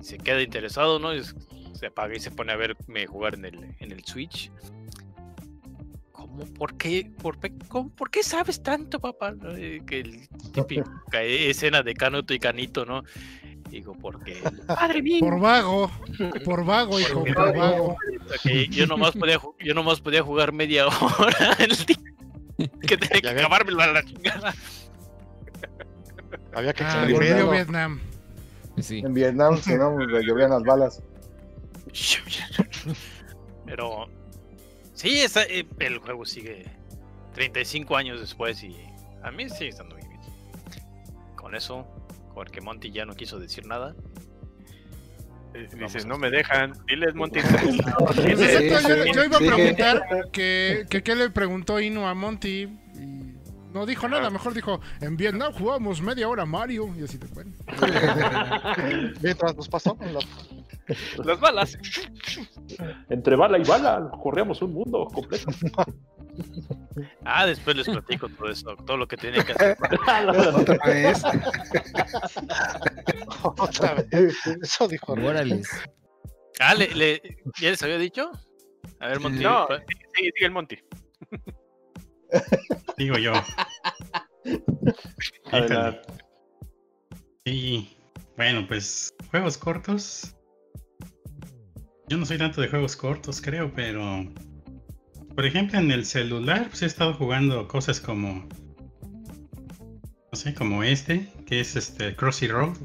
se 0.00 0.16
queda 0.16 0.40
interesado, 0.42 1.00
¿no? 1.00 1.12
Y 1.12 1.22
se 1.72 1.86
apaga 1.88 2.14
y 2.14 2.20
se 2.20 2.30
pone 2.30 2.52
a 2.52 2.56
verme 2.56 3.04
jugar 3.08 3.34
en 3.34 3.46
el, 3.46 3.74
en 3.80 3.90
el 3.90 4.04
Switch. 4.04 4.52
¿Cómo? 6.12 6.44
¿Por 6.54 6.76
qué? 6.76 7.10
¿Por, 7.20 7.40
qué- 7.40 7.52
cómo- 7.66 7.90
¿por 7.90 8.10
qué 8.12 8.22
sabes 8.22 8.62
tanto, 8.62 9.00
papá? 9.00 9.32
¿No? 9.32 9.50
Eh, 9.56 9.82
Que 9.84 9.98
el 10.00 10.28
típica 10.52 10.84
escena 11.24 11.82
de 11.82 11.94
Canuto 11.94 12.32
y 12.32 12.38
Canito, 12.38 12.86
¿no? 12.86 13.02
Digo, 13.70 13.92
porque 14.00 14.38
el 14.40 14.60
padre 14.68 15.02
mío. 15.02 15.18
Por 15.18 15.40
vago. 15.40 15.90
Por 16.44 16.64
vago, 16.64 17.00
hijo, 17.00 17.24
por 17.24 17.56
vago. 17.56 17.96
yo 18.70 18.86
nomás 18.86 19.16
podía 19.16 19.40
yo 19.58 19.74
nomás 19.74 20.00
podía 20.00 20.22
jugar 20.22 20.52
media 20.52 20.86
hora 20.86 21.56
el 21.58 21.70
día 21.86 21.96
que 22.86 22.96
tenía 22.96 23.20
que 23.20 23.28
acabármelo 23.28 23.82
a 23.82 23.86
la 23.88 24.04
chingada. 24.04 24.54
Había 26.54 26.72
que 26.72 26.84
Ah, 26.84 27.06
volvió 27.10 27.50
Vietnam. 27.50 28.00
Sí. 28.78 28.98
En 29.00 29.14
Vietnam, 29.14 29.56
si 29.62 29.74
no, 29.76 29.98
le 29.98 30.22
llovían 30.24 30.50
las 30.50 30.62
balas. 30.62 31.02
Pero 33.66 34.06
sí, 34.94 35.20
esa- 35.20 35.44
eh, 35.44 35.66
el 35.78 35.98
juego 35.98 36.24
sigue 36.24 36.66
35 37.34 37.96
años 37.96 38.20
después 38.20 38.62
y 38.62 38.76
a 39.22 39.30
mí 39.30 39.48
sigue 39.48 39.68
estando 39.70 39.96
muy 39.96 40.06
bien. 40.06 40.20
Con 41.36 41.54
eso, 41.54 41.86
porque 42.34 42.60
Monty 42.60 42.90
ya 42.92 43.04
no 43.04 43.14
quiso 43.14 43.38
decir 43.38 43.66
nada. 43.66 43.94
Eh, 45.54 45.68
Vamos 45.72 45.92
Dices, 45.92 46.06
no 46.06 46.18
me 46.18 46.30
dejan. 46.30 46.72
Diles, 46.86 47.14
Monty. 47.14 47.40
Pues 47.40 48.40
exacto, 48.40 48.88
yo, 48.88 49.12
yo 49.12 49.24
iba 49.24 49.36
a 49.36 49.40
preguntar 49.40 50.02
que, 50.32 50.86
que 50.90 51.02
qué 51.02 51.14
le 51.14 51.30
preguntó 51.30 51.80
Inu 51.80 52.06
a 52.06 52.14
Monty 52.14 52.62
y 52.94 53.34
no 53.72 53.86
dijo 53.86 54.08
nada, 54.08 54.30
mejor 54.30 54.54
dijo, 54.54 54.80
en 55.00 55.16
Vietnam 55.16 55.52
jugamos 55.52 56.00
media 56.00 56.28
hora 56.28 56.46
Mario 56.46 56.94
y 56.96 57.02
así 57.02 57.18
te 57.18 57.26
bueno. 57.26 57.52
Mientras 59.20 59.56
nos 59.56 59.68
pasamos 59.68 60.06
la... 60.12 60.20
Las 61.24 61.40
balas. 61.40 61.76
Entre 63.08 63.34
bala 63.34 63.58
y 63.58 63.64
bala, 63.64 64.10
corríamos 64.22 64.62
un 64.62 64.74
mundo 64.74 65.08
completo. 65.12 65.50
Ah, 67.24 67.46
después 67.46 67.76
les 67.76 67.88
platico 67.88 68.28
todo 68.28 68.48
eso, 68.50 68.74
todo 68.86 68.96
lo 68.96 69.06
que 69.08 69.16
tenía 69.16 69.44
que 69.44 69.52
hacer. 69.52 69.76
Otra 70.56 70.76
vez. 70.86 71.22
Otra 73.42 73.94
vez. 73.94 74.34
Eso 74.62 74.88
dijo. 74.88 75.14
Rick. 75.14 75.26
Órales. 75.26 75.68
Ah, 76.60 76.74
¿le, 76.74 76.88
le- 76.94 77.22
¿ya 77.60 77.70
les 77.70 77.82
había 77.82 77.98
dicho? 77.98 78.30
A 79.00 79.08
ver, 79.08 79.20
Monty. 79.20 79.42
No, 79.42 79.66
sí, 79.68 79.84
sigue 80.14 80.46
el 80.46 80.50
Monty. 80.52 80.78
Digo 82.98 83.18
yo. 83.18 83.32
Y 87.46 87.94
bueno, 88.36 88.66
pues 88.66 89.14
juegos 89.30 89.58
cortos. 89.58 90.34
Yo 92.08 92.16
no 92.16 92.24
soy 92.26 92.38
tanto 92.38 92.60
de 92.60 92.68
juegos 92.68 92.96
cortos, 92.96 93.40
creo, 93.40 93.72
pero 93.74 94.24
por 95.34 95.46
ejemplo 95.46 95.78
en 95.78 95.90
el 95.90 96.04
celular 96.04 96.66
pues 96.68 96.82
he 96.82 96.86
estado 96.86 97.14
jugando 97.14 97.66
cosas 97.68 98.00
como 98.00 98.46
no 100.32 100.38
sé, 100.38 100.52
como 100.54 100.82
este, 100.82 101.28
que 101.46 101.60
es 101.60 101.76
este 101.76 102.16
Crossy 102.16 102.48
Road, 102.48 102.76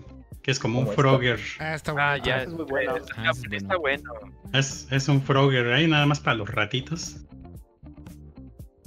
que 0.43 0.51
es 0.51 0.59
como 0.59 0.79
un 0.79 0.85
Como 0.85 0.91
esta. 0.91 1.01
Frogger. 1.01 1.39
Ah, 1.59 1.73
está 1.73 1.91
Ah, 1.97 2.11
bueno. 2.11 2.23
ya. 2.25 2.43
es 2.43 2.49
muy 2.49 2.65
bueno. 2.65 2.97
Está, 2.97 3.13
Ah, 3.17 3.31
es 3.31 3.43
está 3.51 3.77
bueno. 3.77 4.13
Es, 4.53 4.87
es 4.91 5.07
un 5.07 5.19
Frogger 5.23 5.73
ahí 5.73 5.87
nada 5.87 6.05
más 6.05 6.19
para 6.19 6.35
los 6.35 6.47
ratitos. 6.49 7.25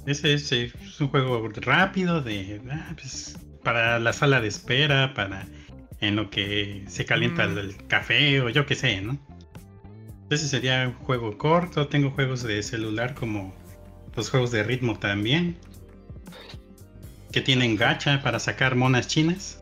Ese 0.05 0.33
es, 0.33 0.51
es 0.53 1.01
un 1.01 1.09
juego 1.09 1.45
rápido 1.57 2.21
de 2.21 2.61
ah, 2.71 2.93
pues, 2.95 3.37
para 3.63 3.99
la 3.99 4.13
sala 4.13 4.39
de 4.39 4.47
espera, 4.47 5.13
para 5.13 5.45
en 5.99 6.15
lo 6.15 6.29
que 6.29 6.85
se 6.87 7.05
calienta 7.05 7.45
Mm. 7.47 7.51
el, 7.51 7.57
el 7.69 7.87
café 7.87 8.39
o 8.41 8.47
yo 8.49 8.65
qué 8.65 8.75
sé, 8.75 9.01
¿no? 9.01 9.17
Ese 10.29 10.47
sería 10.47 10.87
un 10.87 10.93
juego 11.05 11.37
corto. 11.37 11.87
Tengo 11.87 12.11
juegos 12.11 12.43
de 12.43 12.61
celular 12.63 13.13
como 13.15 13.53
los 14.15 14.29
juegos 14.29 14.51
de 14.51 14.63
ritmo 14.63 14.97
también. 14.99 15.57
Que 17.31 17.41
tienen 17.41 17.75
gacha 17.75 18.21
para 18.21 18.39
sacar 18.39 18.75
monas 18.75 19.07
chinas. 19.07 19.59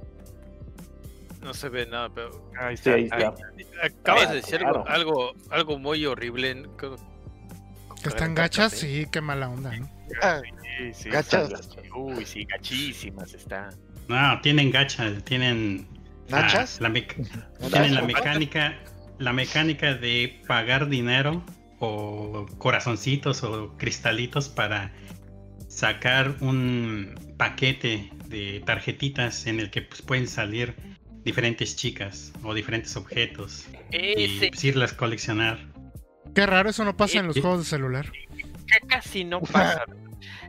No 1.41 1.53
se 1.53 1.69
ve 1.69 1.87
nada, 1.87 2.09
pero 2.13 2.51
Ahí 2.59 2.75
está. 2.75 2.93
ahí 2.93 3.09
ahí. 3.11 3.23
está. 3.23 3.85
acabas 3.85 4.27
Ah, 4.27 4.29
de 4.29 4.35
decir 4.35 4.59
claro. 4.59 4.85
algo, 4.87 5.29
algo, 5.29 5.33
algo 5.49 5.79
muy 5.79 6.05
horrible. 6.05 6.63
Que 6.77 8.09
están 8.09 8.35
gachas, 8.35 8.73
sí, 8.73 9.05
qué 9.11 9.21
mala 9.21 9.49
onda, 9.49 9.75
¿no? 9.77 9.89
Ah, 10.21 10.41
Sí, 10.77 10.93
sí, 10.93 11.09
Gachas. 11.09 11.69
Uy, 11.95 12.25
sí, 12.25 12.45
gachísimas 12.45 13.33
está. 13.33 13.69
No, 14.07 14.39
tienen 14.41 14.71
gacha, 14.71 15.19
tienen 15.23 15.87
ah, 16.31 16.41
¿Nachas? 16.41 16.79
la 16.81 16.89
¿Nachas? 16.89 17.71
Tienen 17.71 17.93
la 17.95 18.01
mecánica, 18.03 18.79
la 19.21 19.33
mecánica 19.33 19.93
de 19.93 20.41
pagar 20.47 20.89
dinero 20.89 21.43
o 21.79 22.45
corazoncitos 22.57 23.43
o 23.43 23.75
cristalitos 23.77 24.49
para 24.49 24.91
sacar 25.67 26.35
un 26.41 27.15
paquete 27.37 28.09
de 28.27 28.61
tarjetitas 28.65 29.45
en 29.47 29.59
el 29.59 29.69
que 29.71 29.83
pues, 29.83 30.01
pueden 30.01 30.27
salir 30.27 30.75
diferentes 31.23 31.75
chicas 31.75 32.33
o 32.43 32.53
diferentes 32.53 32.95
objetos 32.95 33.67
y 33.91 34.39
pues, 34.49 34.63
irlas 34.63 34.93
a 34.93 34.97
coleccionar. 34.97 35.59
Qué 36.35 36.45
raro, 36.45 36.69
eso 36.69 36.83
no 36.85 36.95
pasa 36.97 37.19
en 37.19 37.27
los 37.27 37.37
Eh, 37.37 37.41
juegos 37.41 37.59
de 37.59 37.65
celular. 37.65 38.11
que 38.11 38.87
casi 38.87 39.23
no 39.23 39.41
pasa. 39.41 39.83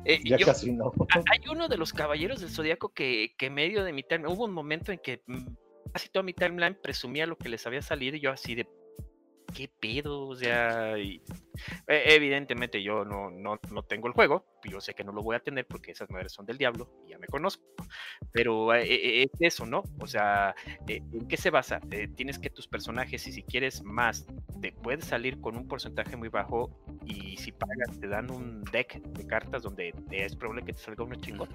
Eh, 0.05 0.21
Ya 0.25 0.37
yo- 0.37 0.47
casi 0.47 0.71
no. 0.73 0.93
ha- 1.11 1.23
hay 1.33 1.41
uno 1.51 1.67
de 1.69 1.77
los 1.79 1.93
caballeros 1.95 2.41
del 2.41 2.51
zodiaco 2.51 2.93
que, 2.93 3.35
que 3.39 3.49
medio 3.49 3.85
de 3.85 3.93
mi 3.95 4.05
hubo 4.29 4.45
un 4.45 4.53
momento 4.53 4.93
en 4.93 4.99
que 4.99 5.23
mm, 5.27 5.47
casi 5.93 6.09
toda 6.09 6.23
mi 6.23 6.33
timeline 6.33 6.77
presumía 6.83 7.27
lo 7.27 7.37
que 7.37 7.49
les 7.49 7.67
había 7.67 7.83
salido 7.83 8.17
y 8.17 8.21
yo 8.21 8.31
así 8.31 8.55
de 8.55 8.67
qué 9.53 9.69
pedo, 9.69 10.29
o 10.29 10.35
sea, 10.35 10.99
y, 10.99 11.23
eh, 11.87 12.05
evidentemente 12.07 12.83
yo 12.83 13.05
no, 13.05 13.31
no, 13.31 13.59
no 13.71 13.83
tengo 13.83 14.09
el 14.09 14.15
juego, 14.15 14.47
yo 14.65 14.81
sé 14.81 14.95
que 14.95 15.05
no 15.05 15.13
lo 15.13 15.23
voy 15.23 15.37
a 15.37 15.41
tener 15.41 15.67
porque 15.67 15.93
esas 15.93 16.11
madres 16.11 16.33
son 16.33 16.47
del 16.47 16.59
diablo 16.59 16.91
y 17.07 17.11
ya 17.11 17.19
me 17.19 17.27
conozco, 17.27 17.63
pero 18.33 18.75
eh, 18.75 18.85
eh, 18.85 19.23
es 19.25 19.41
eso, 19.41 19.67
¿no? 19.67 19.83
O 20.01 20.07
sea, 20.07 20.55
eh, 20.89 21.03
¿en 21.13 21.29
qué 21.29 21.37
se 21.37 21.51
basa? 21.51 21.81
Eh, 21.91 22.09
tienes 22.09 22.39
que 22.39 22.51
tus 22.51 22.67
personajes, 22.67 23.27
y 23.27 23.33
si 23.33 23.43
quieres 23.43 23.83
más, 23.83 24.27
te 24.61 24.73
puedes 24.73 25.05
salir 25.05 25.41
con 25.41 25.57
un 25.57 25.69
porcentaje 25.69 26.17
muy 26.17 26.29
bajo 26.29 26.71
y 27.05 27.37
si 27.37 27.53
pagas 27.53 28.01
te 28.01 28.09
dan 28.09 28.31
un 28.31 28.65
deck 28.65 29.03
de 29.03 29.27
cartas 29.27 29.63
donde 29.63 29.95
es 30.11 30.35
probable 30.37 30.65
que 30.65 30.73
te 30.73 30.81
salga 30.81 31.05
uno 31.05 31.15
chingón. 31.17 31.49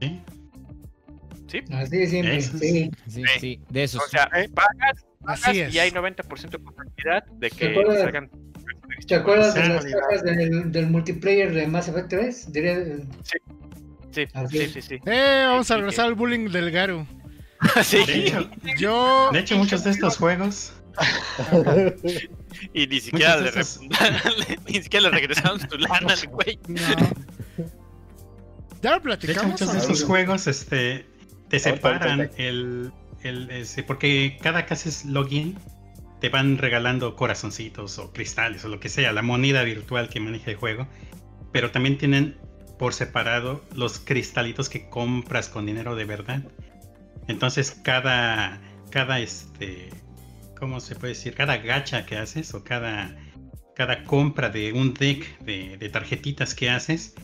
¿sí? 0.00 0.22
¿Sí? 1.48 1.60
Así 1.72 1.96
de 1.98 2.06
siempre, 2.06 2.36
Eso 2.36 2.58
sí. 2.58 2.90
Sí, 3.06 3.22
Sí. 3.22 3.22
sí, 3.40 3.60
de 3.70 3.82
esos. 3.84 4.02
O 4.02 4.08
sea, 4.08 4.28
pagas, 4.28 5.04
pagas 5.20 5.48
Así 5.48 5.60
es. 5.60 5.74
y 5.74 5.78
hay 5.78 5.90
90% 5.90 6.50
de 6.50 6.58
probabilidad 6.58 7.24
de 7.38 7.50
que 7.50 7.68
acuerdas? 7.70 8.00
salgan. 8.00 8.30
¿Te 9.06 9.14
acuerdas 9.14 9.54
de 9.54 9.68
las 9.68 9.84
cajas 9.84 10.22
del, 10.24 10.72
del 10.72 10.86
multiplayer 10.88 11.52
de 11.52 11.66
Mass 11.66 11.88
Effect 11.88 12.08
3? 12.08 12.52
Diré- 12.52 13.04
Sí, 14.12 14.24
sí, 14.50 14.58
es. 14.58 14.72
sí, 14.72 14.82
sí. 14.82 14.94
Eh, 15.04 15.44
vamos 15.46 15.70
a 15.70 15.76
regresar 15.76 16.06
al 16.06 16.14
bullying 16.14 16.48
del 16.50 16.70
Garu. 16.70 17.06
Sí, 17.84 17.98
De 18.06 18.14
hecho, 18.26 18.50
Yo. 18.78 19.30
de 19.32 19.40
hecho, 19.40 19.56
muchos 19.58 19.84
de 19.84 19.90
estos 19.90 20.16
juegos 20.18 20.72
Y 22.72 22.86
ni 22.86 23.00
siquiera, 23.00 23.36
le, 23.38 23.50
re- 23.50 23.62
ni 24.68 24.82
siquiera 24.82 25.10
le 25.10 25.10
regresaron 25.10 25.60
su 25.60 25.76
lana 25.76 26.14
al 26.14 26.28
güey. 26.28 26.58
No. 26.68 26.78
Ya 28.82 28.90
lo 28.90 28.96
De 28.96 28.96
hecho, 28.96 29.02
platicamos. 29.02 29.50
muchos 29.52 29.68
de 29.68 29.74
¿no? 29.74 29.80
estos 29.80 30.04
juegos 30.04 30.46
este, 30.46 31.06
te 31.48 31.58
separan 31.58 32.30
el, 32.36 32.92
el 33.22 33.50
ese, 33.50 33.82
porque 33.82 34.38
cada 34.42 34.66
que 34.66 34.74
haces 34.74 35.04
login 35.04 35.56
te 36.20 36.28
van 36.28 36.58
regalando 36.58 37.14
corazoncitos 37.14 37.98
o 37.98 38.12
cristales 38.12 38.64
o 38.64 38.68
lo 38.68 38.80
que 38.80 38.88
sea, 38.88 39.12
la 39.12 39.22
moneda 39.22 39.62
virtual 39.62 40.08
que 40.08 40.20
maneja 40.20 40.50
el 40.50 40.56
juego, 40.56 40.86
pero 41.52 41.70
también 41.70 41.98
tienen 41.98 42.36
por 42.78 42.94
separado 42.94 43.64
los 43.74 43.98
cristalitos 43.98 44.68
que 44.68 44.88
compras 44.88 45.48
con 45.48 45.66
dinero 45.66 45.94
de 45.94 46.04
verdad. 46.04 46.42
Entonces 47.28 47.70
cada 47.70 48.60
cada 48.90 49.18
este 49.18 49.90
¿cómo 50.58 50.80
se 50.80 50.94
puede 50.94 51.14
decir? 51.14 51.34
Cada 51.34 51.58
gacha 51.58 52.06
que 52.06 52.16
haces 52.16 52.54
o 52.54 52.64
cada 52.64 53.16
cada 53.74 54.04
compra 54.04 54.48
de 54.48 54.72
un 54.72 54.94
deck 54.94 55.38
de, 55.40 55.76
de 55.76 55.88
tarjetitas 55.90 56.54
que 56.54 56.70
haces 56.70 57.14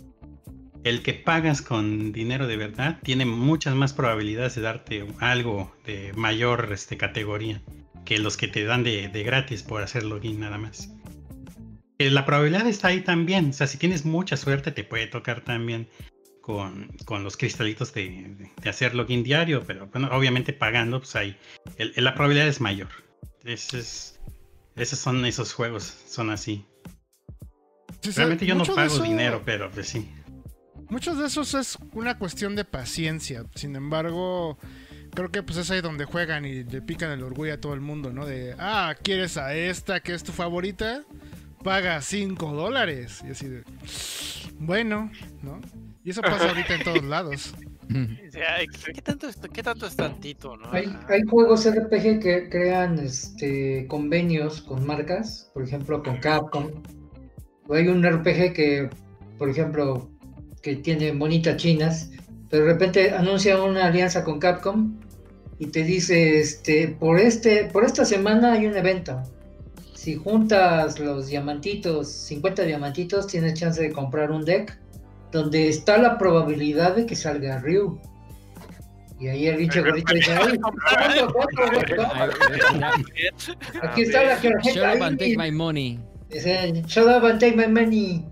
el 0.85 1.03
que 1.03 1.15
pagas 1.15 1.63
con 1.63 2.13
dinero 2.13 2.47
de 2.47 2.57
verdad 2.57 2.99
tiene 3.03 3.25
muchas 3.25 3.75
más 3.75 3.93
probabilidades 3.93 4.55
de 4.57 4.63
darte 4.63 5.07
algo 5.21 5.75
de 5.87 6.13
mayor 6.15 6.71
este, 6.73 6.97
categoría 6.97 7.63
que 8.05 8.19
los 8.19 8.37
que 8.37 8.49
te 8.49 8.65
dan 8.65 8.83
de, 8.83 9.09
de 9.09 9.23
gratis 9.23 9.63
por 9.63 9.83
hacer 9.83 10.03
login 10.03 10.41
nada 10.41 10.59
más. 10.59 10.91
Eh, 11.99 12.11
La 12.11 12.27
probabilidad 12.27 12.67
está 12.67 12.89
ahí 12.89 13.01
también, 13.03 13.51
o 13.51 13.53
sea, 13.53 13.69
si 13.69 13.79
tienes 13.79 14.05
mucha 14.05 14.37
suerte 14.37 14.73
te 14.73 14.83
puede 14.83 15.07
tocar 15.07 15.43
también, 15.43 15.89
con, 16.41 16.89
con 17.05 17.23
los 17.23 17.37
cristalitos 17.37 17.95
de, 17.95 18.03
de- 18.09 18.51
de 18.61 18.69
hacer 18.69 18.97
login 18.97 19.23
diario, 19.23 19.63
pero 19.65 19.87
bueno, 19.87 20.09
obviamente 20.11 20.53
pagando, 20.53 20.99
pues 20.99 21.15
ahí 21.15 21.37
el- 21.77 21.93
el- 21.95 22.03
la 22.03 22.15
probabilidad 22.15 22.49
es 22.49 22.61
mayor. 22.61 22.89
Ese 23.45 23.79
es- 23.79 24.21
esos 24.75 24.99
son 24.99 25.25
esos 25.25 25.53
juegos, 25.53 25.85
son 26.09 26.31
así. 26.31 26.65
Sí, 28.01 28.11
sí, 28.11 28.17
Realmente 28.17 28.47
yo 28.47 28.57
no 28.57 28.65
pago 28.65 28.93
eso- 28.95 29.05
dinero, 29.05 29.43
pero 29.45 29.71
pues 29.71 29.87
sí. 29.89 30.09
Muchos 30.93 31.17
de 31.17 31.25
esos 31.25 31.55
es 31.55 31.79
una 31.95 32.19
cuestión 32.19 32.55
de 32.55 32.67
paciencia. 32.67 33.47
Sin 33.55 33.75
embargo, 33.77 34.59
creo 35.15 35.31
que 35.31 35.43
pues 35.43 35.57
es 35.57 35.71
ahí 35.71 35.81
donde 35.81 36.05
juegan 36.05 36.45
y 36.45 36.65
le 36.65 36.83
pican 36.83 37.11
el 37.13 37.23
orgullo 37.23 37.55
a 37.55 37.57
todo 37.57 37.73
el 37.73 37.81
mundo, 37.81 38.13
¿no? 38.13 38.27
De, 38.27 38.55
ah, 38.59 38.95
¿quieres 39.03 39.39
a 39.39 39.55
esta 39.55 40.01
que 40.01 40.13
es 40.13 40.23
tu 40.23 40.33
favorita? 40.33 41.03
Paga 41.65 42.03
5 42.03 42.53
dólares. 42.53 43.23
Y 43.27 43.31
así 43.31 43.49
de, 43.49 43.65
bueno, 44.59 45.11
¿no? 45.43 45.63
Y 46.05 46.11
eso 46.11 46.21
pasa 46.21 46.51
ahorita 46.51 46.75
en 46.75 46.85
todos 46.85 47.05
lados. 47.05 47.55
¿qué 47.89 49.01
tanto 49.01 49.29
es, 49.29 49.39
qué 49.51 49.63
tanto 49.63 49.87
es 49.87 49.97
tantito, 49.97 50.59
no? 50.59 50.71
Hay, 50.73 50.95
hay 51.09 51.23
juegos 51.23 51.67
RPG 51.71 52.21
que 52.21 52.49
crean 52.51 52.99
este, 52.99 53.87
convenios 53.89 54.61
con 54.61 54.85
marcas, 54.85 55.51
por 55.55 55.63
ejemplo 55.63 56.03
con 56.03 56.19
Capcom. 56.19 56.69
O 57.67 57.75
hay 57.75 57.89
un 57.89 58.05
RPG 58.07 58.53
que, 58.53 58.91
por 59.39 59.49
ejemplo, 59.49 60.12
que 60.63 60.77
tiene 60.77 61.13
monitas 61.13 61.57
chinas, 61.57 62.11
pero 62.49 62.65
de 62.65 62.73
repente 62.73 63.11
anuncia 63.11 63.61
una 63.63 63.87
alianza 63.87 64.25
con 64.25 64.39
Capcom 64.39 64.95
y 65.59 65.67
te 65.67 65.85
dice, 65.85 66.41
este, 66.41 66.89
por 66.89 67.19
este, 67.19 67.67
por 67.67 67.85
esta 67.85 68.05
semana 68.05 68.53
hay 68.55 68.67
un 68.67 68.77
evento. 68.77 69.23
Si 69.95 70.17
juntas 70.17 70.99
los 70.99 71.29
diamantitos, 71.29 72.11
50 72.11 72.63
diamantitos, 72.65 73.27
tienes 73.27 73.55
chance 73.55 73.81
de 73.81 73.93
comprar 73.93 74.31
un 74.33 74.45
deck 74.45 74.77
donde 75.31 75.69
está 75.69 75.99
la 75.99 76.19
probabilidad 76.19 76.97
de 76.97 77.07
que 77.07 77.15
salga 77.17 77.59
Ryu. 77.61 77.99
Y 79.21 79.29
ahí 79.29 79.47
el 79.47 79.57
bicho 79.57 79.85
gordito 79.85 80.15
dice, 80.15 80.33
"Ay, 80.33 80.59
¿cuándo, 80.59 81.33
cuándo, 81.33 81.95
cuándo?". 81.97 82.35
Aquí 83.83 84.03
está 84.03 84.25
la 84.25 84.35
Shut 84.41 84.53
tarjeta. 84.53 84.95
up 84.95 85.03
and 85.03 85.19
take 85.19 85.37
my 85.37 85.51
money. 85.53 86.01
Dice, 86.29 86.83
Shut 86.89 87.07
up 87.07 87.25
and 87.25 87.39
take 87.39 87.55
my 87.57 87.69
money. 87.69 88.25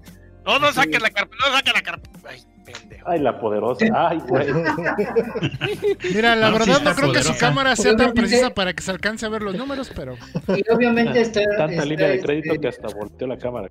No, 0.53 0.59
no 0.67 0.73
saques 0.73 1.01
la 1.01 1.11
carpeta, 1.11 1.37
no 1.49 1.57
saques 1.57 1.73
la 1.75 1.83
carpeta. 1.83 2.19
Ay, 2.29 2.43
pendejo. 2.65 3.09
Ay, 3.09 3.21
la 3.21 3.41
poderosa. 3.41 3.87
Ay, 3.95 4.19
güey. 4.29 4.47
Mira, 6.15 6.37
la 6.37 6.51
No, 6.51 6.59
verdad 6.59 6.81
no 6.83 6.95
creo 6.95 7.13
que 7.13 7.23
su 7.23 7.37
cámara 7.39 7.77
sea 7.77 7.97
tan 7.97 8.13
precisa 8.13 8.51
para 8.51 8.73
que 8.73 8.83
se 8.83 8.91
alcance 8.91 9.27
a 9.27 9.29
ver 9.29 9.43
los 9.43 9.55
números, 9.55 9.91
pero 9.95 10.17
Y 10.57 10.63
obviamente 10.73 11.21
está. 11.21 11.41
Tanta 11.57 11.73
está, 11.73 11.85
línea 11.85 12.09
de 12.09 12.15
este, 12.15 12.27
crédito 12.27 12.61
que 12.61 12.69
hasta 12.69 12.89
volteó 12.89 13.27
la 13.27 13.39
cámara. 13.39 13.71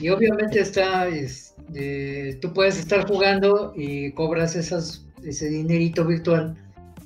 Y 0.00 0.08
obviamente 0.10 0.60
está, 0.60 1.08
este, 1.08 2.38
tú 2.40 2.52
puedes 2.52 2.78
estar 2.78 3.06
jugando 3.06 3.72
y 3.76 4.12
cobras 4.12 4.56
ese 4.56 5.48
dinerito 5.48 6.04
virtual 6.04 6.54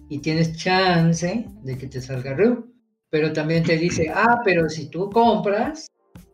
y 0.08 0.18
tienes 0.18 0.56
chance 0.56 1.46
de 1.62 1.78
que 1.78 1.86
te 1.86 2.00
salga 2.00 2.34
Ryu. 2.34 2.70
Pero 3.10 3.32
también 3.32 3.62
te 3.62 3.76
dice, 3.76 4.10
ah, 4.14 4.40
pero 4.44 4.68
si 4.70 4.88
tú 4.88 5.10
compras 5.10 5.86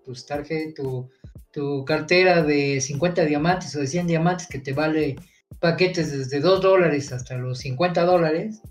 tus 0.04 0.24
tarje- 0.28 0.72
tu, 0.74 1.10
tu 1.58 1.84
cartera 1.84 2.42
de 2.42 2.80
50 2.80 3.24
diamantes 3.24 3.74
o 3.74 3.80
de 3.80 3.88
100 3.88 4.06
diamantes 4.06 4.46
que 4.46 4.60
te 4.60 4.72
vale 4.72 5.16
paquetes 5.58 6.16
desde 6.16 6.38
2 6.38 6.60
dólares 6.62 7.12
hasta 7.12 7.36
los 7.36 7.58
50 7.58 8.04
dólares, 8.04 8.62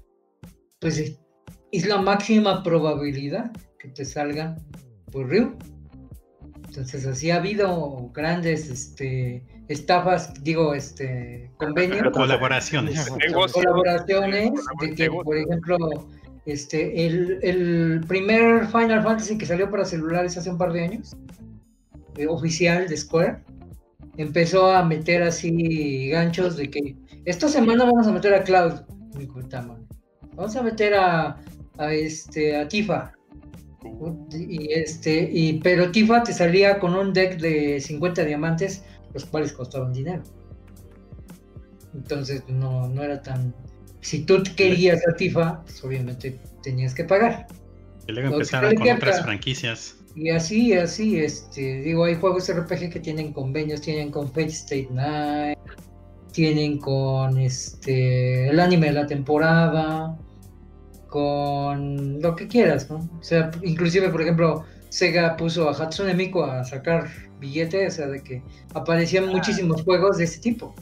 pues 0.80 0.98
es- 0.98 1.20
es 1.74 1.86
la 1.86 1.98
máxima 1.98 2.64
probabilidad 2.64 3.52
que 3.78 3.90
te 3.90 4.06
salga 4.06 4.56
por 5.12 5.28
Ryu. 5.30 5.58
Entonces 6.68 7.06
así 7.06 7.30
ha 7.30 7.36
habido 7.38 8.10
grandes 8.14 8.70
este, 8.70 9.44
estafas, 9.68 10.34
digo, 10.44 10.74
este, 10.74 11.52
convenios, 11.58 12.10
Colaboraciones. 12.14 13.12
Negocio. 13.18 13.64
colaboraciones, 13.64 14.52
de 14.80 14.96
que, 14.96 15.10
por 15.10 15.36
ejemplo, 15.38 15.78
este, 16.46 17.06
el, 17.06 17.40
el 17.42 18.02
primer 18.08 18.68
Final 18.68 19.04
Fantasy 19.04 19.38
que 19.38 19.46
salió 19.46 19.70
para 19.70 19.84
celulares 19.84 20.38
hace 20.38 20.50
un 20.50 20.58
par 20.58 20.72
de 20.72 20.84
años, 20.86 21.18
eh, 22.18 22.28
oficial 22.28 22.88
de 22.88 22.98
Square, 22.98 23.44
empezó 24.18 24.72
a 24.72 24.84
meter 24.84 25.24
así 25.24 26.10
ganchos 26.10 26.58
de 26.58 26.70
que 26.70 26.96
esta 27.26 27.48
semana 27.48 27.86
vamos 27.86 28.08
a 28.08 28.12
meter 28.12 28.34
a 28.34 28.44
Cloud, 28.44 28.82
vamos 30.36 30.56
a 30.56 30.64
meter 30.64 30.94
a, 30.94 31.40
a, 31.78 31.94
este, 31.94 32.58
a 32.58 32.68
Tifa, 32.68 33.14
y 34.32 34.74
este, 34.74 35.30
y, 35.32 35.60
pero 35.60 35.92
Tifa 35.92 36.24
te 36.24 36.34
salía 36.34 36.80
con 36.80 36.96
un 36.96 37.14
deck 37.14 37.40
de 37.40 37.80
50 37.80 38.26
diamantes, 38.26 38.84
los 39.14 39.26
cuales 39.26 39.54
costaban 39.54 39.94
dinero. 39.94 40.24
Entonces 41.94 42.44
no, 42.48 42.88
no 42.88 43.04
era 43.04 43.22
tan. 43.22 43.54
Si 44.02 44.26
tú 44.26 44.44
querías 44.56 45.02
a 45.08 45.16
Tifa, 45.16 45.64
pues 45.64 45.84
obviamente 45.84 46.40
tenías 46.64 46.94
que 46.94 47.04
pagar. 47.04 47.48
Y 48.08 48.12
luego 48.12 48.36
empezaron 48.36 48.76
con 48.76 48.90
otras 48.90 49.22
franquicias. 49.22 49.97
Y 50.18 50.32
así, 50.32 50.74
así, 50.74 51.20
este, 51.20 51.82
digo, 51.82 52.06
hay 52.06 52.16
juegos 52.16 52.52
RPG 52.52 52.90
que 52.90 53.00
tienen 53.00 53.32
convenios, 53.32 53.82
tienen 53.82 54.10
con 54.10 54.28
Fate 54.28 54.48
State 54.48 54.88
Night, 54.90 55.60
tienen 56.32 56.80
con 56.80 57.38
este 57.38 58.50
el 58.50 58.60
anime 58.60 58.88
de 58.88 58.94
la 58.94 59.06
temporada, 59.06 60.18
con 61.08 62.20
lo 62.20 62.36
que 62.36 62.48
quieras, 62.48 62.90
¿no? 62.90 62.96
O 62.98 63.24
sea, 63.24 63.52
inclusive, 63.62 64.10
por 64.10 64.24
ejemplo, 64.24 64.66
Sega 64.90 65.38
puso 65.38 65.70
a 65.70 65.74
Hatsune 65.74 66.16
Miku 66.16 66.42
a 66.42 66.64
sacar 66.64 67.08
billete, 67.40 67.86
o 67.86 67.92
sea, 67.92 68.08
de 68.08 68.24
que 68.24 68.42
aparecían 68.74 69.28
muchísimos 69.28 69.84
juegos 69.84 70.18
de 70.18 70.24
ese 70.24 70.40
tipo. 70.40 70.74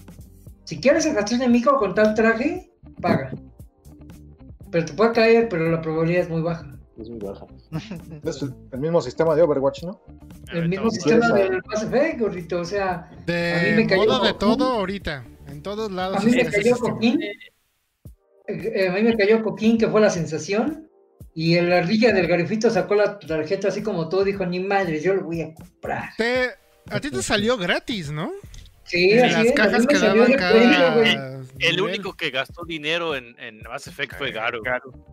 Si 0.63 0.79
quieres 0.79 1.05
a 1.07 1.19
Hatsune 1.19 1.49
Miku 1.49 1.75
con 1.75 1.93
tal 1.93 2.13
traje, 2.13 2.71
paga. 3.01 3.33
Pero 4.71 4.85
te 4.85 4.93
puede 4.93 5.11
caer, 5.11 5.49
pero 5.49 5.69
la 5.69 5.81
probabilidad 5.81 6.21
es 6.21 6.29
muy 6.29 6.41
baja. 6.41 6.74
Es 6.99 7.09
muy 7.09 7.19
baja. 7.23 7.45
Es 8.23 8.41
el, 8.41 8.53
el 8.71 8.79
mismo 8.79 9.01
sistema 9.01 9.35
de 9.35 9.41
Overwatch, 9.41 9.83
¿no? 9.83 10.01
El 10.53 10.69
mismo 10.69 10.89
sistema 10.89 11.19
¿quieres 11.27 11.49
a- 11.49 11.53
del 11.53 11.61
Mass 11.65 11.83
Effect, 11.83 12.19
gordito, 12.21 12.59
o 12.61 12.65
sea, 12.65 13.09
A 13.09 13.11
mí 13.11 13.25
de 13.25 13.73
me 13.75 13.87
cayó 13.87 14.05
modo 14.05 14.23
de 14.25 14.33
todo 14.33 14.65
ahorita. 14.73 15.25
En 15.47 15.61
todos 15.61 15.91
lados. 15.91 16.17
A 16.17 16.19
mí 16.21 16.31
me 16.31 16.45
cayó. 16.45 16.77
Coquín. 16.77 17.21
Eh, 17.21 17.33
eh, 18.47 18.87
A 18.89 18.93
mí 18.93 19.01
me 19.03 19.15
cayó 19.17 19.43
Coquín, 19.43 19.77
que 19.77 19.87
fue 19.87 20.01
la 20.01 20.09
sensación. 20.09 20.89
Y 21.33 21.55
el 21.55 21.71
ardilla 21.73 22.13
del 22.13 22.27
garifito 22.27 22.69
sacó 22.69 22.95
la 22.95 23.19
tarjeta 23.19 23.67
así 23.67 23.83
como 23.83 24.07
todo, 24.07 24.23
dijo, 24.23 24.45
ni 24.45 24.61
madre, 24.61 25.01
yo 25.01 25.13
lo 25.13 25.23
voy 25.25 25.41
a 25.41 25.53
comprar. 25.53 26.09
Te- 26.17 26.51
a 26.89 26.99
ti 27.01 27.09
te 27.11 27.21
salió 27.21 27.57
gratis, 27.57 28.09
¿no? 28.11 28.31
Sí, 28.85 29.11
En 29.11 29.25
así 29.25 29.33
las 29.33 29.45
es, 29.47 29.51
cajas 29.53 29.87
que 29.87 29.97
daban 29.97 30.33
cada. 30.33 31.01
El 31.59 31.75
nivel. 31.77 31.81
único 31.81 32.13
que 32.13 32.29
gastó 32.29 32.63
dinero 32.65 33.15
en, 33.15 33.35
en 33.39 33.59
Mass 33.63 33.87
Effect 33.87 34.15
fue 34.17 34.31
Garo. 34.31 34.61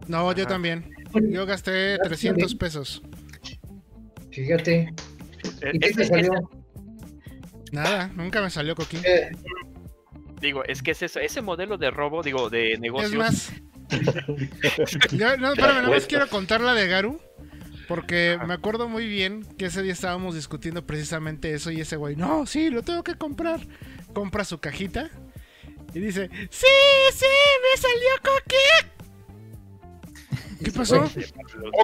No, 0.08 0.32
yo 0.32 0.42
Ajá. 0.44 0.52
también. 0.52 0.90
Yo 1.30 1.46
gasté 1.46 1.98
300 1.98 2.54
pesos. 2.54 3.02
Fíjate. 4.30 4.92
Eh, 5.62 5.70
¿Y 5.72 5.78
qué 5.78 5.88
es- 5.88 5.96
te 5.96 6.02
es- 6.02 6.08
salió? 6.08 6.32
Nada, 7.70 8.10
nunca 8.14 8.42
me 8.42 8.50
salió 8.50 8.74
Coquín. 8.74 9.00
Eh, 9.04 9.30
digo, 10.40 10.62
es 10.64 10.82
que 10.82 10.90
es 10.90 11.02
eso, 11.02 11.20
ese 11.20 11.40
modelo 11.40 11.78
de 11.78 11.90
robo, 11.90 12.22
digo, 12.22 12.50
de 12.50 12.72
Es 12.74 12.80
negocios. 12.80 13.14
más. 13.14 13.52
Yo, 15.12 15.36
no, 15.38 15.52
espérame, 15.52 15.76
nada 15.76 15.88
más 15.90 16.06
quiero 16.06 16.28
contar 16.28 16.60
la 16.60 16.74
de 16.74 16.86
Garu. 16.88 17.20
Porque 17.94 18.38
me 18.46 18.54
acuerdo 18.54 18.88
muy 18.88 19.06
bien 19.06 19.44
que 19.58 19.66
ese 19.66 19.82
día 19.82 19.92
estábamos 19.92 20.34
discutiendo 20.34 20.86
precisamente 20.86 21.52
eso 21.52 21.70
y 21.70 21.82
ese 21.82 21.96
güey, 21.96 22.16
no, 22.16 22.46
sí, 22.46 22.70
lo 22.70 22.82
tengo 22.82 23.02
que 23.04 23.16
comprar. 23.16 23.60
Compra 24.14 24.44
su 24.46 24.58
cajita 24.58 25.10
y 25.92 26.00
dice, 26.00 26.30
sí, 26.50 26.66
sí, 27.12 27.26
me 27.62 27.76
salió 27.82 28.08
Coquín. 28.22 28.92
¿Qué 30.64 30.72
pasó? 30.72 31.10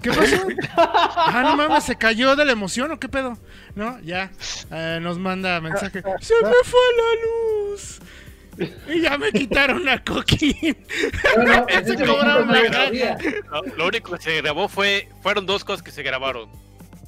¿Qué 0.03 0.11
pasó? 0.11 0.47
Ah, 0.77 1.43
no 1.43 1.57
mames, 1.57 1.85
se 1.85 1.97
cayó 1.97 2.37
de 2.37 2.45
la 2.47 2.53
emoción 2.53 2.91
o 2.93 2.99
qué 2.99 3.09
pedo. 3.09 3.37
No, 3.75 4.01
ya. 4.01 4.31
eh, 4.71 5.01
nos 5.03 5.19
manda 5.19 5.61
mensaje. 5.61 6.03
Se 6.21 6.35
me 6.43 6.55
fue 6.65 6.81
la 6.97 7.73
luz. 7.73 8.01
Y 8.89 9.01
ya 9.01 9.17
me 9.19 9.31
quitaron 9.33 9.89
a 9.89 10.03
Coquín. 10.03 10.77
no, 11.37 11.45
no, 11.45 11.67
Se 11.85 12.05
cobraron 12.05 12.47
no 12.49 12.55
la 12.55 13.63
lo 13.77 13.87
único 13.87 14.13
que 14.17 14.23
se 14.23 14.37
grabó 14.43 14.69
fue, 14.69 15.09
fueron 15.23 15.47
dos 15.47 15.65
cosas 15.65 15.83
que 15.83 15.91
se 15.91 16.03
grabaron. 16.03 16.51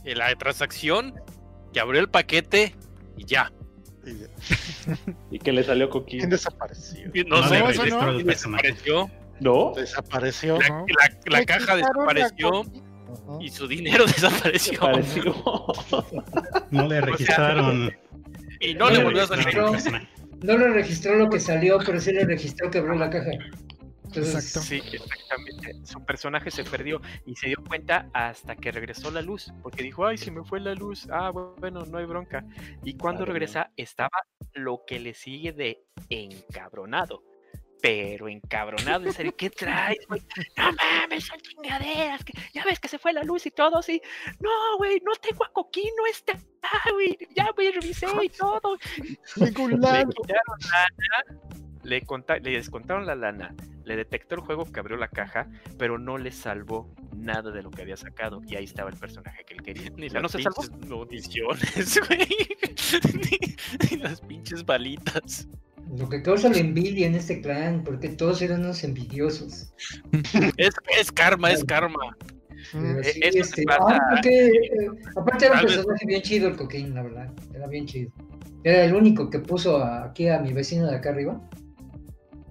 Eh, 0.05 0.15
La 0.15 0.35
transacción, 0.37 1.15
que 1.73 1.81
abrió 1.81 2.01
el 2.01 2.09
paquete 2.09 2.75
y 3.17 3.25
ya. 3.25 3.53
¿Y 5.31 5.39
que 5.39 5.53
le 5.53 5.63
salió 5.63 5.91
¿Quién 5.91 6.03
Coquín? 6.03 6.31
desapareció? 6.31 7.11
No, 7.27 7.43
No 7.43 7.49
sé, 7.49 7.59
no. 7.91 8.13
desapareció. 8.23 9.11
¿No? 9.41 9.73
Desapareció. 9.75 10.59
La, 10.61 10.69
No. 10.69 10.87
la- 10.89 11.39
la 11.39 11.45
caja 11.45 11.75
la 11.75 11.77
desapareció 11.77 12.63
y 13.41 13.51
su 13.51 13.67
dinero 13.69 14.07
desapareció. 14.07 14.81
Pareció. 14.81 15.35
No 16.71 16.87
le 16.89 17.01
registraron. 17.01 17.93
Y 18.61 18.75
no 18.75 18.91
le 18.91 19.03
volvió 19.03 19.23
a 19.23 19.27
salir. 19.27 19.47
No. 20.43 20.57
le 20.57 20.69
registró 20.69 21.17
lo 21.17 21.29
que 21.31 21.41
salió, 21.41 21.79
pero 21.85 22.01
sí 22.01 22.13
le 22.13 22.25
registró 22.25 22.71
que 22.71 22.79
abrió 22.79 22.95
la 22.95 23.11
caja. 23.11 23.31
Entonces, 24.05 24.35
Exacto. 24.35 24.61
Sí, 24.61 24.83
exactamente. 24.93 25.87
Su 25.87 26.05
personaje 26.05 26.51
se 26.51 26.65
perdió 26.65 27.01
y 27.27 27.37
se 27.37 27.47
dio 27.49 27.59
cuenta 27.67 28.11
hasta 28.13 28.57
que 28.57 28.73
regresó 28.73 29.11
la 29.11 29.23
luz, 29.23 29.53
porque 29.63 29.85
dijo, 29.85 30.05
ay, 30.05 30.19
se 30.19 30.33
me 30.33 30.43
fue 30.43 30.59
la 30.59 30.75
luz, 30.75 31.09
ah, 31.13 31.31
bueno, 31.31 31.85
no 31.87 31.99
hay 31.99 32.07
bronca. 32.07 32.45
Y 32.83 32.97
cuando 32.97 33.25
regresa, 33.25 33.71
estaba 33.77 34.11
lo 34.55 34.83
que 34.85 34.99
le 34.99 35.15
sigue 35.15 35.53
de 35.53 35.85
encabronado. 36.09 37.23
Pero 37.83 38.29
encabronado, 38.29 39.07
en 39.07 39.13
serio, 39.13 39.35
¿qué 39.37 39.49
traes, 39.51 39.99
güey? 40.09 40.21
No 40.57 40.71
mames, 40.73 41.25
son 41.25 41.39
chingaderas, 41.41 42.25
que 42.25 42.33
ya 42.53 42.65
ves 42.65 42.79
que 42.79 42.89
se 42.89 42.99
fue 42.99 43.13
la 43.13 43.23
luz 43.23 43.47
y 43.47 43.51
todo, 43.51 43.79
así. 43.79 44.01
No, 44.39 44.51
güey, 44.79 45.01
no 45.05 45.13
tengo 45.15 45.45
a 45.45 45.53
Coquín, 45.53 45.91
no 45.97 46.07
está, 46.07 46.39
güey, 46.93 47.17
ya, 47.35 47.49
güey, 47.55 47.71
revisé 47.73 48.07
y 48.23 48.29
todo. 48.39 48.77
Ningún 49.37 49.71
Le 49.73 49.79
quitaron 50.07 50.59
lana, 50.71 51.41
le, 51.83 52.03
conta- 52.03 52.39
le 52.39 52.51
descontaron 52.53 53.07
la 53.07 53.15
lana, 53.15 53.55
le 53.85 53.97
detectó 53.97 54.35
el 54.35 54.43
juego 54.43 54.71
que 54.71 54.79
abrió 54.81 54.97
la 54.99 55.09
caja, 55.09 55.49
pero 55.79 55.99
no 55.99 56.19
le 56.19 56.33
salvó 56.33 56.95
nada 57.17 57.51
de 57.51 57.63
lo 57.63 57.71
que 57.71 57.83
había 57.83 57.97
sacado. 57.97 58.43
Y 58.47 58.57
ahí 58.57 58.65
estaba 58.65 58.91
el 58.91 58.97
personaje 58.99 59.43
que 59.45 59.55
él 59.55 59.63
quería. 59.63 59.91
Ni 59.97 60.07
O 60.07 60.11
sea, 60.11 60.21
las 60.21 60.23
no 60.35 60.39
se 60.39 60.43
salvó. 60.43 60.61
pinches 60.63 60.89
municiones, 60.91 62.01
güey. 62.07 62.27
ni, 63.15 63.91
ni 63.91 63.97
las 64.03 64.21
pinches 64.21 64.65
balitas. 64.67 65.49
Lo 65.97 66.09
que 66.09 66.23
causa 66.23 66.49
la 66.49 66.59
envidia 66.59 67.07
en 67.07 67.15
este 67.17 67.41
clan, 67.41 67.83
porque 67.83 68.11
todos 68.11 68.41
eran 68.43 68.61
unos 68.61 68.85
envidiosos. 68.85 69.73
Es, 70.57 70.75
es 70.99 71.11
karma, 71.13 71.51
es 71.51 71.65
karma. 71.65 72.17
Eh, 72.75 73.01
sí, 73.03 73.21
eso 73.23 73.33
te 73.33 73.39
este, 73.41 73.63
pasa, 73.65 73.97
ah, 73.97 74.07
porque, 74.11 74.47
eh, 74.47 74.89
aparte 75.17 75.47
era 75.47 75.55
un 75.61 75.67
personaje 75.67 76.07
bien 76.07 76.23
chido 76.23 76.49
el 76.49 76.57
coquín, 76.57 76.95
la 76.95 77.03
verdad. 77.03 77.33
Era 77.55 77.67
bien 77.67 77.87
chido. 77.87 78.13
Era 78.63 78.85
el 78.85 78.95
único 78.95 79.31
que 79.31 79.41
puso 79.41 79.79
a- 79.79 80.05
aquí 80.05 80.29
a 80.29 80.39
mi 80.39 80.53
vecino 80.53 80.87
de 80.87 80.95
acá 80.97 81.11
arriba. 81.11 81.41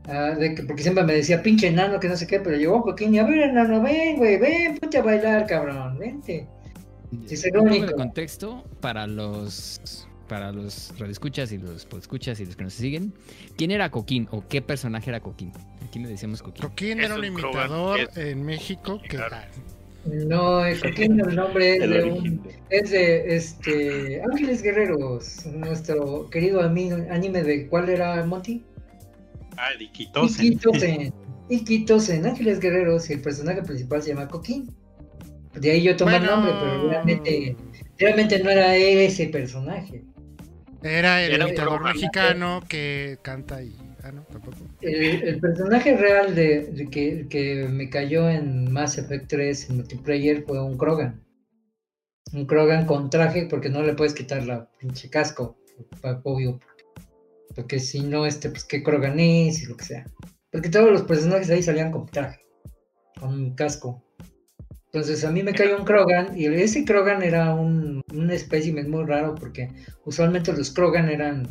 Ah, 0.08 0.32
de 0.32 0.56
que, 0.56 0.64
porque 0.64 0.82
siempre 0.82 1.04
me 1.04 1.14
decía, 1.14 1.42
pinche 1.44 1.68
enano, 1.68 2.00
que 2.00 2.10
no 2.10 2.18
sé 2.18 2.26
qué, 2.26 2.40
pero 2.40 2.58
llegó 2.58 2.82
Coquín 2.82 3.14
y 3.14 3.20
a 3.20 3.24
ver, 3.24 3.50
enano, 3.50 3.82
ven, 3.82 4.18
güey, 4.18 4.38
ven, 4.38 4.78
ponte 4.80 4.98
a 4.98 5.04
bailar, 5.04 5.46
cabrón, 5.46 6.00
vente. 6.00 6.48
Sí, 7.26 7.36
es 7.36 7.46
el 7.46 7.58
único. 7.58 7.94
contexto 7.96 8.64
para 8.82 9.06
los 9.08 10.08
para 10.30 10.54
los 10.54 10.94
radioescuchas 10.98 11.52
y 11.52 11.58
los 11.58 11.86
podescuchas 11.86 12.40
y 12.40 12.46
los 12.46 12.56
que 12.56 12.64
nos 12.64 12.74
siguen. 12.74 13.14
¿Quién 13.58 13.72
era 13.72 13.90
Coquín 13.92 14.30
o 14.32 14.48
qué 14.48 14.62
personaje 14.62 15.10
era 15.10 15.20
Coquín? 15.20 15.52
¿A 15.86 15.92
quién 15.92 16.06
le 16.06 16.10
decíamos 16.12 16.42
Coquín? 16.42 16.62
Coquín 16.70 17.00
era 17.02 17.16
un 17.16 17.26
imitador 17.26 18.00
es- 18.00 18.18
en 18.18 18.44
México 18.46 19.02
que 19.02 19.18
Claro. 19.18 19.36
No, 20.06 20.64
el 20.66 20.80
Coquín, 20.80 21.20
el 21.20 21.36
nombre 21.36 21.76
es 21.76 21.82
El 21.84 21.90
de 21.90 22.02
origen 22.04 22.40
un, 22.40 22.48
es 22.70 22.90
de 22.92 23.36
este 23.36 24.22
Ángeles 24.32 24.62
Guerreros, 24.64 25.46
nuestro 25.48 26.30
querido 26.30 26.62
ami- 26.62 27.06
anime 27.12 27.44
de 27.44 27.68
¿cuál 27.68 27.90
era 27.90 28.24
Monty? 28.26 28.64
Ah, 29.58 29.72
de. 29.78 29.84
Ikitosen. 29.86 31.14
Ikitosen, 31.50 32.26
Ángeles 32.26 32.60
Guerreros, 32.62 33.10
y 33.10 33.14
el 33.14 33.22
personaje 33.22 33.62
principal 33.64 34.02
se 34.02 34.10
llama 34.10 34.28
Coquín. 34.30 34.72
De 35.54 35.72
ahí 35.72 35.82
yo 35.84 35.96
tomé 35.98 36.16
el 36.18 36.24
nombre, 36.26 36.54
pero 36.62 36.90
realmente, 36.90 37.58
realmente 37.98 38.40
no 38.42 38.50
era 38.52 38.76
ese 38.78 39.26
personaje. 39.28 40.04
Era 40.82 41.24
el 41.24 41.42
imitador 41.42 41.84
mexicano 41.84 42.64
que 42.68 43.18
canta 43.22 43.62
y. 43.62 43.76
Ah, 44.04 44.12
no, 44.12 44.24
tampoco. 44.24 44.58
El, 44.82 45.24
el 45.24 45.40
personaje 45.40 45.96
real 45.98 46.34
de, 46.34 46.68
de 46.68 46.88
que, 46.90 47.28
que 47.30 47.68
me 47.70 47.90
cayó 47.90 48.30
en 48.30 48.72
Mass 48.72 48.98
Effect 48.98 49.28
3 49.28 49.70
en 49.70 49.76
multiplayer 49.78 50.44
fue 50.44 50.64
un 50.64 50.78
Krogan. 50.78 51.22
Un 52.32 52.46
Krogan 52.46 52.86
con 52.86 53.10
traje 53.10 53.48
porque 53.50 53.70
no 53.70 53.84
le 53.84 53.94
puedes 53.94 54.14
quitar 54.14 54.46
la 54.46 54.70
pinche 54.80 55.10
casco, 55.10 55.58
obvio. 56.24 56.60
Porque 57.56 57.80
si 57.80 58.02
no, 58.02 58.26
este, 58.26 58.50
pues 58.50 58.64
qué 58.64 58.82
Krogan 58.82 59.20
es 59.20 59.64
y 59.64 59.66
lo 59.66 59.76
que 59.76 59.86
sea. 59.86 60.06
Porque 60.52 60.70
todos 60.70 60.92
los 60.92 61.04
personajes 61.04 61.50
ahí 61.50 61.62
salían 61.62 61.92
con 61.92 62.08
traje, 62.08 62.40
con 63.20 63.34
un 63.34 63.56
casco. 63.56 64.04
Entonces 64.92 65.24
a 65.24 65.32
mí 65.32 65.44
me 65.44 65.54
cayó 65.54 65.78
un 65.78 65.86
Krogan 65.86 66.36
y 66.36 66.48
ese 66.48 66.84
Krogan 66.84 67.22
era 67.22 67.54
un, 67.54 68.02
un 68.12 68.32
espécimen 68.32 68.90
muy 68.90 69.06
raro 69.06 69.36
porque 69.36 69.70
usualmente 70.06 70.52
los 70.52 70.72
Krogan 70.72 71.10
eran 71.10 71.48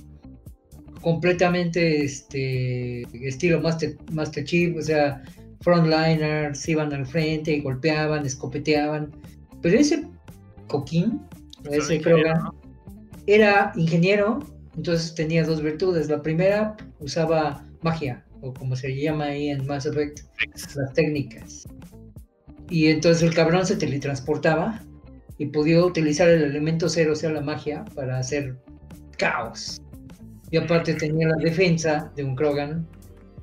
completamente 1.01 2.05
este 2.05 3.03
estilo 3.27 3.61
Master, 3.61 3.97
Master 4.13 4.45
Chief, 4.45 4.77
o 4.77 4.83
sea, 4.83 5.23
frontliners, 5.61 6.69
iban 6.69 6.93
al 6.93 7.07
frente 7.07 7.53
y 7.53 7.61
golpeaban, 7.61 8.27
escopeteaban. 8.27 9.13
Pero 9.63 9.79
ese 9.79 10.05
Coquín, 10.67 11.21
Pues 11.65 11.85
ese 11.85 12.01
Krogan, 12.01 12.51
era 13.27 13.73
ingeniero, 13.77 14.41
entonces 14.77 15.15
tenía 15.15 15.45
dos 15.45 15.63
virtudes. 15.63 16.09
La 16.09 16.23
primera 16.23 16.77
usaba 16.99 17.65
magia, 17.83 18.25
o 18.41 18.53
como 18.53 18.75
se 18.75 18.95
llama 18.95 19.27
ahí 19.27 19.49
en 19.51 19.67
Mass 19.67 19.87
Effect, 19.87 20.21
las 20.75 20.93
técnicas. 20.95 21.65
Y 22.71 22.89
entonces 22.89 23.23
el 23.23 23.35
cabrón 23.35 23.67
se 23.67 23.77
teletransportaba 23.77 24.83
y 25.39 25.47
podía 25.47 25.85
utilizar 25.85 26.29
el 26.29 26.43
elemento 26.43 26.89
cero, 26.89 27.13
o 27.13 27.17
sea, 27.17 27.31
la 27.31 27.41
magia, 27.41 27.85
para 27.95 28.19
hacer 28.19 28.57
caos. 29.17 29.81
Y 30.51 30.57
aparte 30.57 30.95
tenía 30.95 31.29
la 31.29 31.37
defensa 31.37 32.11
de 32.17 32.25
un 32.25 32.35
Krogan 32.35 32.87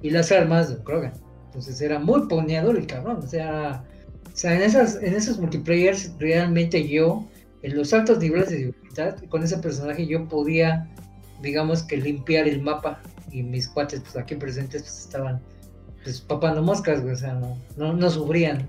y 0.01 0.09
las 0.09 0.31
armas 0.31 0.69
de 0.69 0.75
un 0.75 0.83
Krogan. 0.83 1.13
Entonces 1.45 1.79
era 1.81 1.99
muy 1.99 2.27
poneador 2.27 2.77
el 2.77 2.85
cabrón. 2.85 3.17
O 3.17 3.27
sea, 3.27 3.83
o 4.25 4.35
sea 4.35 4.55
en, 4.55 4.61
esas, 4.61 5.01
en 5.01 5.13
esos 5.13 5.39
multiplayers 5.39 6.11
realmente 6.19 6.87
yo, 6.87 7.25
en 7.63 7.77
los 7.77 7.93
altos 7.93 8.19
niveles 8.19 8.49
de 8.49 8.57
dificultad, 8.57 9.15
con 9.29 9.43
ese 9.43 9.57
personaje 9.57 10.05
yo 10.05 10.27
podía, 10.27 10.89
digamos 11.41 11.83
que 11.83 11.97
limpiar 11.97 12.47
el 12.47 12.61
mapa. 12.61 13.01
Y 13.31 13.43
mis 13.43 13.67
cuates 13.67 14.01
pues 14.01 14.15
aquí 14.17 14.35
presentes 14.35 14.83
pues 14.83 14.99
estaban 14.99 15.41
pues 16.03 16.21
papando 16.21 16.61
moscas, 16.61 17.01
o 17.03 17.15
sea, 17.15 17.33
no, 17.33 17.57
no, 17.77 17.93
no 17.93 18.09
sufrían. 18.09 18.67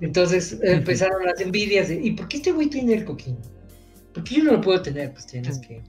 Entonces 0.00 0.58
empezaron 0.62 1.24
las 1.24 1.40
envidias 1.40 1.88
de, 1.88 1.96
¿y 1.96 2.12
por 2.12 2.28
qué 2.28 2.38
este 2.38 2.52
güey 2.52 2.68
tiene 2.68 2.94
el 2.94 3.04
coquín? 3.04 3.36
¿Por 4.14 4.24
qué 4.24 4.36
yo 4.36 4.44
no 4.44 4.52
lo 4.52 4.60
puedo 4.60 4.80
tener? 4.82 5.12
Pues 5.12 5.26
tienes 5.26 5.58
que... 5.58 5.82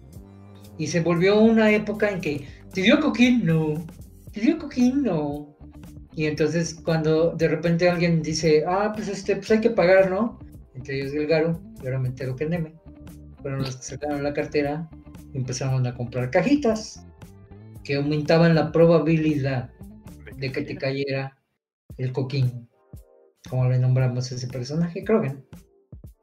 Y 0.77 0.88
se 0.88 0.99
volvió 1.01 1.39
una 1.39 1.71
época 1.71 2.09
en 2.09 2.21
que, 2.21 2.47
¿te 2.73 2.81
dio 2.81 2.99
coquín? 2.99 3.45
No. 3.45 3.85
¿Te 4.31 4.41
dio 4.41 4.57
coquín? 4.57 5.03
No. 5.03 5.55
Y 6.15 6.25
entonces 6.25 6.73
cuando 6.83 7.31
de 7.31 7.47
repente 7.47 7.89
alguien 7.89 8.21
dice, 8.21 8.63
ah, 8.67 8.91
pues 8.93 9.07
este, 9.07 9.38
pues 9.38 9.51
hay 9.51 9.61
que 9.61 9.69
pagar, 9.69 10.09
¿no? 10.09 10.39
Entre 10.75 10.99
ellos 10.99 11.13
el 11.13 11.27
Garo, 11.27 11.61
y 11.81 11.85
ahora 11.85 11.99
me 11.99 12.09
entero 12.09 12.35
que 12.35 12.45
Neme. 12.45 12.73
Fueron 13.41 13.59
los 13.59 13.77
que 13.77 13.83
sacaron 13.83 14.23
la 14.23 14.33
cartera 14.33 14.89
y 15.33 15.38
empezaron 15.38 15.85
a 15.88 15.95
comprar 15.95 16.29
cajitas 16.29 17.05
que 17.83 17.95
aumentaban 17.95 18.55
la 18.55 18.71
probabilidad 18.71 19.71
de 20.38 20.51
que 20.51 20.61
te 20.61 20.75
cayera 20.75 21.38
el 21.97 22.11
coquín, 22.11 22.67
como 23.49 23.68
le 23.69 23.80
nombramos 23.80 24.31
a 24.31 24.35
ese 24.35 24.47
personaje, 24.47 25.03
Krogan. 25.03 25.43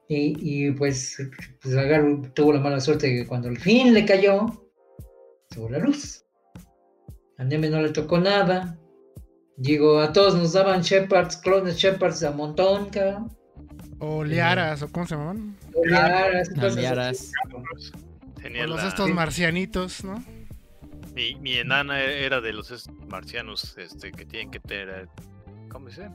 Y, 0.07 0.35
y 0.67 0.71
pues, 0.71 1.17
pues 1.61 1.75
Agaru 1.75 2.23
tuvo 2.33 2.53
la 2.53 2.59
mala 2.59 2.79
suerte 2.79 3.07
de 3.07 3.13
que 3.21 3.27
cuando 3.27 3.47
al 3.49 3.57
fin 3.57 3.93
le 3.93 4.05
cayó, 4.05 4.45
tuvo 5.49 5.69
la 5.69 5.79
luz. 5.79 6.25
A 7.37 7.43
Neme 7.43 7.69
no 7.69 7.81
le 7.81 7.89
tocó 7.89 8.19
nada. 8.19 8.77
Digo, 9.57 9.99
a 9.99 10.11
todos 10.13 10.35
nos 10.35 10.53
daban 10.53 10.81
Shepards, 10.81 11.37
clones 11.37 11.75
Shepards 11.77 12.23
a 12.23 12.31
montón, 12.31 12.89
cabrón. 12.89 13.35
O 13.99 14.23
Liaras, 14.23 14.81
o 14.81 14.91
cómo 14.91 15.05
se 15.05 15.15
llamaban. 15.15 15.57
Olearas, 15.75 16.49
cosas 16.49 16.63
así. 16.63 16.77
Aliaras. 16.79 17.31
Tenía 18.41 18.63
O 18.63 18.67
los 18.67 18.81
la- 18.81 18.87
estos 18.87 19.09
marcianitos, 19.11 20.03
¿no? 20.03 20.23
mi, 21.13 21.35
mi 21.35 21.55
enana 21.57 22.01
era 22.01 22.39
de 22.39 22.53
los 22.53 22.89
marcianos 23.09 23.77
este, 23.77 24.11
que 24.11 24.25
tienen 24.25 24.49
que 24.51 24.59
tener. 24.61 25.09
¿Cómo 25.69 25.89
se 25.91 26.03
dice? 26.03 26.13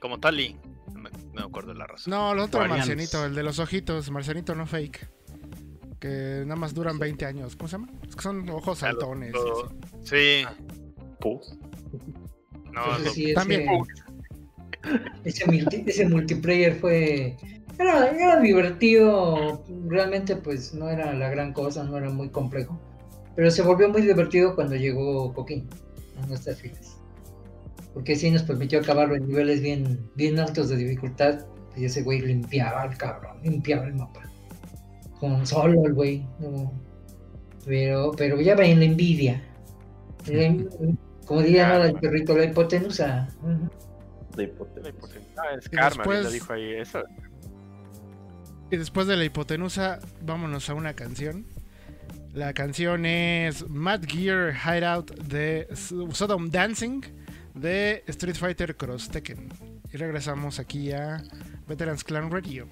Como 0.00 0.18
Tali. 0.18 0.56
No 0.92 1.00
me, 1.34 1.42
acuerdo 1.42 1.72
la 1.74 1.86
razón. 1.86 2.10
No, 2.10 2.32
el 2.32 2.40
otro 2.40 2.60
Guardianes. 2.60 2.86
marcianito, 2.88 3.24
el 3.26 3.34
de 3.34 3.42
los 3.42 3.58
ojitos, 3.58 4.10
marcianito 4.10 4.54
no 4.54 4.66
fake. 4.66 5.08
Que 6.00 6.42
nada 6.46 6.56
más 6.56 6.74
duran 6.74 6.98
20 6.98 7.26
años. 7.26 7.56
¿Cómo 7.56 7.68
se 7.68 7.72
llama? 7.76 7.88
Es 8.08 8.16
que 8.16 8.22
son 8.22 8.48
ojos 8.50 8.78
saltones. 8.78 9.30
y 9.30 9.32
lo- 9.32 9.66
así. 9.66 9.74
Sí, 10.04 10.44
Pus. 11.20 11.56
no, 12.72 12.84
Entonces, 12.84 13.12
sí, 13.12 13.34
también. 13.34 13.66
ese, 15.24 15.42
ese, 15.42 15.46
multi- 15.46 15.84
ese 15.86 16.08
multiplayer 16.08 16.76
fue. 16.76 17.36
Era, 17.78 18.08
era 18.10 18.40
divertido. 18.40 19.62
Realmente, 19.86 20.36
pues 20.36 20.74
no 20.74 20.88
era 20.88 21.12
la 21.12 21.28
gran 21.30 21.52
cosa, 21.52 21.84
no 21.84 21.96
era 21.98 22.10
muy 22.10 22.30
complejo. 22.30 22.80
Pero 23.36 23.50
se 23.50 23.62
volvió 23.62 23.88
muy 23.88 24.02
divertido 24.02 24.54
cuando 24.54 24.76
llegó 24.76 25.32
Coquín 25.34 25.68
a 26.22 26.26
nuestras 26.26 26.58
filas. 26.60 26.96
Porque 27.94 28.14
sí 28.16 28.30
nos 28.30 28.42
permitió 28.44 28.80
acabarlo 28.80 29.16
en 29.16 29.26
niveles 29.28 29.60
bien, 29.60 30.08
bien 30.14 30.38
altos 30.38 30.68
de 30.68 30.76
dificultad. 30.76 31.44
Y 31.76 31.84
ese 31.84 32.02
güey 32.02 32.20
limpiaba 32.20 32.82
al 32.82 32.96
cabrón, 32.96 33.38
limpiaba 33.42 33.86
el 33.86 33.94
mapa. 33.94 34.22
Con 35.18 35.46
solo 35.46 35.84
el 35.86 35.92
güey. 35.94 36.26
no. 36.38 36.72
Pero, 37.66 38.12
pero 38.16 38.40
ya 38.40 38.54
ven 38.56 38.78
la 38.78 38.84
envidia. 38.86 39.42
La- 40.26 40.56
como 41.26 41.42
diría 41.42 41.74
Ah, 41.74 41.78
¿no? 41.78 41.84
el 41.84 41.94
perrito, 41.94 42.36
la 42.36 42.44
hipotenusa. 42.44 43.28
De 44.36 44.44
hipotenusa. 44.44 44.94
Ah, 45.36 45.56
es 45.58 45.66
Y 45.66 45.70
karma, 45.70 45.88
después- 46.04 46.32
dijo 46.32 46.52
ahí 46.54 46.72
eso. 46.74 47.02
Y 48.70 48.76
después 48.76 49.06
de 49.06 49.16
la 49.16 49.24
hipotenusa, 49.24 49.98
vámonos 50.22 50.70
a 50.70 50.74
una 50.74 50.94
canción. 50.94 51.44
La 52.32 52.52
canción 52.54 53.04
es 53.06 53.68
Mad 53.68 54.02
Gear 54.06 54.54
Hideout 54.54 55.12
de 55.24 55.68
Sodom 56.12 56.50
Dancing 56.50 57.02
de 57.54 58.04
Street 58.06 58.36
Fighter 58.36 58.76
Cross 58.76 59.08
Tekken. 59.10 59.48
Y 59.92 59.96
regresamos 59.96 60.58
aquí 60.58 60.92
a 60.92 61.22
Veterans 61.66 62.04
Clan 62.04 62.30
Radio. 62.30 62.68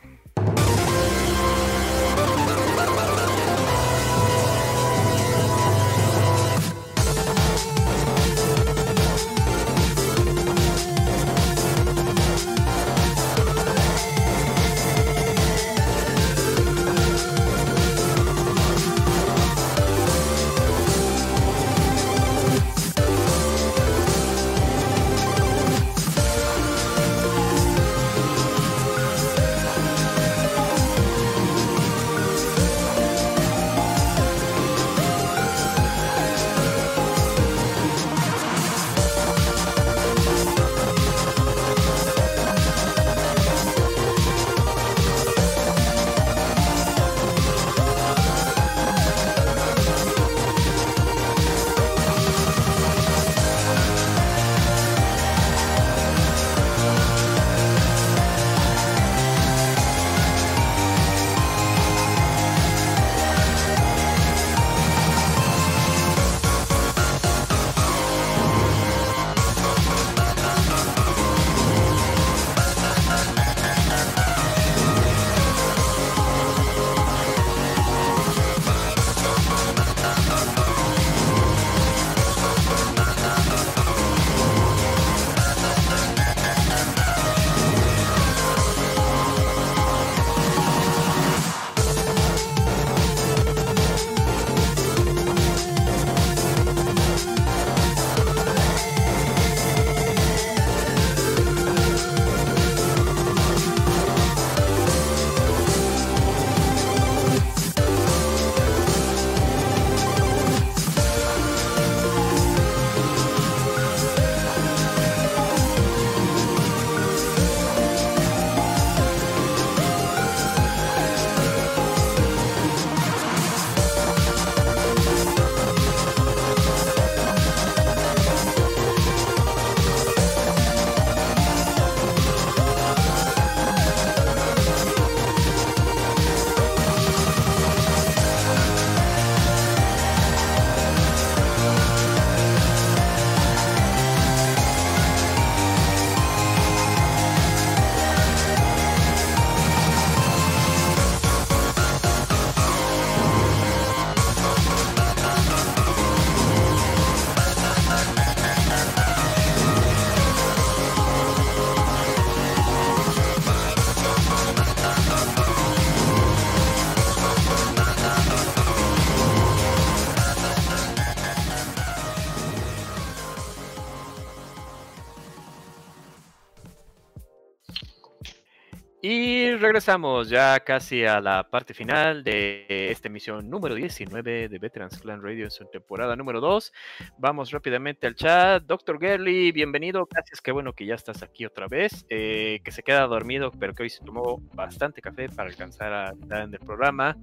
Regresamos 179.68 180.30
ya 180.30 180.58
casi 180.60 181.04
a 181.04 181.20
la 181.20 181.46
parte 181.50 181.74
final 181.74 182.24
de 182.24 182.64
esta 182.68 183.08
emisión 183.08 183.50
número 183.50 183.74
19 183.74 184.48
de 184.48 184.58
Veterans 184.58 184.96
Clan 184.96 185.22
Radio 185.22 185.44
en 185.44 185.50
su 185.50 185.66
temporada 185.66 186.16
número 186.16 186.40
2. 186.40 186.72
Vamos 187.18 187.50
rápidamente 187.50 188.06
al 188.06 188.14
chat. 188.14 188.62
Doctor 188.62 188.98
Gerly, 188.98 189.52
bienvenido. 189.52 190.08
Gracias, 190.10 190.40
qué 190.40 190.52
bueno 190.52 190.72
que 190.72 190.86
ya 190.86 190.94
estás 190.94 191.22
aquí 191.22 191.44
otra 191.44 191.66
vez. 191.68 192.06
Eh, 192.08 192.60
que 192.64 192.72
se 192.72 192.82
queda 192.82 193.06
dormido, 193.06 193.52
pero 193.60 193.74
que 193.74 193.82
hoy 193.82 193.90
se 193.90 194.02
tomó 194.02 194.40
bastante 194.54 195.02
café 195.02 195.28
para 195.28 195.50
alcanzar 195.50 195.92
a 195.92 196.12
estar 196.12 196.44
en 196.44 196.54
el 196.54 196.60
programa. 196.60 197.18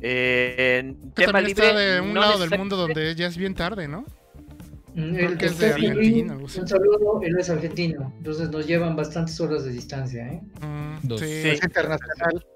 Eh, 0.00 0.78
en 0.78 1.12
tema 1.12 1.40
está 1.40 1.74
de 1.74 2.00
un 2.00 2.14
no 2.14 2.22
lado 2.22 2.38
del 2.38 2.58
mundo 2.58 2.76
donde 2.76 3.14
ya 3.14 3.26
es 3.26 3.36
bien 3.36 3.54
tarde, 3.54 3.86
¿no? 3.86 4.06
Creo 4.96 5.28
El 5.28 5.32
que 5.32 5.36
que 5.38 5.46
es 5.46 5.58
de 5.58 5.66
Argentina, 5.72 6.36
un 6.38 6.48
saludo, 6.48 7.20
él 7.22 7.36
es 7.38 7.50
argentino, 7.50 8.14
entonces 8.16 8.48
nos 8.48 8.66
llevan 8.66 8.96
bastantes 8.96 9.38
horas 9.42 9.64
de 9.64 9.72
distancia, 9.72 10.26
¿eh? 10.26 10.40
Mm, 10.62 11.06
Dos. 11.06 11.20
sí. 11.20 11.26
Es 11.48 11.62
internacional. 11.62 12.46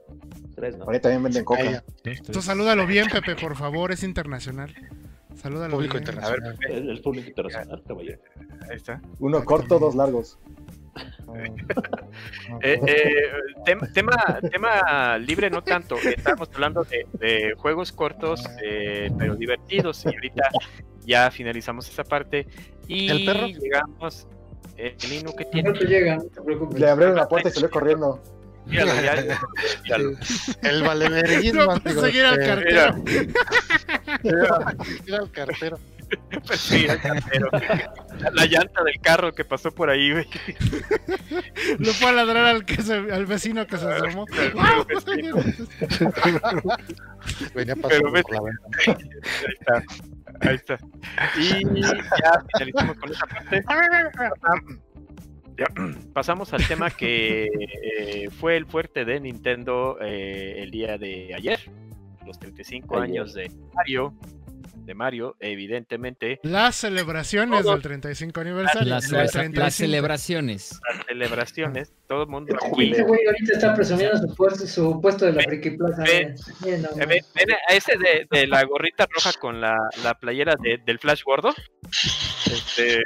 Tres, 0.57 0.79
¿no? 0.79 0.89
Ahí 0.89 1.01
también 1.01 1.23
venden 1.23 1.45
coca. 1.45 1.85
Entonces 2.03 2.45
salúdalo 2.45 2.87
bien, 2.87 3.09
Pepe, 3.13 3.37
por 3.37 3.57
favor, 3.57 3.93
es 3.93 4.03
internacional. 4.03 4.75
Salúdalo 5.37 5.75
público 5.77 5.99
bien. 5.99 6.09
A 6.19 6.29
ver, 6.31 6.39
internacional. 6.39 6.59
Pepe, 6.59 6.77
El, 6.79 6.89
el 6.91 7.01
público 7.03 7.29
internacional, 7.29 7.83
caballero. 7.87 8.19
ahí 8.71 8.77
está. 8.77 9.03
Uno 9.19 9.45
corto, 9.45 9.79
dos 9.79 9.95
largos. 9.95 10.39
Eh, 12.63 12.81
eh, 12.87 13.15
tem- 13.65 13.93
tema, 13.93 14.17
tema 14.51 15.17
libre 15.19 15.49
no 15.49 15.63
tanto, 15.63 15.95
estamos 15.97 16.51
hablando 16.53 16.83
de, 16.85 17.07
de 17.19 17.55
juegos 17.57 17.93
cortos 17.93 18.43
eh, 18.63 19.09
pero 19.17 19.37
divertidos 19.37 20.05
y 20.05 20.09
ahorita 20.09 20.49
ya 21.07 21.31
finalizamos 21.31 21.89
esa 21.89 22.05
parte 22.05 22.47
y 22.89 23.09
¿El 23.11 23.25
perro? 23.25 23.47
llegamos 23.47 24.27
eh, 24.77 24.97
el 25.03 25.13
Inu 25.13 25.35
que 25.37 25.45
No 25.45 25.51
tiene 25.51 25.73
te 25.73 25.85
llegan, 25.87 26.19
no 26.19 26.25
te 26.25 26.41
preocupes. 26.43 26.81
Le 26.81 26.89
abrieron 26.89 27.17
la 27.17 27.29
puerta 27.29 27.49
y 27.49 27.53
salió 27.53 27.71
corriendo. 27.71 28.23
Míralo, 28.67 28.93
ya- 29.01 29.39
míralo. 29.85 30.11
El 30.63 30.83
valeverguismo, 30.83 31.65
No, 31.65 31.71
amigo. 31.73 32.01
seguir 32.03 32.25
al 32.25 32.39
cartero. 32.39 32.95
seguir 34.23 35.15
al 35.15 35.31
cartero. 35.31 35.79
Pues 36.47 36.61
sí, 36.61 36.87
el 36.87 37.01
cartero. 37.01 37.49
la 38.33 38.45
llanta 38.47 38.83
del 38.83 39.01
carro 39.01 39.33
que 39.33 39.45
pasó 39.45 39.71
por 39.73 39.91
ahí 39.91 40.11
güey. 40.13 40.27
Le 41.79 41.93
fue 41.95 42.09
a 42.09 42.13
ladrar 42.13 42.45
al, 42.47 42.65
que 42.65 42.83
se- 42.83 42.95
al 43.13 43.27
vecino 43.27 43.65
que 43.67 43.77
se 43.79 43.87
asomó. 43.87 44.27
Venía 47.55 47.75
Pero 47.77 47.81
pasando 47.83 48.11
ves- 48.13 48.23
por 48.23 48.33
la 48.35 48.41
ventana. 48.43 48.99
ahí 49.47 49.55
está 49.59 49.83
ahí 50.41 50.55
está. 50.55 50.79
Y 51.39 51.51
ya 51.83 52.45
finalizamos 52.53 52.97
con 52.99 53.11
esa 53.11 53.27
parte. 53.27 53.63
Pasamos 56.15 56.53
al 56.55 56.67
tema 56.67 56.91
que 56.91 57.45
eh, 57.45 58.31
fue 58.31 58.57
el 58.57 58.67
fuerte 58.67 59.05
de 59.05 59.21
Nintendo 59.21 59.99
eh, 60.01 60.57
el 60.59 60.71
día 60.71 60.97
de 60.97 61.35
ayer, 61.35 61.61
los 62.27 62.39
35 62.39 62.97
Ayer. 62.97 63.05
años 63.05 63.35
de 63.35 63.51
Mario, 63.75 64.15
de 64.91 64.95
Mario, 64.97 65.37
evidentemente, 65.39 66.41
Las 66.43 66.75
celebraciones 66.75 67.65
del 67.65 67.81
35 67.81 68.41
aniversario. 68.41 68.89
Las, 68.89 69.09
las 69.13 69.31
35. 69.31 69.71
celebraciones. 69.71 70.81
las 70.97 71.07
celebraciones, 71.07 71.93
todo 72.09 72.25
el 72.25 72.29
mundo. 72.29 72.53
Este 72.57 73.03
güey 73.05 73.25
ahorita 73.25 73.53
está 73.53 73.73
presumiendo 73.75 74.19
su 74.19 74.35
puesto, 74.35 74.67
su 74.67 75.01
puesto 75.01 75.27
de 75.27 75.33
la 75.35 75.43
Friki 75.45 75.71
Plaza. 75.77 76.03
Eh. 76.07 76.35
¿Ven, 76.65 76.85
ven 77.07 77.49
a 77.69 77.75
ese 77.75 77.93
de, 77.97 78.27
de 78.29 78.47
la 78.49 78.65
gorrita 78.65 79.07
roja 79.09 79.33
con 79.41 79.61
la, 79.61 79.77
la 80.03 80.15
playera 80.15 80.57
de- 80.61 80.79
del 80.85 80.99
Flash 80.99 81.23
gordo? 81.23 81.55
Este... 82.47 83.01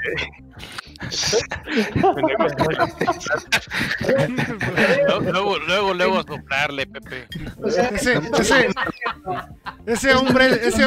Luego, 5.07 5.21
luego, 5.33 5.59
luego, 5.59 5.95
luego 5.95 6.19
a 6.19 6.23
soplarle, 6.27 6.87
Pepe. 6.87 7.27
O 7.63 7.71
sea, 7.71 7.89
Ese, 7.89 8.21
ese, 8.39 8.69
ese 9.87 10.15
hombre, 10.15 10.47
ese, 10.67 10.85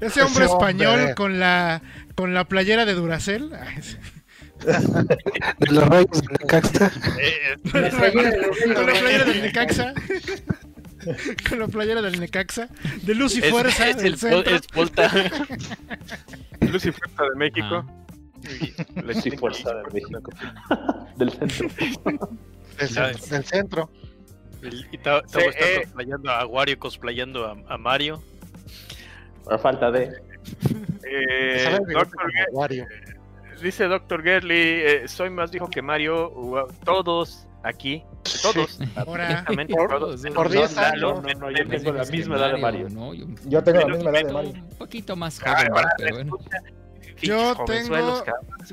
ese 0.00 0.22
hombre 0.22 0.44
Ese 0.44 0.52
español 0.52 0.98
hombre. 1.00 1.14
con 1.14 1.38
la 1.38 1.82
con 2.14 2.34
la 2.34 2.44
playera 2.44 2.84
de 2.84 2.94
sí. 3.82 3.96
De 5.58 5.66
los 5.70 5.88
rayos 5.88 6.22
de 6.22 6.28
Necaxa. 6.40 6.90
Eh, 7.20 7.56
Con 7.70 7.82
la 7.82 7.90
playera 7.90 8.30
de 8.30 8.38
los 8.38 8.58
con 8.58 8.86
la 8.86 8.92
playera 8.92 9.24
del. 9.24 9.42
Necaxa. 9.42 9.94
Con 11.48 11.58
la 11.60 11.68
playera 11.68 12.02
del 12.02 12.18
Necaxa. 12.18 12.68
De 13.02 13.14
Luz 13.14 13.36
y 13.36 13.40
es, 13.40 13.50
Fuerza. 13.50 13.88
es 13.88 13.98
del 13.98 14.06
el 14.14 14.18
centro. 14.18 14.56
es 14.56 14.62
Volta. 14.74 15.12
Lucy 16.60 16.90
Fuerza 16.90 17.22
de 17.22 17.36
México. 17.36 17.86
Sí, 19.22 19.30
fuerza 19.32 19.74
de 19.74 19.82
México. 19.92 20.30
Del 21.16 21.30
centro. 21.32 21.68
Del, 22.78 23.44
centro. 23.44 23.90
Y 24.62 24.96
está 24.96 25.18
eh. 25.18 25.82
cosplayando 25.84 26.30
a 26.30 26.46
Wario, 26.46 26.78
cosplayando 26.78 27.46
a, 27.46 27.74
a 27.74 27.78
Mario. 27.78 28.22
A 29.50 29.58
falta 29.58 29.90
de. 29.90 30.12
Eh, 31.08 31.78
Doctor 31.92 32.26
Wario. 32.52 32.86
dice 33.62 33.84
Doctor 33.84 34.22
Gerly, 34.22 34.54
eh, 34.56 35.08
soy 35.08 35.30
más 35.30 35.50
dijo 35.50 35.68
que 35.68 35.80
Mario, 35.82 36.30
wow, 36.30 36.66
todos 36.84 37.46
aquí, 37.62 38.02
todos, 38.42 38.78
Ahora. 38.96 39.44
Por- 39.46 39.88
todos, 39.88 40.22
por 40.34 40.46
no, 40.46 40.52
10 40.52 40.74
Lalo, 40.76 41.10
años. 41.10 41.22
No, 41.22 41.40
no, 41.40 41.50
yo 41.50 41.68
tengo 41.68 41.92
la 41.92 42.04
misma 42.04 42.36
edad 42.36 42.52
de 42.52 42.58
Mario. 42.58 42.88
No, 42.90 43.14
yo 43.14 43.24
un 43.26 43.36
Yo 43.48 43.62
tengo 43.62 43.80
la 43.80 43.86
misma 43.96 44.10
edad 44.10 44.26
de 44.26 44.32
Mario. 44.32 44.52
poquito 44.78 45.16
más 45.16 45.40
joven, 45.40 45.68
pero 45.98 46.16
bueno. 46.16 46.38
Yo 47.22 47.54
tengo- 47.66 48.24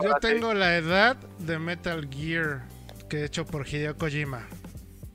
Yo 0.03 0.13
tengo 0.19 0.53
la 0.53 0.75
edad 0.77 1.15
de 1.39 1.59
Metal 1.59 2.07
Gear 2.11 2.63
que 3.09 3.25
hecho 3.25 3.45
por 3.45 3.65
Hideo 3.67 3.95
Kojima. 3.97 4.47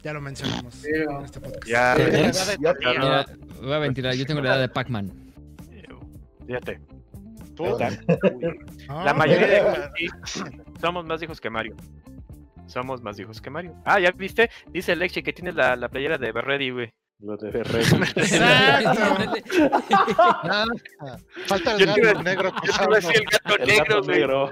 Ya 0.03 0.13
lo 0.13 0.21
mencionamos 0.21 0.85
en 0.85 1.25
este 1.25 1.41
podcast. 1.41 1.67
Ya, 1.67 1.97
ya, 1.99 2.31
Ya- 2.61 3.27
voy 3.61 3.73
a 3.73 3.79
ventilar, 3.79 4.15
yo 4.15 4.25
tengo 4.25 4.41
la 4.41 4.51
edad 4.55 4.61
de 4.61 4.69
Pac-Man. 4.69 5.13
Fíjate. 6.49 6.81
Tú, 7.55 7.77
Ah, 8.89 9.05
La 9.05 9.15
mayoría 9.15 9.47
de 9.47 9.91
sí, 10.25 10.41
somos 10.81 11.05
más 11.05 11.23
hijos 11.23 11.41
que 11.41 11.51
Mario. 11.51 11.77
Somos 12.67 13.03
más 13.03 13.19
hijos 13.19 13.41
que 13.41 13.51
Mario. 13.51 13.75
Ah, 13.85 14.01
ya 14.01 14.11
viste, 14.11 14.51
dice 14.73 14.97
Lexi 14.97 15.23
que 15.23 15.33
tienes 15.33 15.55
la, 15.55 15.77
la 15.77 15.89
playera 15.89 16.19
de 16.19 16.33
Berretti, 16.33 16.71
güey. 16.71 16.93
Lo 17.21 17.37
de. 17.37 17.51
Ah, 18.41 18.95
falta 21.47 21.73
el 21.75 21.87
gato 21.87 22.23
negro. 22.23 22.53
El 22.63 22.73
gato 23.75 24.01
negro, 24.07 24.51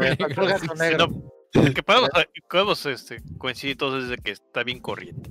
el 0.00 0.48
gato 0.48 0.74
negro. 0.74 1.08
Que 1.52 1.82
podemos, 1.82 2.08
podemos 2.48 2.86
este, 2.86 3.22
coincidir 3.38 3.76
todos 3.76 4.08
desde 4.08 4.22
que 4.22 4.30
está 4.32 4.64
bien 4.64 4.80
corriente. 4.80 5.30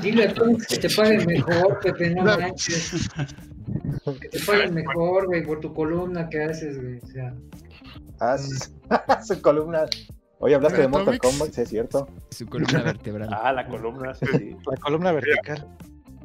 Dile 0.00 0.28
a 0.28 0.34
todos 0.34 0.64
que 0.66 0.78
te 0.78 0.88
paguen 0.90 1.26
mejor, 1.26 1.80
Pepe, 1.80 2.10
no 2.10 2.22
manches. 2.22 3.08
Que 4.20 4.28
te 4.28 4.38
paguen 4.40 4.74
mejor, 4.74 5.26
güey, 5.26 5.44
por 5.44 5.60
tu 5.60 5.72
columna 5.72 6.28
que 6.28 6.44
haces, 6.44 6.80
güey. 6.80 6.98
O 6.98 7.06
sea, 7.06 7.34
Ah, 8.20 8.38
su, 8.38 8.70
su 9.34 9.42
columna. 9.42 9.86
Oye, 10.38 10.54
hablaste 10.54 10.82
de 10.82 10.88
Mortal. 10.88 11.18
Kombat, 11.18 11.52
sí 11.52 11.62
es 11.62 11.68
cierto. 11.68 12.08
Su 12.30 12.46
columna 12.46 12.82
vertebral. 12.82 13.28
Ah, 13.32 13.52
la 13.52 13.66
columna, 13.66 14.14
sí, 14.14 14.26
sí. 14.36 14.56
La 14.70 14.76
columna 14.76 15.12
vertical. 15.12 15.66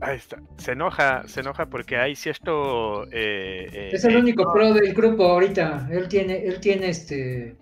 Ahí 0.01 0.17
está. 0.17 0.41
Se 0.57 0.71
enoja, 0.71 1.23
se 1.27 1.41
enoja 1.41 1.65
porque 1.65 1.97
hay 1.97 2.15
cierto. 2.15 3.05
Eh, 3.11 3.67
eh, 3.71 3.89
es 3.91 4.03
el 4.05 4.15
eh, 4.15 4.19
único 4.19 4.45
no, 4.45 4.53
pro 4.53 4.73
del 4.73 4.93
grupo 4.93 5.25
ahorita. 5.25 5.89
Él 5.91 6.07
tiene, 6.07 6.45
él 6.45 6.59
tiene 6.59 6.89
este. 6.89 7.57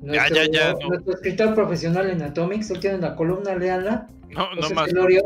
Nuestro, 0.00 0.36
ya, 0.36 0.50
ya, 0.50 0.72
no. 0.72 0.88
nuestro 0.88 1.14
escritor 1.14 1.54
profesional 1.54 2.10
en 2.10 2.22
Atomics, 2.22 2.70
él 2.70 2.80
tiene 2.80 2.98
la 2.98 3.16
columna, 3.16 3.54
léanla. 3.54 4.08
No, 4.30 4.54
no 4.54 4.62
José 4.62 4.74
más. 4.74 4.88
Celorio. 4.88 5.22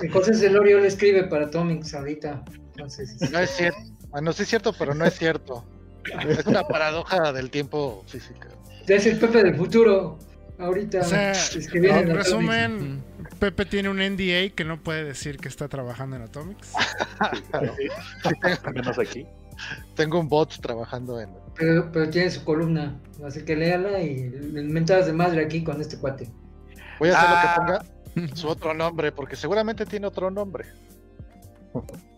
Que 0.00 0.08
José 0.08 0.34
Celorio 0.34 0.80
le 0.80 0.88
escribe 0.88 1.24
para 1.24 1.46
Atomics 1.46 1.94
ahorita. 1.94 2.42
Entonces, 2.76 3.30
No 3.30 3.38
es 3.38 3.50
cierto. 3.50 3.78
Bueno, 4.10 4.32
sí 4.32 4.42
es 4.42 4.48
cierto, 4.48 4.72
pero 4.78 4.94
no 4.94 5.04
es 5.04 5.14
cierto. 5.18 5.64
Es 6.28 6.46
una 6.46 6.66
paradoja 6.66 7.32
del 7.32 7.50
tiempo 7.50 8.02
física. 8.06 8.48
es 8.88 9.06
el 9.06 9.18
Pepe 9.18 9.42
del 9.44 9.56
futuro. 9.56 10.18
Ahorita 10.58 11.00
O 11.00 11.04
sea, 11.04 11.32
escribiendo 11.32 12.00
en 12.00 12.10
en 12.10 12.18
Atomics. 12.18 12.24
resumen, 12.24 13.04
Pepe 13.40 13.64
tiene 13.64 13.88
un 13.88 13.96
NDA 13.98 14.54
que 14.54 14.64
no 14.64 14.80
puede 14.80 15.02
decir 15.02 15.38
que 15.38 15.48
está 15.48 15.66
trabajando 15.68 16.16
en 16.16 16.22
Atomics. 16.22 16.72
Menos 18.74 18.98
aquí. 18.98 19.26
Tengo 19.96 20.20
un 20.20 20.28
bot 20.28 20.60
trabajando 20.60 21.20
en. 21.20 21.30
Pero, 21.56 21.90
pero 21.92 22.08
tiene 22.10 22.30
su 22.30 22.44
columna. 22.44 22.98
Así 23.24 23.44
que 23.44 23.56
léala 23.56 24.00
y 24.02 24.22
mentadas 24.52 25.06
de 25.06 25.12
madre 25.12 25.44
aquí 25.44 25.62
con 25.64 25.80
este 25.80 25.98
cuate. 25.98 26.28
Voy 26.98 27.10
a 27.10 27.18
hacer 27.18 27.28
Ah. 27.28 27.56
lo 27.66 27.78
que 27.78 28.26
ponga 28.28 28.36
su 28.36 28.48
otro 28.48 28.74
nombre, 28.74 29.10
porque 29.12 29.36
seguramente 29.36 29.84
tiene 29.86 30.06
otro 30.06 30.30
nombre. 30.30 30.66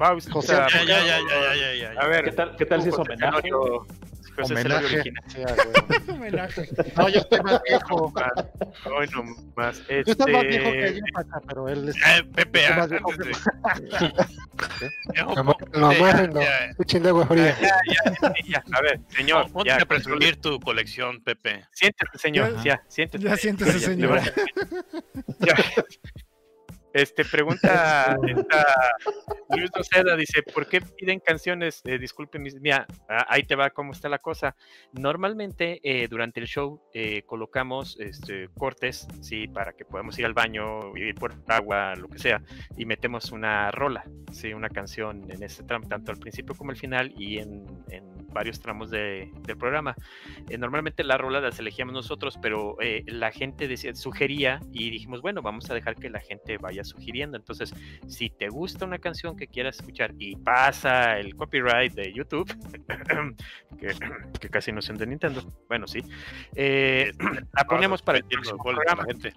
José, 0.00 0.30
o 0.32 0.42
sea, 0.42 0.66
Ya, 0.68 0.82
ya, 0.84 0.98
ya, 1.04 1.18
ya, 1.18 1.54
ya, 1.54 1.74
ya, 1.74 1.92
ya. 1.94 2.00
A 2.00 2.06
ver, 2.06 2.24
¿Qué 2.24 2.32
tal, 2.32 2.56
qué 2.56 2.64
tal 2.66 2.82
si 2.82 2.88
es 2.88 2.94
José 2.94 3.12
homenaje? 3.12 3.42
Celorio 3.42 3.86
Homenaje. 4.42 5.02
güey. 5.02 6.16
Homenaje. 6.16 6.68
No, 6.96 7.08
yo 7.10 7.20
estoy 7.20 7.40
más 7.40 7.60
viejo. 7.62 8.12
Hoy 8.96 9.06
no 9.12 9.22
más. 9.54 9.78
Tú 9.86 9.92
estás 10.10 10.28
más 10.30 10.42
viejo 10.44 10.70
que 10.72 10.84
Este, 10.86 10.94
yo, 11.00 11.04
Paca, 11.12 11.40
pero 11.46 11.68
él 11.68 11.88
es 11.90 11.96
Eh, 11.96 12.24
Pepe, 12.34 12.66
ah, 12.66 12.76
más 12.76 12.88
viejo 12.90 13.10
que- 13.10 13.24
de- 13.28 13.30
¿eh? 14.86 15.20
Amor, 15.36 15.56
Lo 15.72 15.86
amárrenlo. 15.88 16.40
Échenle 16.78 17.08
agua 17.10 17.26
fría. 17.26 17.56
Ya, 18.48 18.62
a 18.72 18.80
ver, 18.80 19.00
señor. 19.08 19.50
Ponte 19.52 19.68
ya, 19.68 19.76
a 19.76 19.84
presumir 19.84 20.40
tu 20.40 20.58
colección, 20.60 21.20
Pepe. 21.22 21.66
Siéntese, 21.72 22.18
señor. 22.18 22.54
Ya- 22.58 22.62
Ya, 22.64 22.82
siéntese. 22.88 23.24
Ya 23.24 23.36
siéntese, 23.36 23.78
Ya, 23.78 23.86
señor. 23.86 24.20
ya. 25.40 25.54
Este 26.92 27.24
pregunta 27.24 28.16
esta 28.26 28.66
Luis 29.56 29.70
Doceda 29.70 30.16
dice, 30.16 30.42
¿por 30.42 30.66
qué 30.68 30.80
piden 30.80 31.20
canciones? 31.20 31.82
Eh, 31.84 31.98
mira, 32.60 32.86
ah, 33.08 33.26
ahí 33.28 33.42
te 33.44 33.54
va 33.56 33.70
cómo 33.70 33.92
está 33.92 34.08
la 34.08 34.18
cosa. 34.18 34.56
Normalmente 34.92 35.80
eh, 35.82 36.08
durante 36.08 36.40
el 36.40 36.46
show 36.46 36.82
eh, 36.92 37.22
colocamos 37.26 37.96
este, 38.00 38.48
cortes, 38.56 39.06
sí, 39.20 39.48
para 39.48 39.72
que 39.72 39.84
podamos 39.84 40.18
ir 40.18 40.26
al 40.26 40.34
baño, 40.34 40.96
ir 40.96 41.14
por 41.14 41.34
agua, 41.48 41.94
lo 41.96 42.08
que 42.08 42.18
sea, 42.18 42.42
y 42.76 42.84
metemos 42.86 43.32
una 43.32 43.70
rola, 43.70 44.04
sí, 44.32 44.52
una 44.52 44.68
canción 44.68 45.30
en 45.30 45.42
ese 45.42 45.62
tramo, 45.64 45.88
tanto 45.88 46.12
al 46.12 46.18
principio 46.18 46.54
como 46.54 46.70
al 46.70 46.76
final 46.76 47.12
y 47.16 47.38
en, 47.38 47.64
en 47.88 48.28
varios 48.28 48.60
tramos 48.60 48.90
de- 48.90 49.30
del 49.42 49.56
programa. 49.56 49.94
Eh, 50.48 50.58
normalmente 50.58 51.02
las 51.02 51.18
rolas 51.20 51.42
las 51.42 51.58
elegíamos 51.58 51.92
nosotros, 51.94 52.38
pero 52.40 52.76
la 53.06 53.32
gente 53.32 53.66
decía, 53.68 53.94
sugería 53.94 54.60
y 54.72 54.90
dijimos, 54.90 55.22
bueno, 55.22 55.42
vamos 55.42 55.68
a 55.70 55.74
dejar 55.74 55.96
que 55.96 56.08
la 56.10 56.20
gente 56.20 56.56
vaya 56.58 56.79
sugiriendo. 56.84 57.36
Entonces, 57.36 57.74
si 58.06 58.30
te 58.30 58.48
gusta 58.48 58.84
una 58.84 58.98
canción 58.98 59.36
que 59.36 59.46
quieras 59.46 59.76
escuchar 59.76 60.14
y 60.18 60.36
pasa 60.36 61.18
el 61.18 61.34
copyright 61.36 61.92
de 61.94 62.12
YouTube, 62.12 62.50
que, 63.78 63.88
que 64.40 64.48
casi 64.48 64.72
no 64.72 64.82
son 64.82 64.96
de 64.96 65.06
Nintendo, 65.06 65.42
bueno, 65.68 65.86
sí, 65.86 66.02
eh, 66.54 67.12
la 67.56 67.64
ponemos 67.64 68.02
para 68.02 68.18
el 68.18 68.24
próximo 68.24 68.62
programa 68.62 69.04
gente. 69.04 69.32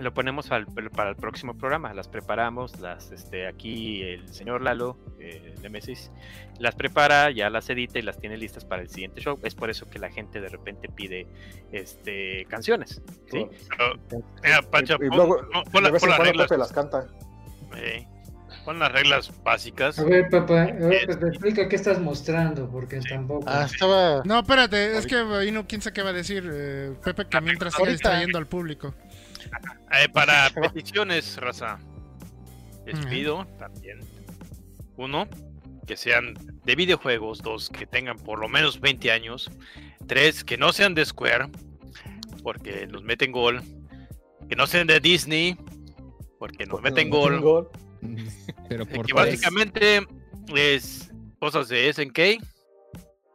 Lo 0.00 0.14
ponemos 0.14 0.50
al- 0.50 0.66
para 0.94 1.10
el 1.10 1.16
próximo 1.16 1.54
programa, 1.56 1.92
las 1.94 2.08
preparamos, 2.08 2.80
las 2.80 3.12
este 3.12 3.46
aquí 3.46 4.02
el 4.02 4.28
señor 4.32 4.62
Lalo 4.62 4.96
eh, 5.20 5.54
de 5.60 5.68
Mesis 5.68 6.10
las 6.58 6.74
prepara, 6.74 7.30
ya 7.30 7.50
las 7.50 7.68
edita 7.70 7.98
y 7.98 8.02
las 8.02 8.18
tiene 8.18 8.36
listas 8.36 8.64
para 8.64 8.82
el 8.82 8.88
siguiente 8.88 9.20
show. 9.20 9.38
Es 9.42 9.54
por 9.54 9.68
eso 9.70 9.88
que 9.90 9.98
la 9.98 10.10
gente 10.10 10.40
de 10.40 10.48
repente 10.48 10.88
pide 10.88 11.26
este 11.72 12.46
canciones, 12.48 13.02
¿sí? 13.30 13.46
Pero, 13.68 13.94
mira, 14.42 14.62
Pacha, 14.62 14.94
Y 14.94 15.08
pon, 15.08 15.16
luego, 15.16 15.36
pon- 15.52 15.64
pon 15.72 15.82
la- 15.82 15.88
de 15.88 15.92
vez 15.92 16.00
pon 16.02 16.10
en 16.10 16.16
las 16.16 16.26
reglas. 16.26 16.48
Pepe 16.48 16.58
las 16.58 16.72
canta. 16.72 17.06
eh, 17.76 18.06
pon 18.64 18.78
las 18.78 18.92
reglas 18.92 19.32
básicas. 19.42 19.98
A 19.98 20.04
ver, 20.04 20.28
papá, 20.30 20.62
a 20.62 20.66
ver, 20.72 21.06
Pepe, 21.06 21.26
explica 21.28 21.68
qué 21.68 21.76
estás 21.76 21.98
mostrando, 22.00 22.68
porque 22.70 23.00
tampoco. 23.00 23.44
Ah, 23.48 23.66
estaba. 23.70 24.22
No, 24.24 24.38
espérate, 24.40 24.96
es 24.96 25.06
que 25.06 25.16
ahí 25.16 25.50
no, 25.50 25.66
quién 25.66 25.82
sabe 25.82 25.94
qué 25.94 26.02
va 26.02 26.10
a 26.10 26.14
decir 26.14 26.48
eh, 26.52 26.94
Pepe 27.04 27.26
que 27.28 27.40
mientras 27.40 27.74
sigue 27.74 27.88
ahorita. 27.88 27.92
distrayendo 28.10 28.38
al 28.38 28.46
público. 28.46 28.94
Eh, 29.92 30.08
para 30.12 30.50
peticiones, 30.72 31.36
raza. 31.36 31.78
Les 32.86 32.98
pido 33.06 33.46
también. 33.58 34.00
Uno, 34.96 35.28
que 35.86 35.96
sean 35.96 36.34
de 36.64 36.74
videojuegos. 36.74 37.42
Dos, 37.42 37.68
que 37.68 37.86
tengan 37.86 38.18
por 38.18 38.38
lo 38.38 38.48
menos 38.48 38.80
20 38.80 39.10
años. 39.10 39.50
Tres, 40.06 40.44
que 40.44 40.56
no 40.56 40.72
sean 40.72 40.94
de 40.94 41.04
Square. 41.04 41.48
Porque 42.42 42.86
nos 42.86 43.02
meten 43.02 43.30
gol. 43.30 43.62
Que 44.48 44.56
no 44.56 44.66
sean 44.66 44.86
de 44.86 45.00
Disney. 45.00 45.56
Porque 46.38 46.66
nos 46.66 46.82
meten 46.82 47.08
gol. 47.08 47.68
Pero 48.68 48.86
por 48.86 49.06
que 49.06 49.12
básicamente 49.12 50.06
es 50.54 51.10
cosas 51.38 51.68
de 51.68 51.92
SNK, 51.92 52.18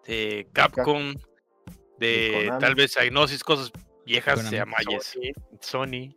de 0.06 0.48
Capcom, 0.54 1.14
de 2.00 2.52
tal 2.60 2.76
vez 2.76 2.98
Agnosis, 2.98 3.44
cosas 3.44 3.72
viejas 4.08 4.50
de 4.50 4.60
Amayes. 4.60 5.14
Sony, 5.14 5.32
Sony, 5.62 6.16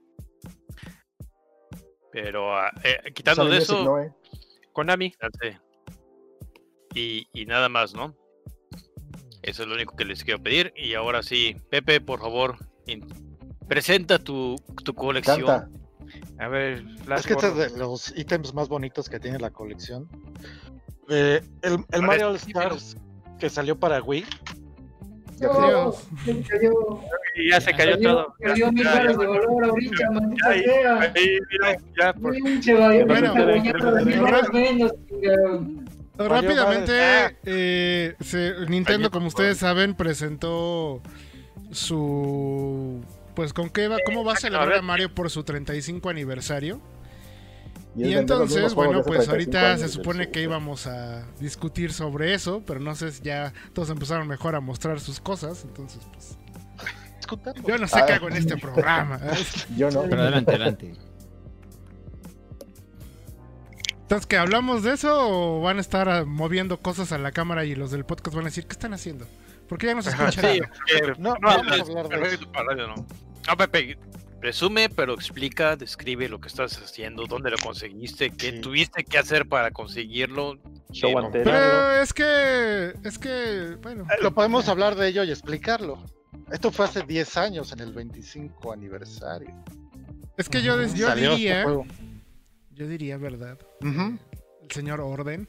Pero 2.12 2.56
ah, 2.56 2.70
eh, 2.82 3.12
quitando 3.12 3.44
Sony 3.44 3.50
de 3.50 3.58
eso, 3.58 3.84
no, 3.84 3.98
¿eh? 4.00 4.12
Konami. 4.72 5.14
Y, 6.94 7.26
y 7.32 7.46
nada 7.46 7.68
más, 7.68 7.94
¿no? 7.94 8.16
Eso 9.42 9.62
es 9.62 9.68
lo 9.68 9.74
único 9.74 9.94
que 9.96 10.04
les 10.04 10.24
quiero 10.24 10.42
pedir. 10.42 10.72
Y 10.76 10.94
ahora 10.94 11.22
sí, 11.22 11.56
Pepe, 11.70 12.00
por 12.00 12.20
favor, 12.20 12.56
in- 12.86 13.06
presenta 13.68 14.18
tu, 14.18 14.56
tu 14.84 14.94
colección. 14.94 15.46
Canta. 15.46 15.70
A 16.38 16.48
ver, 16.48 16.84
Flash 17.04 17.20
Es 17.20 17.26
que 17.26 17.32
este 17.34 17.48
es 17.48 17.72
de 17.72 17.78
los 17.78 18.16
ítems 18.16 18.52
más 18.54 18.68
bonitos 18.68 19.08
que 19.08 19.20
tiene 19.20 19.38
la 19.38 19.50
colección. 19.50 20.08
Eh, 21.08 21.40
el 21.62 21.84
el 21.92 22.02
Mario 22.02 22.28
All 22.28 22.36
Stars 22.36 22.96
que 23.38 23.48
salió 23.48 23.78
para 23.78 24.02
Wii. 24.02 24.24
Ya 25.40 25.48
No, 25.48 25.92
se 26.24 26.42
cayó, 26.42 26.70
Y 27.34 27.50
ya 27.50 27.60
se 27.60 27.72
cayó 27.72 27.98
todo. 27.98 28.34
perdió 28.38 28.70
mil 28.72 28.84
Ya, 28.84 28.92
baros 28.92 29.12
ya, 29.16 29.18
de 29.22 29.26
valor 29.26 29.64
ahorita, 29.64 30.10
maldita 30.10 30.56
ya, 30.56 30.62
sea. 30.62 31.00
ahí, 31.16 31.38
mira, 31.50 31.76
ya, 31.98 32.12
por- 32.12 32.32
Pinche 32.34 32.74
valió, 32.74 33.06
Bueno, 33.06 33.32
bueno, 33.32 34.04
mil 34.04 34.20
baros 34.20 34.52
menos. 34.52 34.92
chingado. 35.08 35.64
Rápidamente, 36.18 36.92
madre. 36.92 37.36
eh, 37.46 38.14
se- 38.20 38.52
Nintendo, 38.68 39.10
como 39.10 39.28
ustedes 39.28 39.56
saben, 39.58 39.94
presentó 39.94 41.00
su... 41.72 43.02
Pues 43.34 43.54
con 43.54 43.70
qué 43.70 43.88
va, 43.88 43.96
cómo 44.04 44.24
va 44.24 44.34
a 44.34 44.36
celebrar 44.36 44.74
a 44.74 44.82
Mario 44.82 45.14
por 45.14 45.30
su 45.30 45.44
35 45.44 46.10
aniversario. 46.10 46.80
Y 47.96 48.14
entonces, 48.14 48.74
bueno, 48.74 49.02
pues 49.02 49.26
35 49.26 49.32
ahorita 49.32 49.78
se 49.78 49.88
supone 49.88 50.24
su- 50.26 50.30
que 50.30 50.42
íbamos 50.42 50.86
a 50.86 51.26
discutir 51.40 51.92
sobre 51.92 52.34
eso, 52.34 52.62
pero 52.66 52.78
no 52.80 52.94
sé 52.94 53.10
si 53.10 53.22
ya 53.22 53.52
todos 53.72 53.90
empezaron 53.90 54.28
mejor 54.28 54.54
a 54.54 54.60
mostrar 54.60 55.00
sus 55.00 55.20
cosas, 55.20 55.64
entonces 55.64 56.00
pues... 56.12 56.38
Discutamos. 57.16 57.62
Yo 57.66 57.78
no 57.78 57.86
sé 57.88 57.98
Ah. 58.00 58.06
qué 58.06 58.12
hago 58.14 58.28
en 58.28 58.36
este 58.36 58.56
programa. 58.56 59.20
Yo 59.76 59.90
no. 59.90 60.02
Pero 60.02 60.22
adelante, 60.22 60.50
adelante. 60.52 60.94
Entonces, 64.02 64.26
¿que 64.26 64.36
hablamos 64.36 64.82
de 64.82 64.92
eso 64.94 65.28
o 65.28 65.60
van 65.60 65.78
a 65.78 65.80
estar 65.80 66.08
ah, 66.08 66.24
moviendo 66.24 66.78
cosas 66.78 67.12
a 67.12 67.18
la 67.18 67.30
cámara 67.30 67.64
y 67.64 67.74
los 67.76 67.90
del 67.92 68.04
podcast 68.04 68.34
van 68.34 68.44
a 68.46 68.48
decir, 68.48 68.66
¿qué 68.66 68.72
están 68.72 68.92
haciendo? 68.94 69.26
¿Por 69.68 69.78
qué 69.78 69.86
ya 69.88 69.94
no 69.94 70.02
se 70.02 70.10
escucha 70.10 70.32
Sí, 70.52 70.60
nada? 70.60 70.72
eh, 70.92 71.12
No, 71.18 71.34
no, 71.40 71.48
hablar 71.50 71.84
de 71.86 71.92
perfecto 72.08 72.26
eso. 72.44 72.52
para 72.52 72.70
radio, 72.70 72.88
¿no? 72.88 72.94
No, 72.96 73.56
Pepe, 74.40 74.48
presume, 74.48 74.88
pero 74.88 75.14
explica, 75.14 75.76
describe 75.76 76.28
lo 76.28 76.40
que 76.40 76.48
estás 76.48 76.76
haciendo, 76.78 77.26
dónde 77.26 77.50
lo 77.50 77.58
conseguiste, 77.58 78.30
qué 78.30 78.52
Sí. 78.52 78.60
tuviste 78.60 79.04
que 79.04 79.18
hacer 79.18 79.46
para 79.46 79.70
conseguirlo. 79.70 80.58
Pero 81.32 81.92
es 82.02 82.12
que, 82.12 82.94
es 83.04 83.18
que, 83.18 83.76
bueno. 83.82 84.04
Eh, 84.10 84.22
Lo 84.22 84.32
podemos 84.34 84.68
hablar 84.68 84.96
de 84.96 85.08
ello 85.08 85.24
y 85.24 85.30
explicarlo. 85.30 86.02
Esto 86.52 86.72
fue 86.72 86.86
hace 86.86 87.02
10 87.02 87.36
años, 87.36 87.72
en 87.72 87.80
el 87.80 87.92
25 87.92 88.72
aniversario. 88.72 89.54
Es 90.36 90.48
que 90.48 90.62
yo, 90.62 90.80
yo 90.82 91.06
Salió 91.06 91.32
este 91.32 91.36
diría, 91.36 91.64
yo 92.72 92.86
diría, 92.88 93.16
¿verdad? 93.18 93.58
El 93.82 94.70
señor 94.70 95.00
Orden, 95.00 95.48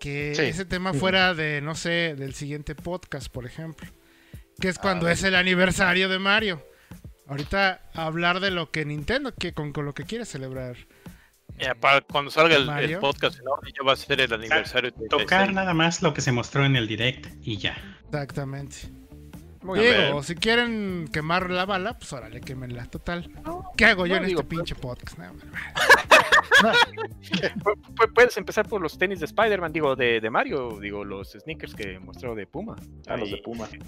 que 0.00 0.34
Sí. 0.34 0.42
ese 0.42 0.64
tema 0.64 0.92
fuera 0.92 1.34
de, 1.34 1.60
no 1.60 1.74
sé, 1.74 2.14
del 2.16 2.34
siguiente 2.34 2.74
podcast, 2.74 3.28
por 3.32 3.46
ejemplo. 3.46 3.88
Que 4.60 4.68
es 4.68 4.78
cuando 4.78 5.06
Ah, 5.06 5.12
es 5.12 5.22
el 5.22 5.34
aniversario 5.36 6.08
de 6.08 6.18
Mario. 6.18 6.62
Ahorita 7.28 7.82
hablar 7.94 8.40
de 8.40 8.50
lo 8.50 8.70
que 8.70 8.84
Nintendo, 8.84 9.34
que 9.34 9.52
con, 9.52 9.72
con 9.72 9.84
lo 9.84 9.94
que 9.94 10.04
quiere 10.04 10.24
celebrar. 10.24 10.76
ya 11.58 11.74
para 11.74 12.00
cuando 12.00 12.30
salga 12.30 12.56
el, 12.56 12.68
el 12.68 12.98
podcast 12.98 13.38
en 13.38 13.44
ya 13.44 13.84
va 13.86 13.92
a 13.92 13.96
ser 13.96 14.20
el 14.20 14.32
aniversario. 14.32 14.92
Tocar 15.10 15.44
36. 15.46 15.52
nada 15.54 15.74
más 15.74 16.02
lo 16.02 16.14
que 16.14 16.22
se 16.22 16.32
mostró 16.32 16.64
en 16.64 16.76
el 16.76 16.88
direct 16.88 17.26
y 17.42 17.58
ya. 17.58 17.76
Exactamente. 18.06 18.76
Muy 19.62 19.80
Digo, 19.80 19.92
bien. 19.92 20.22
si 20.22 20.34
quieren 20.36 21.08
quemar 21.12 21.50
la 21.50 21.66
bala, 21.66 21.98
pues 21.98 22.12
órale, 22.12 22.40
quémenla. 22.40 22.86
Total. 22.86 23.28
¿Qué 23.76 23.86
hago 23.86 24.06
yo 24.06 24.16
no, 24.16 24.22
en 24.22 24.28
digo, 24.28 24.40
este 24.42 24.56
pinche 24.56 24.74
podcast? 24.74 25.18
No, 25.18 25.32
Puedes 28.14 28.36
empezar 28.36 28.68
por 28.68 28.80
los 28.80 28.98
tenis 28.98 29.20
de 29.20 29.26
Spider-Man, 29.26 29.72
digo, 29.72 29.96
de, 29.96 30.20
de 30.20 30.30
Mario, 30.30 30.78
digo, 30.80 31.04
los 31.04 31.32
sneakers 31.32 31.74
que 31.74 31.98
mostró 31.98 32.34
de 32.34 32.46
Puma. 32.46 32.76
Ah, 33.06 33.16
los 33.16 33.30
de 33.30 33.38
Puma. 33.38 33.68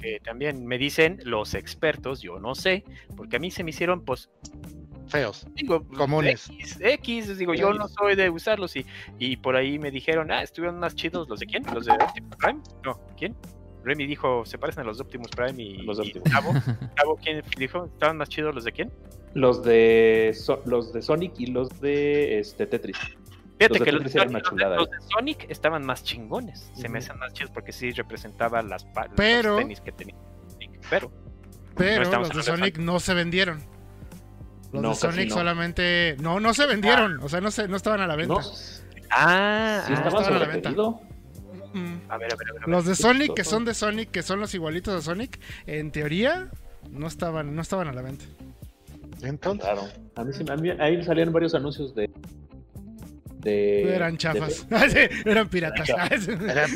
Que 0.00 0.20
también 0.20 0.66
me 0.66 0.78
dicen 0.78 1.20
los 1.24 1.54
expertos, 1.54 2.20
yo 2.20 2.38
no 2.38 2.54
sé, 2.54 2.84
porque 3.16 3.36
a 3.36 3.38
mí 3.38 3.50
se 3.50 3.64
me 3.64 3.70
hicieron, 3.70 4.04
pues, 4.04 4.30
Feos. 5.08 5.46
digo, 5.54 5.86
Comunes. 5.88 6.48
X, 6.50 6.78
X, 6.80 7.38
digo, 7.38 7.54
yo 7.54 7.72
no 7.74 7.88
soy 7.88 8.14
de 8.14 8.30
usarlos 8.30 8.76
y, 8.76 8.86
y 9.18 9.36
por 9.36 9.56
ahí 9.56 9.78
me 9.78 9.90
dijeron, 9.90 10.30
ah, 10.30 10.42
estuvieron 10.42 10.78
más 10.78 10.94
chidos 10.94 11.28
los 11.28 11.40
de 11.40 11.46
quién, 11.46 11.64
los 11.74 11.86
de 11.86 11.92
Prime, 12.38 12.60
no, 12.84 13.00
¿quién? 13.16 13.36
Remy 13.84 14.06
dijo, 14.06 14.44
se 14.46 14.58
parecen 14.58 14.82
a 14.82 14.84
los 14.86 14.98
de 14.98 15.02
Optimus 15.04 15.28
Prime 15.30 15.62
y, 15.62 15.76
Los 15.82 15.98
de 15.98 16.04
y 16.04 16.08
Optimus. 16.08 16.32
Gabo, 16.32 16.52
Gabo, 16.96 17.16
¿quién 17.22 17.42
dijo? 17.58 17.84
¿Estaban 17.86 18.16
más 18.16 18.28
chidos 18.28 18.54
los 18.54 18.64
de 18.64 18.72
quién? 18.72 18.92
Los 19.34 19.62
de 19.62 20.32
So- 20.38 20.62
los 20.66 20.92
de 20.92 21.02
Sonic 21.02 21.34
y 21.38 21.46
los 21.46 21.68
de 21.80 22.38
este 22.38 22.66
Tetris. 22.66 22.96
Fíjate 22.98 23.68
Los 23.68 23.78
de 23.78 23.84
que 23.84 23.92
los, 23.92 24.14
eran 24.14 24.32
los 24.32 24.42
chulada, 24.42 24.76
los 24.76 24.88
eh. 24.88 24.90
de 24.90 25.08
Sonic 25.12 25.46
estaban 25.50 25.84
más 25.86 26.02
chingones, 26.02 26.70
se 26.74 26.88
me 26.88 26.98
hacen 26.98 27.18
más 27.18 27.32
chidos 27.34 27.50
porque 27.52 27.72
sí 27.72 27.90
representaba 27.92 28.62
las, 28.62 28.84
pa- 28.86 29.06
los 29.06 29.14
Pero- 29.16 29.56
tenis 29.56 29.80
que 29.80 29.92
tenía. 29.92 30.16
Pero, 30.90 31.10
Pero 31.76 32.10
los 32.20 32.28
de 32.30 32.42
Sonic 32.42 32.78
no 32.78 33.00
se 33.00 33.14
vendieron. 33.14 33.62
Los 34.72 34.82
No, 34.82 34.88
de 34.90 34.94
Sonic 34.96 35.28
no. 35.28 35.34
solamente. 35.36 36.16
No, 36.20 36.40
no 36.40 36.52
se 36.52 36.66
vendieron. 36.66 37.20
O 37.22 37.28
sea, 37.28 37.40
no, 37.40 37.50
se, 37.50 37.68
no 37.68 37.76
estaban 37.76 38.00
a 38.00 38.06
la 38.08 38.16
venta. 38.16 38.34
No, 38.34 38.40
ah, 38.40 39.82
sí 39.86 39.92
ah, 39.92 39.94
estaba 39.94 40.08
estaban 40.20 40.34
a 40.34 40.38
la 40.38 40.46
venta. 40.52 40.70
Mm. 41.74 42.00
a 42.08 42.16
ver, 42.18 42.32
a 42.32 42.36
ver, 42.36 42.48
a 42.48 42.52
ver. 42.52 42.62
a 42.62 42.66
ver. 42.66 42.68
Los 42.68 42.86
de 42.86 42.94
Sonic, 42.94 43.26
so- 43.28 43.34
que 43.34 43.44
son 43.44 43.64
de 43.64 43.74
Sonic, 43.74 44.10
que 44.10 44.22
son 44.22 44.40
los 44.40 44.54
igualitos 44.54 44.94
de 44.94 45.02
Sonic, 45.02 45.38
en 45.66 45.90
teoría 45.90 46.50
no 46.90 47.06
estaban, 47.06 47.54
no 47.54 47.60
estaban 47.62 47.88
a 47.88 47.92
la 47.92 48.02
venta. 48.02 48.24
Entonces, 49.22 49.64
Claro. 49.64 49.82
A 50.16 50.24
mí, 50.24 50.32
sí- 50.32 50.44
a 50.48 50.56
mí- 50.56 50.70
ahí 50.70 51.02
salían 51.02 51.32
varios 51.32 51.54
anuncios 51.54 51.94
de, 51.94 52.10
de... 53.40 53.94
Eran 53.94 54.12
de- 54.12 54.18
chafas. 54.18 54.66
Sí, 54.90 54.98
eran 55.24 55.48
piratas. 55.48 55.88
Eran- 55.88 56.70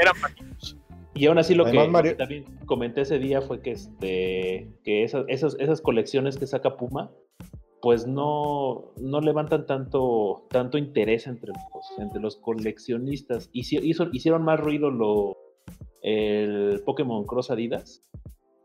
Eran 0.00 0.14
patitos. 0.20 0.76
Y 1.14 1.26
aún 1.26 1.38
así 1.38 1.54
lo 1.54 1.64
Además, 1.64 1.88
Mario- 1.88 2.12
que 2.12 2.18
también 2.18 2.44
comenté 2.66 3.00
ese 3.00 3.18
día 3.18 3.40
fue 3.40 3.62
que 3.62 3.70
este 3.72 4.68
que 4.84 5.02
esas, 5.02 5.24
esas, 5.28 5.56
esas 5.58 5.80
colecciones 5.80 6.36
que 6.36 6.46
saca 6.46 6.76
Puma 6.76 7.10
pues 7.82 8.06
no, 8.06 8.92
no 9.00 9.20
levantan 9.20 9.66
tanto, 9.66 10.46
tanto 10.50 10.78
interés 10.78 11.26
entre 11.26 11.48
los, 11.52 11.98
entre 11.98 12.20
los 12.20 12.36
coleccionistas. 12.36 13.50
Hici- 13.52 13.80
hizo- 13.82 14.08
hicieron 14.12 14.42
más 14.42 14.58
ruido 14.60 14.90
lo, 14.90 15.36
el 16.02 16.82
Pokémon 16.84 17.24
Cross 17.24 17.50
Adidas 17.50 18.02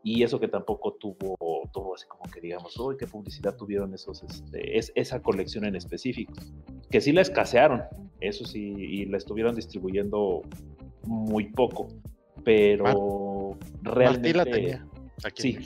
y 0.04 0.22
eso 0.24 0.40
que 0.40 0.48
tampoco 0.48 0.94
tuvo, 0.94 1.36
tuvo 1.72 1.94
así 1.94 2.06
como 2.08 2.22
que 2.32 2.40
digamos, 2.40 2.76
uy, 2.78 2.96
qué 2.98 3.06
publicidad 3.06 3.56
tuvieron 3.56 3.94
esos, 3.94 4.22
este, 4.24 4.76
es, 4.78 4.90
esa 4.96 5.22
colección 5.22 5.64
en 5.64 5.76
específico. 5.76 6.32
Que 6.90 7.00
sí 7.00 7.12
la 7.12 7.20
escasearon, 7.20 7.82
eso 8.20 8.44
sí, 8.44 8.74
y 8.76 9.04
la 9.06 9.18
estuvieron 9.18 9.54
distribuyendo 9.54 10.42
muy 11.06 11.52
poco, 11.52 11.88
pero 12.44 13.56
realmente... 13.82 14.32
Martí 14.32 14.32
la 14.32 14.44
tenía. 14.44 14.86
Aquí 15.24 15.52
Sí. 15.52 15.58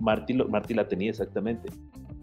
Martí, 0.00 0.34
Martí 0.34 0.74
la 0.74 0.88
tenía 0.88 1.10
exactamente. 1.10 1.70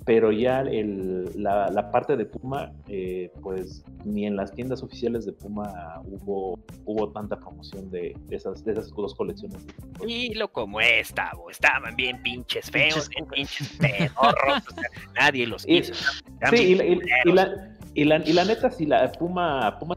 Pero 0.03 0.31
ya 0.31 0.61
el- 0.61 1.29
la, 1.35 1.69
la 1.69 1.91
parte 1.91 2.17
de 2.17 2.25
Puma, 2.25 2.71
eh, 2.87 3.31
pues 3.41 3.83
ni 4.03 4.25
en 4.25 4.35
las 4.35 4.51
tiendas 4.51 4.81
oficiales 4.81 5.27
de 5.27 5.33
Puma 5.33 6.01
hubo, 6.05 6.59
hubo 6.85 7.11
tanta 7.11 7.37
promoción 7.37 7.91
de, 7.91 8.15
de 8.27 8.35
esas, 8.35 8.63
de 8.65 8.71
esas 8.71 8.89
dos 8.89 9.13
colecciones. 9.13 9.63
Y 10.07 10.33
lo 10.33 10.51
como 10.51 10.81
estaba, 10.81 11.39
estaban 11.51 11.95
bien 11.95 12.19
pinches 12.23 12.71
feos, 12.71 13.09
bien 13.09 13.27
pinches 13.27 13.77
pedorros, 13.77 14.63
o 14.71 14.73
sea, 14.73 14.89
nadie 15.19 15.45
los 15.45 15.67
Y- 15.67 15.81
quiso. 15.81 15.93
estaban 16.33 16.57
Sí, 16.57 16.63
y 16.63 16.81
y- 16.81 17.01
y 17.25 17.31
la, 17.33 17.77
y 17.93 18.03
la- 18.05 18.17
y 18.27 18.33
la 18.33 18.45
neta, 18.45 18.71
si 18.71 18.87
la 18.87 19.11
Puma, 19.11 19.77
Puma 19.79 19.95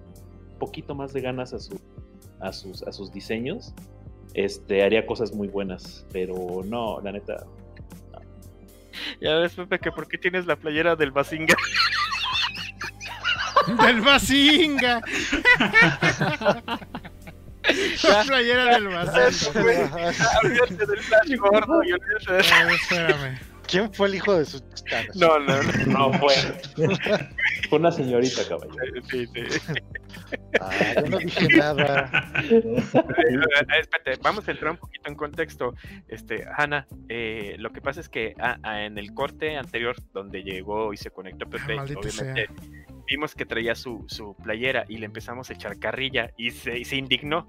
un 0.52 0.58
poquito 0.58 0.94
más 0.94 1.14
de 1.14 1.22
ganas 1.22 1.54
a, 1.54 1.58
su, 1.58 1.80
a, 2.40 2.52
sus, 2.52 2.82
a 2.82 2.92
sus 2.92 3.10
diseños, 3.10 3.72
este, 4.34 4.82
haría 4.82 5.06
cosas 5.06 5.34
muy 5.34 5.48
buenas. 5.48 6.06
Pero 6.12 6.60
no, 6.66 7.00
la 7.00 7.12
neta, 7.12 7.46
Ya 9.20 9.34
ves, 9.36 9.54
Pepe, 9.54 9.78
que 9.78 9.90
por 9.90 10.08
qué 10.08 10.18
tienes 10.18 10.46
la 10.46 10.56
playera 10.56 10.96
del 10.96 11.10
Basinga. 11.10 11.54
Del 13.82 14.02
Basinga. 14.02 15.00
La 18.02 18.24
playera 18.24 18.74
del 18.74 18.88
Basinga. 18.88 20.12
olvídate 20.42 20.86
del 20.86 21.00
flash 21.00 21.36
gordo 21.38 21.82
y 21.82 21.92
olvídate 21.92 22.32
de... 22.32 22.40
Espérame. 22.74 23.38
¿Quién 23.66 23.92
fue 23.94 24.08
el 24.08 24.16
hijo 24.16 24.36
de 24.36 24.44
su 24.44 24.60
chicana? 24.74 25.08
No, 25.14 25.38
no, 25.38 25.62
no. 25.62 26.10
no 26.10 26.18
fue. 26.18 26.34
fue 27.70 27.78
una 27.78 27.90
señorita, 27.90 28.46
caballero. 28.46 29.02
Sí, 29.10 29.26
sí. 29.26 29.42
Ah, 30.60 30.70
yo 30.96 31.08
no 31.08 31.18
dije 31.18 31.48
nada. 31.56 32.10
Eh, 32.50 33.80
Espérate, 33.80 34.20
vamos 34.22 34.46
a 34.48 34.50
entrar 34.50 34.72
un 34.72 34.76
poquito 34.78 35.08
en 35.08 35.14
contexto. 35.16 35.74
Este, 36.08 36.46
Hanna, 36.56 36.86
eh, 37.08 37.56
lo 37.58 37.70
que 37.70 37.80
pasa 37.80 38.00
es 38.00 38.08
que 38.08 38.34
ah, 38.40 38.58
ah, 38.62 38.82
en 38.82 38.98
el 38.98 39.14
corte 39.14 39.56
anterior 39.56 39.96
donde 40.12 40.42
llegó 40.42 40.92
y 40.92 40.96
se 40.96 41.10
conectó 41.10 41.48
Pepe, 41.48 41.76
Ah, 41.78 41.84
obviamente 41.84 42.48
vimos 43.08 43.34
que 43.34 43.44
traía 43.46 43.74
su, 43.74 44.04
su 44.08 44.34
playera 44.42 44.84
y 44.88 44.98
le 44.98 45.06
empezamos 45.06 45.50
a 45.50 45.52
echar 45.54 45.78
carrilla 45.78 46.30
y 46.36 46.50
se, 46.50 46.78
y 46.78 46.84
se 46.84 46.96
indignó. 46.96 47.46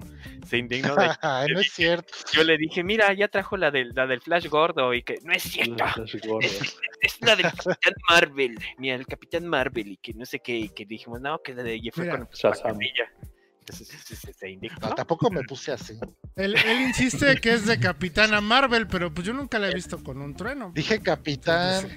Se 0.48 0.57
indignó 0.57 0.95
de 0.95 1.07
no 1.53 1.60
es 1.60 1.72
cierto. 1.72 2.14
yo 2.34 2.44
le 2.44 2.57
dije, 2.57 2.84
mira, 2.84 3.14
ya 3.14 3.27
trajo 3.27 3.57
la 3.57 3.72
del, 3.72 3.94
la 3.95 4.07
del 4.07 4.22
Flash 4.22 4.48
gordo 4.48 4.94
y 4.94 5.03
que 5.03 5.15
no 5.23 5.34
es 5.34 5.44
cierto. 5.44 5.86
Es, 6.41 6.77
es 7.02 7.22
la 7.22 7.36
del 7.36 7.45
Capitán 7.52 7.94
Marvel, 8.10 8.57
mira, 8.77 8.95
el 8.95 9.06
Capitán 9.07 9.45
Marvel 9.48 9.88
y 9.90 9.98
que 9.98 10.14
no 10.14 10.26
sé 10.26 10.40
qué, 10.40 10.57
y 10.57 10.69
que 10.69 10.86
dijimos, 10.86 11.22
no, 11.22 11.40
que 11.41 11.53
la 11.53 11.64
de 11.64 11.73
ella 11.73 11.91
fue 11.94 12.03
Mira, 12.03 12.11
cuando 12.14 12.26
empezó 12.26 12.49
la 12.49 12.56
Shazam. 12.56 12.72
carrilla. 12.73 13.11
Entonces 13.68 13.88
se, 13.88 14.15
se- 14.15 14.34
se 14.34 14.49
indignó. 14.52 14.77
No, 14.80 14.94
tampoco 14.94 15.32
me 15.32 15.41
puse 15.44 15.72
así. 15.72 15.98
Él, 16.36 16.56
él 16.56 16.82
insiste 16.82 17.36
que 17.38 17.53
es 17.53 17.65
de 17.65 17.80
Capitana 17.80 18.40
Marvel, 18.40 18.86
pero 18.88 19.11
pues 19.11 19.26
yo 19.26 19.34
nunca 19.34 19.57
la 19.57 19.69
he 19.69 19.73
visto 19.73 20.03
con 20.03 20.22
un 20.22 20.36
trueno. 20.36 20.72
Dije 20.76 20.99
capitán. 21.02 21.88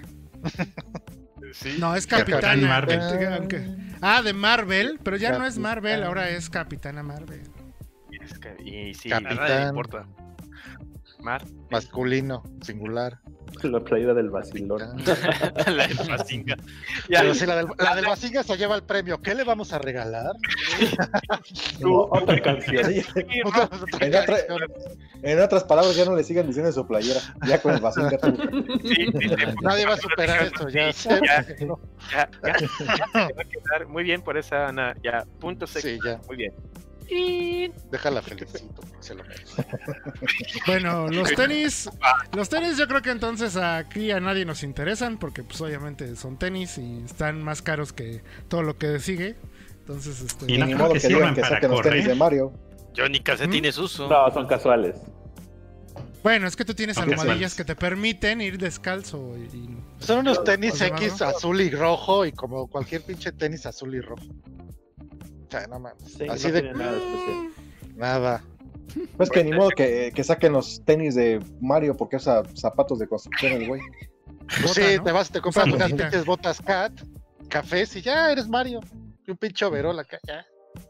Sí. 1.54 1.76
No, 1.78 1.94
es 1.94 2.06
Capitán 2.06 2.60
Capitana. 2.60 2.68
Marvel. 2.68 3.76
Ah, 4.00 4.22
de 4.22 4.32
Marvel, 4.32 4.98
pero 5.02 5.16
ya 5.16 5.38
no 5.38 5.46
es 5.46 5.58
Marvel, 5.58 6.02
ahora 6.02 6.28
es 6.30 6.48
Capitana 6.50 7.02
Marvel. 7.02 7.42
Es 8.10 8.38
que- 8.38 8.56
y 8.62 8.94
sí, 8.94 9.08
Capitán. 9.08 9.68
Importa. 9.68 10.06
Mar, 11.20 11.44
Masculino, 11.70 12.44
singular. 12.62 13.18
La 13.62 13.80
playera 13.80 14.14
del 14.14 14.30
vacilón. 14.30 15.02
La 15.66 15.86
del 15.88 15.96
Basinga. 16.08 16.56
Pero 17.08 17.32
la 17.46 17.56
del, 17.56 17.66
la 17.78 17.96
del 17.96 18.04
Basinga 18.06 18.42
se 18.44 18.56
lleva 18.56 18.76
el 18.76 18.84
premio, 18.84 19.20
¿qué 19.20 19.34
le 19.34 19.42
vamos 19.42 19.72
a 19.72 19.78
regalar? 19.78 20.36
Otra 21.84 22.40
canción. 22.40 22.92
Otra-. 23.44 23.68
En 25.22 25.40
otras 25.40 25.64
palabras, 25.64 25.96
ya 25.96 26.04
no 26.04 26.14
le 26.14 26.24
sigan 26.24 26.46
diciendo 26.46 26.70
su 26.72 26.86
playera. 26.86 27.20
Ya 27.46 27.60
con 27.60 27.74
el 27.74 27.80
tú. 27.80 27.88
sí, 28.82 28.94
sí, 28.94 29.06
sí, 29.18 29.28
Nadie 29.62 29.86
va 29.86 29.94
a 29.94 29.96
superar 29.96 30.42
esto, 30.42 30.68
ya 30.68 30.92
sé. 30.92 31.20
ya, 31.24 31.46
ya, 31.46 31.56
ya, 32.12 32.30
ya, 32.42 32.58
se 32.68 32.84
va 33.34 33.42
a 33.42 33.44
quedar 33.44 33.86
muy 33.88 34.04
bien 34.04 34.22
por 34.22 34.36
esa 34.38 34.68
Ana, 34.68 34.94
ya, 35.02 35.24
punto 35.40 35.66
seco, 35.66 35.88
Sí, 35.88 35.98
ya. 36.04 36.20
muy 36.26 36.36
bien. 36.36 36.54
Y 37.10 37.72
Déjala 37.90 38.20
felicito, 38.20 38.82
se 39.00 39.14
lo 39.14 39.24
merece. 39.24 39.64
Bueno, 40.66 41.08
los 41.08 41.32
tenis, 41.34 41.88
los 42.36 42.48
tenis 42.50 42.76
yo 42.76 42.86
creo 42.86 43.00
que 43.00 43.10
entonces 43.10 43.56
aquí 43.56 44.10
a 44.10 44.20
nadie 44.20 44.44
nos 44.44 44.62
interesan 44.62 45.18
porque 45.18 45.42
pues 45.42 45.58
obviamente 45.62 46.16
son 46.16 46.38
tenis 46.38 46.76
y 46.76 47.02
están 47.04 47.42
más 47.42 47.62
caros 47.62 47.94
que 47.94 48.22
todo 48.48 48.62
lo 48.62 48.76
que 48.76 48.98
sigue. 49.00 49.36
Entonces, 49.80 50.20
este, 50.20 50.52
Y 50.52 50.58
no 50.58 50.66
Ni 50.66 50.74
creo 50.74 50.84
modo 50.84 50.92
que 50.94 51.00
que 51.00 51.06
sirvan 51.06 51.34
que 51.34 51.40
para 51.40 51.54
saquen 51.54 51.70
los 51.70 51.80
tenis 51.80 52.00
de 52.00 52.04
correr. 52.10 52.16
Mario. 52.18 52.52
Yo 52.98 53.08
ni 53.08 53.20
calcetines 53.20 53.78
uso. 53.78 54.08
No, 54.08 54.28
son 54.32 54.46
casuales. 54.48 54.96
bueno, 56.24 56.48
es 56.48 56.56
que 56.56 56.64
tú 56.64 56.74
tienes 56.74 56.98
Aunque 56.98 57.14
almohadillas 57.14 57.54
que 57.54 57.64
te 57.64 57.76
permiten 57.76 58.40
ir 58.40 58.58
descalzo 58.58 59.36
y, 59.38 59.42
y- 59.56 59.78
Son 60.00 60.18
unos 60.18 60.42
tenis 60.44 60.72
¿Cómo 60.72 60.78
se 60.78 60.84
llama, 60.88 60.98
X 61.06 61.20
no? 61.20 61.26
azul 61.28 61.60
y 61.60 61.70
rojo 61.70 62.26
y 62.26 62.32
como 62.32 62.66
cualquier 62.66 63.02
pinche 63.02 63.30
tenis 63.32 63.64
azul 63.66 63.94
y 63.94 64.00
rojo. 64.00 64.24
O 64.26 65.50
sea, 65.50 65.66
no 65.68 65.78
mames. 65.78 66.02
Sí, 66.18 66.26
Así 66.28 66.48
no 66.48 66.54
de 66.54 66.62
nada 66.74 66.96
especial. 66.96 67.48
nada. 67.96 68.44
Pues 69.16 69.30
que 69.30 69.44
ni 69.44 69.52
modo 69.52 69.70
que, 69.70 70.10
que 70.14 70.24
saquen 70.24 70.52
los 70.54 70.82
tenis 70.84 71.14
de 71.14 71.40
Mario 71.60 71.96
porque 71.96 72.16
usa 72.16 72.42
zapatos 72.54 72.98
de 72.98 73.06
construcción 73.06 73.52
el 73.52 73.68
güey. 73.68 73.80
Pues 74.48 74.62
Bota, 74.62 74.74
sí, 74.74 74.96
¿no? 74.96 75.04
te 75.04 75.12
vas, 75.12 75.30
te 75.30 75.40
compras 75.40 75.66
unas 75.68 75.92
pinches 75.92 76.24
botas 76.24 76.60
cat, 76.62 76.92
cafés 77.48 77.94
y 77.96 78.02
ya 78.02 78.32
eres 78.32 78.48
Mario. 78.48 78.80
Y 79.26 79.30
un 79.30 79.36
pinche 79.36 79.64
overol 79.66 79.98
acá, 79.98 80.18
ya. 80.26 80.44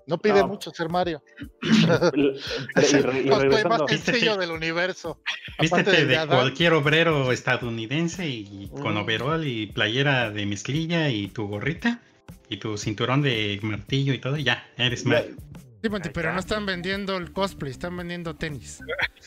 No 0.07 0.19
pide 0.19 0.41
No. 0.41 0.49
mucho 0.49 0.71
ser 0.71 0.89
Mario. 0.89 1.23
Y, 1.63 1.69
y 1.77 3.01
re- 3.01 3.23
y 3.23 3.29
cosplay 3.29 3.65
más 3.69 3.83
sencillo 3.89 4.37
del 4.37 4.51
universo. 4.51 5.21
Vístete 5.61 6.07
de 6.07 6.27
cualquier 6.27 6.73
obrero 6.75 7.31
estadounidense 7.33 8.29
y 8.29 8.69
con 8.81 8.95
Mm. 8.95 8.99
overol 8.99 9.47
y 9.47 9.67
playera 9.67 10.31
de 10.31 10.47
mezclilla 10.47 11.09
y 11.11 11.29
tu 11.29 11.47
gorrita 11.49 12.01
y 12.49 12.57
tu 12.59 12.77
cinturón 12.79 13.23
de 13.23 13.59
martillo 13.63 14.13
y 14.15 14.19
todo, 14.19 14.37
ya, 14.39 14.67
eres 14.77 15.05
Mario. 15.05 15.37
Sí, 15.83 15.89
Monty, 15.91 16.09
pero 16.13 16.33
no 16.33 16.41
están 16.41 16.67
vendiendo 16.67 17.17
el 17.17 17.33
cosplay, 17.33 17.71
están 17.71 17.97
vendiendo 17.97 18.35
tenis. 18.35 18.81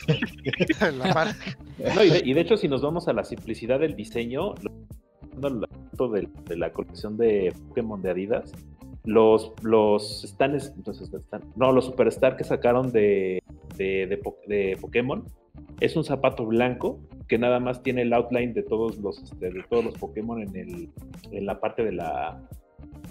La 0.80 1.14
marca. 1.14 1.56
No, 1.94 2.04
y, 2.04 2.10
de, 2.10 2.22
y 2.24 2.34
de 2.34 2.40
hecho, 2.42 2.56
si 2.58 2.68
nos 2.68 2.82
vamos 2.82 3.08
a 3.08 3.12
la 3.14 3.24
simplicidad 3.24 3.80
del 3.80 3.96
diseño, 3.96 4.54
lo- 5.40 5.48
lo- 5.50 5.68
lo 5.98 6.08
de, 6.10 6.28
de 6.46 6.56
la 6.56 6.70
colección 6.72 7.16
de 7.16 7.54
Pokémon 7.68 8.02
de 8.02 8.10
Adidas, 8.10 8.52
los, 9.04 9.52
los 9.62 10.22
stands, 10.22 10.72
entonces, 10.76 11.10
stand- 11.12 11.44
no, 11.56 11.72
los 11.72 11.86
Superstar 11.86 12.36
que 12.36 12.44
sacaron 12.44 12.92
de, 12.92 13.42
de, 13.76 14.06
de 14.06 14.16
Po- 14.18 14.38
de 14.46 14.76
Pokémon, 14.80 15.24
es 15.80 15.96
un 15.96 16.04
zapato 16.04 16.46
blanco 16.46 17.00
que 17.28 17.38
nada 17.38 17.58
más 17.60 17.82
tiene 17.82 18.02
el 18.02 18.12
outline 18.12 18.52
de 18.54 18.62
todos 18.62 18.98
los, 18.98 19.18
este, 19.22 19.50
de 19.50 19.62
todos 19.68 19.84
los 19.84 19.94
Pokémon 19.98 20.40
en, 20.40 20.54
el, 20.56 20.90
en 21.32 21.46
la 21.46 21.58
parte 21.60 21.82
de 21.84 21.92
la, 21.92 22.40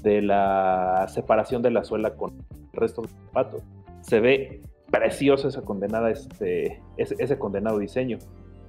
de 0.03 0.22
la 0.22 1.07
separación 1.09 1.61
de 1.61 1.72
la 1.72 1.84
suela 1.84 2.15
con 2.15 2.31
el 2.51 2.80
resto 2.80 3.01
del 3.01 3.11
zapato. 3.11 3.57
Se 4.01 4.19
ve 4.19 4.61
precioso 4.89 5.47
esa 5.47 5.61
condenada, 5.61 6.09
este, 6.11 6.81
ese, 6.97 7.15
ese 7.19 7.38
condenado 7.38 7.80
diseño. 7.80 8.18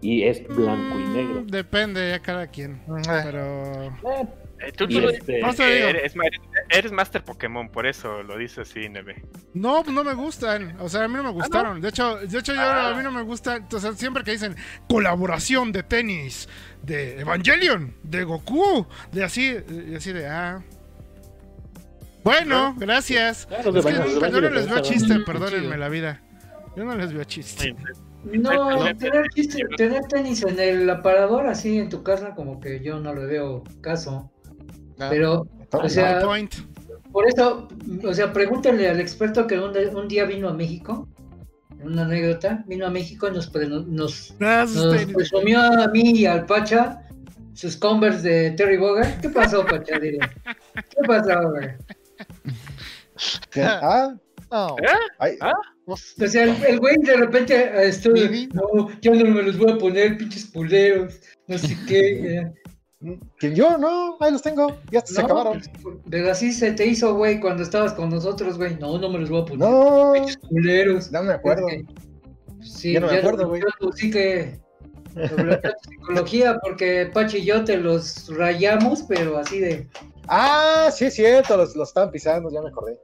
Y 0.00 0.24
es 0.24 0.44
blanco 0.48 0.98
y 0.98 1.04
negro. 1.16 1.42
Mm, 1.42 1.46
Depende 1.46 2.10
ya 2.10 2.18
cada 2.18 2.48
quien. 2.48 2.80
Pero. 3.06 3.84
eh, 3.84 4.26
tú, 4.70 4.84
Y 4.88 4.94
tú 4.94 5.00
lo 5.00 5.10
este- 5.10 5.40
No 5.40 5.50
eres, 5.50 6.14
eres, 6.14 6.14
eres 6.70 6.92
Master 6.92 7.24
Pokémon, 7.24 7.68
por 7.68 7.86
eso 7.86 8.22
lo 8.22 8.38
dices 8.38 8.70
así, 8.70 8.88
Neve. 8.88 9.24
No, 9.54 9.82
pues 9.82 9.94
no 9.94 10.04
me 10.04 10.14
gustan. 10.14 10.76
O 10.80 10.88
sea, 10.88 11.04
a 11.04 11.08
mí 11.08 11.14
no 11.14 11.24
me 11.24 11.30
gustaron. 11.32 11.80
De 11.80 11.88
hecho, 11.88 12.16
de 12.18 12.38
hecho 12.38 12.54
yo 12.54 12.60
a 12.62 12.94
mí 12.94 13.02
no 13.02 13.10
me 13.10 13.22
gusta. 13.22 13.66
O 13.72 13.80
sea, 13.80 13.92
siempre 13.94 14.22
que 14.22 14.30
dicen 14.32 14.54
colaboración 14.88 15.72
de 15.72 15.82
tenis, 15.82 16.48
de 16.82 17.20
Evangelion, 17.20 17.96
de 18.02 18.24
Goku, 18.24 18.86
de 19.10 19.24
así, 19.24 19.56
y 19.90 19.94
así 19.96 20.12
de 20.12 20.26
ah. 20.28 20.62
Bueno, 22.24 22.74
gracias. 22.78 23.48
Ah, 23.50 23.62
los 23.64 23.74
de 23.74 23.80
Es 23.80 23.86
que 23.86 23.92
Evangelion, 23.92 24.14
nunca- 24.14 24.28
yo 24.30 24.40
no 24.40 24.50
les 24.50 24.68
veo 24.70 24.80
chiste, 24.80 25.18
perdónenme 25.20 25.76
la 25.76 25.88
vida. 25.88 26.22
Yo 26.76 26.84
no 26.84 26.94
les 26.96 27.12
veo 27.12 27.24
chiste. 27.24 27.74
No, 28.24 28.94
tener, 28.96 29.28
chiste- 29.34 29.66
tener 29.76 30.04
tenis 30.04 30.44
en 30.44 30.58
el 30.60 30.88
aparador 30.88 31.46
así 31.48 31.78
en 31.78 31.88
tu 31.88 32.04
casa, 32.04 32.34
como 32.36 32.60
que 32.60 32.78
yo 32.80 33.00
no 33.00 33.12
le 33.14 33.26
veo 33.26 33.64
caso. 33.80 34.31
Ah, 34.98 35.08
Pero, 35.10 35.46
o 35.72 35.88
sea, 35.88 36.20
point. 36.20 36.54
por 37.12 37.26
eso, 37.28 37.68
o 38.04 38.14
sea, 38.14 38.32
pregúntale 38.32 38.88
al 38.88 39.00
experto 39.00 39.46
que 39.46 39.58
un, 39.58 39.76
un 39.76 40.08
día 40.08 40.24
vino 40.24 40.48
a 40.48 40.54
México, 40.54 41.08
una 41.82 42.02
anécdota, 42.02 42.62
vino 42.66 42.86
a 42.86 42.90
México 42.90 43.28
y 43.28 43.32
nos, 43.32 43.52
nos, 43.88 44.34
Ah, 44.40 44.64
nos 44.72 45.04
presumió 45.06 45.60
a 45.60 45.88
mí 45.88 46.12
y 46.20 46.26
al 46.26 46.46
Pacha 46.46 47.00
sus 47.54 47.76
Converse 47.76 48.26
de 48.28 48.50
Terry 48.52 48.76
Bogard. 48.78 49.20
¿Qué 49.20 49.28
pasó, 49.28 49.64
Pacha? 49.66 49.98
Dile. 49.98 50.18
¿Qué 50.74 51.06
pasó, 51.06 51.50
güey? 51.50 51.68
¿Qué? 53.50 53.62
Ah, 53.62 54.14
No, 54.50 54.76
ay, 55.18 55.36
pues, 55.84 56.14
O 56.22 56.26
sea, 56.26 56.44
el, 56.44 56.64
el 56.64 56.78
güey 56.78 56.96
de 56.98 57.16
repente 57.16 57.54
eh, 57.54 57.88
estuvo, 57.88 58.14
no, 58.54 58.88
ya 59.00 59.12
no 59.12 59.24
me 59.24 59.42
los 59.42 59.58
voy 59.58 59.72
a 59.72 59.78
poner, 59.78 60.16
pinches 60.16 60.46
culeros, 60.46 61.14
no 61.48 61.58
sé 61.58 61.76
qué. 61.88 62.50
Eh". 63.04 63.18
¿quién 63.38 63.54
yo? 63.54 63.76
No, 63.78 64.16
ahí 64.20 64.32
los 64.32 64.42
tengo. 64.42 64.76
Ya 64.90 65.00
se 65.04 65.20
acabaron. 65.20 65.60
Pero 66.10 66.30
así 66.30 66.52
se 66.52 66.72
te 66.72 66.86
hizo, 66.86 67.14
güey, 67.14 67.40
cuando 67.40 67.62
estabas 67.62 67.92
con 67.92 68.10
nosotros, 68.10 68.56
güey. 68.58 68.76
No, 68.76 68.98
no 68.98 69.08
me 69.10 69.18
los 69.18 69.30
voy 69.30 69.42
a 69.42 69.44
poner. 69.44 69.68
No, 69.68 70.12
Pinches 70.14 70.36
culeros. 70.38 71.12
no 71.12 71.22
me 71.22 71.32
acuerdo. 71.32 71.68
Es 71.68 71.74
que- 71.76 72.12
Sí, 72.62 72.92
Ya 72.92 73.00
no 73.00 73.08
me 73.08 73.18
acuerdo, 73.18 73.48
güey. 73.48 73.60
Sí 73.96 74.10
que 74.10 74.60
psicología 75.82 76.58
porque 76.62 77.10
Pachi 77.12 77.38
y 77.38 77.44
yo 77.44 77.64
te 77.64 77.76
los 77.76 78.28
rayamos, 78.34 79.02
pero 79.08 79.38
así 79.38 79.58
de... 79.58 79.88
Ah, 80.28 80.88
sí 80.94 81.06
es 81.06 81.14
cierto, 81.14 81.56
los, 81.56 81.74
los 81.74 81.88
estaban 81.88 82.10
pisando, 82.10 82.48
ya 82.50 82.62
me 82.62 82.68
acordé. 82.68 82.96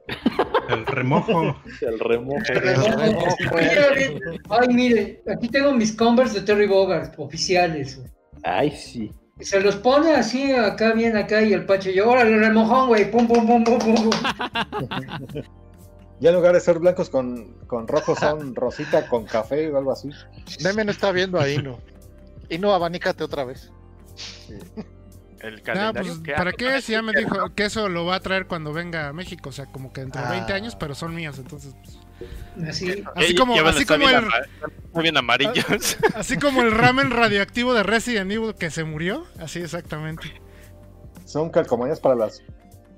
El 0.69 0.85
remojo. 0.85 1.55
El 1.81 1.99
remojo. 1.99 2.39
Mira, 3.53 3.93
bien. 3.95 4.19
Ay, 4.49 4.67
mire, 4.69 5.21
aquí 5.29 5.49
tengo 5.49 5.73
mis 5.73 5.91
Converse 5.91 6.39
de 6.39 6.45
Terry 6.45 6.67
Bogard, 6.67 7.11
oficiales. 7.17 8.01
Ay, 8.43 8.71
sí. 8.71 9.11
Y 9.39 9.45
Se 9.45 9.59
los 9.61 9.77
pone 9.77 10.15
así, 10.15 10.51
acá, 10.51 10.91
bien 10.93 11.15
acá, 11.15 11.41
y 11.41 11.53
el 11.53 11.65
Pachi 11.65 11.91
y 11.91 11.95
yo, 11.95 12.09
órale, 12.09 12.37
remojón, 12.37 12.87
güey, 12.89 13.09
pum, 13.09 13.25
pum, 13.27 13.47
pum, 13.47 13.63
pum, 13.63 13.79
pum. 13.79 14.09
Ya 16.21 16.31
en 16.31 16.35
lugar 16.35 16.53
de 16.53 16.59
ser 16.59 16.79
blancos 16.79 17.09
con, 17.09 17.53
con 17.65 17.87
rojos 17.87 18.19
son 18.19 18.53
rosita 18.53 19.07
con 19.07 19.23
café 19.23 19.69
o 19.71 19.77
algo 19.77 19.93
así. 19.93 20.09
Nemen 20.61 20.89
está 20.89 21.13
viendo 21.13 21.39
ahí, 21.39 21.59
¿no? 21.59 21.79
Y 22.49 22.57
no, 22.57 22.73
abanícate 22.73 23.23
otra 23.23 23.45
vez. 23.45 23.71
El 25.39 25.55
No, 25.55 25.63
calendario 25.63 26.11
pues, 26.15 26.19
que 26.25 26.33
¿para 26.33 26.51
qué? 26.51 26.81
Si 26.81 26.91
ya 26.91 27.01
me 27.01 27.13
dijo 27.13 27.55
que 27.55 27.63
eso 27.63 27.87
lo 27.87 28.05
va 28.05 28.15
a 28.15 28.19
traer 28.19 28.47
cuando 28.47 28.73
venga 28.73 29.07
a 29.07 29.13
México, 29.13 29.47
o 29.47 29.51
sea, 29.53 29.67
como 29.67 29.93
que 29.93 30.01
dentro 30.01 30.21
de 30.21 30.27
20 30.31 30.51
Ah. 30.51 30.55
años, 30.57 30.75
pero 30.75 30.93
son 30.93 31.15
míos, 31.15 31.37
entonces. 31.39 31.73
pues, 31.85 31.97
Así, 32.67 33.03
Así 33.15 33.35
como- 33.35 33.53
así 33.67 33.85
como 33.85 33.99
bien 34.07 34.25
el- 34.95 35.01
bien 35.01 35.17
amarillos. 35.17 35.97
Así 36.15 36.37
como 36.37 36.61
el 36.61 36.71
ramen 36.71 37.11
radioactivo 37.11 37.73
de 37.73 37.83
Resident 37.83 38.31
Evil 38.31 38.53
que 38.55 38.69
se 38.69 38.83
murió, 38.83 39.25
así 39.39 39.59
exactamente. 39.59 40.41
Son 41.25 41.49
calcomanías 41.49 41.99
para 41.99 42.15
las 42.15 42.41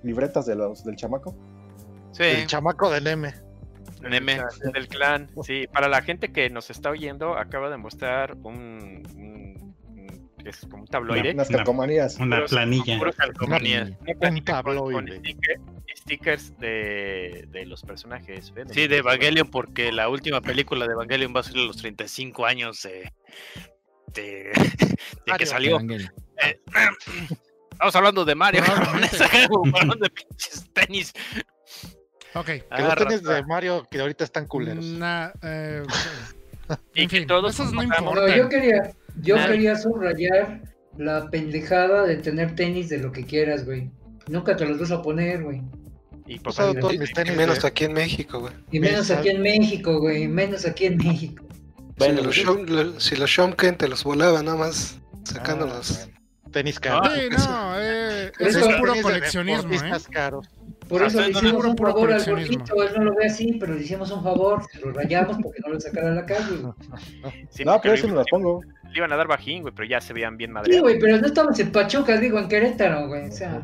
libretas 0.04 0.46
de 0.46 0.56
los, 0.56 0.84
del 0.84 0.96
chamaco. 0.96 1.36
Sí, 2.14 2.24
El 2.24 2.48
chamaco 2.48 2.90
de 2.90 3.02
Neme. 3.02 3.34
Neme. 4.02 4.42
del 4.74 4.88
clan. 4.88 5.30
Sí, 5.44 5.68
para 5.72 5.88
la 5.88 6.02
gente 6.02 6.32
que 6.32 6.50
nos 6.50 6.70
está 6.72 6.90
oyendo, 6.90 7.38
acaba 7.38 7.70
de 7.70 7.78
mostrar 7.78 8.36
un- 8.44 9.04
que 10.44 10.50
es 10.50 10.62
como 10.62 10.84
un 10.84 10.88
tabloide. 10.88 11.32
Unas 11.32 11.50
Una- 11.50 11.58
calcomanías. 11.60 12.18
Una 12.20 12.38
Puros- 12.38 12.50
planilla. 12.52 12.98
puros 12.98 13.16
calcomanías. 13.16 13.90
Una 14.02 14.12
Un 14.14 14.20
planilla 14.20 14.64
con- 14.64 14.76
con 14.92 15.08
sticker- 15.08 15.60
stickers 15.96 16.58
de, 16.60 17.46
de 17.50 17.66
los 17.66 17.84
personajes. 17.84 18.54
¿ves? 18.54 18.68
Sí, 18.72 18.88
de 18.88 18.98
Evangelion, 18.98 19.50
porque 19.50 19.92
la 19.92 20.10
última 20.10 20.42
película 20.42 20.86
de 20.88 20.94
Evangelion 20.94 21.34
va 21.36 21.42
a 21.42 21.44
ser 21.44 21.58
a 21.58 21.62
los 21.62 21.78
35 21.78 22.46
años 22.46 22.82
de, 22.84 23.12
de, 24.14 24.52
de 25.26 25.34
que 25.38 25.46
salió. 25.46 25.72
Evangelion. 25.78 26.12
Estamos 27.72 27.96
hablando 27.96 28.26
de 28.26 28.36
Mario, 28.36 28.64
balón 28.68 29.02
de 30.00 30.10
pinches 30.10 30.66
tenis. 30.74 31.14
Ok. 32.34 32.46
Que 32.46 32.66
Ah, 32.70 32.82
los 32.82 32.96
tenis 32.96 33.24
de 33.24 33.44
Mario 33.46 33.88
que 33.90 34.00
ahorita 34.00 34.24
están 34.24 34.48
culeros. 34.48 34.86
Na- 34.86 35.34
eh, 35.42 35.84
Y 36.94 37.04
en 37.04 37.10
que 37.10 37.18
fin, 37.20 37.28
todos 37.28 37.54
esos 37.54 37.74
No, 37.74 37.84
importan. 37.84 38.36
yo 38.38 38.48
quería, 38.50 38.94
yo 39.22 39.36
Nadie. 39.36 39.52
quería 39.54 39.76
subrayar 39.76 40.62
la 40.98 41.30
pendejada 41.30 42.06
de 42.06 42.18
tener 42.18 42.56
tenis 42.56 42.90
de 42.90 42.98
lo 43.00 43.12
que 43.12 43.24
quieras, 43.26 43.66
güey. 43.66 43.90
Nunca 44.28 44.56
te 44.56 44.66
los 44.66 44.80
vas 44.80 44.92
a 44.92 45.02
poner, 45.02 45.44
güey. 45.44 45.62
Y 46.28 46.38
favor, 46.38 46.78
todos 46.80 46.98
mis 46.98 47.12
tenis 47.14 47.36
Menos 47.36 47.66
aquí 47.66 47.86
en 47.86 47.94
México, 47.94 48.40
güey. 48.40 48.54
Y 48.72 48.80
menos 48.80 49.10
aquí 49.12 49.30
en 49.30 49.42
México, 49.42 50.00
güey. 50.00 50.28
Menos 50.28 50.66
aquí 50.66 50.86
en 50.86 50.98
México. 50.98 51.44
Bueno, 51.98 52.20
si, 52.20 52.24
los 52.24 52.36
pues, 52.36 52.48
Shom- 52.48 52.68
lo- 52.68 53.00
si 53.00 53.16
los 53.16 53.30
Shomken 53.30 53.78
te 53.78 53.88
los 53.88 54.04
volaba 54.04 54.42
nada 54.42 54.58
más 54.58 55.00
sacándolos. 55.24 56.08
Ah, 56.08 56.50
tenis 56.52 56.80
caros. 56.80 57.12
Sí, 57.14 57.22
no, 57.32 57.74
eh, 57.80 58.32
eso 58.40 58.70
es 58.70 58.78
puro 58.78 58.94
coleccionismo, 59.02 59.74
¿eh? 59.74 59.92
caros. 60.10 60.48
Por 60.92 61.02
Ah, 61.04 61.08
eso 61.08 61.20
le 61.20 61.26
sí, 61.26 61.32
hicimos 61.32 61.66
un 61.66 61.78
favor 61.78 62.12
al 62.12 62.24
gordito. 62.26 62.84
Él 62.84 62.90
no 62.98 63.04
lo 63.06 63.16
ve 63.16 63.26
así, 63.26 63.54
pero 63.60 63.74
le 63.74 63.82
hicimos 63.82 64.12
un 64.12 64.22
favor. 64.24 64.62
Se 64.72 64.80
lo 64.82 64.92
rayamos 64.92 65.38
porque 65.42 65.60
no 65.66 65.74
lo 65.74 65.80
sacara 65.80 66.10
a 66.12 66.16
la 66.16 66.26
calle, 66.26 66.58
sí, 67.50 67.64
No, 67.66 67.80
pero 67.82 67.94
eso 67.96 68.08
me 68.10 68.16
las 68.16 68.26
pongo. 68.30 68.62
le 68.92 68.98
iban 68.98 69.12
a 69.14 69.16
dar 69.16 69.28
bajín, 69.28 69.62
güey, 69.62 69.74
pero 69.74 69.88
ya 69.88 70.02
se 70.02 70.12
veían 70.14 70.36
bien 70.38 70.50
Sí, 70.50 70.54
madreados. 70.54 70.82
güey, 70.84 71.00
pero 71.00 71.18
no 71.18 71.26
estamos 71.28 71.58
en 71.60 71.72
Pachuca, 71.72 72.18
digo, 72.20 72.38
en 72.40 72.50
Querétaro, 72.50 73.08
güey. 73.08 73.30
O 73.30 73.32
sea, 73.32 73.64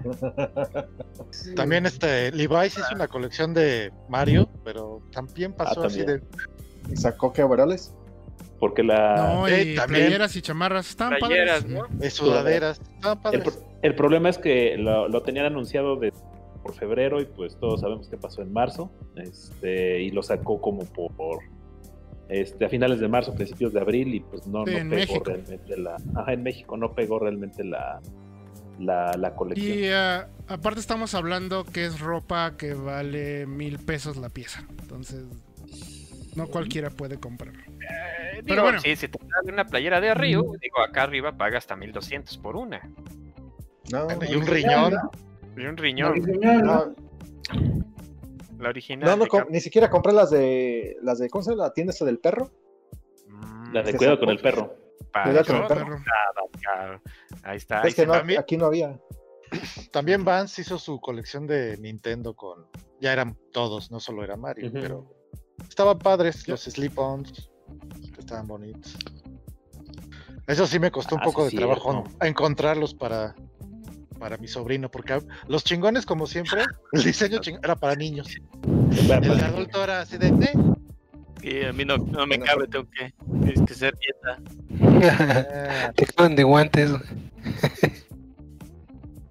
sí, 1.31 1.53
También 1.55 1.85
este 1.85 2.31
Levi's 2.31 2.77
hizo 2.77 2.95
una 2.95 3.07
colección 3.07 3.53
de 3.53 3.91
Mario, 4.09 4.49
pero 4.63 5.01
también 5.11 5.53
pasó 5.53 5.83
Ah, 5.83 5.87
así 5.87 5.99
también. 6.05 6.23
de. 6.89 6.95
¿Sacó 6.95 7.33
qué 7.33 7.43
overoles? 7.43 7.93
porque 8.59 8.81
la, 8.81 9.15
No, 9.17 9.47
Eh, 9.47 9.61
y 9.73 9.75
también. 9.75 10.05
playeras 10.05 10.35
y 10.35 10.41
chamarras 10.41 10.89
están 10.89 11.13
Playeras, 11.19 11.61
padres. 11.63 11.77
¿no? 11.77 11.87
de 11.91 12.09
sudaderas. 12.09 12.79
Estaban 12.95 13.17
el, 13.17 13.21
padres. 13.21 13.43
pro- 13.43 13.67
el 13.83 13.93
problema 13.95 14.29
es 14.29 14.39
que 14.39 14.77
lo, 14.77 15.07
lo 15.07 15.21
tenían 15.21 15.45
anunciado 15.45 15.95
de, 15.97 16.11
por 16.67 16.75
febrero 16.75 17.21
y 17.21 17.25
pues 17.25 17.57
todos 17.59 17.81
sabemos 17.81 18.09
qué 18.09 18.17
pasó 18.17 18.41
en 18.41 18.51
marzo. 18.51 18.91
Este, 19.15 20.01
y 20.01 20.11
lo 20.11 20.21
sacó 20.21 20.59
como 20.61 20.83
por, 20.85 21.15
por, 21.15 21.39
este, 22.29 22.65
a 22.65 22.69
finales 22.69 22.99
de 22.99 23.07
marzo, 23.07 23.33
principios 23.33 23.71
de 23.73 23.79
abril 23.79 24.13
y 24.15 24.19
pues 24.19 24.45
no, 24.47 24.65
Sí, 24.65 24.71
no 24.73 24.77
en 24.77 24.89
pegó 24.89 24.99
México. 24.99 25.23
realmente 25.25 25.77
la... 25.77 25.95
Ajá, 26.15 26.33
en 26.33 26.43
México 26.43 26.75
no 26.77 26.93
pegó 26.93 27.19
realmente 27.19 27.63
la, 27.63 28.01
la, 28.79 29.13
la 29.17 29.33
colección. 29.35 29.77
Y 29.77 29.83
eh, 29.85 30.21
aparte 30.47 30.79
estamos 30.81 31.15
hablando 31.15 31.63
que 31.63 31.85
es 31.85 31.99
ropa 31.99 32.57
que 32.57 32.73
vale 32.73 33.45
mil 33.47 33.79
pesos 33.79 34.17
la 34.17 34.29
pieza. 34.29 34.65
Entonces, 34.81 35.23
no 36.35 36.47
cualquiera 36.47 36.89
puede 36.89 37.17
comprarlo. 37.17 37.61
Eh, 37.61 38.41
Pero 38.43 38.43
digo, 38.43 38.61
bueno. 38.63 38.79
sí, 38.81 38.95
si 38.97 39.07
te 39.07 39.17
das 39.19 39.51
una 39.53 39.65
playera 39.65 40.01
de 40.01 40.13
Río, 40.13 40.41
digo, 40.61 40.81
acá 40.85 41.03
arriba 41.03 41.37
paga 41.37 41.57
hasta 41.57 41.75
1200 41.77 42.37
por 42.39 42.57
una. 42.57 42.81
No, 43.89 44.05
y 44.29 44.35
un 44.35 44.45
riñón. 44.45 44.93
Y 45.57 45.65
un 45.65 45.75
la 45.75 45.81
riñón, 45.81 46.11
original, 46.11 46.63
¿no? 46.63 46.85
no, 46.85 46.95
la 48.59 48.69
original. 48.69 49.19
no, 49.19 49.25
no, 49.25 49.45
ni 49.49 49.59
siquiera 49.59 49.89
compré 49.89 50.13
las 50.13 50.29
de 50.29 50.97
las 51.01 51.19
de 51.19 51.29
¿cómo 51.29 51.43
se 51.43 51.51
llama 51.51 51.63
la 51.65 51.73
tienda 51.73 51.91
esta 51.91 52.05
del 52.05 52.19
perro? 52.19 52.51
Mm, 53.27 53.73
La 53.73 53.83
de 53.83 53.93
cuidado 53.95 54.19
con 54.19 54.29
el 54.29 54.39
perro. 54.39 54.75
para 55.11 55.25
Cuidado 55.25 55.45
con 55.45 55.55
el 55.57 55.67
perro. 55.67 55.99
nada, 56.65 57.01
Ahí 57.43 57.57
está. 57.57 57.81
ahí 57.81 57.89
Es 57.89 57.95
que 57.95 58.05
no, 58.05 58.13
aquí 58.13 58.57
no 58.57 58.65
había. 58.67 58.99
También 59.91 60.23
Vance 60.25 60.61
hizo 60.61 60.77
su 60.77 60.99
colección 60.99 61.47
de 61.47 61.77
Nintendo 61.77 62.35
con. 62.35 62.67
Ya 62.99 63.13
eran 63.13 63.37
todos, 63.51 63.91
no 63.91 63.99
solo 63.99 64.23
era 64.23 64.35
Mario, 64.35 64.71
pero 64.73 65.07
estaban 65.69 65.99
padres 65.99 66.47
los 66.47 66.65
slip-ons, 66.67 67.51
estaban 68.17 68.47
bonitos. 68.47 68.97
Eso 70.47 70.65
sí 70.65 70.79
me 70.79 70.89
costó 70.91 71.15
un 71.15 71.21
Ah, 71.21 71.25
poco 71.25 71.45
de 71.45 71.51
trabajo 71.51 72.03
encontrarlos 72.21 72.93
para, 72.95 73.35
para 74.17 74.37
mi 74.37 74.47
sobrino, 74.47 74.89
porque 74.89 75.19
los 75.47 75.63
chingones, 75.63 76.05
como 76.05 76.27
siempre, 76.27 76.63
el 76.93 77.03
diseño 77.03 77.39
chingón 77.39 77.61
era 77.63 77.75
para 77.75 77.95
niños. 77.95 78.27
El 78.91 79.11
adulto 79.43 79.83
era 79.83 80.01
así 80.01 80.17
de. 80.17 80.27
"Eh, 80.27 80.53
Y 81.43 81.65
a 81.65 81.71
mí 81.73 81.85
no, 81.85 81.97
no 81.97 82.25
me 82.27 82.39
cabe, 82.39 82.67
tengo 82.67 82.85
que, 82.89 83.13
tienes 83.43 83.61
que 83.67 83.73
ser 83.73 83.95
dieta. 83.97 84.41
eh, 85.87 85.91
Te 85.95 86.05
quedan 86.05 86.35
de 86.35 86.43
guantes. 86.43 86.91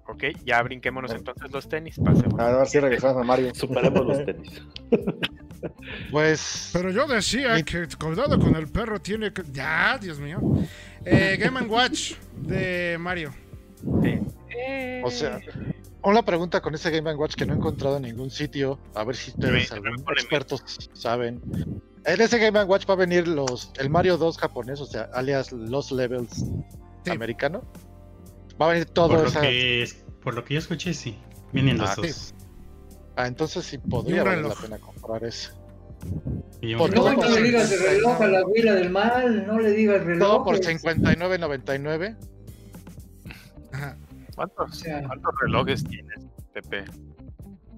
Ok, 0.07 0.23
ya 0.45 0.61
brinquémonos 0.63 1.11
entonces 1.11 1.51
los 1.51 1.67
tenis. 1.67 1.99
Pasemos. 2.03 2.39
A 2.39 2.57
ver 2.57 2.67
si 2.67 2.79
regresamos 2.79 3.21
a 3.21 3.23
Mario. 3.25 3.53
Superemos 3.53 4.05
los 4.05 4.17
tenis. 4.25 4.61
Pues. 6.11 6.69
Pero 6.73 6.89
yo 6.91 7.05
decía 7.07 7.61
que 7.63 7.87
cuidado 7.99 8.39
con 8.39 8.55
el 8.55 8.67
perro 8.67 8.99
tiene 8.99 9.31
que. 9.33 9.43
Ya, 9.51 9.97
Dios 10.01 10.19
mío. 10.19 10.39
Eh, 11.05 11.37
Game 11.39 11.61
Watch 11.67 12.13
de 12.35 12.97
Mario. 12.99 13.31
Sí. 14.01 14.19
O 15.03 15.11
sea, 15.11 15.39
una 16.03 16.23
pregunta 16.23 16.61
con 16.61 16.73
ese 16.75 16.89
Game 16.91 17.13
Watch 17.15 17.35
que 17.35 17.45
no 17.45 17.53
he 17.53 17.55
encontrado 17.57 17.97
en 17.97 18.03
ningún 18.03 18.29
sitio. 18.29 18.79
A 18.95 19.03
ver 19.03 19.15
si 19.15 19.31
ustedes, 19.31 19.71
algún 19.71 19.99
expertos, 20.11 20.63
saben. 20.93 21.41
En 22.05 22.21
ese 22.21 22.37
Game 22.39 22.63
Watch 22.63 22.87
va 22.89 22.93
a 22.93 22.97
venir 22.97 23.27
los 23.27 23.71
el 23.79 23.89
Mario 23.89 24.17
2 24.17 24.37
japonés, 24.37 24.79
o 24.81 24.85
sea, 24.85 25.09
alias 25.13 25.51
Los 25.51 25.91
Levels 25.91 26.45
Sí. 27.03 27.11
americano. 27.11 27.63
Va 28.61 28.67
a 28.67 28.69
venir 28.73 28.85
todo 28.85 29.09
Por 29.09 29.19
lo, 29.21 29.27
esa. 29.27 29.41
que, 29.41 29.87
por 30.23 30.33
lo 30.33 30.43
que 30.43 30.53
yo 30.55 30.59
escuché, 30.59 30.93
sí. 30.93 31.17
Vienen 31.53 31.77
los 31.77 31.89
Ah, 31.89 31.95
dos. 31.97 32.33
Ah, 33.15 33.27
entonces 33.27 33.65
sí 33.65 33.77
podría 33.77 34.23
valer 34.23 34.45
la 34.45 34.55
pena 34.55 34.77
comprar 34.79 35.23
ese. 35.23 35.49
Por 36.77 36.93
No, 36.95 37.13
no 37.13 37.29
le 37.29 37.41
digas 37.41 37.69
de 37.69 37.77
reloj 37.77 38.21
a 38.21 38.27
la 38.27 38.45
huila 38.45 38.73
del 38.75 38.89
mal, 38.91 39.45
no 39.47 39.59
le 39.59 39.71
digas 39.71 40.03
reloj. 40.03 40.27
Todo 40.27 40.43
por 40.43 40.55
es- 40.55 40.61
59.99. 40.67 42.15
Ajá. 43.71 43.97
¿Cuántos, 44.37 44.69
O 44.71 44.73
sea- 44.73 45.03
cuántos 45.05 45.31
relojes 45.41 45.83
tienes, 45.83 46.25
Pepe? 46.53 46.85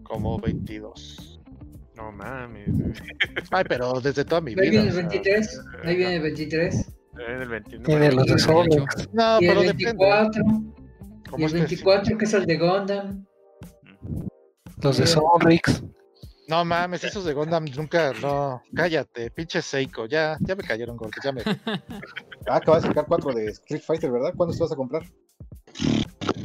Como 0.03 0.38
22. 0.40 1.40
No 1.95 2.11
mames. 2.11 2.68
Ay, 3.52 3.64
pero 3.68 3.99
desde 4.02 4.23
toda 4.26 4.41
mi 4.41 4.52
Ahí 4.52 4.69
vida. 4.69 4.84
viene 4.84 4.88
el 4.88 4.90
o 4.90 4.94
sea, 4.94 5.02
23. 5.10 5.61
Ahí 5.86 5.95
viene 5.95 6.15
el 6.18 6.22
23. 6.22 6.94
En 7.14 7.41
el 7.41 7.49
21. 7.49 7.84
Tiene 7.86 8.11
los 8.11 8.26
de. 8.27 8.40
Sonic. 8.40 9.10
No, 9.14 9.41
Y 9.41 9.45
el 9.45 9.49
pero 9.49 9.61
depende. 9.61 9.84
24. 10.06 10.44
Y 10.44 11.30
Como 11.30 11.38
el 11.38 11.44
este- 11.45 11.57
24 11.60 12.18
que 12.18 12.26
es 12.26 12.34
el 12.34 12.45
de 12.45 12.57
Gundam. 12.57 13.26
Los 14.81 14.98
de 14.98 15.07
Sonrix. 15.07 15.84
No 16.48 16.65
mames, 16.65 17.03
esos 17.03 17.23
de 17.26 17.34
Gundam 17.34 17.65
nunca, 17.76 18.11
no. 18.22 18.61
Cállate, 18.73 19.30
pinche 19.31 19.61
Seiko. 19.61 20.07
Ya, 20.07 20.36
ya 20.41 20.56
me 20.56 20.64
cayeron 20.64 20.98
golpes, 20.98 21.23
ya 21.23 21.31
me. 21.31 21.41
Ah, 22.49 22.56
acabas 22.56 22.81
de 22.81 22.88
sacar 22.88 23.06
cuatro 23.06 23.31
de 23.34 23.48
Street 23.49 23.81
Fighter, 23.86 24.10
¿verdad? 24.11 24.34
¿Cuándo 24.36 24.53
se 24.53 24.64
vas 24.64 24.72
a 24.72 24.76
comprar? 24.76 25.03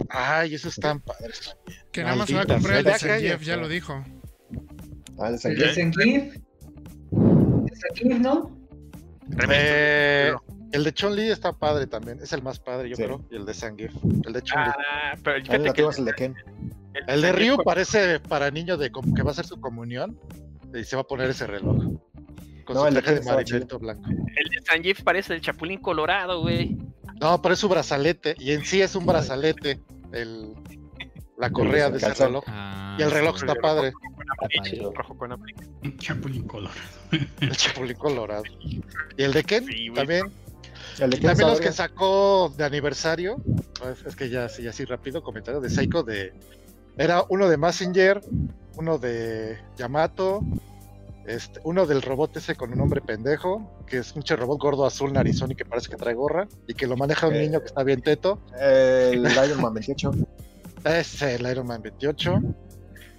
Ay, 0.09 0.55
esos 0.55 0.74
están 0.74 1.01
padres 1.01 1.40
también. 1.65 1.82
Que 1.93 2.02
nada 2.02 2.16
más 2.16 2.28
se 2.28 2.35
va 2.35 2.43
a 2.43 2.47
comprar 2.47 2.78
el 2.78 2.85
de 2.85 2.98
Zangief, 2.98 3.23
cállate. 3.23 3.44
ya 3.44 3.56
lo 3.56 3.69
dijo. 3.69 4.05
Ah, 5.19 5.28
el 5.28 5.35
El 5.35 5.39
Zangief. 5.40 5.97
de. 5.97 6.43
¿El 7.12 7.77
Zangief, 7.77 8.19
no? 8.20 8.59
Eh, 9.51 10.32
el 10.73 10.85
de 10.85 10.93
Chun-Li 10.93 11.28
está 11.31 11.52
padre 11.52 11.86
también. 11.86 12.19
Es 12.20 12.32
el 12.32 12.43
más 12.43 12.59
padre, 12.61 12.89
yo 12.90 12.97
Sí. 12.97 13.02
creo. 13.05 13.24
Y 13.31 13.36
el 13.36 13.47
de 13.47 13.55
Zangief. 13.55 13.93
El 14.27 14.32
de 14.32 14.43
Chun-Li. 14.43 14.70
Ah, 14.77 15.15
pero 15.23 15.40
fíjate 15.43 15.73
que 15.73 15.82
el 15.82 16.05
de 16.05 16.12
Ken. 16.15 16.35
el 17.06 17.20
de 17.23 17.28
Zangief 17.28 17.36
Ryu 17.48 17.55
fue- 17.56 17.65
parece 17.65 18.20
para 18.20 18.51
niño 18.51 18.77
de 18.77 18.90
como 18.90 19.15
que 19.15 19.23
va 19.23 19.31
a 19.31 19.32
hacer 19.32 19.47
su 19.47 19.61
comunión. 19.61 20.19
Y 20.74 20.82
se 20.85 20.97
va 20.97 21.02
a 21.02 21.06
poner 21.06 21.31
ese 21.31 21.47
reloj. 21.47 21.77
Con 22.65 22.74
No, 22.77 22.81
su 22.82 22.86
el 22.89 22.94
de 22.94 23.02
traje 23.02 23.20
de 23.20 23.20
blanco. 23.78 24.09
El 24.09 24.48
de 24.51 24.61
Zangief 24.66 25.02
parece 25.02 25.35
el 25.35 25.40
Chapulín 25.40 25.81
Colorado, 25.81 26.40
güey. 26.43 26.77
No, 27.20 27.41
pero 27.41 27.55
es 27.55 27.61
su 27.61 27.69
brazalete. 27.69 28.35
Y 28.39 28.53
en 28.53 28.65
sí 28.65 28.81
es 28.82 28.95
un 28.95 29.07
brazalete. 29.07 29.81
El, 30.12 30.55
la 31.39 31.51
correa 31.51 31.91
de 31.91 31.99
ese 31.99 32.07
calzón. 32.07 32.27
reloj. 32.28 32.45
Ah, 32.47 32.97
Y 32.99 33.03
el 33.03 33.11
reloj 33.11 33.36
está 33.36 33.55
padre. 33.55 33.93
Rojo 34.95 35.16
con 35.16 35.32
amarillo. 35.32 35.62
Un 35.82 35.97
chapulín 35.99 36.47
colorado. 36.47 36.81
El 37.41 37.57
chapulín 37.57 37.97
colorado. 37.97 38.45
Y 38.61 39.23
el 39.23 39.32
de 39.32 39.45
Ken 39.45 39.66
Sí, 39.66 39.91
también. 39.95 40.32
El 40.99 41.11
de 41.11 41.16
Ken 41.19 41.27
También 41.28 41.49
los 41.49 41.61
que 41.61 41.73
sacó 41.73 42.53
de 42.57 42.65
aniversario, 42.65 43.36
pues, 43.81 44.05
es 44.07 44.16
que 44.16 44.28
ya 44.28 44.49
sí, 44.49 44.66
así 44.66 44.85
rápido, 44.85 45.23
comentario 45.23 45.61
de 45.61 45.70
Seiko 45.70 46.03
de 46.03 46.32
era 46.97 47.24
uno 47.28 47.49
de 47.49 47.57
Messenger, 47.57 48.20
uno 48.77 48.99
de 48.99 49.59
Yamato, 49.77 50.43
este, 51.27 51.61
uno 51.65 51.87
del 51.87 52.03
robot 52.03 52.37
ese 52.37 52.55
con 52.55 52.73
un 52.73 52.79
nombre 52.79 53.01
pendejo, 53.01 53.79
que 53.87 53.99
es 53.99 54.15
un 54.15 54.23
che 54.23 54.37
robot 54.37 54.61
gordo 54.61 54.87
azul 54.87 55.13
narizón 55.13 55.53
y 55.53 55.55
que 55.55 55.65
parece 55.65 55.89
que 55.89 55.97
trae 55.97 56.15
gorra, 56.15 56.47
y 56.67 56.75
que 56.75 56.87
lo 56.87 56.97
maneja 56.97 57.29
un 57.29 57.35
Eh. 57.35 57.43
niño 57.47 57.61
que 57.61 57.67
está 57.67 57.83
bien 57.83 58.03
teto. 58.03 58.41
El 58.61 59.27
Iron 59.47 59.61
Man 59.63 59.75
28. 59.75 60.11
Es 60.85 61.23
el 61.23 61.51
Iron 61.51 61.67
Man 61.67 61.81
28. 61.81 62.41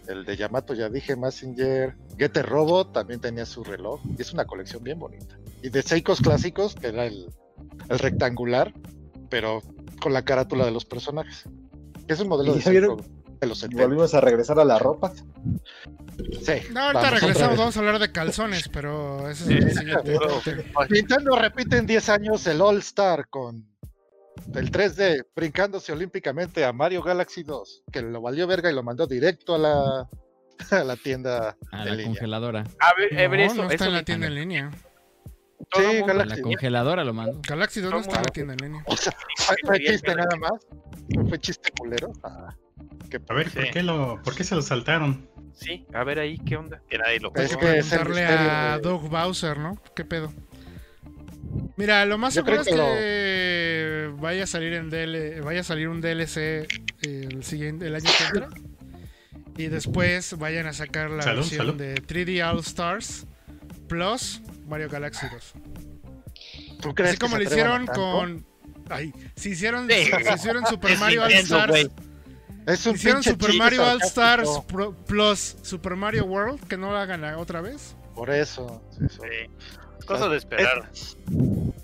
El 0.07 0.23
de 0.23 0.37
Yamato 0.37 0.75
ya 0.75 0.87
dije, 0.87 1.15
Messenger. 1.15 1.95
Getter 2.15 2.45
Robot 2.45 2.93
también 2.93 3.19
tenía 3.19 3.43
su 3.47 3.63
reloj. 3.63 3.99
Y 4.17 4.21
es 4.21 4.33
una 4.33 4.45
colección 4.45 4.83
bien 4.83 4.99
bonita. 4.99 5.35
Y 5.63 5.69
de 5.69 5.81
Seikos 5.81 6.21
clásicos, 6.21 6.75
que 6.75 6.87
era 6.89 7.07
el, 7.07 7.27
el 7.89 7.97
rectangular, 7.99 8.71
pero 9.29 9.63
con 9.99 10.13
la 10.13 10.23
carátula 10.23 10.63
de 10.65 10.69
los 10.71 10.85
personajes. 10.85 11.45
Es 12.07 12.19
un 12.19 12.27
modelo 12.27 12.55
¿Y 12.55 12.59
de 12.59 12.69
vieron? 12.69 13.01
De 13.39 13.47
los 13.47 13.59
70. 13.59 13.83
Volvimos 13.83 14.13
a 14.13 14.21
regresar 14.21 14.59
a 14.59 14.65
la 14.65 14.79
ropa. 14.79 15.11
Sí, 15.13 16.53
No, 16.71 16.79
ahorita 16.81 17.09
regresamos, 17.11 17.57
vamos 17.57 17.75
a 17.75 17.79
hablar 17.79 17.99
de 17.99 18.11
calzones, 18.11 18.69
pero 18.69 19.29
ese 19.29 19.43
es 19.57 19.65
el 19.65 19.71
siguiente. 19.77 20.17
Nintendo 20.89 21.35
repite 21.35 21.77
en 21.77 21.85
10 21.85 22.09
años 22.09 22.47
el 22.47 22.61
All 22.61 22.77
Star 22.79 23.27
con 23.29 23.67
el 24.53 24.71
3D 24.71 25.25
brincándose 25.35 25.91
olímpicamente 25.91 26.63
a 26.65 26.71
Mario 26.73 27.01
Galaxy 27.01 27.43
2, 27.43 27.83
que 27.91 28.01
lo 28.01 28.21
valió 28.21 28.47
verga 28.47 28.71
y 28.71 28.75
lo 28.75 28.83
mandó 28.83 29.05
directo 29.07 29.55
a 29.55 29.57
la, 29.57 30.09
a 30.79 30.83
la 30.83 30.95
tienda 30.95 31.57
A 31.71 31.79
en 31.81 31.85
la 31.85 31.91
línea. 31.91 32.05
congeladora. 32.07 32.63
A 32.79 32.93
ver, 32.97 33.13
a 33.19 33.27
ver, 33.27 33.39
No, 33.39 33.45
eso, 33.45 33.55
no 33.55 33.63
está 33.63 33.75
eso 33.75 33.85
en 33.85 33.93
la 33.93 34.03
tienda 34.03 34.27
en 34.27 34.35
línea. 34.35 34.71
todo 35.69 35.81
Sí, 35.91 35.97
mundo- 35.97 36.05
A 36.11 36.15
la 36.15 36.23
Galaxy. 36.23 36.41
congeladora 36.41 37.03
lo 37.03 37.13
mando. 37.13 37.41
Galaxy 37.47 37.81
2 37.81 37.91
no 37.91 37.99
está 37.99 38.15
en 38.17 38.23
la 38.23 38.31
tienda 38.31 38.53
en 38.53 38.59
línea. 38.65 38.83
O 38.87 38.95
sea, 38.95 39.13
fue, 39.65 39.79
chiste 39.79 40.15
nada 40.15 40.35
más. 40.39 40.51
No 41.09 41.27
fue 41.27 41.39
chiste 41.39 41.71
culero. 41.77 42.11
Ah, 42.23 42.55
A 43.29 43.33
ver, 43.33 43.49
¿por 43.51 43.69
qué, 43.71 43.83
lo, 43.83 44.21
¿por 44.23 44.35
qué 44.35 44.43
se 44.43 44.55
lo 44.55 44.61
saltaron? 44.61 45.29
Sí, 45.53 45.85
a 45.93 46.03
ver 46.03 46.19
ahí, 46.19 46.37
¿qué 46.39 46.57
onda? 46.57 46.81
Que 46.89 46.97
nadie 46.97 47.19
lo 47.21 47.31
Es 47.35 47.55
que 47.55 47.77
es 47.79 47.91
el 47.93 48.05
misterio 48.09 48.27
a 48.51 48.75
de- 48.77 48.81
Doug 48.81 49.09
Bowser, 49.09 49.57
¿no? 49.57 49.81
¿Qué 49.95 50.03
pedo? 50.03 50.33
Mira, 51.77 52.05
lo 52.05 52.17
más 52.17 52.33
seguro 52.33 52.61
es 52.61 52.67
que, 52.67 54.11
vaya 54.19 54.43
a 54.43 54.47
salir 54.47 54.73
en 54.73 54.89
DL, 54.89 55.41
vaya 55.41 55.61
a 55.61 55.63
salir 55.63 55.87
un 55.87 56.01
DLC 56.01 56.67
el 57.01 57.43
siguiente 57.43 57.87
el 57.87 57.95
año 57.95 58.09
que 58.17 58.23
entra 58.25 58.49
y 59.57 59.67
después 59.67 60.37
vayan 60.37 60.67
a 60.67 60.73
sacar 60.73 61.09
la 61.09 61.23
Salud, 61.23 61.37
versión 61.41 61.57
salud. 61.67 61.75
de 61.75 61.95
3D 61.95 62.43
All 62.49 62.59
Stars 62.59 63.25
Plus 63.87 64.41
Mario 64.67 64.89
Galaxy 64.89 65.27
2. 65.31 65.53
¿Tú 66.81 66.93
crees 66.93 67.11
Así 67.11 67.19
como 67.19 67.37
se 67.37 67.43
lo 67.43 67.49
hicieron 67.49 67.87
con 67.87 68.45
ay, 68.89 69.13
si 69.35 69.51
hicieron 69.51 69.87
Sí. 69.89 70.09
si 70.25 70.33
hicieron 70.33 70.65
Super 70.65 70.97
Mario 70.97 71.23
All 71.23 71.31
Stars. 71.31 71.89
Es 72.67 72.85
un 72.85 72.95
Hicieron 72.95 73.21
Super 73.23 73.53
Mario 73.55 73.83
All 73.83 74.01
Stars. 74.01 74.49
Pro- 74.67 74.93
Plus 75.05 75.57
Super 75.61 75.95
Mario 75.95 76.25
World, 76.25 76.65
que 76.67 76.77
no 76.77 76.91
lo 76.91 76.97
hagan 76.97 77.23
otra 77.35 77.61
vez. 77.61 77.95
Por 78.15 78.29
eso. 78.29 78.81
sí, 78.91 79.05
eso. 79.05 79.21
Sí. 79.23 79.51
Es 79.99 80.05
cosa 80.05 80.29
de 80.29 80.37
esperar. 80.37 80.89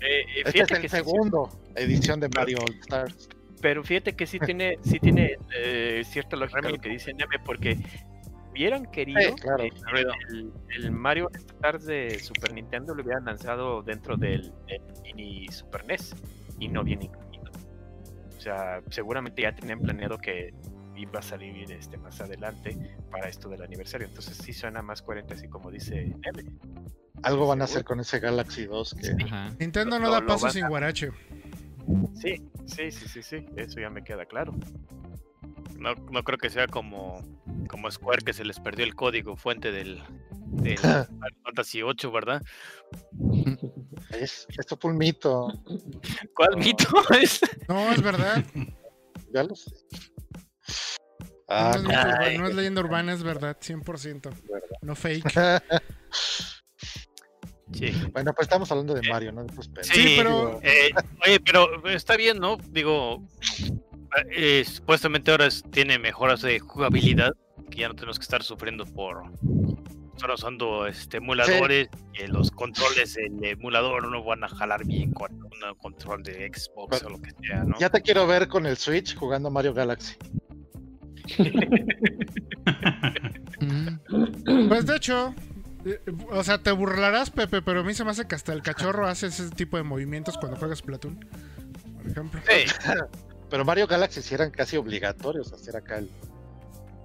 eh, 0.00 0.42
Este 0.44 0.62
es 0.62 0.70
el 0.70 0.80
que 0.80 0.88
sí, 0.88 0.96
segundo 0.96 1.50
edición 1.76 2.18
de 2.20 2.28
Mario 2.30 2.58
All 2.60 2.74
Stars. 2.80 3.28
pero 3.60 3.84
fíjate 3.84 4.14
que 4.16 4.26
sí 4.26 4.38
tiene, 4.40 4.78
sí 4.82 4.98
tiene 4.98 5.36
eh, 5.54 6.02
cierta 6.04 6.36
lógica 6.36 6.68
lo 6.68 6.78
que 6.78 6.88
dice 6.88 7.12
Neme, 7.14 7.38
porque 7.44 7.78
hubieran 8.50 8.86
querido 8.90 9.20
Sí, 9.20 9.32
claro. 9.40 9.64
que 9.64 10.00
el, 10.30 10.52
el 10.76 10.90
Mario 10.90 11.30
Stars 11.34 11.84
de 11.86 12.18
Super 12.18 12.52
Nintendo 12.52 12.94
lo 12.94 13.02
hubieran 13.02 13.24
lanzado 13.24 13.82
dentro 13.82 14.16
del, 14.16 14.52
del 14.66 14.82
mini 15.04 15.46
Super 15.48 15.84
NES 15.86 16.14
y 16.58 16.68
no 16.68 16.82
viene 16.84 17.04
incluido. 17.06 17.31
O 18.42 18.44
sea, 18.44 18.82
seguramente 18.90 19.42
ya 19.42 19.54
tenían 19.54 19.78
planeado 19.78 20.18
que 20.18 20.52
iba 20.96 21.20
a 21.20 21.22
salir 21.22 21.70
este 21.70 21.96
más 21.96 22.20
adelante 22.20 22.76
para 23.08 23.28
esto 23.28 23.48
del 23.48 23.62
aniversario. 23.62 24.08
Entonces 24.08 24.36
sí 24.36 24.52
suena 24.52 24.82
más 24.82 25.00
coherente 25.00 25.34
así 25.34 25.46
como 25.46 25.70
dice. 25.70 26.12
Algo 27.22 27.46
van 27.46 27.60
a 27.60 27.66
hacer 27.66 27.84
con 27.84 28.00
ese 28.00 28.18
Galaxy 28.18 28.64
2 28.66 28.94
que 28.94 29.24
Ajá. 29.24 29.52
Nintendo 29.60 30.00
no 30.00 30.06
Lo- 30.06 30.12
da 30.14 30.26
paso 30.26 30.50
sin 30.50 30.64
a- 30.64 30.68
guarache. 30.68 31.10
Sí, 32.16 32.42
sí, 32.66 32.90
sí, 32.90 33.08
sí, 33.08 33.22
sí, 33.22 33.46
eso 33.56 33.78
ya 33.78 33.90
me 33.90 34.02
queda 34.02 34.26
claro. 34.26 34.52
No, 35.78 35.94
no 36.10 36.24
creo 36.24 36.36
que 36.38 36.50
sea 36.50 36.66
como, 36.66 37.22
como 37.68 37.88
Square 37.92 38.24
que 38.24 38.32
se 38.32 38.44
les 38.44 38.58
perdió 38.58 38.84
el 38.84 38.96
código 38.96 39.36
fuente 39.36 39.70
del, 39.70 40.02
del 40.50 40.78
Final 41.08 41.34
Fantasy 41.44 41.82
8, 41.82 42.10
¿verdad? 42.10 42.42
es, 44.12 44.46
esto 44.58 44.76
fue 44.80 44.90
un 44.92 44.98
mito. 44.98 45.48
¿Cuál 46.34 46.50
No. 46.52 46.56
mito 46.58 46.86
es? 47.20 47.40
No, 47.68 47.90
es 47.92 48.02
verdad. 48.02 48.44
Ya 49.32 49.42
lo 49.44 49.54
sé. 49.54 49.70
No 51.48 51.54
Ah, 51.54 51.72
es, 52.26 52.38
no 52.38 52.46
es 52.48 52.54
leyenda 52.54 52.80
urbana, 52.80 53.12
es 53.12 53.22
verdad, 53.22 53.58
100%. 53.60 54.32
No 54.82 54.94
fake. 54.94 55.24
Sí. 57.72 57.90
bueno, 58.12 58.34
pues 58.34 58.46
estamos 58.46 58.70
hablando 58.70 58.92
de 58.92 59.08
Mario, 59.08 59.32
¿no? 59.32 59.46
Pues, 59.46 59.66
pero- 59.68 59.86
Sí, 59.86 60.14
pero- 60.18 60.60
eh, 60.62 60.90
oye, 61.26 61.40
pero 61.40 61.88
está 61.88 62.16
bien, 62.18 62.38
¿no? 62.38 62.58
Digo, 62.68 63.26
eh, 64.30 64.62
supuestamente 64.66 65.30
ahora 65.30 65.46
es- 65.46 65.62
tiene 65.70 65.98
mejoras 65.98 66.42
de 66.42 66.60
jugabilidad, 66.60 67.32
que 67.70 67.78
ya 67.78 67.88
no 67.88 67.94
tenemos 67.94 68.18
que 68.18 68.24
estar 68.24 68.42
sufriendo 68.42 68.84
por 68.84 69.24
estar 70.14 70.30
usando 70.30 70.86
este, 70.86 71.18
emuladores, 71.18 71.88
que 72.12 72.28
los 72.28 72.50
controles 72.50 73.14
del 73.14 73.44
emulador 73.44 74.10
no 74.10 74.22
van 74.24 74.44
a 74.44 74.48
jalar 74.48 74.84
bien 74.86 75.12
con 75.12 75.32
un 75.32 75.50
control 75.78 76.22
de 76.22 76.50
Xbox 76.52 77.02
o 77.02 77.10
lo 77.10 77.20
que 77.20 77.30
sea, 77.42 77.64
¿no? 77.64 77.78
Ya 77.78 77.90
te 77.90 78.02
quiero 78.02 78.26
ver 78.26 78.48
con 78.48 78.66
el 78.66 78.76
Switch 78.76 79.16
jugando 79.16 79.50
Mario 79.50 79.74
Galaxy. 79.74 80.16
Pues 84.68 84.86
de 84.86 84.96
hecho, 84.96 85.34
eh, 85.84 86.00
o 86.30 86.42
sea, 86.42 86.58
te 86.58 86.72
burlarás, 86.72 87.30
Pepe, 87.30 87.62
pero 87.62 87.80
a 87.80 87.82
mí 87.82 87.94
se 87.94 88.04
me 88.04 88.10
hace 88.10 88.26
que 88.26 88.34
hasta 88.34 88.52
el 88.52 88.62
cachorro 88.62 89.06
hace 89.06 89.28
ese 89.28 89.50
tipo 89.50 89.76
de 89.76 89.82
movimientos 89.82 90.36
cuando 90.38 90.56
juegas 90.56 90.82
Platoon. 90.82 91.24
Por 91.96 92.10
ejemplo. 92.10 92.40
Sí, 92.48 92.64
Pero 93.50 93.66
Mario 93.66 93.86
Galaxy 93.86 94.22
sí 94.22 94.34
eran 94.34 94.50
casi 94.50 94.78
obligatorios 94.78 95.52
hacer 95.52 95.76
acá 95.76 95.98
el. 95.98 96.08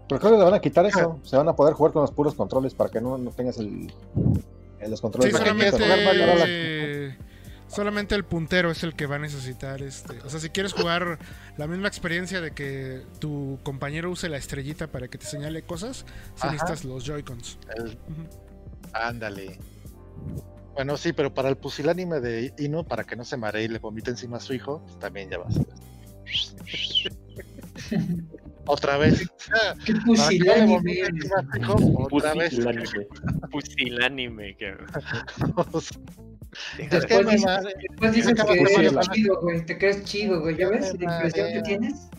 Pero 0.07 0.19
creo 0.21 0.31
que 0.33 0.37
le 0.37 0.43
van 0.45 0.53
a 0.53 0.59
quitar 0.59 0.85
eso. 0.85 1.19
Se 1.23 1.35
van 1.35 1.47
a 1.49 1.55
poder 1.55 1.73
jugar 1.73 1.91
con 1.93 2.01
los 2.01 2.11
puros 2.11 2.33
controles 2.35 2.73
para 2.73 2.89
que 2.89 3.01
no, 3.01 3.17
no 3.17 3.31
tengas 3.31 3.57
el, 3.57 3.91
el- 4.79 4.91
los 4.91 5.01
controles. 5.01 5.31
Sí, 5.31 5.37
¿para 5.37 5.51
qué 5.53 5.65
de 5.65 5.69
quieres 5.71 5.81
jugar 5.81 6.05
Mario 6.05 6.23
solamente, 6.23 7.17
solamente 7.67 8.15
el 8.15 8.23
puntero 8.23 8.71
es 8.71 8.83
el 8.83 8.95
que 8.95 9.05
va 9.05 9.15
a 9.17 9.19
necesitar. 9.19 9.81
este 9.81 10.21
O 10.21 10.29
sea, 10.29 10.39
si 10.39 10.49
quieres 10.49 10.73
jugar 10.73 11.19
la 11.57 11.67
misma 11.67 11.87
experiencia 11.89 12.39
de 12.39 12.51
que 12.51 13.03
tu 13.19 13.59
compañero 13.63 14.09
use 14.09 14.29
la 14.29 14.37
estrellita 14.37 14.87
para 14.87 15.07
que 15.09 15.17
te 15.17 15.25
señale 15.25 15.63
cosas, 15.63 16.05
si 16.35 16.45
necesitas 16.47 16.85
los 16.85 17.03
Joy-Cons. 17.03 17.57
el-. 17.75 17.97
Ándale. 18.93 19.59
Bueno, 20.73 20.95
sí, 20.95 21.11
pero 21.11 21.33
para 21.33 21.49
el 21.49 21.57
pusilánime 21.57 22.19
de 22.21 22.53
Ino, 22.59 22.83
para 22.83 23.03
que 23.03 23.15
no 23.15 23.25
se 23.25 23.35
maree 23.35 23.63
y 23.63 23.67
le 23.67 23.79
vomite 23.79 24.11
encima 24.11 24.37
a 24.37 24.39
su 24.39 24.53
hijo, 24.53 24.81
pues 24.85 24.99
también 24.99 25.29
ya 25.29 25.39
va 25.39 25.47
a 25.47 25.51
ser. 25.51 25.65
Otra 28.67 28.97
vez. 28.97 29.27
Qué 29.85 29.93
que 29.93 29.99
pusilánime 30.01 31.01
Otra 32.11 32.33
vez. 32.33 32.49
Pusilánime. 32.53 33.07
Pusilánime. 33.51 34.55
que- 34.57 34.75
Es 36.79 36.89
que 36.89 36.95
Después 36.95 37.25
me 37.25 37.31
dices, 37.33 37.45
madre. 37.45 37.73
después 37.89 38.13
dices 38.13 38.33
que 38.33 38.53
eres 38.53 39.09
chido, 39.11 39.39
güey. 39.41 39.65
Te 39.65 39.77
crees 39.77 40.03
chido, 40.05 40.41
güey. 40.41 40.55
¿Ya 40.57 40.69
ves 40.69 40.93
la 40.99 41.13
impresión 41.15 41.53
que 41.53 41.61
tienes? 41.61 42.09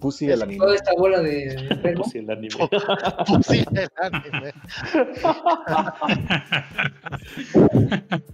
Pussy 0.00 0.30
el 0.30 0.42
anime. 0.42 0.58
Toda 0.58 0.74
esta 0.76 0.92
bola 0.96 1.20
de 1.20 1.44
enfermo. 1.70 2.02
Pusilánime. 2.04 2.50
Sí, 3.42 3.64
el 3.74 3.88
anime. 4.00 4.52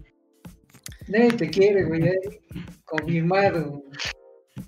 Nadie 1.08 1.32
te 1.32 1.48
quiere, 1.50 1.84
güey. 1.84 2.10
Confirmado. 2.84 3.82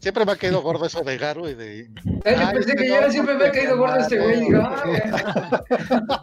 Siempre 0.00 0.24
me 0.24 0.32
ha 0.32 0.36
caído 0.36 0.62
gordo 0.62 0.86
eso 0.86 1.02
de 1.02 1.16
Garu 1.18 1.48
y 1.48 1.54
de. 1.54 1.88
Ay, 2.24 2.34
yo 2.36 2.46
Ay, 2.46 2.54
pensé 2.54 2.70
es 2.70 2.76
que 2.76 2.88
ya 2.88 3.10
siempre 3.10 3.34
me 3.34 3.46
ha 3.46 3.50
te 3.50 3.58
caído 3.58 3.78
gordo 3.78 3.96
este 3.98 4.18
güey. 4.18 4.40
Digo, 4.40 4.60
ah, 4.62 6.22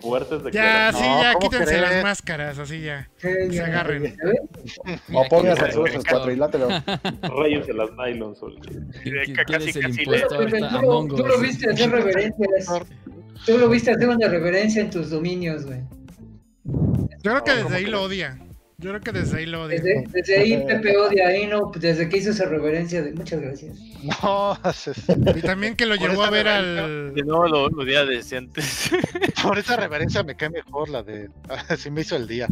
Fuertes 0.00 0.44
de 0.44 0.52
Ya, 0.52 0.92
sí, 0.92 1.02
ya 1.02 1.32
¿cómo 1.34 1.48
quítense 1.50 1.80
las 1.80 2.02
máscaras, 2.02 2.58
así 2.58 2.82
ya. 2.82 3.08
que 3.18 3.50
Se 3.50 3.62
agarren. 3.62 4.16
O 5.12 5.24
pongas 5.28 5.58
a 5.60 5.70
sus. 5.70 5.88
Rayos 7.22 7.68
en 7.68 7.76
las 7.78 7.90
nylons. 7.92 8.38
Eh, 8.42 9.22
¿Quién 9.24 9.36
casi, 9.36 9.72
casi 9.72 10.04
ahorita? 10.04 10.80
tú, 10.80 11.26
lo, 11.26 11.38
viste 11.38 11.70
hacer 11.70 11.90
reverencias. 11.90 12.68
Tú 13.46 13.58
lo 13.58 13.68
viste 13.68 13.92
hacer 13.92 14.08
una 14.08 14.28
reverencia 14.28 14.82
en 14.82 14.90
tus 14.90 15.10
dominios, 15.10 15.64
güey. 15.64 15.80
Yo 16.64 17.30
creo 17.30 17.44
que 17.44 17.50
desde 17.52 17.64
¿cómo 17.64 17.76
ahí 17.76 17.86
lo 17.86 18.02
odia. 18.02 18.38
Yo 18.78 18.90
creo 18.90 19.00
que 19.00 19.12
desde 19.12 19.38
ahí 19.38 19.46
lo 19.46 19.62
odia. 19.62 19.80
Desde, 19.80 20.04
desde 20.08 20.38
ahí 20.38 20.64
Pepe 20.66 20.96
odia 20.96 21.28
ahí, 21.28 21.46
¿no? 21.46 21.70
Desde 21.76 22.08
que 22.08 22.16
hizo 22.16 22.30
esa 22.30 22.46
reverencia 22.46 23.02
de 23.02 23.12
muchas 23.12 23.40
gracias. 23.40 23.76
No, 24.22 24.58
Y 25.36 25.40
también 25.42 25.76
que 25.76 25.86
lo 25.86 25.94
llevó 25.94 26.22
a 26.22 26.24
esa 26.24 26.30
ver 26.30 26.48
al. 26.48 27.14
De 27.14 27.22
nuevo 27.22 27.46
lo, 27.46 27.68
lo 27.68 27.84
día 27.84 28.04
desde 28.04 28.36
antes. 28.38 28.90
por 29.42 29.58
esa 29.58 29.76
reverencia 29.76 30.22
me 30.24 30.34
cae 30.36 30.50
mejor 30.50 30.88
la 30.88 31.02
de. 31.02 31.30
Así 31.68 31.90
me 31.90 32.00
hizo 32.00 32.16
el 32.16 32.26
día. 32.26 32.48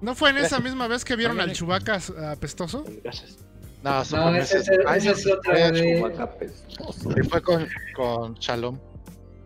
¿No 0.00 0.14
fue 0.14 0.30
en 0.30 0.38
esa 0.38 0.58
misma 0.58 0.88
vez 0.88 1.04
que 1.04 1.16
vieron 1.16 1.38
al 1.38 1.50
Oigan, 1.50 1.54
Chubaca 1.56 2.00
apestoso? 2.32 2.84
Gracias. 3.04 3.38
No, 3.84 4.04
son 4.04 4.20
No, 4.20 4.36
esa, 4.36 4.58
esa- 4.58 4.72
Ay, 4.86 4.98
esa 5.00 5.10
es 5.12 5.26
no, 5.26 6.06
otra 6.06 6.32
pestoso. 6.38 7.12
Sí, 7.12 7.22
fue 7.28 7.42
con, 7.42 7.68
con 7.94 8.34
Shalom. 8.34 8.78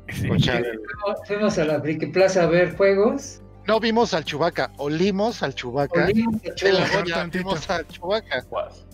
Sí. 0.08 0.28
Con 0.28 0.38
Shalom. 0.38 0.64
Fuimos- 0.76 1.26
Fuimos 1.26 1.58
a 1.58 1.64
la 1.64 1.80
Friki 1.80 2.06
Plaza 2.06 2.44
a 2.44 2.46
ver 2.46 2.76
juegos. 2.76 3.40
No 3.66 3.80
vimos 3.80 4.14
al 4.14 4.24
Chubaca, 4.24 4.70
olimos 4.76 5.42
al 5.42 5.54
Chubaca. 5.54 6.08
Chubaca. 6.54 7.24
vimos 7.32 7.68
al 7.68 7.86
Chubaca. 7.88 8.44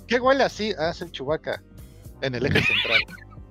¿Qué 0.06 0.18
huele 0.18 0.44
así? 0.44 0.72
Ah, 0.78 0.90
es 0.90 1.02
el 1.02 1.10
Chubaca. 1.12 1.62
En 2.22 2.34
el 2.34 2.46
eje 2.46 2.62
central. 2.62 3.00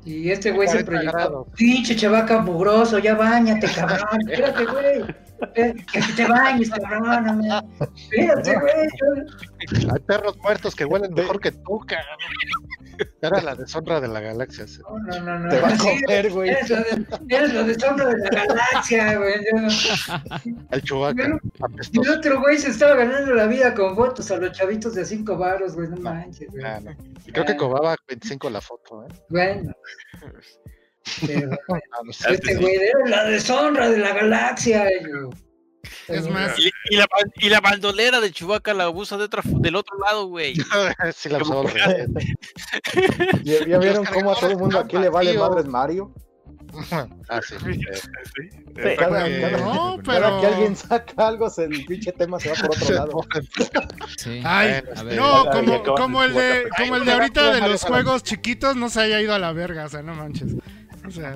Y 0.03 0.31
este 0.31 0.51
güey 0.51 0.67
se 0.67 0.83
40 0.83 1.11
proyectó. 1.11 1.47
Pinche 1.55 1.95
chavaca 1.95 2.39
mugroso, 2.39 2.97
ya 2.97 3.15
bañate, 3.15 3.67
cabrón. 3.67 4.21
Espérate, 4.29 4.65
güey. 4.65 5.15
Que 5.53 6.01
te 6.15 6.25
bañes, 6.25 6.69
cabrón. 6.71 7.41
Espérate, 7.95 8.59
güey. 8.59 9.91
Hay 9.91 9.99
perros 9.99 10.37
muertos 10.37 10.75
que 10.75 10.85
huelen 10.85 11.13
mejor 11.13 11.39
que 11.39 11.51
tú, 11.51 11.79
cabrón. 11.85 12.17
Era 13.21 13.41
la 13.41 13.55
deshonra 13.55 13.99
de 14.01 14.07
la 14.07 14.19
galaxia. 14.19 14.67
sí. 14.67 14.81
No, 14.81 14.97
no, 14.99 15.19
no, 15.21 15.39
no. 15.39 15.49
Te 15.49 15.59
va 15.61 15.69
a 15.69 15.77
comer, 15.77 16.31
güey. 16.31 16.49
Eres 16.49 16.69
lo 16.69 16.75
de, 16.77 17.05
eres 17.29 17.53
lo 17.53 17.63
de 17.63 18.29
la 18.31 18.45
galaxia, 18.45 19.17
güey. 19.17 19.33
El 20.71 20.81
Chubaca. 20.83 21.39
Y 21.91 21.99
el 21.99 22.09
otro 22.09 22.39
güey 22.41 22.57
se 22.57 22.69
estaba 22.69 22.95
ganando 22.95 23.33
la 23.33 23.47
vida 23.47 23.73
con 23.73 23.95
fotos 23.95 24.29
a 24.31 24.37
los 24.37 24.51
chavitos 24.51 24.95
de 24.95 25.05
cinco 25.05 25.37
varos, 25.37 25.75
güey. 25.75 25.87
No 25.89 25.97
manches, 25.97 26.49
güey. 26.51 26.63
Ah, 26.63 26.79
no. 26.81 26.91
Y 27.25 27.31
Creo 27.31 27.45
que 27.45 27.55
cobraba 27.57 27.95
25 28.07 28.49
la 28.49 28.61
foto, 28.61 29.03
¿eh? 29.03 29.07
Bueno. 29.29 29.73
Pero 31.27 31.51
Ah, 31.69 32.01
este 32.29 32.55
güey 32.55 32.75
era 32.75 32.99
la 33.09 33.23
deshonra 33.25 33.89
de 33.89 33.97
la 33.97 34.13
galaxia. 34.13 34.85
y 34.91 35.03
yo, 35.03 35.29
Es 36.13 36.29
más, 36.29 36.57
Y, 36.59 36.69
y 36.89 36.97
la, 36.97 37.07
y 37.39 37.49
la 37.49 37.61
bandolera 37.61 38.19
de 38.19 38.31
Chubaca 38.31 38.73
la 38.73 38.89
usa 38.89 39.17
de 39.17 39.23
otra, 39.25 39.41
del 39.45 39.75
otro 39.75 39.97
lado, 39.99 40.25
güey. 40.27 40.55
sí 41.15 41.29
la 41.29 41.39
revés. 41.39 42.07
¿Ya, 43.43 43.65
ya 43.65 43.77
vieron 43.79 44.05
cómo 44.05 44.31
a 44.31 44.35
todo 44.39 44.49
el 44.51 44.57
mundo 44.57 44.79
aquí 44.79 44.97
le 44.97 45.09
vale 45.09 45.37
madres 45.37 45.65
Mario? 45.65 46.13
Ah, 47.29 47.41
sí. 47.45 47.55
Sí. 47.59 47.81
Cada, 48.97 48.97
cada- 48.97 49.57
no, 49.57 49.97
cada 50.03 50.19
pero. 50.29 50.39
que 50.41 50.47
alguien 50.47 50.75
saca 50.77 51.27
algo, 51.27 51.49
se- 51.49 51.65
el 51.65 51.85
pinche 51.85 52.13
tema 52.13 52.39
se 52.39 52.49
va 52.49 52.55
por 52.55 52.69
otro 52.71 52.95
lado. 52.95 53.25
Sí. 54.17 54.41
Ay, 54.45 54.81
ver, 55.03 55.17
no, 55.17 55.45
como, 55.51 55.83
como 55.95 56.23
el 56.23 56.33
de, 56.33 56.69
como 56.77 56.95
el 56.95 57.05
de 57.05 57.11
ahorita 57.11 57.53
de 57.53 57.67
los 57.67 57.83
juegos 57.83 58.23
chiquitos 58.23 58.75
no 58.77 58.89
se 58.89 59.01
haya 59.01 59.19
ido 59.21 59.33
a 59.33 59.39
la 59.39 59.51
verga, 59.51 59.85
o 59.85 59.89
sea, 59.89 60.01
no 60.01 60.13
manches. 60.15 60.53
O 61.05 61.11
sea, 61.11 61.35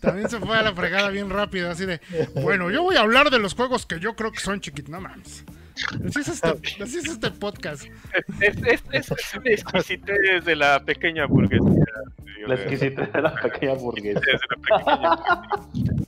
también 0.00 0.28
se 0.28 0.38
fue 0.38 0.56
a 0.56 0.62
la 0.62 0.74
fregada 0.74 1.10
bien 1.10 1.30
rápido, 1.30 1.70
así 1.70 1.84
de, 1.86 2.00
bueno, 2.42 2.70
yo 2.70 2.82
voy 2.82 2.96
a 2.96 3.00
hablar 3.00 3.30
de 3.30 3.38
los 3.38 3.54
juegos 3.54 3.86
que 3.86 3.98
yo 4.00 4.14
creo 4.14 4.32
que 4.32 4.40
son 4.40 4.60
chiquitos, 4.60 4.90
no 4.90 5.00
mames. 5.00 5.44
Así 6.06 6.20
es 6.20 6.28
este, 6.28 6.48
así 6.82 6.98
es 6.98 7.06
este 7.06 7.30
podcast. 7.30 7.84
Es, 8.40 8.56
es, 8.66 8.82
es, 8.92 9.10
es 9.10 9.34
una 9.34 9.50
exquisitez 9.50 10.44
de 10.44 10.56
la 10.56 10.84
pequeña 10.84 11.26
burguesía. 11.26 11.84
La 12.46 12.54
exquisita 12.54 13.06
de 13.06 13.22
la 13.22 13.34
pequeña 13.34 13.74
burguesa. 13.74 14.20
Desde 14.20 14.46
la 14.50 15.16
pequeña 15.16 15.24
burguesía. 15.24 16.02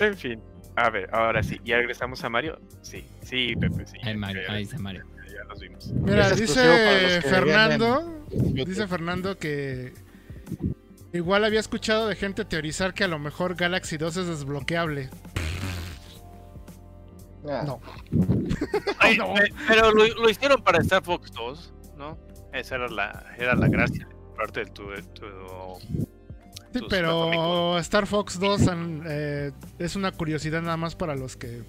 En 0.00 0.16
fin. 0.16 0.40
A 0.76 0.90
ver, 0.90 1.08
ahora 1.12 1.42
sí. 1.42 1.60
¿Ya 1.64 1.76
regresamos 1.76 2.22
a 2.24 2.28
Mario? 2.28 2.60
Sí, 2.82 3.06
sí, 3.22 3.54
Pepe, 3.56 3.86
sí. 3.86 3.98
Ahí, 4.02 4.16
Mario, 4.16 4.42
ahí 4.48 4.62
está 4.62 4.78
Mario. 4.78 5.04
Ya 5.26 5.44
los 5.48 5.60
vimos. 5.60 5.88
Mira, 5.92 6.30
dice 6.30 7.20
Fernando, 7.22 8.26
dice 8.30 8.86
Fernando 8.86 9.38
que 9.38 9.92
igual 11.16 11.44
había 11.44 11.60
escuchado 11.60 12.06
de 12.08 12.16
gente 12.16 12.44
teorizar 12.44 12.94
que 12.94 13.04
a 13.04 13.08
lo 13.08 13.18
mejor 13.18 13.54
Galaxy 13.56 13.96
2 13.96 14.16
es 14.16 14.26
desbloqueable. 14.26 15.08
Ah, 17.48 17.62
No. 17.66 17.80
Ay, 18.98 19.16
No. 19.18 19.34
pe- 19.34 19.52
Pero 19.68 19.92
lo, 19.92 20.06
lo 20.06 20.28
hicieron 20.30 20.62
para 20.62 20.78
Star 20.80 21.02
Fox 21.04 21.30
2, 21.32 21.74
¿no? 21.96 22.18
Esa 22.52 22.76
era 22.76 22.88
la, 22.88 23.24
era 23.38 23.54
la 23.54 23.68
gracia. 23.68 24.08
Parte 24.36 24.60
de 24.64 24.66
tu, 24.70 24.88
de 24.90 25.02
tu- 25.02 25.26
Sí, 26.72 26.80
pero 26.90 27.78
Star 27.78 28.06
Fox 28.06 28.38
2 28.38 28.68
an- 28.68 29.02
eh, 29.06 29.52
es 29.78 29.96
una 29.96 30.12
curiosidad 30.12 30.60
nada 30.60 30.76
más 30.76 30.94
para 30.94 31.14
los 31.14 31.36
que 31.36 31.62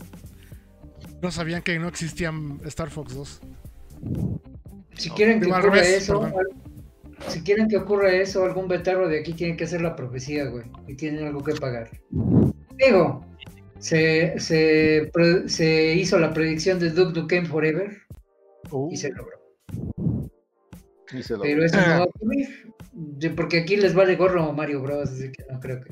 no 1.22 1.32
sabían 1.32 1.62
que 1.62 1.80
no 1.80 1.88
existían 1.88 2.60
Star 2.66 2.90
Fox 2.90 3.16
2. 3.16 3.42
Si 4.96 5.10
quieren 5.12 5.40
que 5.40 5.46
Digo, 5.46 5.56
al 5.56 5.62
ocurra 5.64 5.76
revés, 5.82 6.04
eso, 6.04 6.20
perdón. 6.22 6.44
Si 7.28 7.42
quieren 7.44 7.68
que 7.68 7.78
ocurra 7.78 8.12
eso, 8.14 8.44
algún 8.46 8.68
betarro 8.68 9.08
de 9.10 9.20
aquí 9.20 9.34
tiene 9.34 9.56
que 9.58 9.64
hacer 9.66 9.82
la 9.82 9.96
profecía, 9.96 10.46
güey. 10.46 10.66
Y 10.88 10.96
tienen 10.96 11.26
algo 11.26 11.44
que 11.44 11.54
pagar. 11.56 11.90
Digo, 12.78 13.26
se, 13.80 14.40
se, 14.40 15.12
se 15.48 15.94
hizo 15.96 16.20
la 16.20 16.34
predicción 16.34 16.80
de 16.80 16.92
Duke 16.92 17.20
Nukem 17.20 17.46
Forever 17.46 18.02
Uh, 18.72 18.92
y 18.92 18.98
se 18.98 19.10
logró. 19.12 19.38
y 21.14 21.24
se 21.24 21.34
lo- 21.36 21.42
Pero 21.42 21.64
eso 21.64 21.78
no 21.78 21.88
va 21.88 21.98
a 22.00 22.04
ocurrir. 22.04 22.74
Porque 23.36 23.60
aquí 23.60 23.78
les 23.78 23.94
vale 23.94 24.18
gorro 24.18 24.52
Mario 24.52 24.82
Bros. 24.82 25.10
Así 25.10 25.32
que 25.32 25.46
no 25.50 25.60
creo 25.62 25.80
que. 25.82 25.90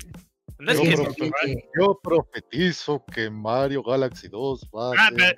No 0.60 0.72
es 0.72 0.78
Yo 0.78 0.84
que 0.84 0.98
sí, 0.98 1.32
que- 1.46 1.70
Yo 1.80 2.00
profetizo 2.04 3.04
que 3.14 3.30
Mario 3.30 3.82
Galaxy 3.84 4.28
2 4.28 4.70
va 4.76 4.90
a 4.90 4.94
Ah, 4.98 5.10
ser. 5.16 5.38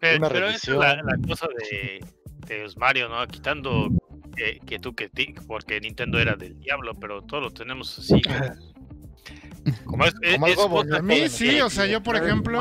pero, 0.00 0.18
una 0.18 0.28
pero 0.28 0.48
es 0.48 0.68
la, 0.68 0.96
la 0.96 1.18
cosa 1.26 1.46
de, 1.70 2.00
de 2.46 2.62
los 2.62 2.76
Mario, 2.76 3.08
¿no? 3.08 3.26
Quitando 3.26 3.88
que, 4.36 4.60
que 4.64 4.78
tú 4.78 4.94
que 4.94 5.08
ti, 5.08 5.34
porque 5.46 5.80
Nintendo 5.80 6.18
era 6.20 6.36
del 6.36 6.58
diablo, 6.60 6.92
pero 6.94 7.22
todos 7.22 7.42
lo 7.42 7.50
tenemos 7.50 7.98
así. 7.98 8.20
Como 9.84 10.04
es, 10.04 10.14
es- 10.22 10.34
Como 10.34 10.46
es 10.46 10.52
algo 10.58 10.76
otra 10.76 10.76
bonito 10.76 10.96
A 10.98 11.02
mí 11.02 11.28
sí, 11.28 11.60
o 11.60 11.68
sea, 11.70 11.86
yo 11.86 12.02
por 12.02 12.14
ejemplo... 12.16 12.60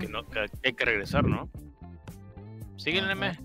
Que, 0.00 0.08
no, 0.08 0.24
que 0.28 0.46
hay 0.64 0.72
que 0.72 0.84
regresar, 0.84 1.24
¿no? 1.24 1.48
Síguenme. 2.76 3.38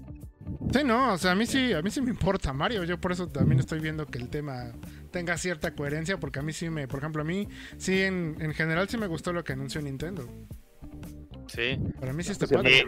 Sí, 0.72 0.84
no, 0.84 1.14
o 1.14 1.18
sea, 1.18 1.32
a 1.32 1.36
mí 1.36 1.46
sí, 1.46 1.74
a 1.74 1.82
mí 1.82 1.92
sí 1.92 2.02
me 2.02 2.10
importa 2.10 2.54
Mario. 2.54 2.84
Yo 2.84 3.00
por 3.00 3.12
eso 3.12 3.28
también 3.28 3.60
estoy 3.60 3.80
viendo 3.80 4.06
que 4.08 4.18
el 4.18 4.30
tema 4.30 4.72
tenga 5.12 5.38
cierta 5.38 5.76
coherencia, 5.76 6.18
porque 6.20 6.40
a 6.40 6.42
mí 6.42 6.54
sí 6.54 6.70
me, 6.70 6.88
por 6.88 7.00
ejemplo, 7.00 7.22
a 7.22 7.26
mí 7.26 7.48
sí 7.78 8.02
en, 8.02 8.36
en 8.40 8.54
general 8.54 8.88
sí 8.90 8.98
me 8.98 9.08
gustó 9.08 9.34
lo 9.34 9.44
que 9.44 9.54
anunció 9.54 9.82
Nintendo. 9.82 10.28
Sí. 11.48 11.78
Para 12.00 12.14
mí 12.14 12.24
sí 12.24 12.32
está 12.32 12.48
padre. 12.48 12.84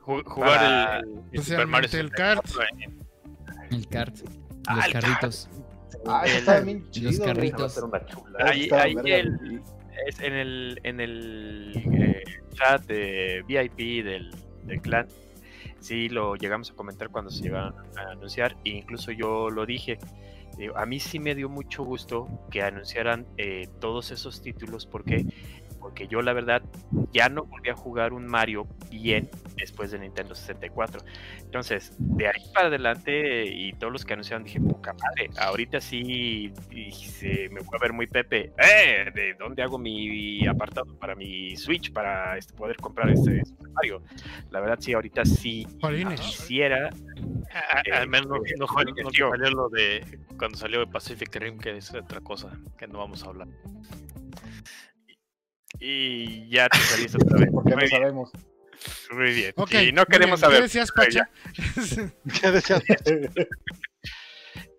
Ju- 0.00 0.24
jugar 0.24 1.02
el, 1.02 1.08
el, 1.08 1.20
el 1.32 1.42
Super 1.42 1.66
Mario 1.66 1.88
el 2.00 2.10
kart. 2.10 2.46
64 2.46 2.78
en- 2.84 3.09
El 3.70 3.86
kart. 3.88 4.16
Ah, 4.66 4.76
Los 4.76 4.86
el 4.86 4.92
carritos. 4.92 5.48
Ah, 6.06 6.22
está 6.26 6.60
bien 6.60 6.80
los 6.82 6.90
chido. 6.90 7.24
carritos. 7.24 7.80
Ahí, 8.38 8.62
Está 8.62 8.82
ahí 8.82 8.94
el, 9.04 9.62
es 10.06 10.20
en 10.20 10.32
el, 10.34 10.80
en 10.84 11.00
el 11.00 11.72
eh, 11.92 12.22
chat 12.54 12.84
de 12.86 13.42
VIP 13.46 14.04
del, 14.04 14.30
del 14.64 14.80
clan, 14.80 15.06
sí 15.80 16.08
lo 16.08 16.36
llegamos 16.36 16.70
a 16.70 16.74
comentar 16.74 17.08
cuando 17.10 17.30
se 17.30 17.42
llegaron 17.42 17.74
a 17.96 18.10
anunciar, 18.12 18.56
e 18.64 18.70
incluso 18.70 19.12
yo 19.12 19.50
lo 19.50 19.66
dije. 19.66 19.98
a 20.74 20.86
mí 20.86 21.00
sí 21.00 21.18
me 21.18 21.34
dio 21.34 21.48
mucho 21.48 21.84
gusto 21.84 22.28
que 22.50 22.62
anunciaran 22.62 23.26
eh, 23.36 23.68
todos 23.80 24.10
esos 24.10 24.42
títulos 24.42 24.86
porque 24.86 25.26
porque 25.80 26.06
yo 26.06 26.22
la 26.22 26.32
verdad 26.32 26.62
ya 27.12 27.28
no 27.28 27.44
volví 27.44 27.70
a 27.70 27.74
jugar 27.74 28.12
un 28.12 28.26
Mario 28.26 28.66
bien 28.90 29.30
después 29.56 29.90
de 29.90 29.98
Nintendo 29.98 30.34
64. 30.34 31.00
Entonces, 31.42 31.94
de 31.98 32.28
ahí 32.28 32.42
para 32.54 32.68
adelante 32.68 33.46
y 33.46 33.72
todos 33.72 33.92
los 33.92 34.04
que 34.04 34.12
anunciaron 34.12 34.44
dije, 34.44 34.60
poca 34.60 34.92
madre, 34.92 35.30
ahorita 35.38 35.80
sí 35.80 36.52
y 36.70 36.92
se 36.92 37.48
me 37.50 37.60
fue 37.62 37.78
a 37.78 37.80
ver 37.80 37.92
muy 37.92 38.06
Pepe, 38.06 38.52
¡eh! 38.58 39.10
¿De 39.14 39.34
dónde 39.34 39.62
hago 39.62 39.78
mi 39.78 40.46
apartado 40.46 40.96
para 40.98 41.14
mi 41.14 41.56
Switch 41.56 41.92
para 41.92 42.36
este, 42.36 42.54
poder 42.54 42.76
comprar 42.76 43.10
este 43.10 43.44
Super 43.44 43.68
Mario? 43.70 44.02
La 44.50 44.60
verdad 44.60 44.78
sí, 44.80 44.92
ahorita 44.92 45.24
sí 45.24 45.66
Jolines. 45.80 46.20
quisiera 46.20 46.90
Eh, 47.84 47.92
Al 47.92 48.08
menos 48.08 48.28
no, 48.28 48.36
eh, 48.36 48.54
no 48.58 48.66
no 48.66 49.30
salió 49.30 49.50
lo 49.50 49.68
de 49.68 50.18
cuando 50.38 50.56
salió 50.56 50.80
de 50.80 50.86
Pacific 50.86 51.34
Rim, 51.36 51.58
que 51.58 51.76
es 51.76 51.92
otra 51.94 52.20
cosa 52.20 52.58
que 52.78 52.86
no 52.86 52.98
vamos 52.98 53.24
a 53.24 53.26
hablar. 53.26 53.48
Y 55.80 56.48
ya 56.48 56.68
te 56.68 56.78
saliste 56.78 57.16
otra 57.20 57.38
vez. 57.38 57.48
Porque 57.52 57.70
Muy 57.70 57.76
no 57.76 57.80
bien, 57.80 57.90
sabemos. 57.90 58.30
muy 59.12 59.32
bien. 59.32 59.54
Y 59.88 59.92
no 59.92 60.06
queremos 60.06 60.40
bien. 60.40 60.50
¿Qué 60.50 60.56
saber. 60.56 60.62
decías. 60.62 60.92
Pacha? 60.92 61.30
¿Qué 62.40 62.50
decías? 62.50 62.82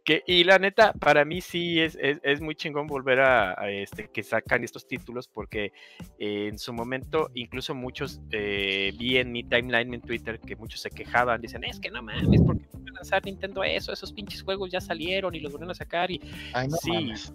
Que, 0.03 0.23
y 0.25 0.43
la 0.45 0.57
neta, 0.57 0.93
para 0.93 1.25
mí 1.25 1.41
sí 1.41 1.79
es, 1.79 1.95
es, 2.01 2.17
es 2.23 2.41
muy 2.41 2.55
chingón 2.55 2.87
volver 2.87 3.19
a, 3.19 3.51
a 3.51 3.69
este 3.69 4.09
que 4.09 4.23
sacan 4.23 4.63
estos 4.63 4.87
títulos 4.87 5.27
porque 5.27 5.73
eh, 6.17 6.47
en 6.47 6.57
su 6.57 6.73
momento 6.73 7.29
incluso 7.35 7.75
muchos 7.75 8.19
eh, 8.31 8.93
vi 8.97 9.17
en 9.17 9.31
mi 9.31 9.43
timeline 9.43 9.93
en 9.93 10.01
Twitter 10.01 10.39
que 10.39 10.55
muchos 10.55 10.81
se 10.81 10.89
quejaban, 10.89 11.39
dicen, 11.39 11.63
es 11.65 11.79
que 11.79 11.91
no 11.91 12.01
mames, 12.01 12.41
¿por 12.41 12.57
qué 12.57 12.65
no 12.73 12.79
va 12.83 12.89
a 12.89 12.93
lanzar 12.93 13.23
Nintendo 13.23 13.63
eso? 13.63 13.93
Esos 13.93 14.11
pinches 14.11 14.41
juegos 14.41 14.71
ya 14.71 14.81
salieron 14.81 15.35
y 15.35 15.39
los 15.39 15.51
volvieron 15.51 15.69
a 15.69 15.75
sacar 15.75 16.09
y 16.09 16.19
Ay, 16.53 16.67
no 16.67 16.77
sí, 16.77 16.89
mames. 16.91 17.31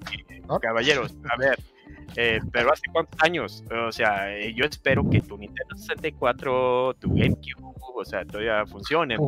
¿no? 0.48 0.58
caballeros, 0.58 1.14
a 1.32 1.36
ver, 1.38 1.60
eh, 2.16 2.40
pero 2.52 2.72
hace 2.72 2.82
cuántos 2.92 3.20
años, 3.22 3.62
o 3.70 3.92
sea, 3.92 4.34
eh, 4.36 4.52
yo 4.54 4.64
espero 4.64 5.08
que 5.08 5.20
tu 5.20 5.36
Nintendo 5.36 5.76
64, 5.76 6.94
tu 7.00 7.08
GameCube, 7.10 7.74
o 7.94 8.04
sea, 8.04 8.24
todavía 8.24 8.64
funcionen. 8.66 9.18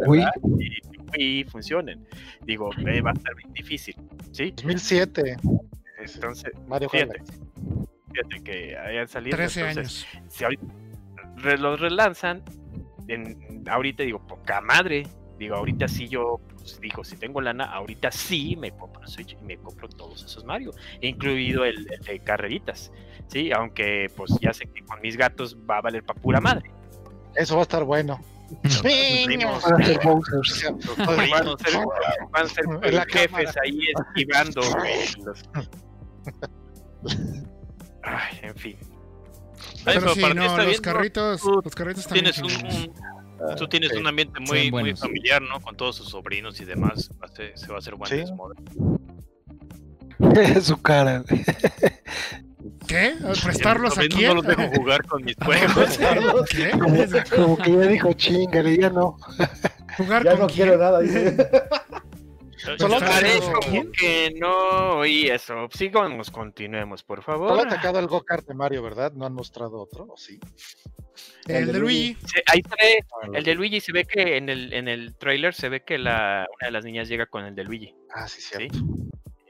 Y 1.16 1.44
funcionen. 1.44 2.06
Digo, 2.44 2.70
eh, 2.86 3.00
va 3.00 3.10
a 3.10 3.14
estar 3.14 3.34
bien 3.34 3.52
difícil, 3.54 3.94
¿sí? 4.32 4.50
2007, 4.52 5.36
Entonces, 5.98 6.52
Mario 6.66 6.88
fíjate, 6.90 7.22
fíjate 8.12 8.42
que 8.44 8.76
hayan 8.76 9.08
salido. 9.08 9.36
13 9.36 9.60
entonces, 9.68 10.06
años. 10.14 10.32
si 10.32 10.44
ahorita 10.44 11.56
los 11.58 11.80
relanzan, 11.80 12.42
en- 13.08 13.64
ahorita 13.68 14.02
digo, 14.02 14.18
poca 14.26 14.60
madre. 14.60 15.06
Digo, 15.38 15.54
ahorita 15.56 15.86
sí 15.88 16.08
yo, 16.08 16.40
pues, 16.56 16.80
digo, 16.80 17.04
si 17.04 17.16
tengo 17.16 17.40
lana, 17.40 17.64
ahorita 17.66 18.10
sí 18.10 18.56
me 18.56 18.72
compro 18.72 19.06
Switch 19.06 19.36
y 19.40 19.44
me 19.44 19.56
compro 19.56 19.88
todos 19.88 20.24
esos 20.24 20.44
Mario, 20.44 20.72
incluido 21.00 21.64
el, 21.64 21.86
el 21.92 22.00
de 22.00 22.18
carreritas, 22.20 22.90
¿sí? 23.28 23.52
Aunque, 23.52 24.10
pues 24.16 24.32
ya 24.40 24.52
sé 24.52 24.66
que 24.66 24.84
con 24.84 25.00
mis 25.00 25.16
gatos 25.16 25.56
va 25.68 25.78
a 25.78 25.80
valer 25.80 26.02
para 26.02 26.20
pura 26.20 26.40
madre. 26.40 26.70
Eso 27.36 27.54
va 27.54 27.60
a 27.60 27.62
estar 27.62 27.84
bueno. 27.84 28.20
Primos, 28.82 29.62
Van 29.62 29.82
a 29.82 29.84
ser 29.86 30.00
Bowsers. 30.02 30.64
los 30.64 30.96
van 30.96 32.44
a 32.44 32.48
ser, 32.48 32.64
jefes 33.10 33.26
cámara. 33.30 33.52
ahí 33.62 33.78
esquivando. 34.08 34.60
los- 35.24 35.44
Ay, 38.02 38.38
en 38.42 38.54
fin. 38.56 38.76
Ay, 39.84 39.98
Pero 39.98 40.14
sí, 40.14 40.22
no, 40.34 40.56
los 40.64 40.80
carritos, 40.80 41.40
Tú 41.42 41.60
los 41.64 41.74
carritos 41.74 42.06
también. 42.06 42.32
Tienes 42.32 42.38
un, 42.42 42.48
chingones. 42.48 42.88
un- 42.88 43.17
tú 43.56 43.68
tienes 43.68 43.92
un 43.92 44.06
ambiente 44.06 44.40
muy, 44.40 44.70
muy 44.70 44.94
familiar, 44.96 45.40
¿no? 45.42 45.60
Con 45.60 45.76
todos 45.76 45.96
sus 45.96 46.08
sobrinos 46.08 46.60
y 46.60 46.64
demás. 46.64 47.10
Se 47.54 47.68
va 47.68 47.76
a 47.76 47.78
hacer 47.78 47.94
buen 47.94 48.10
Sí. 48.10 48.16
desmadre. 48.16 48.58
Su 50.62 50.80
cara. 50.82 51.22
¿Qué? 52.88 53.14
¿A 53.22 53.32
¿Prestarlos 53.44 53.96
Mis 53.96 54.08
a 54.08 54.08
sobrinos 54.10 54.16
quién? 54.16 54.28
No 54.28 54.34
los 54.34 54.46
dejo 54.46 54.62
jugar 54.74 55.06
con 55.06 55.24
mis 55.24 55.36
juegos. 55.44 55.98
¿Qué? 56.50 56.70
Como, 56.70 56.96
como 57.36 57.56
que 57.58 57.72
ya 57.72 57.86
dijo 57.86 58.12
chingale, 58.14 58.76
ya 58.78 58.90
no. 58.90 59.16
¿Jugar 59.96 60.24
Ya 60.24 60.30
con 60.32 60.40
no 60.40 60.46
quién? 60.48 60.56
quiero 60.68 60.78
nada, 60.78 61.00
dice. 61.00 61.36
Solo 62.76 62.98
¿Prestarlos 62.98 63.02
Parece 63.02 63.52
como 63.52 63.92
que 63.92 64.34
no 64.38 64.98
oí 64.98 65.28
eso. 65.28 65.68
Sigamos, 65.70 66.30
continuemos, 66.30 67.02
por 67.04 67.22
Solo 67.24 67.38
favor. 67.48 67.60
ha 67.60 67.62
atacado 67.62 67.98
el 68.00 68.08
go-kart 68.08 68.46
de 68.46 68.54
Mario, 68.54 68.82
¿verdad? 68.82 69.12
¿No 69.12 69.24
han 69.24 69.32
mostrado 69.34 69.78
otro? 69.80 70.06
¿O 70.10 70.16
sí? 70.16 70.40
El 71.48 71.72
de 71.72 71.78
Luigi. 71.78 72.16
Se- 72.26 72.42
Ahí 72.46 72.60
se 72.62 72.74
ve, 72.86 73.38
el 73.38 73.44
de 73.44 73.54
Luigi 73.54 73.80
se 73.80 73.92
ve 73.92 74.04
que 74.04 74.36
en 74.36 74.48
el, 74.48 74.72
en 74.72 74.88
el 74.88 75.14
trailer 75.16 75.54
se 75.54 75.68
ve 75.68 75.82
que 75.82 75.98
la, 75.98 76.46
una 76.60 76.66
de 76.68 76.70
las 76.72 76.84
niñas 76.84 77.08
llega 77.08 77.26
con 77.26 77.44
el 77.44 77.54
de 77.54 77.64
Luigi. 77.64 77.94
Ah, 78.14 78.28
sí, 78.28 78.40
¿sí? 78.40 78.54
cierto. 78.56 78.78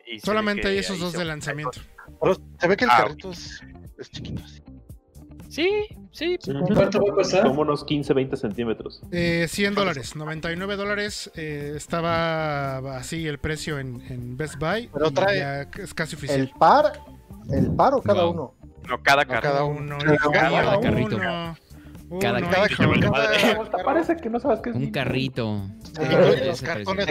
Ve 0.06 0.20
Solamente 0.24 0.68
hay 0.68 0.78
esos 0.78 0.98
dos 0.98 1.12
de 1.12 1.24
lanzamiento. 1.24 1.80
Pero 2.20 2.36
se 2.58 2.68
ve 2.68 2.76
que 2.76 2.84
el 2.84 2.90
Ah, 2.90 2.98
carrito 3.02 3.30
es, 3.30 3.60
es 3.98 4.10
chiquito. 4.10 4.42
así. 4.44 4.62
Sí, 5.50 5.86
sí. 6.12 6.38
¿Cuánto 6.74 7.02
va 7.02 7.10
a 7.12 7.14
costar? 7.14 7.42
Como 7.46 7.62
unos 7.62 7.84
15, 7.84 8.12
20 8.14 8.36
centímetros. 8.36 9.00
Eh, 9.12 9.46
100 9.48 9.74
dólares, 9.74 10.14
99 10.14 10.76
dólares. 10.76 11.30
eh, 11.36 11.72
estaba 11.74 12.78
así 12.98 13.26
el 13.26 13.38
precio 13.38 13.78
en, 13.78 14.00
en 14.10 14.36
Best 14.36 14.56
Buy. 14.58 14.88
Pero 14.92 15.10
trae- 15.10 15.38
ya 15.38 15.62
es 15.82 15.94
casi 15.94 16.16
oficial. 16.16 16.40
¿El 16.40 16.50
par? 16.50 17.00
¿El 17.50 17.74
par 17.74 17.94
o 17.94 18.02
cada 18.02 18.24
Wow. 18.24 18.32
uno? 18.32 18.54
No, 18.88 19.02
cada 19.02 19.24
No, 19.24 19.40
cada 19.40 19.64
uno, 19.64 19.96
uno. 20.00 20.14
hijo, 20.14 20.30
Cada 20.30 20.50
cada 20.50 20.80
carrito. 20.80 21.16
uno. 21.16 21.56
Cada 22.20 22.40
Cada- 22.40 23.84
parece 23.84 24.16
que 24.16 24.30
no 24.30 24.40
sabes 24.40 24.60
qué 24.62 24.70
es. 24.70 24.76
Un 24.76 24.90
carrito. 24.90 25.68
Ah, 25.98 26.32
los 26.46 26.62
cartones. 26.62 27.06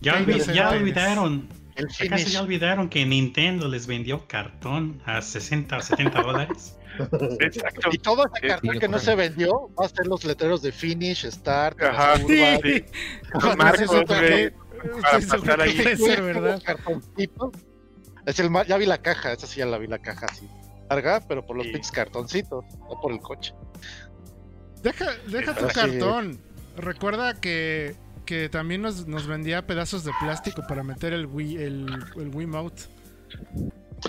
Ya, 0.00 0.24
Pines. 0.24 0.48
olvidaron. 0.48 1.48
¿Acaso 1.76 2.28
ya 2.30 2.42
olvidaron 2.42 2.88
que 2.88 3.04
Nintendo 3.04 3.68
les 3.68 3.86
vendió 3.86 4.26
cartón 4.26 5.02
a 5.04 5.20
60 5.20 5.76
o 5.76 5.82
70 5.82 6.22
dólares? 6.22 6.76
Exacto. 7.40 7.90
Y 7.92 7.98
todo 7.98 8.24
ese 8.34 8.46
cartón 8.46 8.72
sí, 8.74 8.78
que 8.78 8.88
no 8.88 8.98
se 8.98 9.14
vendió 9.14 9.68
va 9.78 9.84
a 9.84 9.88
ser 9.88 10.06
los 10.06 10.24
letreros 10.24 10.62
de 10.62 10.72
finish, 10.72 11.26
start, 11.30 11.78
Ajá, 11.82 12.16
sí. 12.16 12.84
Los 13.34 13.56
marcos, 13.58 14.04
para 14.06 14.28
güey, 14.28 14.50
pasar 15.28 15.60
ahí. 15.60 15.76
Es 18.26 18.40
el 18.40 18.50
ya 18.66 18.76
vi 18.76 18.86
la 18.86 18.98
caja, 18.98 19.32
esa 19.32 19.46
sí 19.46 19.60
ya 19.60 19.66
la 19.66 19.78
vi 19.78 19.86
la 19.86 19.98
caja 20.00 20.26
así. 20.26 20.48
Larga, 20.88 21.20
pero 21.26 21.44
por 21.44 21.56
los 21.56 21.66
Sí. 21.66 21.72
pinches 21.72 21.92
cartoncitos, 21.92 22.64
no 22.88 23.00
por 23.00 23.12
el 23.12 23.20
coche. 23.20 23.52
Deja, 24.82 25.06
deja 25.28 25.54
tu 25.54 25.66
cartón. 25.68 26.38
Recuerda 26.76 27.34
que, 27.40 27.96
que 28.24 28.48
también 28.48 28.82
nos, 28.82 29.06
nos 29.06 29.26
vendía 29.26 29.66
pedazos 29.66 30.04
de 30.04 30.12
plástico 30.20 30.62
para 30.68 30.82
meter 30.82 31.12
el 31.12 31.26
Wii, 31.26 31.56
el, 31.56 31.86
el 32.16 32.28
Wiimote. 32.34 32.82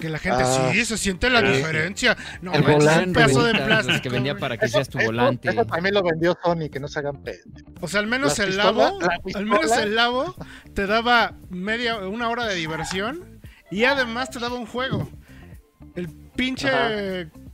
Que 0.01 0.09
la 0.09 0.19
gente 0.19 0.43
Ah. 0.45 0.69
sí 0.73 0.83
se 0.85 0.97
siente 0.97 1.29
la 1.29 1.39
Sí. 1.39 1.47
diferencia. 1.57 2.15
No, 2.41 2.53
El 2.53 2.61
volante, 2.61 3.07
un 3.07 3.13
pedazo 3.13 3.43
de 3.45 3.53
plástico. 3.55 4.01
que 4.03 4.09
vendía 4.09 4.35
para 4.35 4.57
que 4.57 4.67
seas 4.67 4.89
tu 4.89 4.97
Eso- 4.99 5.07
volante. 5.07 5.49
Eso 5.49 5.65
también 5.65 5.95
lo 5.95 6.03
vendió 6.03 6.37
Sony, 6.43 6.69
que 6.69 6.79
no 6.79 6.87
se 6.89 6.99
hagan 6.99 7.23
pedo. 7.23 7.39
O 7.81 7.87
sea, 7.87 8.01
al 8.01 8.07
menos 8.07 8.37
el 8.39 8.57
labo, 8.57 8.99
la 8.99 9.17
al 9.33 9.45
menos 9.45 9.71
el 9.77 9.95
labo 9.95 10.35
te 10.75 10.85
daba 10.85 11.37
media, 11.49 11.97
una 12.05 12.29
hora 12.29 12.45
de 12.45 12.55
diversión 12.55 13.39
y 13.71 13.85
además 13.85 14.29
te 14.29 14.39
daba 14.39 14.55
un 14.55 14.67
juego. 14.67 15.09
Pinche 16.37 16.69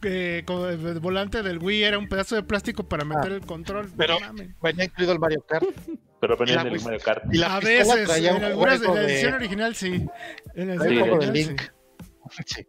eh, 0.03 0.43
el 0.45 0.99
volante 0.99 1.41
del 1.41 1.57
Wii 1.60 1.84
era 1.84 1.97
un 1.97 2.07
pedazo 2.10 2.35
de 2.35 2.43
plástico 2.43 2.84
para 2.88 3.05
meter 3.05 3.31
Ah. 3.31 3.35
el 3.35 3.45
control. 3.45 3.88
No 3.88 3.93
Pero- 3.97 4.19
mames. 4.19 4.49
Venía 4.61 4.85
incluido 4.85 5.14
el 5.14 5.19
Mario 5.19 5.43
Kart. 5.47 5.65
Pero 6.22 6.38
venía 6.38 6.61
en 6.61 6.68
la 6.68 6.73
el 6.73 6.81
Mario 6.81 6.99
Kart. 7.03 7.23
Y 7.34 7.38
la 7.38 7.55
A 7.55 7.60
veces, 7.60 8.05
traía 8.05 8.31
en 8.31 8.38
un 8.38 8.43
algunas 8.43 8.80
de 8.81 8.88
la 8.88 8.93
de- 8.95 9.05
edición 9.14 9.34
original 9.34 9.76
sí. 9.76 10.05
En 10.55 10.68
la 10.68 10.73
edición 10.76 10.99
juego 10.99 11.19
de 11.19 11.30
original, 11.30 11.34
Link. 11.34 11.61
sí. 12.30 12.43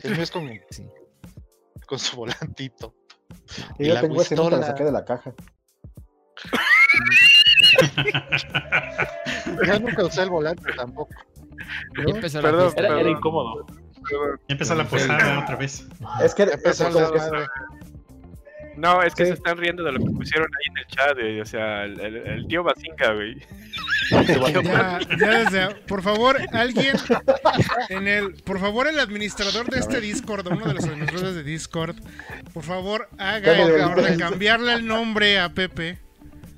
Sí. 0.00 0.06
El 0.08 0.20
es 0.20 0.30
con, 0.30 0.48
Sí. 0.70 0.86
con 1.86 1.98
su 1.98 2.16
volantito. 2.16 2.94
Y 3.78 3.84
Y 3.84 3.88
yo 3.88 3.94
la 3.94 4.00
tengo 4.02 4.22
ese, 4.22 4.36
nunca 4.36 4.50
pistola. 4.50 4.66
saqué 4.66 4.84
de 4.84 4.92
la 4.92 5.04
caja. 5.04 5.34
Yo 9.66 9.80
nunca 9.80 10.04
usé 10.04 10.22
el 10.22 10.30
volante 10.30 10.72
tampoco. 10.76 11.10
La 11.96 12.04
Perdón, 12.04 12.20
fiesta. 12.20 12.38
Era, 12.86 13.00
era 13.00 13.10
incómodo. 13.10 13.66
Ya 14.10 14.16
empezó 14.48 14.74
la 14.74 14.84
posada 14.84 15.40
otra 15.40 15.56
vez. 15.56 15.86
Es 16.24 16.34
que 16.34 16.44
Empezó 16.44 16.88
la 16.90 17.08
madre. 17.10 17.46
No, 18.76 19.02
es 19.02 19.12
que 19.14 19.24
Sí. 19.24 19.28
se 19.30 19.34
están 19.34 19.56
riendo 19.58 19.82
de 19.82 19.90
lo 19.90 19.98
que 19.98 20.10
pusieron 20.12 20.46
ahí 20.46 20.70
en 20.70 20.78
el 20.78 20.86
chat, 20.86 21.14
güey. 21.14 21.40
O 21.40 21.46
sea, 21.46 21.84
el, 21.84 21.98
el- 22.00 22.16
el 22.28 22.46
tío 22.46 22.62
Basinga, 22.62 23.12
güey. 23.14 23.36
Ya, 24.10 25.00
ya 25.18 25.38
desde, 25.44 25.74
por 25.86 26.00
favor, 26.02 26.38
alguien 26.54 26.96
en 27.90 28.08
el, 28.08 28.32
por 28.42 28.58
favor, 28.58 28.86
el 28.88 28.98
administrador 29.00 29.68
de 29.68 29.80
este 29.80 30.00
Discord, 30.00 30.46
uno 30.50 30.64
de 30.66 30.72
los 30.74 30.84
administradores 30.84 31.34
de 31.34 31.42
Discord, 31.42 31.94
por 32.54 32.62
favor, 32.62 33.06
haga 33.18 33.52
el 33.52 33.78
favor 33.80 34.00
de 34.02 34.16
cambiarle 34.16 34.72
el 34.72 34.86
nombre 34.86 35.38
a 35.38 35.50
Pepe. 35.52 35.98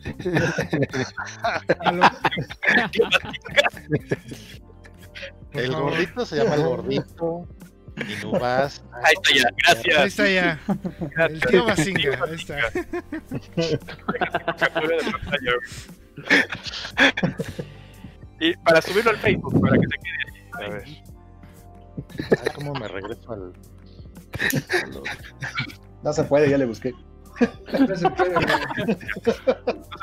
A 1.80 1.92
lo- 1.92 2.04
El 5.52 5.72
gordito 5.74 6.24
se 6.26 6.36
llama 6.36 6.54
el 6.56 6.62
gordito. 6.64 7.46
Y 7.96 8.14
Nubás. 8.24 8.82
Ahí 9.02 9.14
está 9.22 9.34
ya, 9.34 9.48
Ahí 9.48 9.54
gracias. 9.84 10.06
está 10.06 10.28
ya. 10.30 10.60
El 11.26 11.40
tío 11.40 11.64
Basinga, 11.66 12.18
ahí 12.24 12.34
está. 12.34 12.56
Y 18.42 18.56
para 18.56 18.80
subirlo 18.80 19.10
al 19.10 19.18
Facebook, 19.18 19.60
para 19.60 19.76
que 19.78 19.86
se 19.86 19.98
quede. 19.98 20.48
A 20.52 20.60
ver. 20.70 20.84
Ah, 22.32 22.50
¿Cómo 22.54 22.72
me 22.74 22.88
regreso 22.88 23.32
al. 23.32 23.52
No 26.02 26.12
se 26.14 26.24
puede, 26.24 26.48
ya 26.48 26.56
le 26.56 26.64
busqué. 26.64 26.94
No 27.78 27.94
se 27.96 28.08
puede, 28.10 28.32
güey. 28.34 28.46
No 28.46 28.54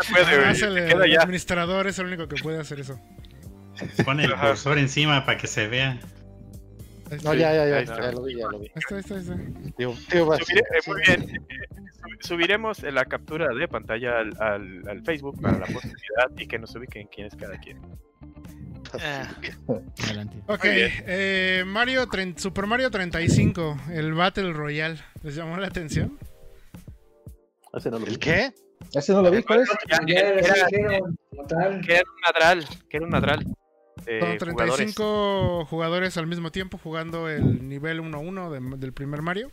se 0.04 0.14
puede, 0.14 0.38
güey. 0.42 0.56
Se 0.56 0.66
el, 0.66 0.76
queda 0.88 1.06
el 1.06 1.12
ya. 1.12 1.22
administrador 1.22 1.88
es 1.88 1.98
el 1.98 2.06
único 2.08 2.28
que 2.28 2.36
puede 2.42 2.60
hacer 2.60 2.80
eso. 2.80 3.00
Pone 4.06 4.26
el 4.26 4.36
cursor 4.36 4.78
encima 4.78 5.26
para 5.26 5.38
que 5.38 5.48
se 5.48 5.68
vea. 5.68 6.00
No, 7.24 7.34
ya, 7.34 7.54
ya, 7.54 7.66
ya, 7.68 7.84
ya, 7.84 8.12
lo 8.12 8.24
vi, 8.24 8.36
ya 8.38 8.48
lo 8.50 8.60
vi. 8.60 8.68
ahí 8.68 8.72
está, 8.76 8.96
ahí 8.96 9.00
está, 9.02 9.14
ahí 9.16 9.22
está. 9.22 9.38
Tío, 9.78 9.96
tío, 10.10 10.28
va, 10.28 10.38
Subiré- 10.38 10.60
eh, 10.60 10.80
muy 10.88 11.02
bien. 11.08 11.22
eh, 11.30 11.40
sub- 11.94 12.28
Subiremos 12.28 12.84
la 12.84 13.06
captura 13.06 13.48
de 13.54 13.68
pantalla 13.68 14.20
al, 14.20 14.34
al- 14.42 14.90
al 14.90 15.02
Facebook 15.04 15.40
para 15.42 15.58
la 15.60 15.66
posteridad 15.68 16.32
y 16.38 16.48
que 16.48 16.60
nos 16.60 16.76
ubiquen 16.76 17.08
quién 17.08 17.28
es 17.28 17.36
cada 17.36 17.58
quien. 17.60 17.80
Ah, 19.02 19.30
Adelante. 20.06 20.38
Ok, 20.48 20.62
eh, 20.66 21.64
Mario, 21.66 22.08
Super 22.38 22.66
Mario 22.68 22.90
35, 22.92 23.78
el 23.92 24.14
Battle 24.14 24.52
Royale. 24.54 24.98
¿Les 25.24 25.36
llamó 25.36 25.58
la 25.58 25.68
atención? 25.68 26.18
Ese 27.74 27.90
no 27.92 28.00
lo 28.00 28.06
vi. 28.06 28.12
¿El 28.14 28.20
qué? 28.20 28.52
Ese 28.94 29.14
no 29.14 29.22
lo 29.22 29.32
vi, 29.32 29.44
¿cuál 29.44 29.62
es? 29.62 29.70
Era- 29.88 30.00
era- 30.08 30.68
que 30.68 30.76
era 30.78 32.04
un 32.04 32.22
nadral, 32.26 32.66
que 32.90 32.98
era 32.98 33.06
un 33.06 33.12
nadral. 33.12 33.46
De 34.08 34.20
Son 34.20 34.38
jugadores. 34.52 34.96
35 34.96 35.66
jugadores. 35.70 36.18
al 36.18 36.28
mismo 36.28 36.52
tiempo 36.52 36.78
jugando 36.78 37.30
el 37.30 37.68
nivel 37.68 38.00
1-1 38.02 38.50
de- 38.50 38.78
del 38.78 38.94
primer 38.94 39.22
Mario. 39.22 39.52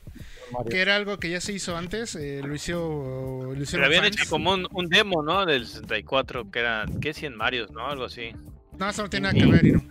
Mario. 0.52 0.70
Que 0.70 0.81
era 0.81 0.97
algo 0.97 1.18
que 1.18 1.31
ya 1.31 1.40
se 1.40 1.52
hizo 1.52 1.76
antes. 1.76 2.14
eh, 2.16 2.40
lo, 2.44 2.55
hizo, 2.55 3.43
lo 3.43 3.48
pero 3.51 3.62
hicieron 3.62 3.86
habían 3.86 4.05
fans. 4.05 4.16
hecho 4.20 4.31
como 4.31 4.52
un, 4.52 4.66
un 4.72 4.89
demo, 4.89 5.22
¿no? 5.22 5.44
Del 5.47 5.66
64, 5.66 6.51
que 6.51 6.59
era, 6.60 6.85
¿qué? 7.01 7.12
100 7.12 7.36
Marios, 7.36 7.70
¿no? 7.72 7.86
Algo 7.89 8.05
así. 8.05 8.31
No, 8.78 8.89
eso 8.89 9.02
no 9.02 9.10
tiene 9.10 9.28
nada 9.32 9.39
que 9.39 9.51
ver, 9.51 9.66
Ino. 9.66 9.82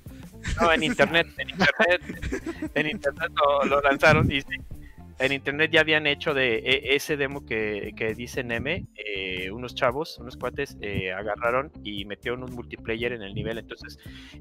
No, 0.61 0.73
en 0.73 0.83
internet, 0.83 1.27
en 1.37 1.49
internet, 1.51 2.01
en 2.75 2.87
internet 2.89 3.31
lo, 3.35 3.63
lo 3.65 3.81
lanzaron 3.81 4.29
y 4.29 4.41
sí, 4.41 4.47
en 5.23 5.31
internet 5.31 5.71
ya 5.71 5.81
habían 5.81 6.05
hecho 6.05 6.33
de 6.33 6.55
e- 6.57 6.95
ese 6.95 7.15
demo 7.15 7.45
que, 7.45 7.93
que 7.95 8.13
dice 8.13 8.43
Neme, 8.43 8.85
eh, 8.95 9.49
unos 9.51 9.73
chavos, 9.73 10.17
unos 10.19 10.35
cuates 10.35 10.77
eh, 10.81 11.13
agarraron 11.13 11.71
y 11.83 12.03
metieron 12.05 12.43
un 12.43 12.53
multiplayer 12.53 13.13
en 13.13 13.21
el 13.21 13.33
nivel, 13.33 13.57
entonces 13.57 13.97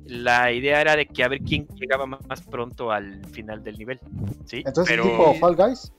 la 0.07 0.53
idea 0.53 0.81
era 0.81 0.97
de 0.97 1.07
que 1.07 1.23
a 1.23 1.29
ver 1.29 1.41
quién 1.41 1.67
llegaba 1.77 2.07
más, 2.07 2.27
más 2.27 2.43
pronto 2.43 2.91
al 2.91 3.25
final 3.27 3.63
del 3.63 3.79
nivel, 3.79 4.01
¿sí? 4.45 4.63
Entonces, 4.67 4.93
Pero 4.97 5.05
tipo 5.05 5.35
Fall 5.35 5.57
Guys. 5.57 5.93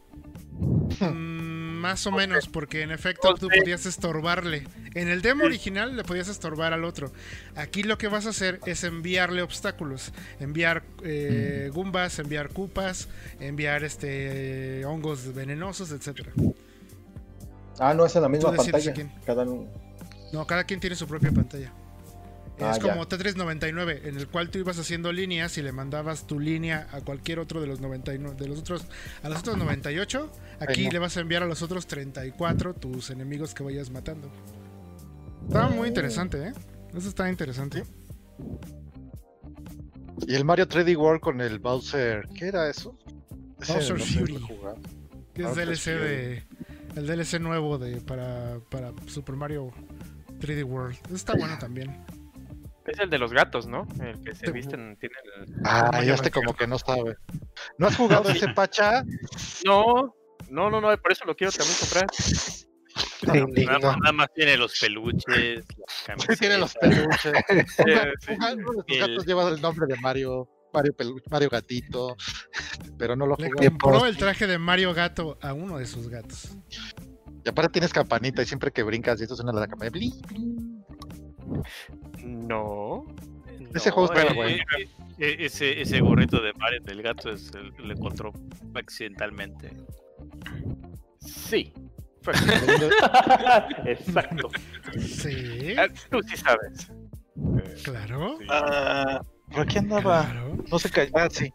Mm, 1.00 1.53
más 1.84 2.08
o 2.08 2.12
menos, 2.12 2.48
porque 2.48 2.82
en 2.82 2.92
efecto 2.92 3.34
tú 3.36 3.48
podías 3.60 3.86
estorbarle. 3.86 4.64
En 4.96 5.10
el 5.10 5.22
demo 5.22 5.44
original 5.44 5.96
le 5.96 6.04
podías 6.04 6.30
estorbar 6.30 6.72
al 6.74 6.86
otro. 6.86 7.12
Aquí 7.56 7.84
lo 7.84 7.98
que 7.98 8.08
vas 8.08 8.26
a 8.26 8.30
hacer 8.30 8.60
es 8.66 8.84
enviarle 8.86 9.42
obstáculos. 9.42 10.14
Enviar 10.40 10.84
eh, 11.04 11.70
Goombas, 11.74 12.18
enviar 12.20 12.50
Cupas, 12.50 13.10
enviar 13.40 13.84
este 13.84 14.86
hongos 14.86 15.34
venenosos, 15.36 15.92
etcétera. 15.92 16.32
Ah, 17.80 17.94
no 17.94 18.06
es 18.06 18.16
en 18.16 18.22
la 18.22 18.30
misma 18.30 18.50
pantalla. 18.72 18.94
Cada 19.26 19.44
uno- 19.44 19.68
No, 20.32 20.48
cada 20.48 20.64
quien 20.64 20.80
tiene 20.80 20.96
su 20.96 21.06
propia 21.08 21.32
pantalla. 21.32 21.72
Ah, 22.60 22.72
es 22.72 22.80
ya. 22.80 22.92
como 22.92 23.08
Tetris 23.08 23.36
99, 23.36 24.02
en 24.06 24.18
el 24.18 24.28
cual 24.28 24.50
tú 24.50 24.60
ibas 24.60 24.78
haciendo 24.78 25.12
líneas 25.12 25.58
y 25.58 25.62
le 25.62 25.72
mandabas 25.72 26.28
tu 26.28 26.40
línea 26.40 26.88
a 26.92 27.02
cualquier 27.02 27.40
otro 27.40 27.62
de 27.62 27.68
los 27.68 27.82
99, 27.82 28.36
de 28.38 28.48
los 28.48 28.60
otros, 28.60 28.86
a 29.24 29.30
los 29.30 29.40
otros 29.40 29.58
98. 29.58 30.32
Aquí 30.60 30.86
no. 30.86 30.92
le 30.92 31.00
vas 31.00 31.18
a 31.18 31.22
enviar 31.22 31.44
a 31.44 31.48
los 31.48 31.62
otros 31.62 31.88
34 31.88 32.76
tus 32.76 33.10
enemigos 33.10 33.54
que 33.54 33.64
vayas 33.64 33.90
matando. 33.90 34.32
Estaba 35.48 35.70
muy 35.70 35.88
interesante, 35.88 36.48
¿eh? 36.48 36.54
Eso 36.96 37.10
está 37.10 37.30
interesante. 37.30 37.84
Y 40.28 40.36
el 40.36 40.46
Mario 40.46 40.68
3D 40.68 40.96
World 40.96 41.22
con 41.22 41.42
el 41.42 41.60
Bowser. 41.60 42.28
¿Qué 42.36 42.48
era 42.48 42.70
eso? 42.70 42.98
Bowser 43.68 43.98
no 43.98 44.06
Fury. 44.06 44.40
Que 45.34 45.44
es 45.44 45.56
DLC 45.56 45.80
Fury. 45.80 45.96
de. 45.96 46.44
El 46.96 47.08
DLC 47.08 47.40
nuevo 47.40 47.80
de 47.80 48.00
para, 48.02 48.60
para 48.70 48.94
Super 49.08 49.36
Mario 49.36 49.72
3D 50.40 50.64
World. 50.64 50.98
Eso 51.08 51.16
está 51.16 51.34
bueno 51.34 51.58
también. 51.58 51.98
Es 52.92 53.00
el 53.00 53.10
de 53.10 53.18
los 53.18 53.32
gatos, 53.34 53.68
¿no? 53.68 53.88
El 54.02 54.22
que 54.24 54.36
se 54.36 54.52
visten, 54.52 54.98
tiene 55.00 55.16
el... 55.38 55.54
Ah, 55.66 56.04
ya 56.04 56.14
este 56.16 56.32
como 56.32 56.54
que 56.54 56.68
no 56.68 56.78
sabe. 56.78 57.16
¿No 57.78 57.88
has 57.88 57.96
jugado 57.96 58.30
ese 58.30 58.50
pacha? 58.50 59.04
No, 59.66 60.14
no, 60.50 60.70
no, 60.70 60.82
no, 60.82 60.96
por 60.98 61.12
eso 61.12 61.26
lo 61.26 61.36
quiero 61.36 61.52
también 61.52 61.78
comprar. 61.80 62.06
Nada, 63.26 63.96
nada 63.98 64.12
más 64.12 64.28
tiene 64.36 64.58
los 64.58 64.78
peluches, 64.80 65.64
las 66.08 66.22
Sí, 66.30 66.36
tiene 66.40 66.58
los 66.58 66.74
peluches. 66.76 67.34
Sí. 68.20 68.32
Uno 68.34 68.72
de 68.72 68.84
sus 68.84 68.86
El- 68.88 69.00
gatos 69.00 69.26
lleva 69.26 69.50
el 69.50 69.62
nombre 69.62 69.88
de 69.88 69.96
Mario. 70.02 70.50
Mario, 70.74 70.96
Mario 71.30 71.50
Gatito. 71.50 72.16
Pero 72.98 73.16
no 73.16 73.28
lo 73.28 73.36
Le 73.38 73.50
jugué. 73.52 73.68
compró 73.70 74.06
el 74.08 74.18
traje 74.18 74.48
de 74.48 74.58
Mario 74.58 74.94
Gato 74.94 75.38
a 75.42 75.54
uno 75.54 75.78
de 75.78 75.86
sus 75.86 76.10
gatos. 76.10 76.58
Y 77.46 77.50
aparte 77.50 77.74
tienes 77.74 77.94
campanita 77.94 78.42
y 78.42 78.46
siempre 78.48 78.72
que 78.72 78.82
brincas 78.84 79.20
y 79.20 79.24
esto 79.24 79.36
suena 79.36 79.54
la 79.54 79.68
campanita. 79.68 80.28
No. 82.24 83.06
Ese 83.74 83.92
juego 83.92 84.14
está 84.14 84.34
bueno. 84.34 84.50
eh, 84.78 84.88
eh, 85.20 85.36
ese, 85.40 85.82
ese 85.82 86.00
gorrito 86.02 86.42
de 86.42 86.54
Mario 86.54 86.82
del 86.84 87.02
gato 87.02 87.30
es 87.32 87.52
el 87.56 87.74
que 87.74 87.82
lo 87.84 87.94
encontró 87.94 88.32
accidentalmente. 88.76 89.72
Sí. 91.20 91.74
Exacto. 93.86 94.50
Sí, 95.00 95.76
Ah, 95.78 95.88
Tú 96.10 96.20
sí 96.24 96.38
sabes. 96.38 96.92
Claro. 97.84 98.38
sí. 98.40 98.46
Ah, 98.50 99.22
¿Por 99.52 99.60
aquí 99.62 99.78
andaba? 99.78 100.24
Claro. 100.26 100.58
No 100.72 100.80
sé 100.80 100.90
qué. 100.90 101.10
Ah, 101.14 101.28
sí. 101.30 101.52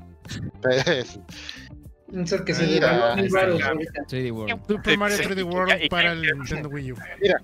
Un 2.09 2.27
ser 2.27 2.45
que 2.45 2.55
se 2.55 2.67
Mira, 2.67 2.89
develó 2.93 3.15
muy 3.17 3.23
ahí 3.25 3.29
raro 3.29 3.55
está. 3.55 3.69
ahorita. 3.69 4.03
3D 4.09 4.33
World. 4.33 4.67
Super 4.67 4.99
Mario 4.99 5.17
Sí, 5.17 5.23
3D 5.25 5.39
y 5.39 5.43
World 5.43 5.89
para 5.91 6.13
el 6.13 6.23
Nintendo 6.23 6.69
Wii 6.71 6.93
U. 6.93 6.97
Mira, 7.21 7.43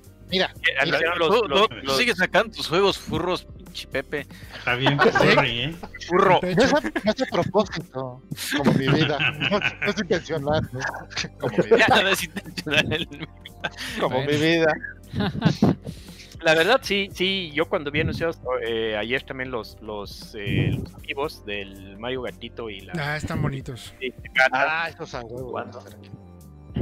Anunciaron 0.81 1.19
los- 1.19 1.29
Tú- 1.41 1.49
los- 1.49 1.69
tú- 1.69 1.75
los- 1.83 1.97
Sigue 1.97 2.15
sacando 2.15 2.55
tus 2.57 2.69
juegos 2.69 2.99
furros, 2.99 3.45
pinche 3.45 3.87
Pepe. 3.89 4.27
Está 4.59 4.75
bien, 4.75 4.99
¿eh? 5.45 5.75
Furro. 6.09 6.41
No 6.43 6.49
es, 6.49 6.73
a, 6.75 6.81
no 6.81 7.13
es 7.13 7.23
a 7.23 7.27
propósito, 7.31 8.23
como 8.57 8.73
mi 8.73 8.89
vida. 8.89 9.19
No, 9.51 9.59
no 9.59 9.91
es 9.91 9.99
intencional. 10.01 10.69
¿no? 10.73 10.81
Como 11.39 11.57
mi, 11.59 11.65
Ya, 11.79 12.03
no 12.03 12.09
es 12.09 12.25
intencional. 12.25 13.09
como 14.01 14.17
Bueno. 14.23 14.31
mi 14.31 14.37
vida. 14.39 14.75
La 16.43 16.55
verdad, 16.55 16.81
sí, 16.83 17.09
sí, 17.15 17.51
yo 17.55 17.67
cuando 17.71 17.91
vi 17.91 18.01
anunciados 18.03 18.39
eh, 18.67 18.97
ayer 18.99 19.23
también 19.23 19.51
los, 19.51 19.79
los, 19.81 20.35
eh, 20.39 20.79
los 20.79 20.95
amigos 20.95 21.47
del 21.47 21.97
Mario 21.97 22.21
Gatito 22.23 22.69
y 22.69 22.81
la 22.83 22.93
ah, 22.99 23.17
están 23.17 23.41
bonitos. 23.41 23.95
y. 23.99 24.13
Ah, 24.53 24.89
esos 24.91 25.15
a 25.15 25.23
huevo. 25.23 25.59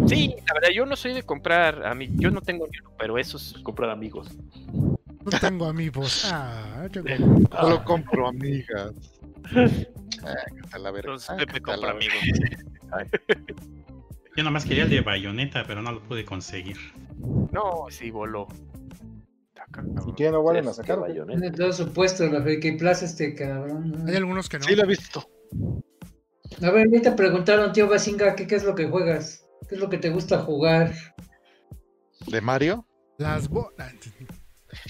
Sí, 0.06 0.34
la 0.48 0.54
verdad, 0.54 0.68
yo 0.74 0.86
no 0.86 0.96
soy 0.96 1.12
de 1.14 1.22
comprar 1.22 1.84
a 1.86 1.94
mí, 1.94 2.08
yo 2.14 2.30
no 2.30 2.40
tengo 2.40 2.66
ni 2.66 2.78
uno, 2.80 2.90
pero 2.98 3.18
esos 3.18 3.54
Comprar 3.62 3.90
amigos. 3.90 4.28
No 5.24 5.38
tengo 5.40 5.66
amigos. 5.66 6.24
Ah, 6.32 6.86
yo- 6.90 7.02
Solo 7.60 7.84
compro 7.84 8.28
amigas. 8.28 8.92
Ah, 10.24 10.34
que 10.70 10.78
la 10.78 10.92
verga. 10.92 11.10
Entonces 11.10 11.30
Ah, 11.30 11.36
Pepe 11.36 11.54
que 11.54 11.60
compra 11.62 11.90
amigos. 11.90 12.14
Yo 14.36 14.44
nomás 14.44 14.64
quería 14.64 14.84
el 14.84 14.90
de 14.90 15.00
Bayonetta, 15.00 15.64
pero 15.66 15.82
no 15.82 15.90
lo 15.90 16.00
pude 16.00 16.24
conseguir. 16.24 16.76
no, 17.50 17.86
sí 17.90 18.10
voló. 18.12 18.46
¿Y 20.06 20.12
quién 20.12 20.32
lo 20.32 20.42
vuelven 20.42 20.68
a 20.68 20.70
Es 20.70 20.76
sacar? 20.76 20.96
que 20.96 21.02
qué? 21.02 21.40
Tiene 21.40 21.56
todo 21.56 21.72
su 21.72 21.92
puesto 21.92 22.24
la 22.26 22.40
Friki 22.42 22.72
Plaza 22.72 23.04
este 23.04 23.34
cabrón. 23.34 24.04
Hay 24.08 24.14
algunos 24.14 24.48
que 24.48 24.58
no. 24.60 24.64
Sí, 24.64 24.76
lo 24.76 24.84
he 24.84 24.86
visto. 24.86 25.28
A 26.62 26.70
ver, 26.70 26.86
ahorita 26.86 27.16
preguntaron, 27.16 27.72
tío 27.72 27.88
Basinga, 27.88 28.36
¿qué, 28.36 28.46
¿qué 28.46 28.54
es 28.56 28.64
lo 28.64 28.74
que 28.76 28.86
juegas? 28.86 29.44
¿Qué 29.72 29.76
es 29.76 29.80
lo 29.80 29.88
que 29.88 29.96
te 29.96 30.10
gusta 30.10 30.38
jugar? 30.40 30.92
¿De 32.26 32.42
Mario? 32.42 32.86
Las 33.16 33.48
bolas. 33.48 33.94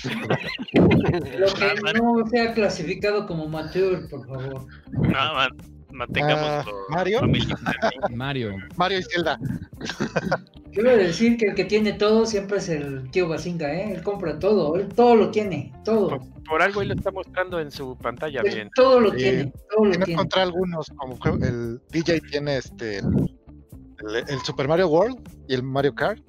Lo 0.75 1.47
que 1.55 1.93
no 2.01 2.27
sea 2.29 2.53
clasificado 2.53 3.25
como 3.29 3.47
mature, 3.49 4.09
por 4.09 4.27
favor. 4.27 4.67
No, 4.91 5.35
man, 5.35 5.51
mantengamos 5.93 6.45
Ah, 6.49 6.65
lo- 6.67 6.89
¿Mario? 6.89 7.21
Mario. 8.11 8.57
Mario 8.77 8.99
y 8.99 9.03
Zelda. 9.05 9.39
Quiero 10.73 10.97
decir 10.97 11.37
que 11.37 11.47
el 11.47 11.55
que 11.55 11.65
tiene 11.65 11.93
todo 11.93 12.27
siempre 12.27 12.59
es 12.59 12.69
el 12.69 13.09
tío 13.13 13.29
Basinga, 13.29 13.73
¿eh? 13.73 13.93
Él 13.93 14.03
compra 14.03 14.37
todo, 14.41 14.75
él 14.77 14.89
todo 14.89 15.15
lo 15.15 15.31
tiene, 15.31 15.73
todo. 15.85 16.09
Por, 16.19 16.43
por 16.45 16.63
algo 16.63 16.83
él 16.83 16.89
lo 16.89 16.95
está 16.95 17.13
mostrando 17.13 17.61
en 17.61 17.71
su 17.71 17.97
pantalla, 17.99 18.41
Él 18.41 18.49
miren. 18.49 18.71
todo 18.75 18.99
lo 19.01 19.11
Sí. 19.13 19.17
tiene, 19.19 19.53
todo 19.71 19.85
lo 19.85 19.93
tiene. 19.93 20.13
encontré 20.15 20.43
algunos, 20.43 20.89
como 20.97 21.17
el 21.45 21.81
DJ 21.93 22.21
tiene 22.23 22.57
este 22.57 22.99
el, 22.99 23.39
el- 24.03 24.17
el 24.29 24.41
Super 24.41 24.69
Mario 24.69 24.89
World 24.89 25.19
y 25.49 25.55
el 25.55 25.63
Mario 25.63 25.95
Kart 25.95 26.21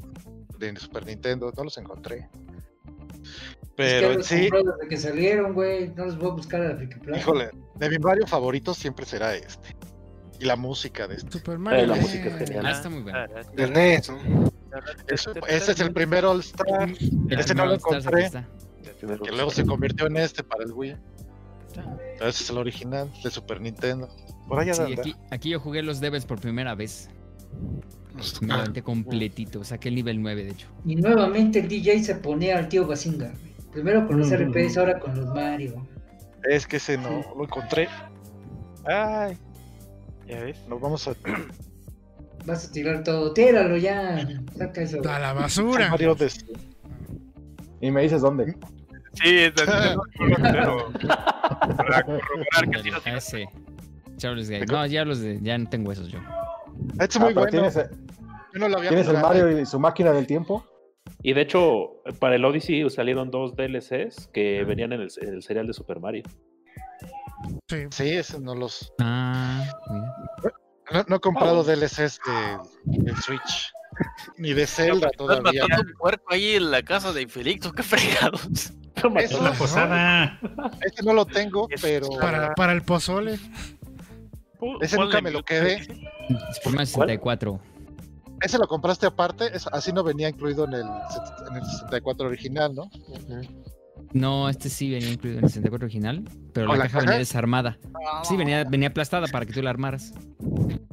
de 0.59 0.75
Super 0.77 1.05
Nintendo, 1.05 1.51
no 1.55 1.63
los 1.65 1.77
encontré. 1.77 2.29
Es 3.23 3.29
que 3.59 3.73
Pero 3.75 4.13
los 4.13 4.25
sí, 4.27 4.49
desde 4.51 4.87
que 4.89 4.97
salieron, 4.97 5.53
güey. 5.53 5.89
No 5.95 6.05
los 6.05 6.17
voy 6.17 6.29
a 6.29 6.33
buscar 6.33 6.61
a 6.61 6.73
la 6.73 7.17
híjole, 7.17 7.49
de 7.75 7.89
mi 7.89 7.97
Mario 7.97 8.27
favorito 8.27 8.73
siempre 8.73 9.05
será 9.05 9.35
este. 9.35 9.75
Y 10.39 10.45
la 10.45 10.55
música 10.55 11.07
de 11.07 11.15
este. 11.15 11.31
Super 11.31 11.57
Mario. 11.57 11.83
Eh, 11.83 11.87
la 11.87 11.95
música 11.95 12.29
es 12.29 12.37
genial. 12.37 12.65
Ah, 12.67 12.71
está 12.71 12.89
muy 12.89 13.01
bueno. 13.01 13.17
Del 13.55 13.73
NES, 13.73 14.11
ese 15.47 15.71
es 15.71 15.79
el 15.79 15.93
primer 15.93 16.25
All 16.25 16.39
Star, 16.41 16.89
Ese 17.29 17.55
no 17.55 17.65
lo 17.65 17.75
encontré. 17.75 18.29
que 19.23 19.31
luego 19.31 19.51
se 19.51 19.65
convirtió 19.65 20.07
en 20.07 20.17
este 20.17 20.43
para 20.43 20.63
el 20.65 20.71
Wii. 20.73 20.95
Ese 22.17 22.27
es 22.29 22.49
el 22.49 22.57
original 22.57 23.11
de 23.23 23.31
Super 23.31 23.59
Nintendo. 23.59 24.07
Por 24.47 24.59
allá 24.59 24.73
Sí, 24.73 24.93
aquí, 24.97 25.15
aquí 25.31 25.49
yo 25.49 25.59
jugué 25.59 25.81
los 25.81 25.99
Devils 25.99 26.25
por 26.25 26.39
primera 26.39 26.75
vez. 26.75 27.09
Me 28.41 28.47
lo 28.47 28.53
aventé 28.55 28.81
completito. 28.83 29.63
Saqué 29.63 29.89
el 29.89 29.95
nivel 29.95 30.21
9, 30.21 30.43
de 30.43 30.49
hecho. 30.51 30.67
Y 30.85 30.95
nuevamente 30.95 31.59
el 31.59 31.67
DJ 31.67 32.03
se 32.03 32.15
ponía 32.15 32.57
al 32.57 32.69
tío 32.69 32.85
Basinga. 32.87 33.33
Primero 33.71 34.05
con 34.07 34.19
los 34.19 34.29
Mm. 34.29 34.33
RPs, 34.51 34.77
ahora 34.77 34.99
con 34.99 35.15
los 35.15 35.33
Mario. 35.33 35.87
Es 36.49 36.67
que 36.67 36.77
ese 36.77 36.97
no 36.97 37.09
lo 37.35 37.43
encontré. 37.43 37.87
Ay, 38.85 39.37
¿Ya 40.27 40.43
ves? 40.43 40.57
nos 40.69 40.79
vamos 40.79 41.07
a 41.07 41.13
Vas 42.45 42.67
a 42.67 42.71
tirar 42.71 43.03
todo. 43.03 43.33
Tíralo 43.33 43.77
ya. 43.77 44.27
Saca 44.57 44.81
eso. 44.81 44.99
A 45.09 45.19
la 45.19 45.33
basura. 45.33 45.89
Mario 45.89 46.13
de 46.15 46.29
Y 47.81 47.89
me 47.89 48.01
dices 48.03 48.21
dónde. 48.21 48.55
Sí, 49.13 49.29
es 49.37 49.55
de- 49.55 49.65
pero 50.41 50.91
para 51.77 52.03
corroborar 52.03 52.69
que. 53.03 53.15
Ese. 53.17 53.45
Charles 54.17 54.49
Gay. 54.49 54.65
No, 54.67 54.85
ya 54.85 55.05
los 55.05 55.19
de. 55.19 55.39
Ya 55.41 55.57
no 55.57 55.69
tengo 55.69 55.91
esos 55.91 56.09
yo. 56.09 56.19
Es 56.99 57.15
Ah, 57.15 57.19
muy 57.19 57.33
pero 57.33 57.41
bueno. 57.41 57.51
¿Tienes, 57.71 57.75
Yo 58.53 58.59
no 58.59 58.69
lo 58.69 58.77
había 58.77 58.89
tienes 58.89 59.07
el. 59.07 59.17
Mario 59.17 59.59
y 59.59 59.65
su 59.65 59.79
máquina 59.79 60.11
del 60.11 60.27
tiempo? 60.27 60.65
Y 61.21 61.33
de 61.33 61.41
hecho, 61.41 62.01
para 62.19 62.35
el 62.35 62.45
Odyssey 62.45 62.89
salieron 62.89 63.29
dos 63.31 63.55
DLCs 63.55 64.27
que 64.33 64.63
venían 64.63 64.93
en 64.93 65.01
el, 65.01 65.09
en 65.21 65.33
el 65.33 65.43
serial 65.43 65.67
de 65.67 65.73
Super 65.73 65.99
Mario. 65.99 66.23
Sí. 67.67 67.77
Sí, 67.91 68.09
ese 68.09 68.39
no 68.39 68.55
los. 68.55 68.93
Ah. 68.99 69.65
No, 70.91 71.05
no 71.07 71.15
he 71.15 71.19
comprado 71.19 71.63
DLCs 71.63 72.19
de, 72.85 73.15
Switch. 73.21 73.71
Ni 74.37 74.53
de 74.53 74.65
Zelda 74.65 75.07
Estás 75.07 75.17
todavía. 75.17 75.63
matando 75.63 75.91
un 75.91 75.97
puerco 75.97 76.33
ahí 76.33 76.55
en 76.55 76.71
la 76.71 76.81
casa 76.83 77.13
de 77.13 77.21
Infelix, 77.21 77.71
qué 77.71 77.83
fregados. 77.83 78.73
Eso, 79.19 79.43
La 79.43 79.51
posada. 79.53 80.39
Ese 80.81 81.03
no 81.03 81.13
lo 81.13 81.25
tengo, 81.25 81.67
pero. 81.81 82.07
Para, 82.19 82.53
para 82.53 82.73
el 82.73 82.83
pozole. 82.83 83.37
Ese 84.81 84.97
nunca 84.97 85.21
me 85.21 85.31
lo 85.31 85.43
quedé. 85.43 85.83
Super 85.83 86.71
Mario 86.73 86.85
64. 86.85 87.59
Ese 88.41 88.57
lo 88.57 88.67
compraste 88.67 89.05
aparte. 89.05 89.55
es- 89.55 89.67
así 89.67 89.93
no 89.93 90.03
venía 90.03 90.29
incluido 90.29 90.65
en 90.65 90.73
el, 90.73 90.81
en 90.81 91.55
el 91.55 91.65
64 91.65 92.27
original, 92.27 92.75
¿no? 92.75 92.89
No, 94.11 94.49
este 94.49 94.69
sí 94.69 94.91
venía 94.91 95.09
incluido 95.11 95.39
en 95.39 95.45
el 95.45 95.49
64 95.49 95.85
original, 95.85 96.23
pero 96.53 96.67
¿Con 96.67 96.77
la 96.77 96.83
la 96.83 96.89
caja 96.89 96.99
caja? 96.99 97.05
venía 97.05 97.19
desarmada. 97.19 97.77
Sí, 98.23 98.35
venía, 98.35 98.63
venía 98.63 98.89
aplastada 98.89 99.27
para 99.27 99.45
que 99.45 99.53
tú 99.53 99.61
la 99.61 99.69
armaras. 99.69 100.13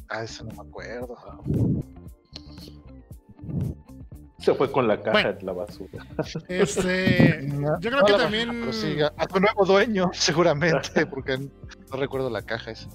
Ah, 0.09 0.23
eso 0.23 0.45
no 0.45 0.63
me 0.63 0.69
acuerdo. 0.69 1.17
Se 4.39 4.55
fue 4.55 4.73
con 4.73 4.89
la 4.89 4.97
caja 5.03 5.11
Bueno. 5.13 5.31
en 5.39 5.47
la 5.47 5.53
basura. 5.53 6.07
Este. 6.49 7.43
No, 7.61 7.79
Yo 7.81 7.91
creo 7.91 8.01
no 8.01 8.07
que 8.07 8.13
también- 8.15 8.71
a 9.19 9.27
tu 9.27 9.39
nuevo 9.41 9.65
dueño, 9.67 10.09
seguramente, 10.15 11.05
porque 11.11 11.37
no 11.39 11.97
recuerdo 11.97 12.31
la 12.31 12.41
caja 12.43 12.71
esa. 12.71 12.89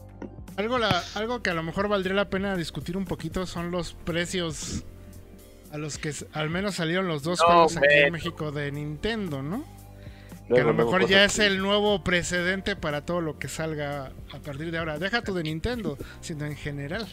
Algo, 0.57 0.77
la, 0.79 1.03
algo 1.15 1.41
que 1.41 1.49
a 1.49 1.53
lo 1.53 1.63
mejor 1.63 1.87
valdría 1.89 2.13
la 2.15 2.29
pena 2.29 2.55
discutir 2.55 2.95
un 2.95 3.05
poquito 3.05 3.45
son 3.45 3.71
los 3.71 3.93
precios 3.93 4.83
a 5.71 5.77
los 5.77 5.97
que 5.97 6.13
al 6.31 6.49
menos 6.49 6.75
salieron 6.75 7.07
los 7.07 7.23
dos 7.23 7.39
No, 7.39 7.45
juegos 7.47 7.77
aquí 7.77 7.85
en. 7.89 8.13
México 8.13 8.51
de 8.51 8.71
Nintendo, 8.71 9.41
¿no? 9.41 9.65
que 10.47 10.61
a 10.61 10.63
lo 10.63 10.73
mejor 10.73 11.07
ya 11.07 11.25
es 11.25 11.39
el 11.39 11.57
nuevo 11.59 12.03
precedente 12.03 12.75
para 12.75 13.03
todo 13.05 13.19
lo 13.19 13.39
que 13.39 13.47
salga 13.47 14.11
a 14.31 14.39
partir 14.39 14.71
de 14.71 14.77
ahora. 14.77 14.99
Deja 14.99 15.23
tú 15.23 15.33
de 15.33 15.43
Nintendo, 15.43 15.97
sino 16.21 16.45
en 16.45 16.55
general. 16.55 17.07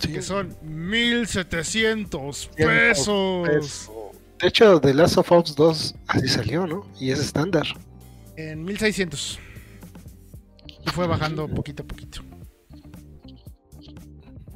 Que 0.00 0.22
son 0.22 0.56
1700 0.62 2.50
pesos. 2.56 3.48
Eso. 3.48 4.12
De 4.40 4.48
hecho, 4.48 4.80
The 4.80 4.94
Last 4.94 5.18
of 5.18 5.32
Us 5.32 5.56
2 5.56 5.94
así 6.06 6.28
salió, 6.28 6.64
¿no? 6.66 6.86
Y 7.00 7.10
es 7.10 7.18
estándar. 7.18 7.66
En 8.36 8.64
1600. 8.64 9.40
Y 10.86 10.90
fue 10.90 11.08
bajando 11.08 11.48
poquito 11.48 11.82
a 11.82 11.86
poquito. 11.86 12.22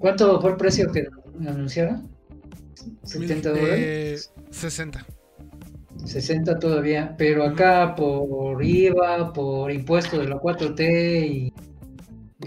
¿Cuánto 0.02 0.40
fue 0.40 0.50
el 0.50 0.56
precio 0.56 0.90
que 0.90 1.06
anunciaron? 1.48 2.10
¿70 3.04 3.30
Eh, 3.30 3.60
dólares? 3.60 4.32
60. 4.50 5.06
60 6.04 6.58
todavía, 6.58 7.14
pero 7.16 7.44
acá 7.44 7.94
por 7.94 8.64
IVA, 8.64 9.32
por 9.32 9.70
impuesto 9.70 10.18
de 10.18 10.26
la 10.26 10.36
4T 10.40 11.24
y 11.24 11.52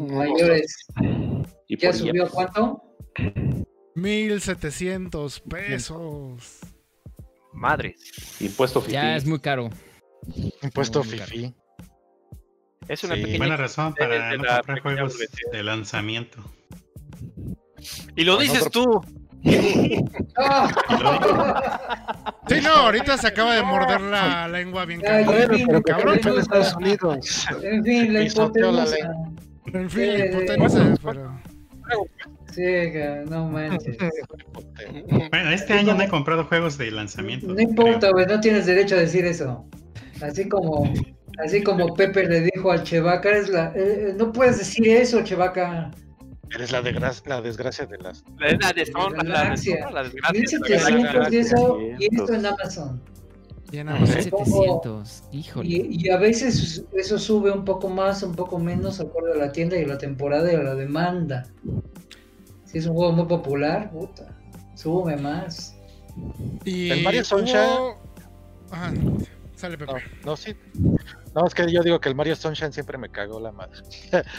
mayores, 0.03 0.85
Y 1.69 1.77
¿ya 1.77 1.93
subió 1.93 2.25
a 2.25 2.29
cuánto? 2.29 2.83
1700 3.95 5.39
pesos. 5.39 6.59
Madre. 7.53 7.95
Impuesto 8.41 8.81
fifí. 8.81 8.91
Ya 8.91 9.15
es 9.15 9.25
muy 9.25 9.39
caro. 9.39 9.69
Impuesto 10.61 11.01
Muy 11.05 11.17
caro. 11.19 11.31
fifi. 11.31 11.55
Es 12.89 13.01
una 13.05 13.15
Sí. 13.15 13.21
pequeña. 13.21 13.37
Buena 13.37 13.55
razón 13.57 13.95
para 13.95 14.35
no 14.35 14.43
comprar 14.43 14.81
juegos 14.81 15.17
de 15.53 15.63
lanzamiento. 15.63 16.39
Y 18.15 18.23
lo 18.23 18.37
dices 18.37 18.69
tú. 18.71 19.01
Sí, 22.47 22.55
no, 22.63 22.69
ahorita 22.69 23.17
se 23.17 23.27
acaba 23.27 23.55
de 23.55 23.63
morder 23.63 24.01
la 24.01 24.47
lengua 24.47 24.85
bien 24.85 25.01
Ay, 25.07 25.25
cabrón. 25.25 25.41
en 25.41 25.49
fin, 25.57 25.67
Pero 25.67 25.81
cabrón, 25.81 26.19
en 26.23 26.35
la- 26.35 26.41
Estados 26.41 26.75
Unidos. 26.75 27.47
En 27.63 27.83
fin, 27.83 28.13
la 28.13 28.19
la 28.19 28.25
hipotenusa. 28.25 28.95
En 29.73 29.89
fin, 29.89 30.01
Eh, 30.03 30.29
hipotenusa, 30.31 30.93
pero. 31.03 31.39
Sí, 32.53 32.63
no 33.29 33.49
manches. 33.49 33.97
Bueno, 35.31 35.49
este 35.51 35.73
año 35.73 35.95
no 35.95 36.03
he 36.03 36.07
comprado 36.07 36.45
juegos 36.45 36.77
de 36.77 36.91
lanzamiento. 36.91 37.47
No 37.47 37.59
importa, 37.59 38.11
güey, 38.11 38.25
no 38.27 38.39
tienes 38.39 38.65
derecho 38.67 38.95
a 38.95 38.99
decir 38.99 39.25
eso. 39.25 39.65
Así 40.21 40.47
como, 40.47 40.91
así 41.43 41.61
como 41.63 41.93
Pepe 41.95 42.25
le 42.27 42.41
dijo 42.41 42.71
al 42.71 42.83
Chevaca, 42.83 43.29
eres 43.29 43.49
la, 43.49 43.73
eh, 43.75 44.13
no 44.17 44.31
puedes 44.31 44.59
decir 44.59 44.87
eso, 44.87 45.21
Chevaca. 45.23 45.91
Eres 46.53 46.71
la, 46.71 46.81
desgra- 46.81 47.25
la 47.25 47.41
desgracia 47.41 47.85
de 47.85 47.97
las. 47.97 48.23
Es 48.45 48.59
la 48.61 48.71
deshonra, 48.73 49.23
la 49.23 49.33
Galaxia. 49.43 49.75
deshonra, 49.75 49.91
la 50.03 50.03
desgracia. 50.09 50.39
1700 50.39 51.33
y 51.33 51.37
eso, 51.37 51.79
y 51.79 51.83
1700. 51.85 52.19
esto 52.21 52.33
en 52.33 52.45
Amazon. 52.45 53.01
Bien, 53.71 53.87
vamos. 53.87 54.09
1700. 54.09 55.23
Híjole. 55.31 55.67
Y, 55.67 55.87
y 56.05 56.09
a 56.09 56.17
veces 56.17 56.85
eso 56.93 57.17
sube 57.19 57.51
un 57.51 57.65
poco 57.65 57.89
más, 57.89 58.21
un 58.23 58.35
poco 58.35 58.59
menos, 58.59 58.99
acorde 58.99 59.33
a 59.33 59.35
la 59.37 59.51
tienda 59.51 59.77
y 59.77 59.83
a 59.83 59.87
la 59.87 59.97
temporada 59.97 60.51
y 60.51 60.55
a 60.55 60.59
la 60.63 60.75
demanda. 60.75 61.47
Si 62.65 62.77
es 62.77 62.85
un 62.85 62.95
juego 62.95 63.11
muy 63.13 63.25
popular, 63.25 63.89
puta, 63.91 64.37
sube 64.75 65.17
más. 65.17 65.75
Y 66.63 66.91
El 66.91 67.03
Mario 67.03 67.23
Sunshine- 67.23 67.55
hubo- 67.79 67.97
Ajá, 68.71 68.93
sale 69.55 69.77
Pepe. 69.77 69.91
No, 69.91 69.99
no, 70.25 70.37
sí. 70.37 70.55
No, 71.35 71.45
es 71.45 71.53
que 71.53 71.69
yo 71.71 71.83
digo 71.83 71.99
que 71.99 72.07
el 72.09 72.15
Mario 72.15 72.35
Sunshine 72.35 72.71
siempre 72.71 72.97
me 72.97 73.09
cagó 73.09 73.39
la 73.39 73.51
madre. 73.51 73.81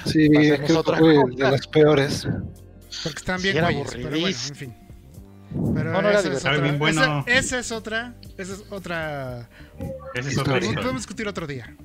Sí, 0.06 0.28
creo 0.30 0.64
que 0.64 0.72
otra 0.72 0.96
fue 0.98 1.14
cosa. 1.16 1.44
de 1.44 1.50
las 1.50 1.66
peores. 1.66 2.24
Porque 3.02 3.18
están 3.18 3.38
Sí, 3.38 3.52
bien 3.52 3.62
güeyes, 3.64 3.90
pero 3.92 4.10
bueno, 4.10 4.26
en 4.28 4.54
fin. 4.54 4.74
Pero 5.74 5.92
No, 5.92 6.02
no 6.02 6.08
era 6.08 6.20
esa, 6.20 6.32
es 6.32 6.38
otra, 6.44 6.58
bien 6.58 6.78
bueno. 6.78 7.24
esa, 7.26 7.38
esa 7.38 7.58
es 7.58 7.72
otra, 7.72 8.14
esa 8.38 8.52
es 8.54 8.64
otra. 8.70 9.48
Esa 10.14 10.28
es 10.28 10.36
Historia. 10.36 10.56
otra 10.70 10.82
Podemos 10.82 11.02
discutir 11.02 11.28
otro 11.28 11.46
día. 11.46 11.76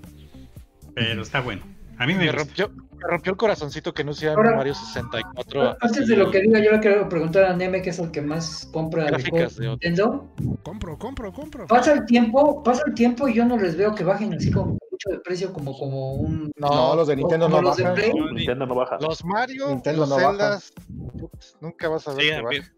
Pero 0.96 1.22
está 1.22 1.42
bueno. 1.42 1.62
A 1.98 2.06
mí 2.08 2.14
me 2.14 2.20
Me 2.26 2.32
gusta. 2.32 2.38
rompió, 2.44 2.70
me 2.98 3.08
rompió 3.08 3.32
el 3.34 3.38
corazoncito 3.38 3.94
que 3.94 4.04
no 4.04 4.12
hicieran 4.12 4.38
Ahora- 4.38 4.56
Mario 4.56 4.74
64. 4.74 5.78
Antes 5.80 6.08
de 6.08 6.16
lo 6.16 6.32
que 6.32 6.42
diga, 6.42 6.60
yo 6.60 6.72
le 6.72 6.80
quiero 6.80 7.08
preguntar 7.08 7.44
a 7.44 7.56
Neme, 7.56 7.82
que 7.82 7.92
es 7.92 8.00
el 8.00 8.10
que 8.12 8.22
más 8.22 8.68
compra 8.74 9.04
de 9.04 9.10
Gráficas. 9.12 9.60
Nintendo. 9.60 10.34
Compro, 10.64 10.98
compro, 10.98 11.32
compro. 11.32 11.68
Pasa 11.68 11.94
el 11.94 12.06
tiempo, 12.06 12.64
pasa 12.64 12.82
el 12.88 12.94
tiempo 12.96 13.28
y 13.28 13.36
yo 13.36 13.46
no 13.46 13.58
les 13.58 13.76
veo 13.78 13.94
que 13.94 14.04
bajen 14.04 14.34
así 14.34 14.50
como 14.52 14.78
mucho 15.06 15.18
de 15.18 15.24
precio, 15.24 15.54
como, 15.54 15.78
como 15.78 16.14
un. 16.14 16.52
No, 16.56 16.68
No, 16.70 16.96
los 16.96 17.08
de 17.08 17.16
Nintendo 17.16 17.50
no 17.50 17.62
los 17.62 17.78
de 17.78 17.84
bajan. 17.84 17.96
Play. 17.96 18.14
Nintendo 18.34 18.66
no 18.66 18.76
baja. 18.76 18.98
Los 19.02 19.24
Mario, 19.26 19.70
Nintendo 19.70 20.02
los 20.02 20.10
no 20.10 20.16
baja. 20.16 20.30
Zeldas, 20.30 20.74
putz, 21.20 21.56
nunca 21.62 21.90
vas 21.90 22.08
a 22.08 22.14
ver 22.14 22.24
Sí, 22.24 22.30
que 22.30 22.42
baja. 22.42 22.74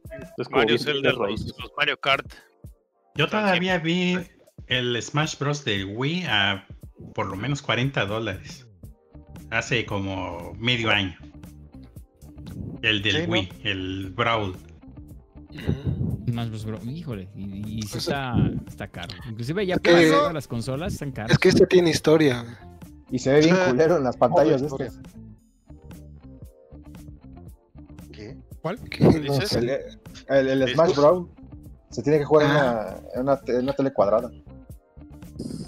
como 0.45 0.57
Mario 0.57 0.77
Zelda, 0.79 1.09
de 1.11 1.15
los, 1.15 1.57
los 1.59 1.71
Mario 1.77 1.99
Kart. 1.99 2.33
Yo 3.15 3.27
todavía 3.27 3.77
vi 3.77 4.17
el 4.67 5.01
Smash 5.01 5.37
Bros. 5.37 5.63
de 5.65 5.85
Wii 5.85 6.25
a 6.27 6.65
por 7.13 7.27
lo 7.27 7.35
menos 7.35 7.61
40 7.61 8.05
dólares. 8.05 8.67
Hace 9.51 9.85
como 9.85 10.53
medio 10.57 10.89
año. 10.89 11.15
El 12.81 13.01
del 13.01 13.15
Sí, 13.21 13.27
¿no? 13.27 13.33
Wii, 13.33 13.49
el 13.63 14.09
Brawl. 14.15 14.57
Más 16.33 16.49
los 16.49 16.65
bro- 16.65 16.79
Híjole. 16.83 17.29
Y, 17.35 17.79
y 17.79 17.81
sí 17.83 17.97
está, 17.99 18.33
está 18.67 18.87
caro. 18.87 19.13
Inclusive 19.29 19.65
ya 19.65 19.75
Es 19.75 19.81
para 19.81 19.99
que- 19.99 20.09
todas 20.11 20.33
las 20.33 20.47
consolas 20.47 20.93
están 20.93 21.11
caras. 21.11 21.31
Es 21.31 21.37
que 21.37 21.49
este 21.49 21.67
tiene 21.67 21.89
historia. 21.91 22.43
Y 23.11 23.19
se 23.19 23.31
ve 23.31 23.41
bien 23.41 23.55
Ah, 23.59 23.65
culero 23.69 23.97
en 23.97 24.03
las 24.03 24.17
pantallas 24.17 24.61
de 24.61 24.67
historia. 24.67 24.87
estas. 24.87 25.13
¿Qué? 28.11 28.37
Que 28.89 29.03
no 29.03 29.11
dices? 29.19 29.53
El, 29.53 29.69
el- 29.69 30.47
el 30.49 30.61
¿Es 30.63 30.71
Smash? 30.73 30.95
Bros. 30.95 31.27
se 31.91 32.01
tiene 32.01 32.19
que 32.19 32.25
jugar 32.25 32.45
en 32.45 32.51
Ah. 32.51 32.95
una, 33.21 33.39
en 33.45 33.55
en 33.55 33.63
una 33.63 33.73
tele 33.73 33.93
cuadrada. 33.93 34.31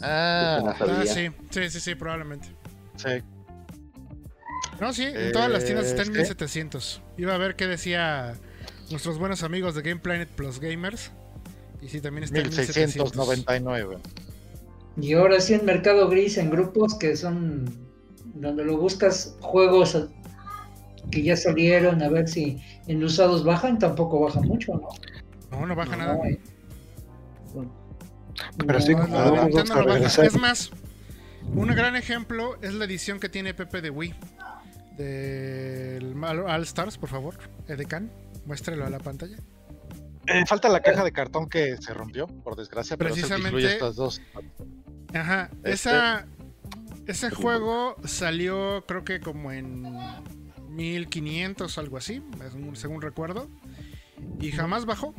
Ah, 0.01 0.61
Ah, 0.79 1.03
sí, 1.05 1.29
sí, 1.49 1.69
sí, 1.69 1.79
sí, 1.79 1.95
probablemente. 1.95 2.47
sí. 2.95 3.09
No, 4.79 4.91
sí, 4.93 5.03
en 5.03 5.31
todas 5.31 5.49
las 5.49 5.63
tiendas 5.65 5.85
está 5.87 6.01
en 6.03 6.09
Eh, 6.09 6.17
1700. 6.17 7.01
Iba 7.17 7.33
a 7.33 7.37
ver 7.37 7.55
qué 7.55 7.65
decía 7.67 8.33
nuestros 8.91 9.17
buenos 9.17 9.43
amigos 9.43 9.75
de 9.75 9.81
Game 9.81 9.99
Planet 9.99 10.29
Plus 10.29 10.59
Gamers. 10.59 11.11
Y 11.81 11.89
sí, 11.89 12.01
también 12.01 12.23
está 12.23 12.37
en 12.39 12.43
1700. 12.49 12.95
1699. 13.15 13.97
Y 15.01 15.13
ahora 15.13 15.39
sí 15.41 15.53
en 15.53 15.65
Mercado 15.65 16.07
Gris, 16.09 16.37
en 16.37 16.49
grupos 16.49 16.95
que 16.95 17.15
son 17.17 17.65
donde 18.35 18.63
lo 18.63 18.77
buscas 18.77 19.35
juegos 19.41 19.97
que 21.11 21.23
ya 21.23 21.37
salieron, 21.37 22.01
a 22.01 22.09
ver 22.09 22.27
si 22.27 22.61
en 22.87 23.03
usados 23.03 23.43
bajan, 23.43 23.77
tampoco 23.77 24.19
baja 24.21 24.41
mucho, 24.41 24.73
¿no? 24.73 24.89
No, 25.51 25.65
no 25.67 25.75
baja 25.75 25.95
No, 25.95 26.05
nada. 26.05 26.27
eh. 26.27 26.39
Pero 28.65 28.81
sí, 28.81 28.93
No, 28.93 29.07
vamos 29.07 29.55
a 29.71 29.75
no 29.75 29.85
baja. 29.85 30.23
Es 30.23 30.37
más, 30.37 30.71
un 31.53 31.67
gran 31.69 31.95
ejemplo 31.95 32.55
es 32.61 32.73
la 32.73 32.85
edición 32.85 33.19
que 33.19 33.29
tiene 33.29 33.53
Pepe 33.53 33.81
de 33.81 33.89
Wii. 33.89 34.13
Del 34.97 36.15
All 36.23 36.63
Stars, 36.63 36.97
por 36.97 37.09
favor. 37.09 37.35
Edecan, 37.67 38.09
muéstrelo 38.45 38.85
a 38.85 38.89
la 38.89 38.99
pantalla. 38.99 39.37
Eh, 40.27 40.43
falta 40.47 40.69
la 40.69 40.81
caja 40.81 41.03
de 41.03 41.11
cartón 41.11 41.49
que 41.49 41.77
se 41.77 41.93
rompió, 41.93 42.27
por 42.27 42.55
desgracia, 42.55 42.97
pero 42.97 43.11
Precisamente- 43.13 43.65
estas 43.73 43.95
dos. 43.95 44.21
Ajá, 45.13 45.49
Este- 45.57 45.71
esa, 45.71 46.25
ese 47.07 47.29
juego 47.29 47.95
salió 48.05 48.83
creo 48.87 49.03
que 49.03 49.19
como 49.19 49.51
en 49.51 49.83
1500 50.69 51.77
o 51.77 51.81
algo 51.81 51.97
así, 51.97 52.23
según- 52.51 52.75
según 52.75 53.01
recuerdo, 53.01 53.47
y 54.39 54.51
jamás 54.51 54.85
bajó. 54.85 55.13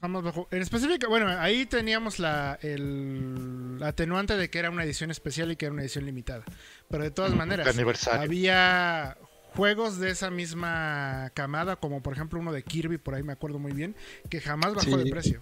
Jamás 0.00 0.24
bajó. 0.24 0.48
En 0.50 0.60
específico, 0.62 1.08
bueno, 1.08 1.28
ahí 1.28 1.64
teníamos 1.64 2.18
la, 2.18 2.58
el 2.60 3.78
atenuante 3.84 4.36
de 4.36 4.50
que 4.50 4.58
era 4.58 4.68
una 4.68 4.82
edición 4.82 5.12
especial 5.12 5.52
y 5.52 5.56
que 5.56 5.66
era 5.66 5.72
una 5.72 5.82
edición 5.82 6.04
limitada. 6.06 6.44
Pero 6.90 7.04
de 7.04 7.12
todas 7.12 7.32
maneras, 7.36 7.68
había 8.10 9.16
juegos 9.54 9.98
de 9.98 10.10
esa 10.10 10.30
misma 10.30 11.30
camada, 11.34 11.76
como 11.76 12.02
por 12.02 12.12
ejemplo 12.14 12.38
uno 12.40 12.52
de 12.52 12.62
Kirby, 12.62 12.98
por 12.98 13.14
ahí 13.14 13.22
me 13.22 13.32
acuerdo 13.32 13.58
muy 13.58 13.72
bien, 13.72 13.94
que 14.28 14.40
jamás 14.40 14.74
bajó 14.74 14.90
Sí. 14.98 15.04
de 15.04 15.10
precio. 15.10 15.40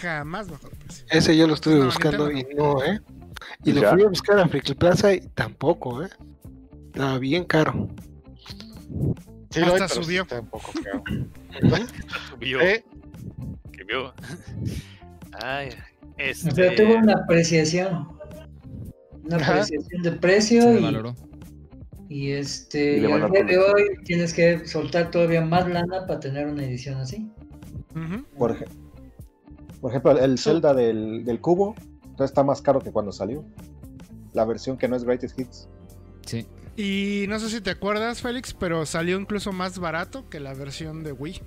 Jamás 0.00 0.48
bajó 0.50 0.68
de 0.68 0.76
precio. 0.76 1.06
Ese 1.10 1.36
yo 1.36 1.46
lo 1.46 1.54
estuve 1.54 1.76
No, 1.76 1.86
buscando 1.86 2.30
y 2.30 2.44
no, 2.56 2.82
¿eh? 2.84 3.00
Y 3.64 3.72
lo 3.72 3.82
¿Ya? 3.82 3.90
fui 3.92 4.02
a 4.02 4.08
buscar 4.08 4.38
a 4.38 4.48
Friki 4.48 4.74
Plaza 4.74 5.12
y 5.12 5.20
tampoco, 5.34 6.02
¿eh? 6.04 6.08
Estaba 6.86 7.18
bien 7.18 7.44
caro. 7.44 7.88
Sí, 9.50 9.60
lo 9.60 9.66
hay, 9.66 9.72
Hasta 9.72 9.88
pero 9.88 9.88
sí 9.88 10.02
subió. 10.04 10.22
está 10.22 10.40
un 10.40 10.46
poco 10.48 10.72
feo. 10.72 11.02
Subió, 12.30 12.60
Eh, 12.60 12.84
que 13.72 13.84
vio. 13.84 14.14
Ay, 15.42 15.68
O 15.70 16.08
este. 16.18 16.50
sea, 16.52 16.74
tuvo 16.74 16.94
una 16.96 17.14
apreciación. 17.14 18.08
Una 19.24 19.36
Ajá. 19.36 19.52
apreciación 19.52 20.02
de 20.02 20.10
Se 20.10 20.16
precio 20.16 20.78
y, 20.78 20.82
valoró. 20.82 21.14
Y 22.14 22.30
este 22.30 22.98
Y 22.98 23.00
y 23.00 23.10
al 23.10 23.28
día 23.32 23.42
de 23.42 23.58
hoy 23.58 23.82
tienes 24.04 24.32
que 24.32 24.66
soltar 24.68 25.10
todavía 25.10 25.40
más 25.40 25.66
lana 25.68 26.06
para 26.06 26.20
tener 26.20 26.46
una 26.46 26.64
edición 26.64 26.98
así. 26.98 27.28
Por, 28.38 28.52
ej- 28.52 28.68
por 29.80 29.90
ejemplo, 29.90 30.12
el 30.18 30.38
Zelda 30.38 30.74
del, 30.74 31.24
del 31.24 31.40
cubo 31.40 31.74
entonces 32.04 32.30
está 32.30 32.44
más 32.44 32.62
caro 32.62 32.78
que 32.80 32.92
cuando 32.92 33.10
salió. 33.10 33.44
La 34.32 34.44
versión 34.44 34.76
que 34.76 34.86
no 34.86 34.94
es 34.94 35.02
Greatest 35.02 35.36
Hits. 35.38 35.68
Sí. 36.24 36.46
Y 36.76 37.26
no 37.28 37.40
sé 37.40 37.50
si 37.50 37.60
te 37.60 37.70
acuerdas, 37.70 38.20
Félix, 38.22 38.54
pero 38.54 38.86
salió 38.86 39.18
incluso 39.18 39.52
más 39.52 39.80
barato 39.80 40.28
que 40.28 40.38
la 40.38 40.54
versión 40.54 41.02
de 41.02 41.10
Wii. 41.10 41.40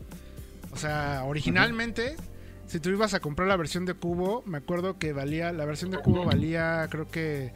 O 0.72 0.76
sea, 0.78 1.24
originalmente, 1.26 2.18
si 2.66 2.82
tú 2.82 2.90
ibas 2.90 3.14
a 3.14 3.22
comprar 3.22 3.48
la 3.48 3.56
versión 3.56 3.86
de 3.86 3.94
cubo, 3.94 4.44
me 4.46 4.58
acuerdo 4.58 4.98
que 5.00 5.14
valía, 5.14 5.54
la 5.54 5.64
versión 5.64 5.92
de 5.92 6.00
cubo 6.00 6.26
valía 6.26 6.88
creo 6.92 7.08
que 7.08 7.54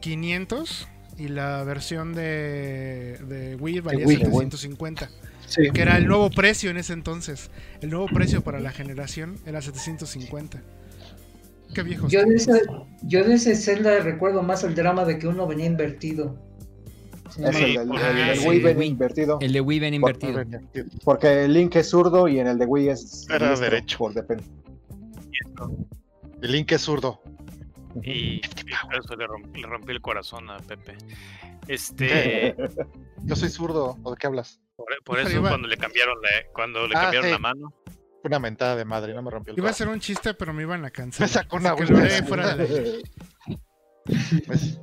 500 0.00 0.88
y 1.18 1.28
la 1.28 1.62
versión 1.64 2.14
de, 2.14 3.18
de 3.28 3.56
Wii 3.56 3.80
valía 3.80 4.06
Wii. 4.06 4.16
750. 4.18 5.08
Sí. 5.46 5.70
Que 5.72 5.82
era 5.82 5.96
el 5.98 6.06
nuevo 6.06 6.30
precio 6.30 6.70
en 6.70 6.78
ese 6.78 6.92
entonces. 6.94 7.50
El 7.80 7.90
nuevo 7.90 8.06
precio 8.06 8.42
para 8.42 8.60
la 8.60 8.70
generación 8.72 9.36
era 9.46 9.60
750. 9.62 10.60
Qué 11.74 11.82
viejos. 11.82 12.10
Yo 12.10 12.24
de, 12.24 12.34
ese, 12.36 12.52
yo 13.02 13.24
de 13.24 13.34
ese 13.34 13.54
Zelda 13.56 13.98
recuerdo 14.00 14.42
más 14.42 14.64
el 14.64 14.74
drama 14.74 15.04
de 15.04 15.18
que 15.18 15.26
uno 15.28 15.46
venía 15.46 15.66
invertido. 15.66 16.36
Es 17.30 17.38
el, 17.38 17.52
del- 17.52 17.76
el 17.78 18.16
del 18.16 18.38
sí, 18.38 18.48
Wii 18.48 18.58
el 18.58 18.64
ven 18.64 18.78
Wii. 18.78 18.88
invertido. 18.88 19.38
El 19.40 19.52
de 19.52 19.60
Wii 19.60 19.80
ven 19.80 19.94
invertido. 19.94 20.42
Porque 21.04 21.44
el 21.44 21.52
Link 21.52 21.74
es 21.76 21.88
zurdo 21.90 22.28
y 22.28 22.38
en 22.38 22.46
el 22.46 22.58
de 22.58 22.64
Wii 22.66 22.88
es 22.90 23.26
Era 23.28 23.54
derecho. 23.58 23.98
Por 23.98 24.14
depende. 24.14 24.44
el 26.42 26.52
link 26.52 26.70
es 26.72 26.82
zurdo. 26.82 27.20
Y, 28.02 28.40
por 28.82 28.96
eso 28.96 29.14
le 29.16 29.26
rompí, 29.26 29.60
le 29.60 29.66
rompí 29.68 29.92
el 29.92 30.00
corazón 30.00 30.50
a 30.50 30.56
Pepe. 30.58 30.96
Este, 31.68 32.54
Yo 33.24 33.36
soy 33.36 33.48
zurdo, 33.48 33.96
¿o 34.02 34.10
de 34.10 34.16
qué 34.18 34.26
hablas? 34.26 34.60
por, 34.76 34.86
por 35.04 35.18
Híjole, 35.18 35.30
eso 35.34 35.40
iba- 35.40 35.48
cuando 35.50 35.68
le 35.68 35.76
cambiaron 35.76 36.16
la, 36.20 36.28
cuando 36.52 36.86
le 36.88 36.96
Ah, 36.96 37.02
cambiaron 37.02 37.26
sí. 37.26 37.32
la 37.32 37.38
mano, 37.38 37.72
Una 38.24 38.38
mentada 38.40 38.74
de 38.76 38.84
madre, 38.84 39.14
no 39.14 39.22
me 39.22 39.30
rompió 39.30 39.52
el 39.52 39.58
Iba 39.58 39.70
a 39.70 39.72
ser 39.72 39.86
un 39.88 40.00
chiste, 40.00 40.34
pero 40.34 40.52
me 40.52 40.62
iban 40.62 40.84
a 40.84 40.90
cansar. 40.90 41.26
Me 41.26 41.28
sacó 41.28 41.56
una 41.56 41.76
que 41.76 41.82
haré 41.84 42.22
fuera 42.24 42.56
de 42.56 42.68
la- 42.68 42.98
Pues- 44.46 44.80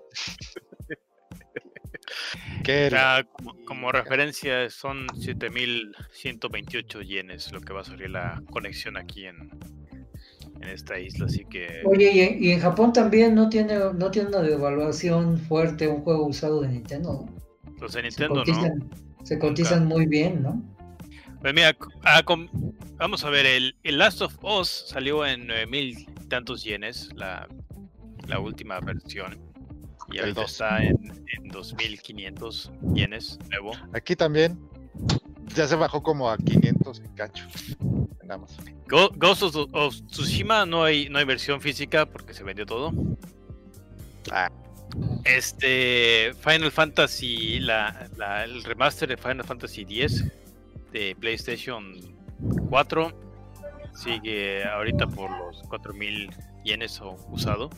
¿Qué 2.63 2.89
ya 2.91 3.23
como, 3.23 3.55
como 3.65 3.91
referencia 3.91 4.69
son 4.69 5.07
7128 5.19 7.01
yenes 7.01 7.51
lo 7.51 7.59
que 7.61 7.73
va 7.73 7.81
a 7.81 7.83
salir 7.83 8.09
la 8.11 8.41
conexión 8.51 8.97
aquí 8.97 9.25
en, 9.25 9.49
en 10.61 10.69
esta 10.69 10.99
isla, 10.99 11.25
así 11.25 11.45
que 11.45 11.81
Oye, 11.85 12.11
y 12.11 12.19
en, 12.21 12.43
y 12.43 12.51
en 12.51 12.59
Japón 12.59 12.93
también 12.93 13.35
no 13.35 13.49
tiene, 13.49 13.77
no 13.93 14.11
tiene 14.11 14.29
una 14.29 14.41
devaluación 14.41 15.37
fuerte 15.37 15.87
un 15.87 16.01
juego 16.01 16.27
usado 16.27 16.61
de 16.61 16.69
Nintendo. 16.69 17.25
¿no? 17.25 17.41
los 17.81 17.93
de 17.93 18.01
Se 18.01 18.07
Nintendo, 18.07 18.35
¿no? 18.35 18.39
cotizan, 18.45 18.89
se 19.23 19.39
cotizan 19.39 19.85
muy 19.87 20.05
bien, 20.05 20.43
¿no? 20.43 20.61
Pues 21.41 21.53
mira, 21.55 21.75
ah, 22.03 22.21
vamos 22.97 23.23
a 23.25 23.29
ver, 23.31 23.45
el, 23.47 23.75
el 23.83 23.97
Last 23.97 24.21
of 24.21 24.37
Us 24.43 24.85
salió 24.89 25.25
en 25.25 25.47
9000 25.47 25.97
y 25.99 26.05
tantos 26.27 26.63
yenes, 26.63 27.09
la, 27.15 27.47
la 28.27 28.39
última 28.39 28.79
versión. 28.79 29.39
Y 30.11 30.17
El 30.17 30.25
ahorita 30.25 30.41
dos. 30.41 30.51
está 30.51 30.83
en, 30.83 30.97
en 31.41 31.47
2500 31.49 32.71
yenes 32.93 33.39
nuevo. 33.49 33.71
Aquí 33.93 34.15
también 34.15 34.59
ya 35.55 35.67
se 35.67 35.75
bajó 35.75 36.03
como 36.03 36.29
a 36.29 36.37
500 36.37 37.01
y 37.03 37.15
cacho. 37.15 37.45
Go- 38.87 39.11
Ghost 39.15 39.43
of, 39.43 39.55
of 39.73 39.95
Tsushima 40.07 40.65
no 40.65 40.83
hay, 40.83 41.09
no 41.09 41.19
hay 41.19 41.25
versión 41.25 41.61
física 41.61 42.05
porque 42.05 42.33
se 42.33 42.43
vendió 42.43 42.65
todo. 42.65 42.91
Ah. 44.31 44.49
Este 45.23 46.33
Final 46.41 46.71
Fantasy, 46.71 47.59
la, 47.59 48.09
la- 48.17 48.43
el 48.43 48.63
remaster 48.63 49.07
de 49.09 49.17
Final 49.17 49.43
Fantasy 49.45 49.81
X 49.83 50.25
de 50.91 51.15
PlayStation 51.19 51.93
4 52.69 53.11
sigue 53.95 54.63
ahorita 54.65 55.07
por 55.07 55.29
los 55.31 55.61
4000 55.63 56.29
yenes 56.65 56.99
o 57.01 57.15
usado. 57.29 57.69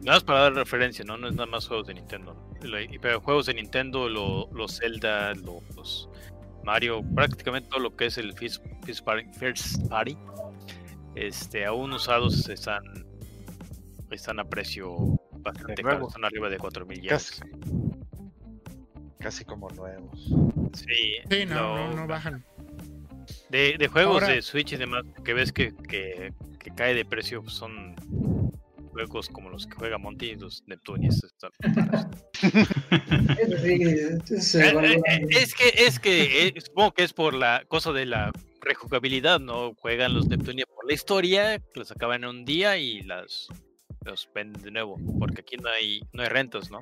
Nada 0.00 0.16
más 0.18 0.24
para 0.24 0.40
dar 0.40 0.54
referencia, 0.54 1.04
¿no? 1.04 1.16
No 1.18 1.28
es 1.28 1.34
nada 1.34 1.46
más 1.46 1.66
juegos 1.66 1.86
de 1.88 1.94
Nintendo. 1.94 2.34
Pero 3.02 3.20
juegos 3.20 3.46
de 3.46 3.54
Nintendo, 3.54 4.08
lo- 4.08 4.48
los 4.52 4.78
Zelda, 4.78 5.34
lo- 5.34 5.62
los 5.76 6.08
Mario, 6.68 7.02
prácticamente 7.14 7.70
todo 7.70 7.80
lo 7.80 7.96
que 7.96 8.04
es 8.06 8.18
el 8.18 8.34
First, 8.34 8.62
First 8.84 9.02
Party, 9.02 9.24
First 9.38 9.88
Party, 9.88 10.18
este, 11.14 11.64
aún 11.64 11.94
usados 11.94 12.46
están, 12.50 12.82
están 14.10 14.38
a 14.38 14.44
precio 14.44 15.18
bastante 15.40 15.82
caro, 15.82 16.06
están 16.08 16.26
arriba 16.26 16.50
de 16.50 16.58
4000 16.58 17.00
yenes. 17.00 17.30
Casi. 17.40 17.42
Casi 19.18 19.44
como 19.46 19.70
nuevos. 19.70 20.26
Sí, 20.74 21.14
Sí, 21.30 21.46
no, 21.46 21.88
no, 21.88 21.94
no 21.94 22.06
bajan. 22.06 22.44
De, 23.48 23.76
de 23.78 23.88
juegos 23.88 24.22
Ahora- 24.22 24.28
de 24.34 24.42
Switch 24.42 24.74
y 24.74 24.76
demás, 24.76 25.04
que 25.24 25.32
ves 25.32 25.52
que, 25.54 25.74
que, 25.88 26.34
que 26.58 26.70
cae 26.74 26.92
de 26.94 27.06
precio, 27.06 27.42
son 27.48 27.94
juegos 29.06 29.28
como 29.28 29.50
los 29.50 29.66
que 29.66 29.74
juega 29.76 29.98
Monty 29.98 30.30
y 30.30 30.34
los 30.36 30.62
Neptunies. 30.66 31.22
Es, 31.24 31.34
Eh, 33.40 33.80
eh, 34.54 35.00
eh, 35.06 35.26
es 35.30 35.54
que, 35.54 35.68
es 35.86 35.98
que 35.98 36.54
supongo 36.64 36.92
que 36.92 37.02
es 37.04 37.12
por 37.12 37.34
la 37.34 37.64
cosa 37.68 37.92
de 37.92 38.06
la 38.06 38.30
rejugabilidad, 38.60 39.40
¿no? 39.40 39.74
Juegan 39.74 40.14
los 40.14 40.28
Neptunia 40.28 40.64
por 40.74 40.86
la 40.86 40.94
historia, 40.94 41.62
los 41.74 41.90
acaban 41.90 42.24
en 42.24 42.30
un 42.30 42.44
día 42.44 42.76
y 42.78 43.02
las 43.02 43.48
los 44.04 44.28
venden 44.34 44.62
de 44.62 44.70
nuevo, 44.70 44.96
porque 45.18 45.40
aquí 45.42 45.56
no 45.56 45.68
hay, 45.68 46.00
no 46.12 46.22
hay 46.22 46.28
rentas, 46.28 46.70
¿no? 46.70 46.80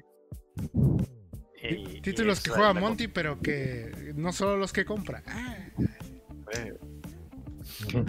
Y- 1.62 1.96
y 1.96 2.00
Títulos 2.00 2.40
que 2.40 2.50
juega 2.50 2.72
Monty, 2.74 3.08
pero 3.08 3.40
que 3.40 4.12
no 4.14 4.32
solo 4.32 4.56
los 4.56 4.72
que 4.72 4.84
compra. 4.84 5.22
Ah, 5.26 5.56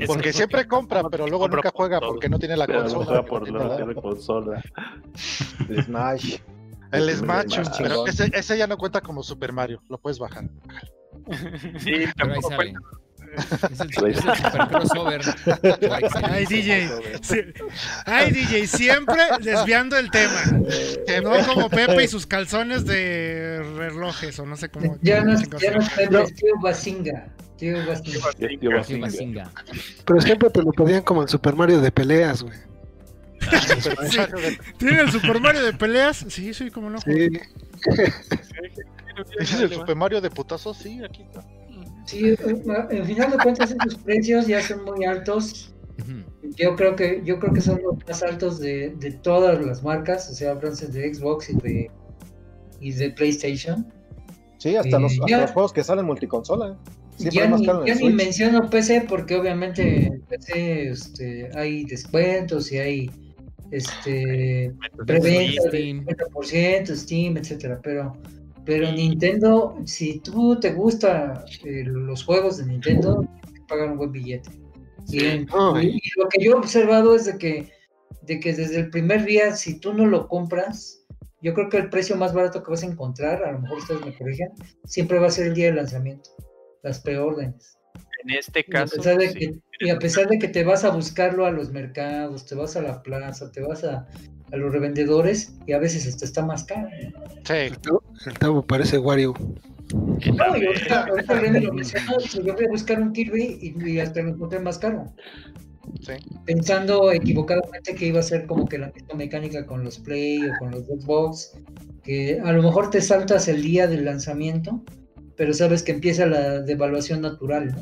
Porque 0.08 0.24
que- 0.30 0.34
siempre 0.34 0.68
compra, 0.68 1.04
pero 1.10 1.26
luego 1.28 1.44
compra 1.46 1.58
nunca 1.58 1.72
juega 1.76 2.00
todo. 2.00 2.10
porque 2.10 2.30
no 2.30 2.40
tiene 2.40 2.56
la 2.58 2.68
consola. 2.68 3.26
por 3.26 3.52
no 3.52 3.76
tiene 3.76 3.94
la- 3.94 4.02
consola. 4.02 4.64
El 5.70 5.84
Smash. 5.84 6.38
El 6.92 7.10
Smash, 7.16 7.54
Smash. 7.54 7.78
pero 7.82 8.08
ese, 8.08 8.32
ese 8.34 8.58
ya 8.58 8.66
no 8.68 8.78
cuenta 8.78 9.02
como 9.02 9.22
Super 9.24 9.52
Mario, 9.52 9.82
lo 9.90 9.98
puedes 9.98 10.20
bajar. 10.20 10.46
Sí, 11.80 11.92
Pero 11.92 11.98
ahí 11.98 12.14
tampoco 12.16 12.50
sale. 12.50 12.56
cuenta. 12.74 12.80
Es 13.72 13.80
el, 13.80 13.90
es 13.90 14.18
el 14.18 14.36
super 14.36 14.68
crossover. 14.68 15.22
por 15.22 16.26
Ay. 16.32 16.46
DJ. 16.46 16.90
Sí. 17.22 17.42
Ay, 18.06 18.32
DJ, 18.32 18.68
siempre 18.68 19.22
desviando 19.42 19.98
el 19.98 20.10
tema. 20.10 20.42
No 21.24 21.46
como 21.46 21.70
Pepe 21.70 22.04
y 22.04 22.08
sus 22.08 22.26
calzones 22.26 22.86
de 22.86 23.64
relojes 23.78 24.40
o 24.40 24.46
no 24.46 24.56
sé 24.58 24.70
cómo. 24.70 24.98
ya 25.02 25.24
no 25.24 25.34
es, 25.34 25.48
ya 25.60 25.72
no 25.72 25.82
es. 25.82 25.90
Pepe, 25.90 26.24
es 26.24 26.36
tío 26.36 26.54
Basinga. 26.62 27.28
Tío 27.58 27.78
Basinga. 27.86 28.32
Tío. 29.10 29.44
Pero 30.06 30.22
siempre 30.22 30.50
te 30.50 30.62
lo 30.62 30.72
pedían 30.72 31.04
como 31.04 31.22
el 31.24 31.30
Super 31.30 31.56
Mario 31.56 31.82
de 31.82 31.92
peleas, 31.92 32.44
güey. 32.44 32.58
¿Tiene 34.78 35.02
el 35.02 35.12
Super 35.12 35.40
Mario 35.40 35.64
de 35.64 35.74
peleas? 35.74 36.26
Sí, 36.28 36.54
sí, 36.54 36.72
como 36.72 36.90
no. 36.90 37.00
Sí. 37.00 37.30
¿Dices 39.40 39.62
el 39.62 39.74
Super 39.74 39.96
Mario 39.96 40.22
de 40.22 40.30
putazos? 40.30 40.78
Sí, 40.78 41.02
aquí 41.04 41.24
está. 41.24 41.44
Sí, 42.08 42.36
en 42.90 43.06
final 43.06 43.32
de 43.32 43.38
cuentas 43.38 43.72
esos 43.72 43.96
precios 44.00 44.48
ya 44.48 44.62
son 44.62 44.84
muy 44.86 45.06
altos. 45.06 45.74
Yo 46.56 46.76
creo 46.76 46.96
que 46.96 47.22
yo 47.26 47.40
creo 47.40 47.54
que 47.54 47.62
son 47.62 47.80
los 47.84 47.96
más 48.08 48.24
altos 48.24 48.60
de, 48.60 48.90
de 49.00 49.12
todas 49.12 49.64
las 49.66 49.84
marcas, 49.84 50.30
o 50.30 50.34
sea, 50.34 50.52
hablanse 50.52 50.88
de 50.88 51.14
Xbox 51.14 51.50
y 51.50 51.56
de 51.58 51.92
y 52.80 52.92
de 52.94 53.10
PlayStation. 53.12 53.86
Sí, 54.58 54.76
hasta, 54.76 54.98
Eh, 54.98 55.00
los, 55.00 55.12
hasta 55.14 55.28
ya- 55.28 55.42
los 55.42 55.52
juegos 55.52 55.74
que 55.74 55.84
salen 55.84 56.06
multiconsola. 56.06 56.70
¿eh? 57.20 57.30
Ya 57.32 57.48
ni, 57.48 57.66
ya 57.66 57.96
ni 57.96 58.10
menciono 58.12 58.70
PC 58.70 59.06
porque 59.10 59.36
obviamente 59.36 60.06
en 60.06 60.22
PC 60.22 60.90
este, 60.90 61.50
hay 61.56 61.84
descuentos 61.86 62.72
y 62.72 62.78
hay 62.78 63.12
este 63.72 64.72
preventa 65.06 65.64
de 65.64 65.68
Steam. 65.70 66.06
50%, 66.06 66.96
Steam, 66.96 67.38
etcétera, 67.38 67.80
pero 67.84 68.16
pero 68.68 68.92
Nintendo, 68.92 69.82
si 69.86 70.20
tú 70.20 70.60
te 70.60 70.74
gusta 70.74 71.44
eh, 71.64 71.84
los 71.86 72.24
juegos 72.24 72.58
de 72.58 72.66
Nintendo, 72.66 73.26
pagar 73.68 73.92
un 73.92 73.98
buen 73.98 74.12
billete. 74.12 74.50
Y, 75.10 75.24
en- 75.26 75.46
No, 75.48 75.82
y- 75.82 75.96
y 75.96 76.02
lo 76.22 76.28
que 76.30 76.44
yo 76.44 76.52
he 76.52 76.56
observado 76.56 77.16
es 77.16 77.26
de 77.26 77.38
que 77.40 77.72
de 78.22 78.42
que 78.42 78.54
desde 78.54 78.80
el 78.82 78.90
primer 78.90 79.24
día, 79.24 79.56
si 79.56 79.80
tú 79.80 79.94
no 79.94 80.06
lo 80.06 80.28
compras, 80.28 81.06
yo 81.42 81.54
creo 81.54 81.70
que 81.70 81.78
el 81.78 81.90
precio 81.90 82.18
más 82.18 82.34
barato 82.34 82.62
que 82.62 82.72
vas 82.72 82.84
a 82.84 82.88
encontrar, 82.88 83.42
a 83.42 83.54
lo 83.54 83.60
mejor 83.60 83.78
ustedes 83.78 84.02
me 84.06 84.14
corrijan, 84.18 84.50
siempre 84.86 85.18
va 85.18 85.28
a 85.28 85.32
ser 85.32 85.48
el 85.48 85.54
día 85.54 85.68
de 85.68 85.74
lanzamiento, 85.76 86.32
las 86.84 87.00
preórdenes. 87.00 87.78
En 88.26 88.32
este 88.32 88.60
Y 88.60 88.64
a, 88.64 88.82
caso, 88.82 88.98
pesar 88.98 89.18
de 89.18 89.30
sí. 89.30 89.40
que, 89.40 89.60
y 89.80 89.90
a 89.90 89.98
pesar 90.00 90.28
de 90.28 90.40
que 90.40 90.50
te 90.50 90.66
vas 90.66 90.84
a 90.84 90.90
buscarlo 90.90 91.46
a 91.46 91.52
los 91.52 91.72
mercados, 91.72 92.46
te 92.46 92.56
vas 92.56 92.76
a 92.76 92.82
la 92.82 93.02
plaza, 93.02 93.50
te 93.50 93.62
vas 93.62 93.86
a, 93.86 94.08
a 94.52 94.58
los 94.58 94.72
revendedores 94.72 95.54
y 95.66 95.74
a 95.74 95.80
veces 95.80 96.08
hasta 96.08 96.26
está 96.26 96.46
más 96.46 96.64
caro. 96.64 96.88
Sí. 97.46 97.54
El 97.54 97.78
tabo, 97.80 98.04
el 98.26 98.34
tabo 98.40 98.62
parece 98.66 98.98
Wario. 98.98 99.34
No, 99.94 100.58
y 100.58 100.66
ahorita, 100.66 101.08
lo 101.62 101.74
mencionó, 101.74 102.20
yo 102.20 102.54
voy 102.54 102.66
a 102.66 102.70
buscar 102.70 103.02
un 103.02 103.14
Kirby 103.14 103.58
y, 103.62 103.90
y 103.90 104.00
hasta 104.00 104.22
lo 104.22 104.30
encontré 104.30 104.60
más 104.60 104.78
caro. 104.78 105.14
Sí. 106.02 106.14
Pensando 106.46 107.12
equivocadamente 107.12 107.96
que 107.96 108.08
iba 108.08 108.20
a 108.20 108.24
ser 108.24 108.46
como 108.46 108.68
que 108.68 108.78
la 108.78 108.92
misma 108.92 109.16
mecánica 109.16 109.66
con 109.66 109.84
los 109.86 110.00
Play 110.00 110.46
o 110.46 110.52
con 110.60 110.72
los 110.72 110.84
Xbox, 110.86 111.54
que 112.04 112.42
a 112.44 112.52
lo 112.52 112.62
mejor 112.62 112.90
te 112.90 113.00
saltas 113.02 113.48
el 113.48 113.62
día 113.64 113.88
del 113.88 114.04
lanzamiento, 114.06 114.82
pero 115.38 115.54
sabes 115.54 115.84
que 115.84 115.94
empieza 115.94 116.26
la 116.26 116.60
devaluación 116.62 117.22
natural, 117.22 117.74
¿no? 117.74 117.82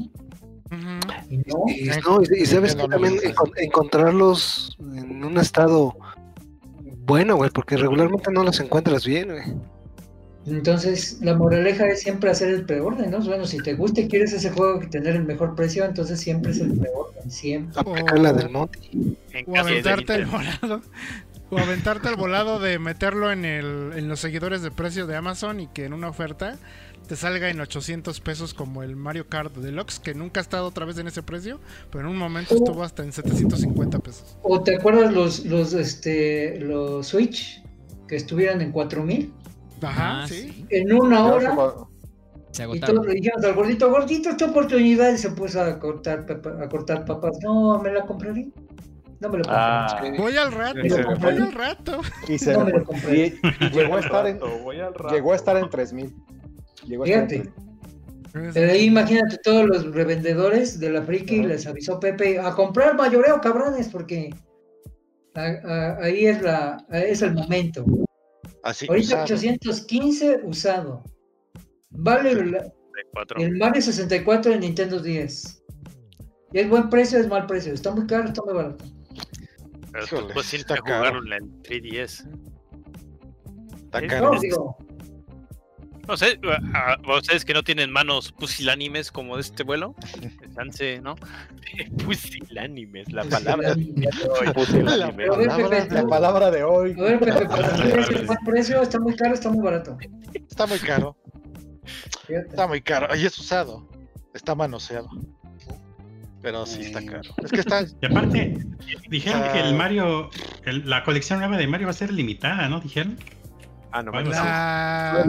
Y 1.30 1.38
no, 1.38 1.64
Y, 1.68 1.85
no, 2.06 2.22
y- 2.22 2.44
y 2.44 2.45
sabes 2.45 2.76
que 2.76 2.88
también 2.88 3.16
encontrarlos 3.58 4.77
en 4.80 5.24
un 5.24 5.38
estado 5.38 5.95
bueno, 7.06 7.35
güey, 7.35 7.50
porque 7.51 7.77
regularmente 7.77 8.32
no 8.32 8.43
los 8.43 8.59
encuentras 8.59 9.06
bien, 9.06 9.30
güey. 9.30 9.43
Entonces, 10.48 11.19
la 11.22 11.34
moraleja 11.35 11.88
es 11.88 12.01
siempre 12.01 12.30
hacer 12.30 12.50
el 12.50 12.66
preorden, 12.66 13.09
¿no? 13.09 13.19
Bueno, 13.19 13.45
si 13.48 13.58
te 13.58 13.74
gusta 13.74 14.01
y 14.01 14.08
quieres 14.08 14.32
ese 14.32 14.51
juego 14.51 14.82
y 14.84 14.88
tener 14.88 15.16
el 15.16 15.25
mejor 15.25 15.56
precio, 15.56 15.84
entonces 15.85 16.19
siempre 16.19 16.51
es 16.51 16.59
el 16.59 16.77
preorden, 16.77 17.32
siempre. 17.32 17.82
La 18.16 18.32
del 18.32 18.56
O 18.56 18.69
de 18.69 19.58
aventarte 19.58 20.14
el 20.14 20.25
volado. 20.27 20.82
O 21.50 21.58
aventarte 21.58 22.09
el 22.09 22.16
volado 22.16 22.59
de 22.59 22.77
meterlo 22.77 23.32
en, 23.32 23.43
el, 23.43 23.93
en 23.95 24.08
los 24.08 24.19
seguidores 24.19 24.61
de 24.61 24.69
precio 24.69 25.08
de 25.08 25.16
Amazon 25.16 25.59
y 25.59 25.67
que 25.67 25.85
en 25.85 25.93
una 25.93 26.09
oferta 26.09 26.58
te 27.08 27.16
salga 27.16 27.50
en 27.50 27.59
800 27.61 28.19
pesos 28.19 28.53
como 28.53 28.84
el 28.84 28.95
Mario 28.95 29.27
Kart 29.27 29.56
Deluxe, 29.56 30.00
que 30.00 30.14
nunca 30.14 30.40
ha 30.40 30.43
estado 30.43 30.67
otra 30.67 30.85
vez 30.85 30.98
en 30.98 31.08
ese 31.08 31.22
precio, 31.24 31.59
pero 31.92 32.06
en 32.06 32.09
un 32.09 32.17
momento 32.17 32.56
estuvo 32.56 32.84
hasta 32.84 33.03
en 33.03 33.11
750 33.14 34.00
pesos. 34.00 34.38
¿O 34.42 34.61
te 34.61 34.75
acuerdas 34.77 35.14
los, 35.14 35.45
los, 35.45 35.74
este, 35.74 36.59
los 36.59 37.08
Switch 37.08 37.61
que 38.08 38.16
estuvieran 38.16 38.61
en 38.61 38.72
4000? 38.72 39.34
Ajá, 39.82 40.24
Ah, 40.24 40.27
sí. 40.27 40.66
En 40.69 40.92
una 40.93 41.25
hora, 41.25 41.56
Se 42.51 42.64
y 42.67 42.80
todos 42.80 43.06
le 43.06 43.14
dijimos 43.14 43.43
al 43.43 43.53
gordito, 43.53 43.90
gordito, 43.92 44.30
esta 44.30 44.45
oportunidad, 44.45 45.14
y 45.14 45.17
se 45.17 45.30
puso 45.32 45.61
a 45.61 45.77
cortar, 45.80 46.25
a 46.61 46.69
cortar 46.69 47.06
papas. 47.06 47.34
No, 47.43 47.80
¿me 47.80 47.92
la 47.92 48.06
compraré? 48.06 48.48
No 49.19 49.30
me 49.30 49.38
la 49.40 49.43
compré. 49.43 49.45
Ah, 49.50 50.14
Voy 50.17 50.38
al 50.38 50.51
rato, 50.51 50.80
Y 50.80 50.90
se 50.90 50.98
me 51.03 51.16
voy 51.16 51.38
al 51.38 51.51
rato. 51.51 52.01
y 52.27 52.38
se 52.38 52.53
No 52.53 52.66
me 52.66 52.72
lo 52.72 52.84
compré. 52.84 53.27
Y- 53.27 53.66
y 53.66 53.69
llegó 53.69 53.95
a 53.95 54.00
estar 54.00 54.27
en, 54.27 54.40
Voy 54.40 54.80
al 54.80 54.93
rato. 54.93 55.14
llegó 55.14 55.34
a 55.34 55.35
estar 55.35 55.58
en 55.58 55.69
3000. 55.69 56.16
Llegó 56.86 57.06
Fíjate. 57.06 57.52
3000. 58.32 58.52
Pero 58.54 58.72
ahí 58.72 58.86
imagínate 58.86 59.38
todos 59.44 59.66
los 59.66 59.94
revendedores 59.95 60.78
de 60.80 60.90
la 60.90 61.02
friki, 61.04 61.40
Ajá. 61.40 61.48
les 61.48 61.68
avisó 61.68 62.00
Pepe, 62.02 62.38
a 62.38 62.54
comprar 62.54 62.95
mayoreo, 62.95 63.40
cabrones, 63.40 63.88
porque 63.88 64.30
a- 65.36 65.42
a- 65.64 65.98
ahí 66.04 66.26
es 66.26 66.42
la 66.42 66.86
es 66.92 67.22
el 67.22 67.34
momento. 67.34 67.86
Así. 68.64 68.88
Ahorita 68.90 69.24
usado. 69.24 69.24
815 69.24 70.42
usado. 70.44 71.04
Vale 71.92 72.72
cuatro. 73.14 73.40
el 73.40 73.56
Mario 73.58 73.82
64 73.82 74.52
de 74.52 74.60
Nintendo 74.60 75.00
10. 75.00 75.64
¿Y 76.52 76.60
es 76.60 76.70
buen 76.70 76.90
precio 76.90 77.18
o 77.18 77.22
es 77.22 77.28
mal 77.30 77.45
precio? 77.45 77.74
¿Está 77.74 77.92
muy 77.92 78.06
caro 78.06 78.28
está 78.28 78.42
muy 78.44 78.54
barato? 78.54 78.84
Pero 79.94 80.04
Híjole, 80.06 80.28
tú 80.28 80.34
puedes 80.34 80.50
sí 80.50 80.58
irte 80.58 80.74
a 80.74 80.76
está 80.76 80.88
caro. 80.90 81.22
jugar 81.22 81.42
en 81.42 81.62
3DS. 81.62 82.28
Está 83.86 84.08
caro. 84.08 84.34
No, 84.34 84.40
digo, 84.42 84.78
No 86.08 86.17
sé, 86.17 86.40
a, 86.74 86.93
a 86.93 87.17
ustedes 87.17 87.43
que 87.45 87.53
no 87.53 87.64
tienen 87.64 87.92
manos 87.92 88.32
pusilánimes 88.32 89.11
como 89.11 89.35
de 89.35 89.42
este 89.42 89.64
vuelo, 89.64 89.95
chance, 90.56 91.01
¿no? 91.01 91.16
Pusilánimes, 92.06 93.11
la 93.11 93.24
palabra. 93.24 93.74
Ver, 93.75 95.30
Pepe, 95.69 95.88
La 95.95 96.06
palabra 96.08 96.51
de 96.51 96.64
hoy. 96.64 96.93
a 97.00 97.03
ver, 97.03 97.19
Pepe, 97.19 97.45
para 97.48 97.74
ti 97.75 97.82
es 98.00 98.09
el 98.09 98.25
buen 98.25 98.40
precio, 98.45 98.82
está 98.82 99.00
muy 99.00 99.16
caro, 99.16 99.34
está 99.34 99.50
muy 99.50 99.64
barato. 99.64 99.98
Está 100.34 100.67
muy 100.67 100.80
caro. 100.80 101.16
Fíjate. 102.27 102.50
Está 102.50 102.67
muy 102.67 102.82
caro. 102.82 103.16
Y 103.16 103.25
es 103.25 103.38
usado. 103.38 103.88
Está 104.34 104.56
manoseado. 104.56 105.09
Pero 106.42 106.66
sí 106.67 106.82
está 106.82 107.03
caro. 107.03 107.30
Es 107.43 107.51
que 107.51 107.59
está. 107.61 107.82
Y 108.01 108.06
aparte, 108.06 108.58
dijeron 109.09 109.42
Ah. 109.43 109.51
que 109.53 109.59
el 109.61 109.74
Mario, 109.74 110.30
el- 110.66 110.88
la 110.88 111.03
colección 111.03 111.40
nueva 111.40 111.58
de 111.58 111.66
Mario 111.67 111.88
va 111.88 111.92
a 111.92 111.95
ser 111.95 112.11
limitada, 112.14 112.69
¿no? 112.69 112.80
Dijeron. 112.82 113.17
Ah, 113.98 114.04
no, 114.04 114.12
Bueno, 114.12 114.30
bueno, 114.30 114.44
La, 114.44 115.26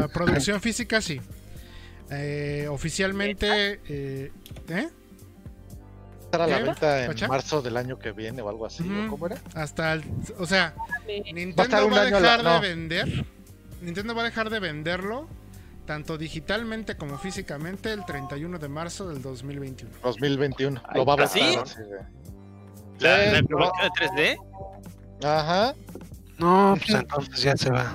la 0.00 0.08
producción 0.12 0.60
física 0.60 1.00
sí. 1.00 1.20
Eh, 2.10 2.66
oficialmente, 2.68 3.80
eh, 3.88 4.32
¿eh? 4.68 4.88
estar 6.22 6.42
a 6.42 6.46
la 6.48 6.58
¿Qué? 6.58 6.62
venta 6.64 7.00
en 7.04 7.06
¿Pacha? 7.08 7.28
marzo 7.28 7.62
del 7.62 7.76
año 7.76 7.98
que 7.98 8.10
viene 8.12 8.42
o 8.42 8.48
algo 8.48 8.66
así. 8.66 8.82
¿o 8.82 8.86
Ujú. 9.00 9.10
¿Cómo 9.10 9.26
era? 9.26 9.36
Hasta 9.54 9.92
el, 9.92 10.02
o 10.38 10.44
sea, 10.46 10.74
Nintendo 11.32 11.88
va 11.88 12.00
a 12.00 12.04
dejar 12.04 12.42
la- 12.42 12.54
no. 12.56 12.60
de 12.60 12.68
vender. 12.68 13.24
Nintendo 13.80 14.14
va 14.14 14.22
a 14.22 14.24
dejar 14.24 14.50
de 14.50 14.58
venderlo 14.58 15.28
tanto 15.86 16.18
digitalmente 16.18 16.96
como 16.96 17.16
físicamente 17.18 17.92
el 17.92 18.04
31 18.04 18.58
de 18.58 18.68
marzo 18.68 19.08
del 19.08 19.22
2021. 19.22 19.94
2021. 20.02 20.82
Ay, 20.88 20.94
Lo 20.96 21.04
va 21.06 21.14
a 21.14 21.24
¿ah, 21.24 21.28
sí? 21.28 21.40
La, 23.00 23.18
la 23.32 23.38
Sí, 23.38 23.44
producción 23.44 23.88
de 24.16 24.34
3D. 24.34 24.38
Ajá. 25.24 25.74
No, 26.38 26.76
pues 26.78 26.90
entonces 27.00 27.42
ya 27.42 27.56
se 27.56 27.70
va. 27.70 27.94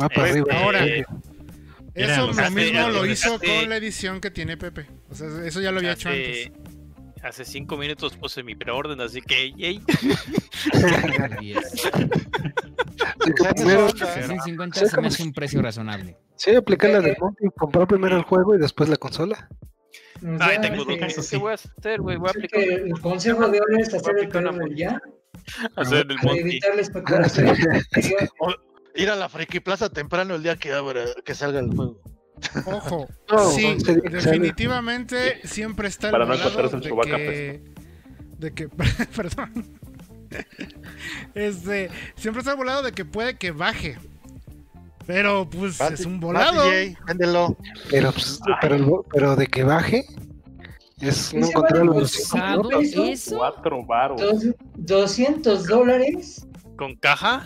Va 0.00 0.08
para 0.08 0.28
Este, 0.28 0.40
arriba. 0.40 0.60
ahora, 0.62 0.86
eh, 0.86 1.04
Eso 1.94 2.26
lo 2.26 2.32
hace- 2.32 2.50
mismo 2.50 2.88
lo 2.88 3.06
hizo 3.06 3.34
hace- 3.34 3.46
con 3.46 3.68
la 3.68 3.76
edición 3.76 4.20
que 4.20 4.30
tiene 4.30 4.56
Pepe. 4.56 4.86
O 5.10 5.14
sea, 5.14 5.26
eso 5.44 5.60
ya 5.60 5.72
lo 5.72 5.78
había 5.78 5.92
hecho 5.92 6.08
hace, 6.08 6.52
antes. 6.54 7.24
hace 7.24 7.44
cinco 7.44 7.76
minutos 7.76 8.16
puse 8.16 8.42
mi 8.42 8.54
preorden, 8.54 9.00
así 9.00 9.20
que 9.22 9.52
yay. 9.52 9.82
Primero, 13.56 13.86
Esa 13.88 14.04
onda. 14.06 14.22
150 14.24 14.86
se 14.86 15.00
me 15.00 15.08
hace 15.08 15.22
un 15.22 15.32
precio 15.32 15.62
razonable. 15.62 16.16
sí, 16.36 16.54
aplicar 16.54 16.90
la 16.90 17.00
del 17.00 17.16
Monty, 17.20 17.44
comprar 17.56 17.86
primero 17.86 18.16
el 18.16 18.22
juego 18.22 18.54
y 18.54 18.58
después 18.58 18.88
la 18.88 18.96
consola. 18.96 19.48
O 20.22 20.36
Ay, 20.38 20.60
tengo 20.60 20.84
dos. 20.84 21.28
¿Qué, 21.30 21.36
voy 21.38 21.52
a 21.52 21.54
hacer, 21.54 22.00
güey? 22.00 22.16
Voy 22.18 22.28
a 22.28 22.30
aplicar. 22.30 22.60
el 22.62 23.00
consejo 23.00 23.48
de 23.48 23.58
hoy 23.58 23.80
es 23.80 23.92
hacer 23.94 24.14
el 24.18 24.76
ya 24.76 25.00
Hacer 25.76 26.06
el. 26.10 26.18
Ir 28.96 29.08
a 29.08 29.14
la 29.16 29.28
Friki 29.28 29.60
Plaza 29.60 29.88
temprano 29.88 30.34
el 30.34 30.42
día 30.42 30.56
que, 30.56 30.72
abra- 30.72 31.04
que 31.24 31.34
salga 31.34 31.60
el 31.60 31.70
juego. 31.74 32.00
Ojo, 32.66 33.08
No, 33.30 33.50
sí, 33.50 33.76
definitivamente 34.10 35.40
siempre 35.46 35.88
está 35.88 36.08
el 36.08 36.12
Para 36.12 36.24
no 36.24 36.32
volado 36.32 36.48
encontrarse 36.48 36.74
un 36.76 36.82
de 36.82 36.88
Chewbacca 36.88 37.16
que, 37.16 37.62
de 38.38 38.54
que, 38.54 38.68
perdón, 39.16 39.78
este, 41.34 41.90
siempre 42.16 42.40
está 42.40 42.52
el 42.52 42.56
volado 42.56 42.82
de 42.82 42.92
que 42.92 43.04
puede 43.04 43.36
que 43.36 43.50
baje, 43.52 43.96
pero 45.06 45.48
pues 45.48 45.80
es 45.80 46.04
un 46.06 46.18
volado. 46.18 46.64
DJ, 46.64 46.96
véndelo. 47.06 47.56
Pero, 47.90 48.12
pues, 48.12 48.40
pero, 48.60 48.74
el 48.74 48.86
pero 49.12 49.36
de 49.36 49.46
que 49.46 49.62
baje 49.64 50.04
es 51.00 51.34
no. 51.34 51.48
Cuatro 51.52 51.84
varos. 53.84 54.20
Dos- 54.20 54.54
200 54.76 55.66
dólares. 55.66 56.46
Con 56.76 56.94
caja. 56.96 57.44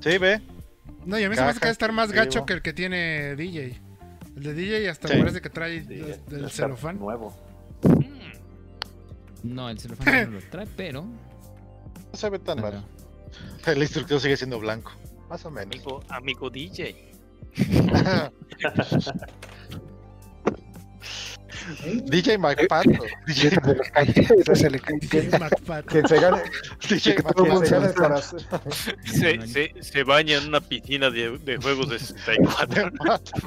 Sí, 0.00 0.18
ve. 0.18 0.40
No, 1.04 1.18
y 1.18 1.24
a 1.24 1.28
mí 1.28 1.34
se 1.34 1.42
me 1.42 1.48
hace 1.48 1.54
que 1.54 1.60
Caja, 1.60 1.66
va 1.66 1.68
a 1.68 1.72
estar 1.72 1.92
más 1.92 2.12
gacho 2.12 2.46
que 2.46 2.52
el 2.54 2.62
que 2.62 2.72
tiene 2.72 3.34
DJ. 3.36 3.80
El 4.36 4.42
de 4.42 4.54
DJ 4.54 4.88
hasta 4.90 5.08
Sí. 5.08 5.14
me 5.14 5.20
parece 5.20 5.40
que 5.40 5.50
trae 5.50 5.78
el- 5.78 6.50
celofán. 6.50 6.98
Nuevo. 6.98 7.34
Mm, 7.82 9.54
No, 9.54 9.68
el 9.68 9.78
celofán 9.80 10.32
no 10.32 10.40
lo 10.40 10.46
trae, 10.48 10.66
pero 10.76 11.02
No 11.02 12.16
se 12.18 12.30
ve 12.30 12.38
tan 12.38 12.60
mal. 12.60 12.84
El 13.66 13.82
instructor 13.82 14.20
sigue 14.20 14.36
siendo 14.36 14.58
blanco. 14.60 14.92
Más 15.28 15.44
o 15.46 15.50
menos. 15.50 15.74
Amigo, 15.74 16.02
amigo 16.08 16.50
DJ. 16.50 16.94
DJ 22.04 22.38
McPato. 22.38 22.90
DJ, 23.26 23.50
se 26.06 26.20
gane, 26.20 26.42
DJ 26.88 27.14
que 27.16 27.22
todo 27.22 27.64
se 27.64 27.74
gane 27.74 27.86
se 27.86 27.90
el 27.90 27.94
corazón. 27.94 28.40
Se, 29.04 29.46
se, 29.46 29.74
se 29.80 30.04
baña 30.04 30.38
en 30.38 30.48
una 30.48 30.60
piscina 30.60 31.10
de, 31.10 31.38
de 31.38 31.56
juegos 31.58 31.90
de 31.90 31.98
64. 31.98 32.92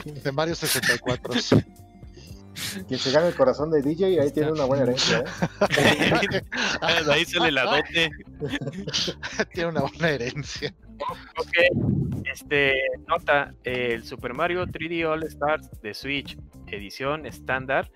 de 0.06 0.32
Mario 0.32 0.56
64. 0.56 1.34
Quien 2.88 3.00
se 3.00 3.12
gane 3.12 3.28
el 3.28 3.36
corazón 3.36 3.70
de 3.70 3.82
DJ, 3.82 4.22
ahí 4.22 4.32
tiene 4.32 4.52
una 4.52 4.66
buena 4.66 4.84
herencia. 4.84 5.20
¿eh? 5.20 7.04
De 7.06 7.14
ahí 7.14 7.26
sale 7.26 7.52
la 7.52 7.64
dote. 7.66 8.10
Tiene 9.54 9.70
una 9.70 9.82
buena 9.82 10.10
herencia. 10.10 10.74
Ok, 11.38 12.24
este, 12.32 12.74
nota, 13.08 13.54
el 13.64 14.04
Super 14.04 14.34
Mario 14.34 14.66
3D 14.66 15.06
All 15.06 15.24
Stars 15.24 15.70
de 15.82 15.94
Switch, 15.94 16.38
edición 16.68 17.26
estándar, 17.26 17.92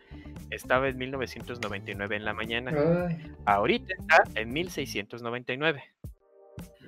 estaba 0.50 0.88
en 0.90 0.98
1999 0.98 2.16
en 2.16 2.26
la 2.26 2.34
mañana. 2.34 2.72
Ay, 3.08 3.32
Ahorita 3.46 3.94
está 4.00 4.24
en 4.36 4.52
1699. 4.52 5.84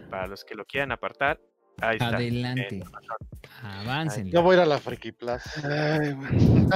Para 0.10 0.28
los 0.28 0.44
que 0.44 0.56
lo 0.56 0.66
quieran 0.66 0.92
apartar, 0.92 1.40
ahí 1.82 1.94
está. 1.96 2.18
Adelante. 2.18 2.84
Avancen. 3.62 4.30
Yo 4.30 4.42
voy 4.42 4.56
a 4.56 4.58
ir 4.58 4.64
a 4.64 4.66
la 4.66 4.78
Friki 4.80 5.12
Plus. 5.12 5.42
Ay, 5.64 6.12
güey. 6.14 6.68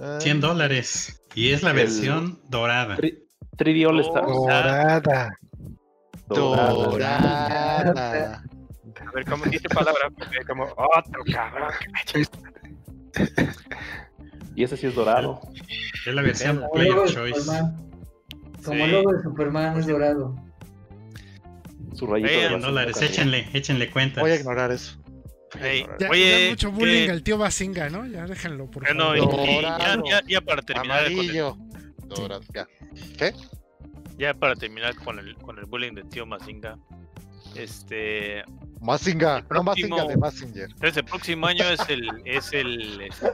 Ay, 0.00 0.20
100 0.20 0.40
dólares. 0.40 1.22
Y 1.34 1.50
es 1.52 1.62
la 1.62 1.70
El- 1.70 1.76
versión 1.76 2.40
dorada. 2.48 2.96
3D 2.96 3.86
All 3.86 4.00
Stars. 4.00 4.26
Dorada. 4.26 5.38
Dorada. 6.28 6.84
a 9.06 9.10
ver, 9.14 9.24
¿cómo 9.26 9.44
dice 9.46 9.68
palabra? 9.68 10.10
Porque 10.16 10.38
como 10.46 10.64
otro 10.64 11.22
cabrón. 11.32 11.70
Y 14.56 14.64
ese 14.64 14.76
sí 14.76 14.86
es 14.86 14.94
dorado. 14.94 15.40
Es 16.06 16.14
la 16.14 16.22
versión 16.22 16.58
como 16.58 16.70
Player 16.72 16.94
logo 16.94 17.06
Choice. 17.08 17.40
Superman. 17.40 17.76
Como 18.64 18.84
Sí. 18.84 18.90
logo 18.90 19.12
de 19.12 19.22
Superman 19.22 19.78
es 19.78 19.86
dorado. 19.86 20.36
Su 21.94 22.06
rayito 22.06 22.30
de 22.30 22.36
Vean, 22.36 22.48
100 22.48 22.60
bazooka 22.60 22.66
dólares. 22.66 23.02
Échenle, 23.02 23.48
échenle 23.52 23.90
cuentas. 23.90 24.22
Voy 24.22 24.30
a 24.32 24.36
ignorar 24.36 24.70
eso. 24.72 24.96
Voy 25.54 25.62
a 25.62 25.70
Ey, 25.72 25.78
ignorar. 25.80 26.00
Ya, 26.00 26.10
Oye, 26.10 26.44
ya 26.44 26.50
mucho 26.50 26.70
bullying 26.72 27.04
que- 27.06 27.10
al 27.12 27.22
tío 27.22 27.38
Basinga, 27.38 27.88
¿no? 27.90 28.06
Ya 28.06 28.26
déjenlo, 28.26 28.66
por 28.70 28.86
favor. 28.86 28.96
Bueno, 29.16 29.16
y- 29.44 29.48
y 29.58 29.62
ya, 29.62 29.98
ya, 30.04 30.20
ya 30.26 30.40
para 30.40 30.62
terminar 30.62 31.04
con 31.04 31.12
el, 31.12 31.18
Amarillo. 31.20 31.56
Dorado. 32.06 32.42
Ya. 32.54 32.66
¿Qué? 33.18 33.32
Ya 34.18 34.34
para 34.34 34.54
terminar 34.56 34.94
con 34.96 35.18
el, 35.18 35.34
con 35.36 35.58
el 35.58 35.64
bullying 35.66 35.92
de 35.94 36.04
tío 36.04 36.26
Mazinga. 36.26 36.78
Este, 37.54 38.42
Mazinga. 38.80 39.44
No 39.50 39.62
Mazinga 39.62 40.04
de 40.06 40.16
Mazinger. 40.16 40.64
entonces 40.70 40.96
el 40.96 41.04
próximo 41.04 41.46
año 41.46 41.62
es 41.70 41.88
el, 41.88 42.08
es 42.24 42.52
el, 42.52 43.00
este, 43.02 43.28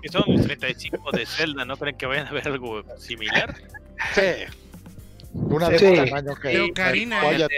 que 0.00 0.08
son 0.10 0.22
los 0.28 0.42
35 0.46 1.10
de 1.10 1.26
Zelda, 1.26 1.64
¿no 1.64 1.76
creen 1.76 1.96
que 1.96 2.06
vayan 2.06 2.28
a 2.28 2.32
ver 2.32 2.46
algo 2.46 2.84
similar? 2.98 3.52
Sí. 4.14 4.22
Una 5.32 5.66
Sí. 5.76 5.84
vez 5.86 6.12
al 6.12 6.14
año 6.18 6.34
que. 6.40 6.60
Ocarina, 6.60 7.24
Vaya- 7.24 7.48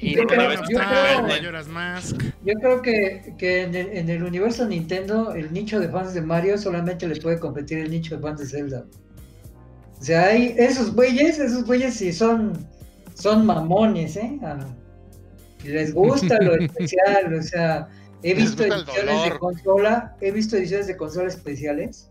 Y 0.00 0.14
Yo 0.16 0.26
creo- 0.26 0.48
vez 0.48 0.60
yo 0.60 0.66
que 0.78 0.84
creo-. 0.86 1.26
Yo 2.44 2.54
creo 2.54 2.80
que, 2.82 3.34
que 3.38 3.62
en, 3.64 3.74
el, 3.74 3.88
en 3.90 4.08
el 4.08 4.22
universo 4.22 4.66
Nintendo, 4.66 5.34
el 5.34 5.52
nicho 5.52 5.78
de 5.80 5.88
fans 5.90 6.14
de 6.14 6.22
Mario 6.22 6.56
solamente 6.56 7.06
le 7.06 7.20
puede 7.20 7.38
competir 7.38 7.78
el 7.78 7.90
nicho 7.90 8.16
de 8.16 8.22
fans 8.22 8.40
de 8.40 8.46
Zelda. 8.46 8.84
O 10.02 10.04
sea, 10.04 10.30
hay 10.30 10.52
esos 10.58 10.92
güeyes, 10.96 11.38
esos 11.38 11.64
güeyes 11.64 11.94
sí 11.94 12.12
son, 12.12 12.54
son 13.14 13.46
mamones, 13.46 14.16
¿eh? 14.16 14.36
Ah, 14.42 14.58
les 15.62 15.94
gusta 15.94 16.40
lo 16.40 16.54
especial, 16.60 17.32
o 17.32 17.40
sea, 17.40 17.88
he 18.24 18.34
visto 18.34 18.64
ediciones 18.64 19.24
de 19.32 19.38
consola, 19.38 20.16
he 20.20 20.32
visto 20.32 20.56
ediciones 20.56 20.88
de 20.88 20.96
consola 20.96 21.28
especiales 21.28 22.10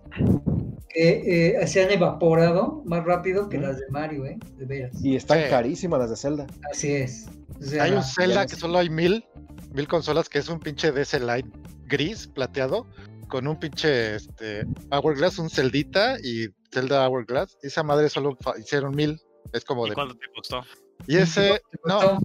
que 0.87 1.57
eh, 1.59 1.67
se 1.67 1.83
han 1.83 1.91
evaporado 1.91 2.81
más 2.85 3.03
rápido 3.03 3.49
que 3.49 3.57
las 3.57 3.77
de 3.77 3.89
Mario, 3.89 4.25
¿eh? 4.25 4.39
De 4.57 4.65
veras. 4.65 4.93
Y 5.03 5.17
están 5.17 5.39
Sí. 5.43 5.49
carísimas 5.49 5.99
las 5.99 6.11
de 6.11 6.15
Zelda. 6.15 6.47
Así 6.71 6.93
es. 6.93 7.27
O 7.59 7.63
sea, 7.63 7.83
Hay 7.83 7.91
un 7.91 8.03
Zelda 8.03 8.45
que 8.45 8.55
solo 8.55 8.77
hay 8.77 8.89
mil, 8.89 9.25
mil 9.73 9.89
consolas, 9.89 10.29
que 10.29 10.39
es 10.39 10.47
un 10.47 10.61
pinche 10.61 10.93
DS 10.93 11.19
Lite 11.19 11.49
gris, 11.87 12.25
plateado, 12.25 12.87
con 13.27 13.47
un 13.47 13.59
pinche 13.59 14.15
este, 14.15 14.63
Hourglass, 14.91 15.39
un 15.39 15.49
Celdita 15.49 16.15
y 16.23 16.47
Zelda 16.73 17.07
Hourglass. 17.07 17.57
Y 17.63 17.67
esa 17.67 17.83
madre 17.83 18.09
solo 18.09 18.37
hicieron 18.59 18.95
mil. 18.95 19.19
Es 19.53 19.65
como 19.65 19.85
¿y 19.85 19.89
de. 19.89 19.95
cuánto 19.95 20.15
te 20.15 20.27
costó? 20.33 20.63
Y 21.07 21.17
ese, 21.17 21.61
no, 21.85 22.19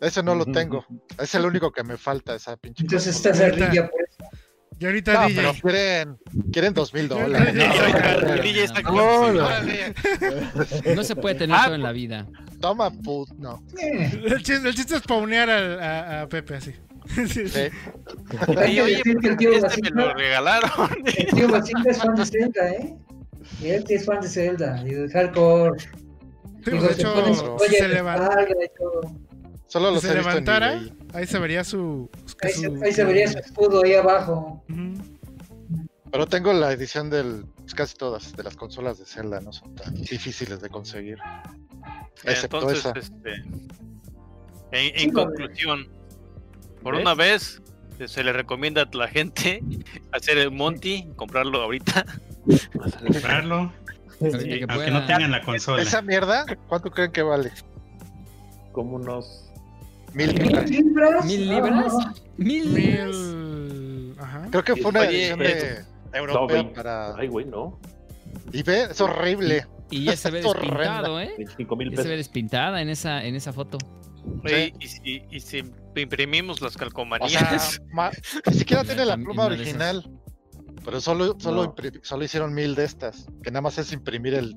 ese 0.00 0.22
no 0.22 0.34
lo 0.34 0.46
tengo. 0.46 0.84
Es 1.18 1.34
el 1.34 1.44
único 1.44 1.70
que 1.70 1.84
me 1.84 1.96
falta, 1.96 2.34
esa 2.34 2.56
pinche. 2.56 2.82
entonces 2.84 3.14
estás 3.16 3.40
arriba 3.40 3.88
por 3.90 4.00
eso. 4.02 4.24
Y 4.78 4.86
ahorita 4.86 5.12
No, 5.12 5.28
DJ. 5.28 5.34
pero 5.42 5.52
quieren, 5.60 6.18
quieren 6.50 6.72
dos 6.72 6.94
mil 6.94 7.06
dólares. 7.06 7.54
No, 8.84 9.30
no, 9.30 9.46
no. 10.96 11.04
Se 11.04 11.14
puede 11.16 11.34
tener 11.34 11.54
Ah, 11.58 11.64
todo 11.66 11.74
en 11.74 11.82
la 11.82 11.92
vida. 11.92 12.26
Toma, 12.60 12.90
put, 12.90 13.28
no. 13.32 13.62
Eh, 13.78 14.10
El 14.24 14.42
chiste, 14.42 14.66
el 14.66 14.74
chiste 14.74 14.96
es 14.96 15.02
paunear 15.02 15.50
al- 15.50 15.80
a, 15.80 16.22
a 16.22 16.28
Pepe 16.28 16.54
así. 16.56 16.72
Sí, 17.28 17.48
sí. 17.48 17.60
Oye, 18.46 18.82
decir 18.84 19.16
que 19.20 19.28
el 19.28 19.34
¿por 19.34 19.36
tío 19.36 19.50
qué 19.50 19.56
este 19.56 19.82
me 19.82 19.90
lo 20.02 20.14
regalaron? 20.14 20.70
el 21.04 21.26
tío 21.26 21.48
Basinga 21.48 21.90
es 21.90 21.98
fan 21.98 22.14
de 22.14 22.24
Zelda, 22.26 22.70
¿eh? 22.70 22.94
Y 23.60 23.68
él 23.68 23.84
sí 23.86 23.94
es 23.94 24.04
fan 24.06 24.20
de 24.20 24.28
Zelda, 24.28 24.82
y 24.86 24.90
de 24.94 25.08
hardcore. 25.10 25.80
Sí, 26.64 26.70
de 26.72 26.80
se 26.80 26.92
hecho, 26.92 27.58
si 27.58 27.74
se 27.76 27.88
de 27.88 27.94
levanta- 27.94 28.26
descarga 28.36 28.54
y 28.64 28.78
todo. 28.78 29.00
Solo 29.66 29.88
si 29.88 29.94
los 29.94 30.02
se 30.02 30.14
levantara, 30.14 30.80
ahí 31.14 31.26
se 31.26 31.38
vería 31.38 31.62
su. 31.64 32.10
Ahí 32.42 32.50
se, 32.52 32.66
ahí 32.84 32.92
se 32.92 33.04
vería 33.04 33.28
su 33.30 33.38
escudo 33.38 33.82
ahí 33.84 33.94
abajo. 33.94 34.64
Pero 36.10 36.26
tengo 36.26 36.52
la 36.52 36.72
edición 36.72 37.08
del. 37.08 37.44
pues, 37.56 37.74
casi 37.74 37.94
todas, 37.96 38.34
de 38.36 38.42
las 38.42 38.56
consolas 38.56 38.98
de 38.98 39.04
Zelda, 39.06 39.40
no 39.40 39.52
son 39.52 39.74
tan 39.76 39.94
difíciles 39.94 40.60
de 40.60 40.68
conseguir. 40.68 41.18
Excepto 42.24 42.58
Entonces, 42.58 42.78
esa. 42.84 42.92
este, 42.98 43.44
en, 44.72 45.12
conclusión, 45.12 45.88
por 46.82 46.94
¿Ves? 46.94 47.02
una 47.02 47.14
vez 47.14 47.62
se 48.06 48.24
le 48.24 48.32
recomienda 48.32 48.82
a 48.82 48.96
la 48.96 49.06
gente 49.08 49.62
hacer 50.12 50.36
el 50.38 50.50
Monty, 50.50 51.08
comprarlo 51.16 51.62
ahorita. 51.62 52.04
Comprarlo, 53.06 53.72
Ahorita 54.20 54.38
Sí, 54.40 54.48
que 54.48 54.66
aunque 54.68 54.90
no 54.90 55.06
tengan 55.06 55.30
la 55.30 55.42
consola. 55.42 55.82
¿Esa 55.82 56.02
mierda? 56.02 56.44
¿Cuánto 56.68 56.90
creen 56.90 57.10
que 57.12 57.22
vale? 57.22 57.50
Como 58.72 58.96
unos. 58.96 59.46
Mil 60.12 60.34
¿Mil 60.34 60.42
libras. 60.42 60.70
¿Mil 61.24 61.50
Ah, 61.50 61.54
libras? 61.54 61.94
¿Mil 62.36 62.74
libras? 62.74 63.16
Mil. 63.16 64.14
Ajá. 64.18 64.46
Creo 64.50 64.64
que 64.64 64.76
fue 64.76 64.90
una 64.90 65.04
edición 65.04 65.38
de 65.38 65.84
europea 66.12 66.72
para. 66.74 67.16
Ay, 67.16 67.28
güey, 67.28 67.46
no. 67.46 67.78
Y 68.52 68.62
ve, 68.62 68.82
es 68.90 69.00
horrible. 69.00 69.66
Y 69.90 70.04
ya 70.04 70.16
se 70.16 70.30
ve 70.30 70.42
despintado, 70.42 71.18
¿eh? 71.20 71.32
25 71.38 71.76
mil 71.76 71.90
Ya 71.90 72.02
se 72.02 72.08
ve 72.08 72.16
despintada 72.16 72.80
en 72.82 72.90
esa, 72.90 73.24
en 73.24 73.34
esa 73.36 73.52
foto. 73.52 73.78
Oye, 74.44 74.72
y, 74.78 74.86
si, 74.86 75.22
y 75.30 75.40
si 75.40 75.64
imprimimos 75.96 76.60
las 76.60 76.74
O 76.76 76.78
sea, 76.78 76.80
calcomanías, 76.86 77.80
ma- 77.92 78.10
ni 78.46 78.54
siquiera 78.54 78.84
tiene 78.84 79.04
la 79.06 79.16
pluma 79.16 79.46
original. 79.46 80.08
Pero 80.84 81.00
solo, 81.00 81.36
solo, 81.38 81.64
No. 81.66 81.74
solo 82.02 82.24
hicieron 82.24 82.54
mil 82.54 82.74
de 82.74 82.84
estas. 82.84 83.26
Que 83.42 83.50
nada 83.50 83.60
más 83.62 83.78
es 83.78 83.92
imprimir 83.92 84.34
el. 84.34 84.56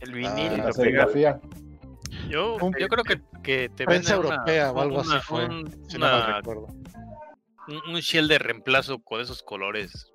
el 0.00 0.10
Ah, 0.26 0.34
vinil, 0.34 0.50
La 0.52 0.56
lo 0.68 0.72
pegar. 0.72 0.74
serigrafía. 0.74 1.40
Yo, 2.28 2.56
Un- 2.56 2.74
yo 2.78 2.88
creo 2.88 3.04
que, 3.04 3.20
que 3.42 3.68
te 3.70 3.84
Prensa 3.84 4.18
una- 4.18 4.28
europea 4.28 4.72
o 4.72 4.80
algo 4.80 5.00
una- 5.00 5.16
así 5.16 5.26
fue. 5.26 5.44
un- 5.46 5.66
Si 5.88 5.98
no 5.98 6.06
mal 6.06 6.14
una- 6.24 6.36
recuerdo. 6.38 6.66
un, 7.68 7.94
un 7.94 8.00
shell 8.00 8.28
de 8.28 8.38
reemplazo 8.38 8.98
con 9.02 9.20
esos 9.20 9.42
colores. 9.42 10.12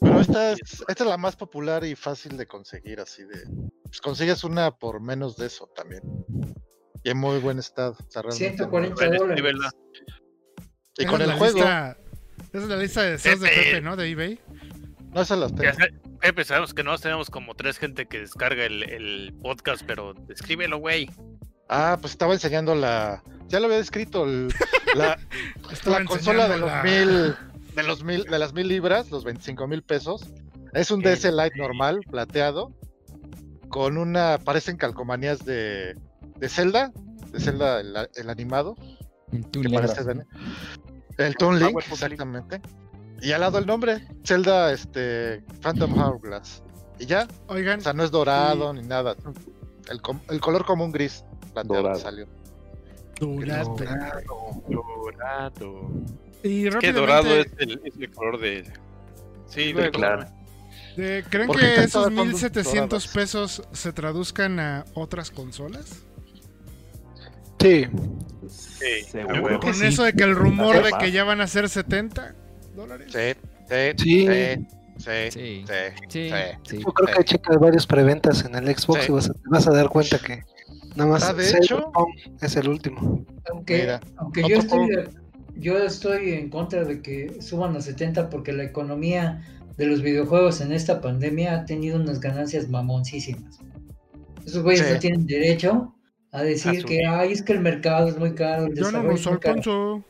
Pero 0.00 0.20
esta 0.20 0.52
es, 0.52 0.60
esta 0.88 1.04
es 1.04 1.06
la 1.08 1.16
más 1.16 1.36
popular 1.36 1.84
y 1.84 1.94
fácil 1.94 2.36
de 2.36 2.46
conseguir, 2.46 3.00
así 3.00 3.22
de. 3.24 3.42
Pues 3.84 4.00
consigues 4.00 4.42
una 4.44 4.70
por 4.72 5.00
menos 5.00 5.36
de 5.36 5.46
eso 5.46 5.68
también. 5.74 6.02
Y 7.02 7.10
en 7.10 7.18
muy 7.18 7.38
buen 7.38 7.58
estado. 7.58 7.96
realmente 8.12 8.36
140 8.36 9.04
A 9.04 9.08
ver, 9.10 9.18
dólares. 9.18 9.70
Y 10.98 11.06
con 11.06 11.20
el 11.22 11.32
juego. 11.32 11.56
lista- 11.58 11.96
esa 12.52 12.58
es 12.58 12.68
la 12.68 12.76
lista 12.76 13.02
de 13.02 13.10
deseos 13.12 13.40
de 13.40 13.48
Pepe. 13.48 13.62
Pepe, 13.64 13.80
¿no? 13.80 13.96
De 13.96 14.08
eBay. 14.10 14.38
No, 15.12 15.20
esas 15.22 15.38
las 15.38 15.50
sé, 15.52 15.94
Pepe, 16.20 16.44
sabemos 16.44 16.74
que 16.74 16.82
no 16.82 16.96
tenemos 16.98 17.30
como 17.30 17.54
tres 17.54 17.78
gente 17.78 18.06
que 18.06 18.20
descarga 18.20 18.64
el, 18.64 18.82
el 18.82 19.34
podcast, 19.42 19.82
pero 19.86 20.14
escríbelo, 20.28 20.78
güey. 20.78 21.08
Ah, 21.68 21.96
pues 22.00 22.12
estaba 22.12 22.32
enseñando 22.34 22.74
la. 22.74 23.22
Ya 23.48 23.60
lo 23.60 23.66
había 23.66 23.78
descrito. 23.78 24.24
el- 24.24 24.52
la, 24.96 25.18
la 25.86 26.04
consola 26.04 26.48
de 26.48 26.58
los 26.58 26.70
la- 26.70 26.82
mil. 26.82 27.34
De 27.74 27.82
los 27.82 28.04
mil, 28.04 28.22
de 28.24 28.38
las 28.38 28.52
mil 28.52 28.68
libras, 28.68 29.10
los 29.10 29.24
25 29.24 29.66
mil 29.66 29.82
pesos. 29.82 30.26
Es 30.72 30.90
un 30.90 31.00
DS 31.02 31.24
Lite 31.32 31.56
normal, 31.58 32.00
plateado. 32.10 32.72
Con 33.68 33.96
una. 33.98 34.38
Parecen 34.38 34.76
calcomanías 34.76 35.44
de. 35.44 35.96
De 36.36 36.48
Zelda. 36.48 36.92
De 37.32 37.40
Zelda 37.40 37.80
el, 37.80 37.94
el 38.14 38.30
animado. 38.30 38.76
Que 39.52 39.68
parece 39.68 40.02
El 41.18 41.36
Toon 41.36 41.58
Link, 41.58 41.78
exactamente. 41.78 42.60
Y 43.20 43.32
al 43.32 43.40
lado 43.40 43.58
el 43.58 43.66
nombre, 43.66 44.06
Zelda 44.24 44.72
este, 44.72 45.42
Phantom 45.62 45.98
Hourglass. 45.98 46.62
Y 46.98 47.06
ya, 47.06 47.26
Oigan, 47.48 47.80
o 47.80 47.82
sea, 47.82 47.92
no 47.92 48.04
es 48.04 48.10
dorado 48.10 48.72
ni 48.72 48.82
nada. 48.82 49.16
El, 49.88 50.00
el 50.30 50.40
color 50.40 50.64
común 50.64 50.92
gris 50.92 51.24
plateado 51.52 51.82
Dorado. 51.82 52.00
salió. 52.00 52.26
Dorado. 53.20 53.76
Dorado. 54.68 55.90
Y 56.42 56.66
Es 56.66 56.76
que 56.76 56.92
dorado 56.92 57.28
es 57.28 57.46
el, 57.58 57.80
es 57.84 57.96
el 57.98 58.10
color 58.12 58.40
de. 58.40 58.64
Sí, 59.46 59.72
Sí, 59.72 59.72
claro. 59.92 60.26
¿creen 60.96 61.46
¿Por 61.46 61.56
qué 61.58 61.66
que 61.66 61.74
esos 61.80 61.92
todas 61.92 62.14
con 62.14 62.28
1700 62.28 62.88
doradas? 62.88 63.08
pesos 63.08 63.62
se 63.72 63.92
traduzcan 63.92 64.60
a 64.60 64.84
otras 64.94 65.30
consolas? 65.30 66.04
Sí, 67.64 67.86
Sí, 68.46 69.02
Seguro. 69.10 69.58
Con 69.60 69.72
sí. 69.74 69.86
eso 69.86 70.02
de 70.04 70.12
que 70.12 70.24
el 70.24 70.34
rumor 70.36 70.82
de 70.84 70.90
que 71.00 71.10
ya 71.10 71.24
van 71.24 71.40
a 71.40 71.46
ser 71.46 71.68
70 71.70 72.34
dólares. 72.76 73.10
Sí, 73.10 73.32
sí, 73.68 73.94
Sí. 73.96 74.26
sí, 74.26 75.30
sí, 75.30 75.30
Sí. 75.30 75.30
sí, 75.30 75.64
Sí, 76.08 76.30
sí. 76.30 76.30
sí. 76.68 76.78
yo 76.84 76.92
creo 76.92 77.06
que 77.06 77.14
hay 77.18 77.24
checas 77.24 77.56
varias 77.58 77.86
preventas 77.86 78.44
en 78.44 78.54
el 78.54 78.66
Xbox 78.76 79.00
Sí. 79.04 79.06
y 79.10 79.14
vas 79.14 79.30
a, 79.30 79.32
te 79.32 79.40
vas 79.48 79.66
a 79.66 79.70
dar 79.72 79.88
cuenta 79.88 80.18
que 80.18 80.42
nada 80.94 81.10
más 81.10 81.22
Ah, 81.24 81.32
de 81.32 81.44
es 82.42 82.56
el 82.56 82.68
último. 82.68 83.24
Aunque, 83.50 83.78
Mira, 83.78 84.00
aunque 84.18 84.42
yo 84.46 84.56
estoy, 84.58 84.86
juego. 84.86 85.10
yo 85.56 85.78
estoy 85.78 86.32
en 86.34 86.50
contra 86.50 86.84
de 86.84 87.00
que 87.00 87.38
suban 87.40 87.74
a 87.76 87.80
70 87.80 88.28
porque 88.28 88.52
la 88.52 88.64
economía 88.64 89.42
de 89.78 89.86
los 89.86 90.02
videojuegos 90.02 90.60
en 90.60 90.72
esta 90.72 91.00
pandemia 91.00 91.54
ha 91.60 91.64
tenido 91.64 91.96
unas 91.98 92.20
ganancias 92.20 92.68
mamoncísimas. 92.68 93.58
Esos 94.44 94.62
güeyes 94.62 94.86
Sí. 94.86 94.92
no 94.92 94.98
tienen 95.00 95.26
derecho 95.26 95.93
a 96.34 96.42
decir 96.42 96.82
A 96.84 96.86
que 96.86 97.06
ay, 97.06 97.32
es 97.32 97.42
que 97.42 97.52
el 97.52 97.60
mercado 97.60 98.08
es 98.08 98.18
muy 98.18 98.34
caro, 98.34 98.66
el 98.66 98.74
Yo 98.74 98.90
no 98.90 99.02
lo 99.02 99.12
alcanzo. 99.30 100.04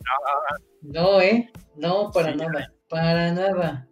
No, 0.83 1.21
¿eh? 1.21 1.51
No, 1.77 2.11
para 2.13 2.33
Sí. 2.33 2.39
nada, 2.39 2.73
para 2.89 3.33
nada. 3.33 3.89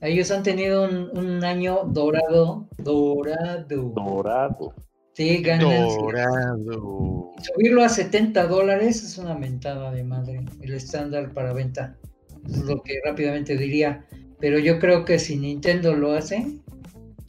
Ellos 0.00 0.30
han 0.30 0.42
tenido 0.42 0.84
un, 0.84 1.16
un 1.16 1.44
año 1.44 1.84
dorado, 1.86 2.68
dorado. 2.78 3.64
Dorado. 3.94 4.74
Sí, 5.14 5.42
ganancias. 5.42 5.96
Dorado. 5.98 7.30
Subirlo 7.38 7.82
a 7.84 7.88
70 7.88 8.46
dólares 8.46 9.02
es 9.02 9.16
una 9.18 9.34
mentada 9.34 9.90
de 9.92 10.04
madre, 10.04 10.44
el 10.60 10.74
estándar 10.74 11.32
para 11.32 11.52
venta. 11.52 11.96
Es 12.48 12.58
lo 12.64 12.82
que 12.82 13.00
rápidamente 13.04 13.56
diría. 13.56 14.04
Pero 14.40 14.58
yo 14.58 14.78
creo 14.78 15.04
que 15.04 15.18
si 15.18 15.36
Nintendo 15.36 15.94
lo 15.94 16.12
hace, 16.12 16.58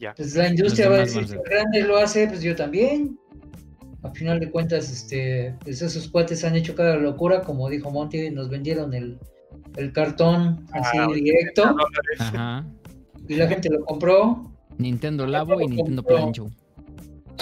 Ya. 0.00 0.14
pues 0.14 0.34
la 0.34 0.48
industria 0.48 0.88
va 0.88 0.96
a 0.96 1.00
decir, 1.00 1.26
si 1.28 1.36
grande 1.44 1.82
lo 1.82 1.96
hace, 1.96 2.26
pues 2.26 2.42
yo 2.42 2.56
también. 2.56 3.18
A 4.04 4.10
final 4.10 4.38
de 4.38 4.50
cuentas, 4.50 4.90
este, 4.90 5.54
pues 5.64 5.80
esos 5.82 6.08
cuates 6.08 6.44
han 6.44 6.54
hecho 6.56 6.74
cada 6.74 6.96
locura, 6.96 7.40
como 7.42 7.68
dijo 7.70 7.90
Monty, 7.90 8.30
nos 8.30 8.48
vendieron 8.50 8.92
el, 8.94 9.18
el 9.76 9.92
cartón 9.92 10.66
así 10.72 10.98
Ah, 10.98 11.06
directo 11.12 11.74
Ajá. 12.18 12.64
y 13.26 13.34
la 13.34 13.48
gente 13.48 13.70
lo 13.70 13.84
compró. 13.84 14.50
Nintendo 14.78 15.26
Labo 15.26 15.60
y 15.60 15.66
Nintendo. 15.68 16.02
Plancho. 16.02 16.50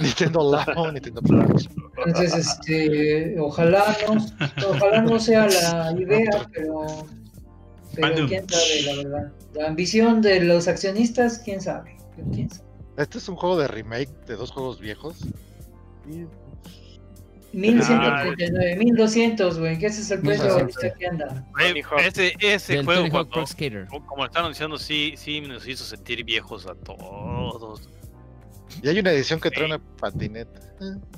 Nintendo 0.00 0.50
Labo, 0.52 0.92
Nintendo 0.92 1.20
Plus. 1.20 1.68
Entonces, 2.06 2.34
este, 2.34 3.38
ojalá 3.40 3.84
no, 4.06 4.24
ojalá 4.70 5.02
no 5.02 5.18
sea 5.18 5.46
la 5.48 5.94
idea, 6.00 6.48
pero, 6.54 6.86
pero 7.94 8.26
quién 8.28 8.48
sabe, 8.48 8.82
la 8.86 8.96
verdad. 9.02 9.32
La 9.54 9.66
ambición 9.68 10.22
de 10.22 10.40
los 10.44 10.68
accionistas, 10.68 11.40
quién 11.40 11.60
sabe. 11.60 11.96
quién 12.32 12.48
sabe. 12.48 12.68
Este 12.98 13.18
es 13.18 13.28
un 13.28 13.36
juego 13.36 13.58
de 13.58 13.68
remake 13.68 14.10
de 14.26 14.36
dos 14.36 14.50
juegos 14.52 14.78
viejos. 14.80 15.16
Y 16.10 16.24
1139, 17.52 18.76
1200, 18.76 19.58
güey, 19.58 19.78
que 19.78 19.86
ese 19.86 20.00
es 20.02 20.10
el 20.10 20.20
precio 20.20 20.44
1200, 20.44 20.76
ahorita 20.82 20.98
que 20.98 21.06
anda. 21.06 21.46
Güey, 21.52 21.84
ese, 22.06 22.32
ese 22.40 22.82
juego, 22.84 23.08
cuando- 23.10 23.30
como- 24.06 24.24
están 24.24 24.42
anunciando, 24.44 24.78
sí, 24.78 25.14
sí 25.16 25.40
nos 25.40 25.66
hizo 25.68 25.84
sentir 25.84 26.24
viejos 26.24 26.66
a 26.66 26.74
todos. 26.74 27.88
y 28.82 28.88
hay 28.88 28.98
una 28.98 29.12
edición 29.12 29.38
que 29.40 29.50
trae 29.50 29.66
una 29.66 29.78
patineta. 29.78 30.60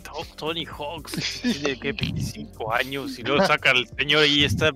To- 0.03 0.27
Tony 0.37 0.67
Hawk 0.67 1.09
tiene 1.43 1.79
que 1.79 1.93
25 1.93 2.75
años 2.75 3.19
y 3.19 3.23
luego 3.23 3.47
saca 3.47 3.71
el 3.71 3.87
señor 3.97 4.27
y 4.27 4.45
está 4.45 4.73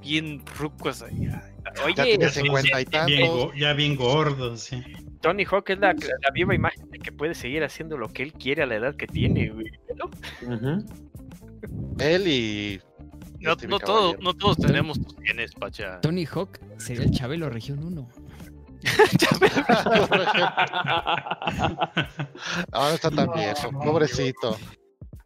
bien 0.00 0.42
rucos 0.58 1.02
ahí. 1.02 1.26
ya 1.26 1.42
Oye, 1.84 1.94
tiene 1.94 2.28
cincuenta 2.30 2.80
y 2.80 2.84
Bien 2.84 2.90
tantos. 2.90 3.28
go- 3.28 3.52
ya 3.54 3.72
bien 3.72 3.96
gordo, 3.96 4.56
sí. 4.56 4.80
Tony 5.20 5.44
Hawk 5.44 5.70
es 5.70 5.78
la, 5.78 5.92
la 5.92 6.30
viva 6.32 6.54
imagen 6.54 6.88
de 6.90 6.98
que 6.98 7.12
puede 7.12 7.34
seguir 7.34 7.64
haciendo 7.64 7.96
lo 7.96 8.08
que 8.08 8.22
él 8.22 8.32
quiere 8.32 8.62
a 8.62 8.66
la 8.66 8.76
edad 8.76 8.96
que 8.96 9.06
tiene, 9.06 9.48
güey. 9.50 9.70
¿no? 9.96 10.10
Él 11.98 12.28
y. 12.28 12.80
No, 13.40 13.54
Stevie 13.54 13.70
no, 13.70 13.78
todos, 13.78 14.00
Caballero. 14.12 14.22
no 14.22 14.34
todos 14.34 14.56
tenemos 14.56 15.00
tus 15.00 15.16
bienes, 15.16 15.52
Pacha. 15.54 15.98
Tony 16.00 16.24
Hawk 16.26 16.58
sería 16.78 17.04
el 17.04 17.10
Chabelo 17.10 17.50
Región 17.50 17.82
1. 17.84 18.08
No, 22.72 22.80
no 22.80 22.88
está 22.90 23.10
tan 23.10 23.26
No, 23.26 23.34
viejo, 23.34 23.72
no, 23.72 23.80
pobrecito. 23.80 24.56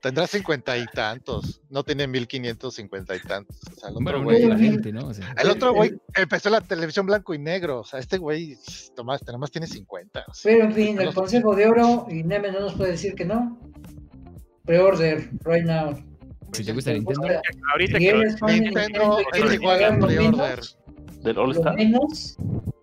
Tendrá 0.01 0.27
cincuenta 0.27 0.79
y 0.79 0.87
tantos. 0.87 1.61
No 1.69 1.83
tiene 1.85 2.07
mil 2.07 2.27
quinientos 2.27 2.75
cincuenta 2.77 3.15
y 3.15 3.21
tantos. 3.21 3.57
O 3.71 3.81
sea, 3.81 3.91
el 3.91 3.97
otro 3.97 4.23
güey. 4.23 4.39
bueno, 4.41 4.55
la 4.55 4.59
gente, 4.59 4.93
¿no? 4.93 5.07
O 5.09 5.13
sea, 5.15 5.35
El 5.39 5.51
otro 5.51 5.75
güey 5.75 5.93
empezó 6.15 6.49
la 6.49 6.63
televisión 6.63 7.05
blanco 7.05 7.35
y 7.35 7.39
negro. 7.39 7.81
O 7.81 7.85
sea, 7.85 8.01
este 8.01 8.17
güey 8.17 8.57
nomás, 8.97 9.21
nomás 9.27 9.51
tiene 9.51 9.67
50. 9.67 10.25
o 10.27 10.33
sea. 10.35 10.53
Pero 10.53 10.65
en 10.65 10.73
fin, 10.73 11.01
el 11.01 11.13
Consejo 11.13 11.55
de 11.55 11.67
Oro, 11.67 12.07
y 12.09 12.23
Neme 12.23 12.51
no 12.51 12.61
nos 12.61 12.75
puede 12.75 12.93
decir 12.93 13.15
que 13.15 13.27
no. 13.27 13.59
Pre-order, 14.65 15.29
right 15.45 15.65
now. 15.65 15.95
si 16.53 16.65
te 16.65 16.73
gusta 16.73 16.93
Nintendo, 16.93 17.29
Ahorita 17.73 17.99
que 17.99 18.15
Nintendo 18.61 19.19
es 19.35 19.53
igual 19.55 19.85
al 19.85 19.99
pre-order. 19.99 20.21
menos, 20.33 20.79
Del 21.23 21.39
All 21.39 21.51
Star. 21.57 21.75
menos, 21.77 22.37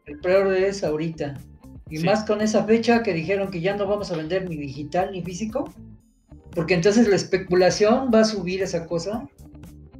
el 0.06 0.20
pre-order 0.20 0.64
es 0.64 0.84
ahorita. 0.84 1.34
Y 1.90 1.98
Sí. 1.98 2.06
más 2.06 2.26
con 2.26 2.42
esa 2.42 2.64
fecha 2.66 3.02
que 3.04 3.14
dijeron 3.14 3.50
que 3.50 3.62
ya 3.62 3.76
no 3.76 3.88
vamos 3.88 4.12
a 4.12 4.18
vender 4.18 4.50
ni 4.50 4.58
digital 4.58 5.12
ni 5.12 5.22
físico. 5.24 5.74
Porque 6.58 6.74
entonces 6.74 7.08
la 7.08 7.16
especulación 7.16 8.10
va 8.12 8.22
a 8.22 8.26
subir 8.26 8.64
esa 8.64 8.88
cosa. 8.88 9.30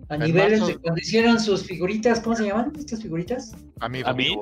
A 0.10 0.16
En 0.16 0.22
niveles 0.22 0.60
marzo- 0.62 0.68
de 0.74 0.78
cuando 0.80 1.00
hicieron 1.02 1.40
sus 1.40 1.64
figuritas, 1.64 2.20
¿cómo 2.20 2.36
se 2.36 2.46
llaman 2.48 2.74
estas 2.80 3.04
figuritas? 3.04 3.56
Amigo. 3.80 4.08
Amigo. 4.10 4.42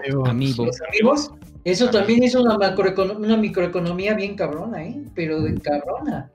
Los 0.66 0.80
amigos. 0.88 1.32
Eso 1.66 1.90
también 1.90 2.24
hizo 2.24 2.42
una, 2.42 2.56
macroecono- 2.58 3.18
una 3.18 3.36
microeconomía 3.36 4.14
bien 4.14 4.36
cabrona, 4.38 4.86
¿eh? 4.86 5.04
Pero 5.14 5.42
de 5.42 5.56
cabrona. 5.60 6.32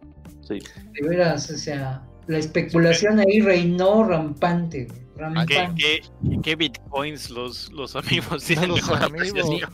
Sí. 0.46 0.58
De 0.92 1.08
veras, 1.08 1.48
o 1.50 1.56
sea, 1.56 2.02
la 2.26 2.36
especulación 2.38 3.20
ahí 3.20 3.40
reinó 3.40 4.04
rampante. 4.04 4.86
¿Qué, 4.86 5.22
Rampante. 5.22 5.74
qué, 5.76 6.00
qué 6.42 6.56
bitcoins 6.56 7.30
los, 7.30 7.70
los 7.72 7.94
amigos 7.96 8.44
tienen 8.44 8.68
los 8.68 8.78
mejor 8.82 9.02
amigos. 9.04 9.30
apreciación? 9.30 9.70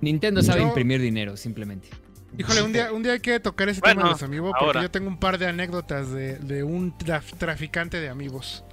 Nintendo 0.00 0.42
sabe 0.42 0.62
Yo- 0.62 0.66
imprimir 0.68 1.00
dinero, 1.00 1.36
simplemente. 1.36 1.88
Híjole, 2.38 2.62
un 2.62 2.72
día, 2.72 2.92
un 2.92 3.02
día 3.02 3.12
hay 3.12 3.20
que 3.20 3.40
tocar 3.40 3.68
ese 3.68 3.80
Bueno, 3.80 3.96
tema 3.96 4.08
de 4.08 4.14
los 4.14 4.22
amigos 4.22 4.50
porque 4.52 4.64
ahora. 4.66 4.82
yo 4.82 4.90
tengo 4.90 5.08
un 5.08 5.18
par 5.18 5.36
de 5.38 5.46
anécdotas 5.46 6.10
de, 6.12 6.38
de 6.38 6.62
un 6.62 6.96
traf- 6.96 7.36
traficante 7.38 8.00
de 8.00 8.08
amigos. 8.08 8.64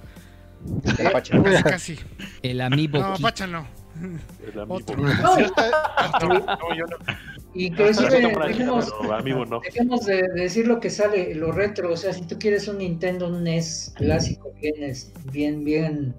El 0.98 1.10
Pacha. 1.12 1.42
Casi, 1.42 1.62
casi. 1.62 1.98
El 2.42 2.60
Amiibo. 2.60 2.98
No. 3.00 3.14
Pacha 3.20 3.46
no. 3.46 3.66
El 4.46 4.60
amigo. 4.60 4.74
Otro. 4.76 4.96
No, 4.96 5.08
no, 5.08 6.74
yo 6.74 6.86
no. 6.86 6.96
por 8.32 8.42
ahí, 8.42 8.52
dejemos, 8.52 8.92
amigo 9.12 9.44
no. 9.44 9.60
dejemos 9.60 10.06
de, 10.06 10.22
de 10.22 10.42
decir 10.42 10.68
lo 10.68 10.78
que 10.78 10.90
sale, 10.90 11.34
lo 11.34 11.50
retro, 11.50 11.92
o 11.92 11.96
sea, 11.96 12.12
si 12.12 12.22
tú 12.22 12.38
quieres 12.38 12.68
un 12.68 12.78
Nintendo 12.78 13.28
NES 13.30 13.94
clásico, 13.96 14.52
bien, 15.32 15.64
bien 15.64 16.14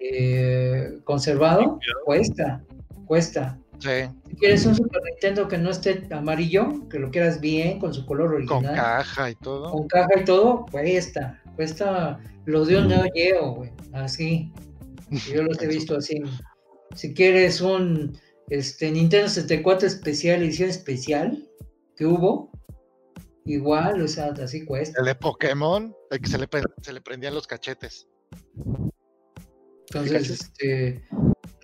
eh, 0.00 0.98
conservado, 1.04 1.78
cuesta, 2.04 2.62
cuesta. 3.06 3.58
Sí, 3.80 4.10
Si 4.28 4.36
quieres 4.36 4.66
un 4.66 4.74
Super 4.74 5.00
Nintendo 5.04 5.46
que 5.46 5.56
no 5.58 5.70
esté 5.70 6.06
amarillo, 6.10 6.88
que 6.88 6.98
lo 6.98 7.10
quieras 7.10 7.40
bien, 7.40 7.78
con 7.78 7.94
su 7.94 8.04
color 8.06 8.30
con 8.46 8.58
original, 8.64 8.74
caja 8.74 9.30
y 9.30 9.34
todo. 9.36 9.70
con 9.70 9.86
caja 9.86 10.20
y 10.20 10.24
todo, 10.24 10.66
cuesta, 10.70 11.40
cuesta 11.54 12.18
lo 12.46 12.64
de 12.64 12.78
un 12.78 12.88
Neo 12.88 13.04
Geo, 13.14 13.54
güey, 13.54 13.70
así. 13.92 14.52
Yo 15.32 15.42
los 15.44 15.60
he 15.62 15.66
visto 15.68 15.96
así. 15.96 16.20
Si 16.96 17.14
quieres 17.14 17.60
un 17.60 18.18
este, 18.48 18.90
Nintendo 18.90 19.28
64 19.28 19.86
especial, 19.86 20.42
edición 20.42 20.70
especial, 20.70 21.48
que 21.96 22.04
hubo, 22.06 22.50
igual, 23.44 24.02
o 24.02 24.08
sea, 24.08 24.26
así 24.42 24.64
cuesta. 24.64 24.98
El 25.00 25.06
de 25.06 25.14
Pokémon, 25.14 25.94
el 26.10 26.20
que 26.20 26.28
se 26.28 26.38
le, 26.38 26.48
pre- 26.48 26.62
se 26.82 26.92
le 26.92 27.00
prendían 27.00 27.34
los 27.34 27.46
cachetes. 27.46 28.08
Entonces, 29.90 30.30
este, 30.30 31.02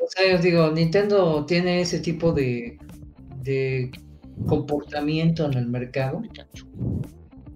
o 0.04 0.08
sea, 0.08 0.30
yo 0.30 0.38
digo, 0.38 0.70
Nintendo 0.70 1.44
tiene 1.46 1.80
ese 1.80 1.98
tipo 1.98 2.32
de, 2.32 2.78
de 3.42 3.90
comportamiento 4.46 5.46
en 5.46 5.54
el 5.54 5.66
mercado. 5.66 6.22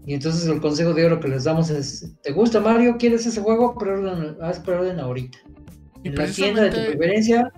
Y 0.06 0.14
entonces 0.14 0.48
el 0.48 0.60
consejo 0.60 0.94
de 0.94 1.04
oro 1.04 1.20
que 1.20 1.28
les 1.28 1.44
damos 1.44 1.68
es, 1.68 2.14
¿te 2.22 2.32
gusta 2.32 2.60
Mario? 2.60 2.96
¿Quieres 2.98 3.26
ese 3.26 3.42
juego? 3.42 3.76
Preorden, 3.76 4.36
haz 4.40 4.58
preorden 4.60 4.98
ahorita. 5.00 5.38
Y 6.02 6.08
En 6.08 6.14
la 6.14 6.26
tienda 6.26 6.62
de 6.62 6.70
tu 6.70 6.76
preferencia. 6.76 7.52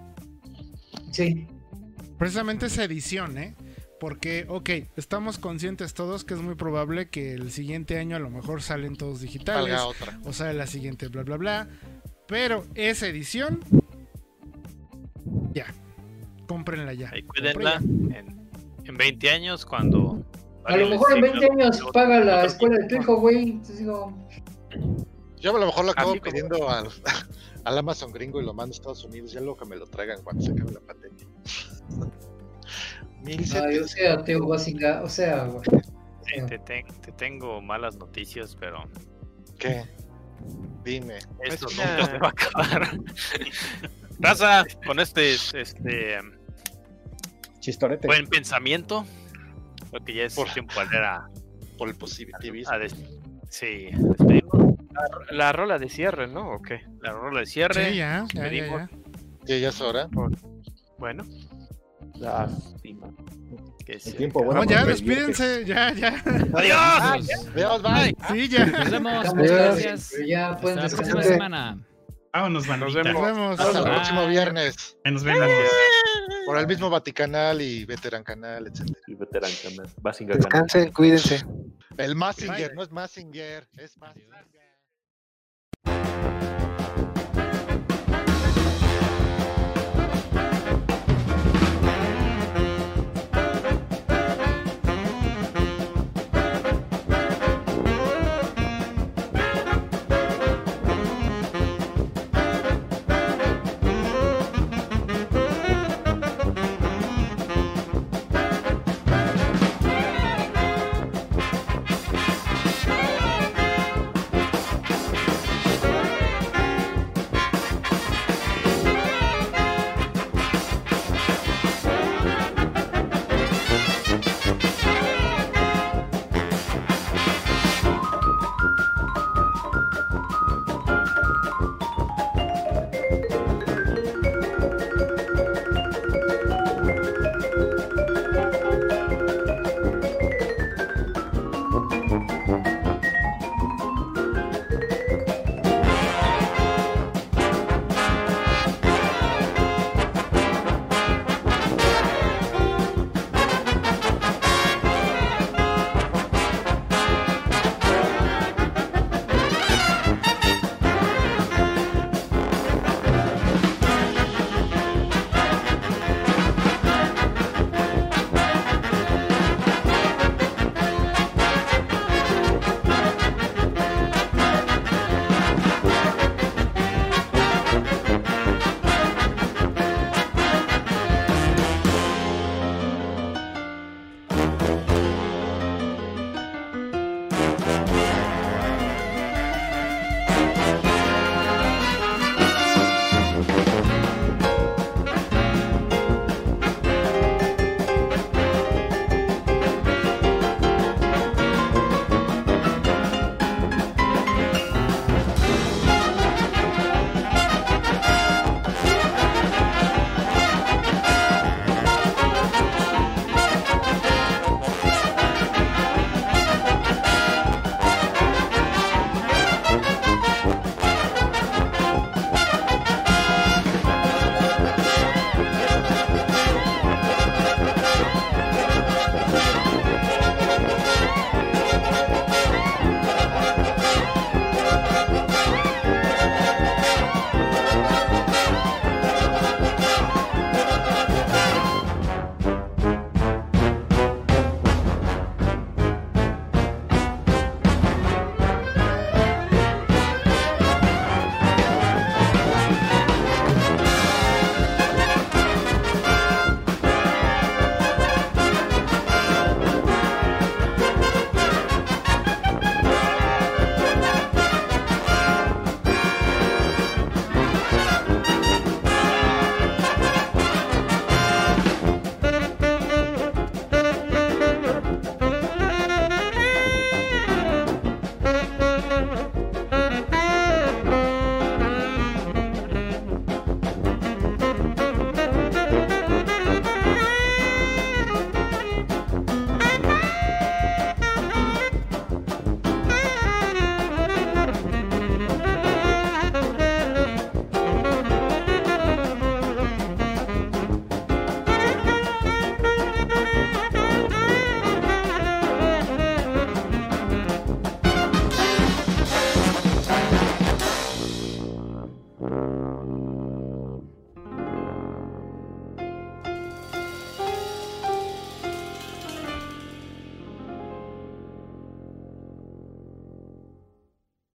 Sí. 1.13 1.47
precisamente 2.19 2.67
esa 2.67 2.85
edición, 2.85 3.37
¿eh? 3.39 3.55
Porque, 4.01 4.47
ok, 4.49 4.71
estamos 4.97 5.39
conscientes 5.39 5.93
todos 5.93 6.25
que 6.25 6.35
es 6.35 6.41
muy 6.41 6.55
probable 6.55 7.09
que 7.11 7.35
el 7.35 7.51
siguiente 7.51 7.99
año 7.99 8.17
a 8.17 8.19
lo 8.19 8.31
mejor 8.31 8.63
salen 8.63 8.97
todos 8.97 9.21
digitales. 9.21 9.75
Salga 9.75 9.87
otra. 9.87 10.21
O 10.25 10.33
sea, 10.33 10.53
la 10.53 10.67
siguiente, 10.67 11.09
bla, 11.09 11.23
bla, 11.23 11.37
bla. 11.37 11.69
Pero 12.27 12.65
esa 12.75 13.07
edición, 13.09 13.61
ya. 15.55 15.67
Cómprenla 16.49 16.93
ya. 16.95 17.11
Ahí 17.13 17.23
cuídenla. 17.23 17.77
En, 17.77 18.49
en 18.85 18.97
20 18.97 19.31
años, 19.31 19.65
cuando 19.65 20.23
A 20.65 20.77
lo 20.77 20.89
mejor 20.89 21.17
en 21.17 21.21
20 21.23 21.47
años 21.53 21.81
paga 21.93 22.21
la 22.21 22.45
escuela 22.45 22.77
de 22.79 22.89
tu 22.89 22.97
hijo, 22.97 23.17
güey. 23.17 23.51
Entonces 23.51 23.79
digo, 23.79 24.13
Yo 25.39 25.57
a 25.57 25.61
lo 25.61 25.67
mejor 25.67 25.85
lo 25.85 25.91
acabo 25.93 26.15
pidiendo 26.21 26.69
al, 26.69 26.89
al 27.65 27.79
Amazon 27.79 28.13
gringo 28.13 28.41
y 28.41 28.45
lo 28.45 28.53
mando 28.55 28.73
a 28.73 28.77
Estados 28.77 29.05
Unidos. 29.05 29.33
Ya 29.33 29.41
luego 29.41 29.59
que 29.59 29.67
me 29.67 29.77
lo 29.77 29.87
traigan 29.87 30.23
cuando 30.23 30.43
se 30.43 30.53
acabe 30.53 30.73
la 30.73 30.81
pandemia. 30.81 31.27
ay, 33.27 33.79
o 33.79 33.87
1700. 33.87 33.91
sea, 33.91 34.39
Basinga, 34.39 35.03
o 35.03 35.09
sea, 35.09 35.45
güey. 35.45 35.63
Sí, 36.27 36.43
te, 36.47 36.59
ten- 36.61 36.87
te 37.01 37.13
tengo 37.13 37.61
malas 37.61 37.97
noticias, 37.97 38.57
pero 38.59 38.85
¿Qué? 39.59 39.85
Dime. 40.85 41.19
esto 41.45 41.67
Pues, 41.67 41.77
nunca 41.77 42.07
se 42.07 42.19
va 42.19 42.27
a 42.29 42.31
acabar. 42.31 42.91
Raza, 44.21 44.65
con 44.87 45.01
este, 45.01 45.35
este 45.35 46.19
Chistorete. 47.61 48.07
buen 48.07 48.27
pensamiento, 48.27 49.05
creo 49.91 50.05
que 50.05 50.15
ya 50.15 50.25
es 50.25 50.35
Por- 50.35 50.53
tiempo 50.53 50.75
a, 50.81 51.29
Por 51.79 51.89
el 51.89 51.95
positivismo. 51.97 52.73
a 52.73 52.79
des- 52.79 52.95
sí, 53.49 53.89
despedimos 53.93 54.75
La 55.31 55.53
rola 55.53 55.79
de 55.79 55.89
cierre, 55.89 56.27
¿no? 56.29 56.53
¿O 56.53 56.63
qué? 56.63 56.81
la 57.03 57.13
rola 57.13 57.41
de 57.41 57.47
cierre. 57.47 57.91
Sí, 57.91 57.97
ya, 57.97 58.27
ya, 58.33 58.35
ya, 58.35 58.43
despedimos. 58.43 58.91
ya. 59.47 59.57
Ya 59.59 59.69
es 59.71 59.81
hora. 59.81 60.09
Bueno, 60.99 61.25
Lástima. 62.19 63.09
Que 63.87 63.95
El 63.95 64.01
se 64.01 64.13
tiempo 64.13 64.45
bueno. 64.45 64.63
No, 64.63 64.71
ya, 64.71 64.85
despídense, 64.85 65.65
ya, 65.65 65.93
ya. 65.95 66.23
Adiós. 66.55 67.29
Adiós, 67.55 67.83
bye. 67.83 68.15
Sí, 68.31 68.49
ya. 68.49 68.67
Nos 68.67 68.91
vemos. 68.91 69.35
Muchas 69.35 69.51
gracias. 69.51 70.09
pero 70.13 70.27
ya 70.29 70.57
pueden 70.61 70.79
Hasta 70.81 70.91
la 70.91 71.03
próxima 71.03 71.23
semana. 71.23 71.79
Vámonos, 72.33 72.67
bandita. 72.67 73.13
Nos 73.13 73.23
vemos. 73.23 73.61
Hasta 73.61 73.79
el 73.79 73.85
próximo 73.85 74.27
viernes. 74.27 74.97
Ahí 75.05 75.13
nos 75.13 75.25
vemos. 75.25 75.49
Por 76.47 76.59
el 76.59 76.67
mismo 76.67 76.91
Vaticanal 76.91 77.61
y 77.61 77.85
Veteran 77.85 78.23
Canal, 78.25 78.67
etc. 78.67 78.91
Veterano 79.07 79.55
Basinga 80.01 80.35
ganó. 80.35 80.43
Descansen, 80.43 80.93
cuídense. 80.93 81.45
El 81.97 82.15
Massinger, 82.15 82.75
no 82.75 82.83
es 82.83 82.91
Massinger, 82.91 83.69
es 83.77 83.99
Massinger. 83.99 84.47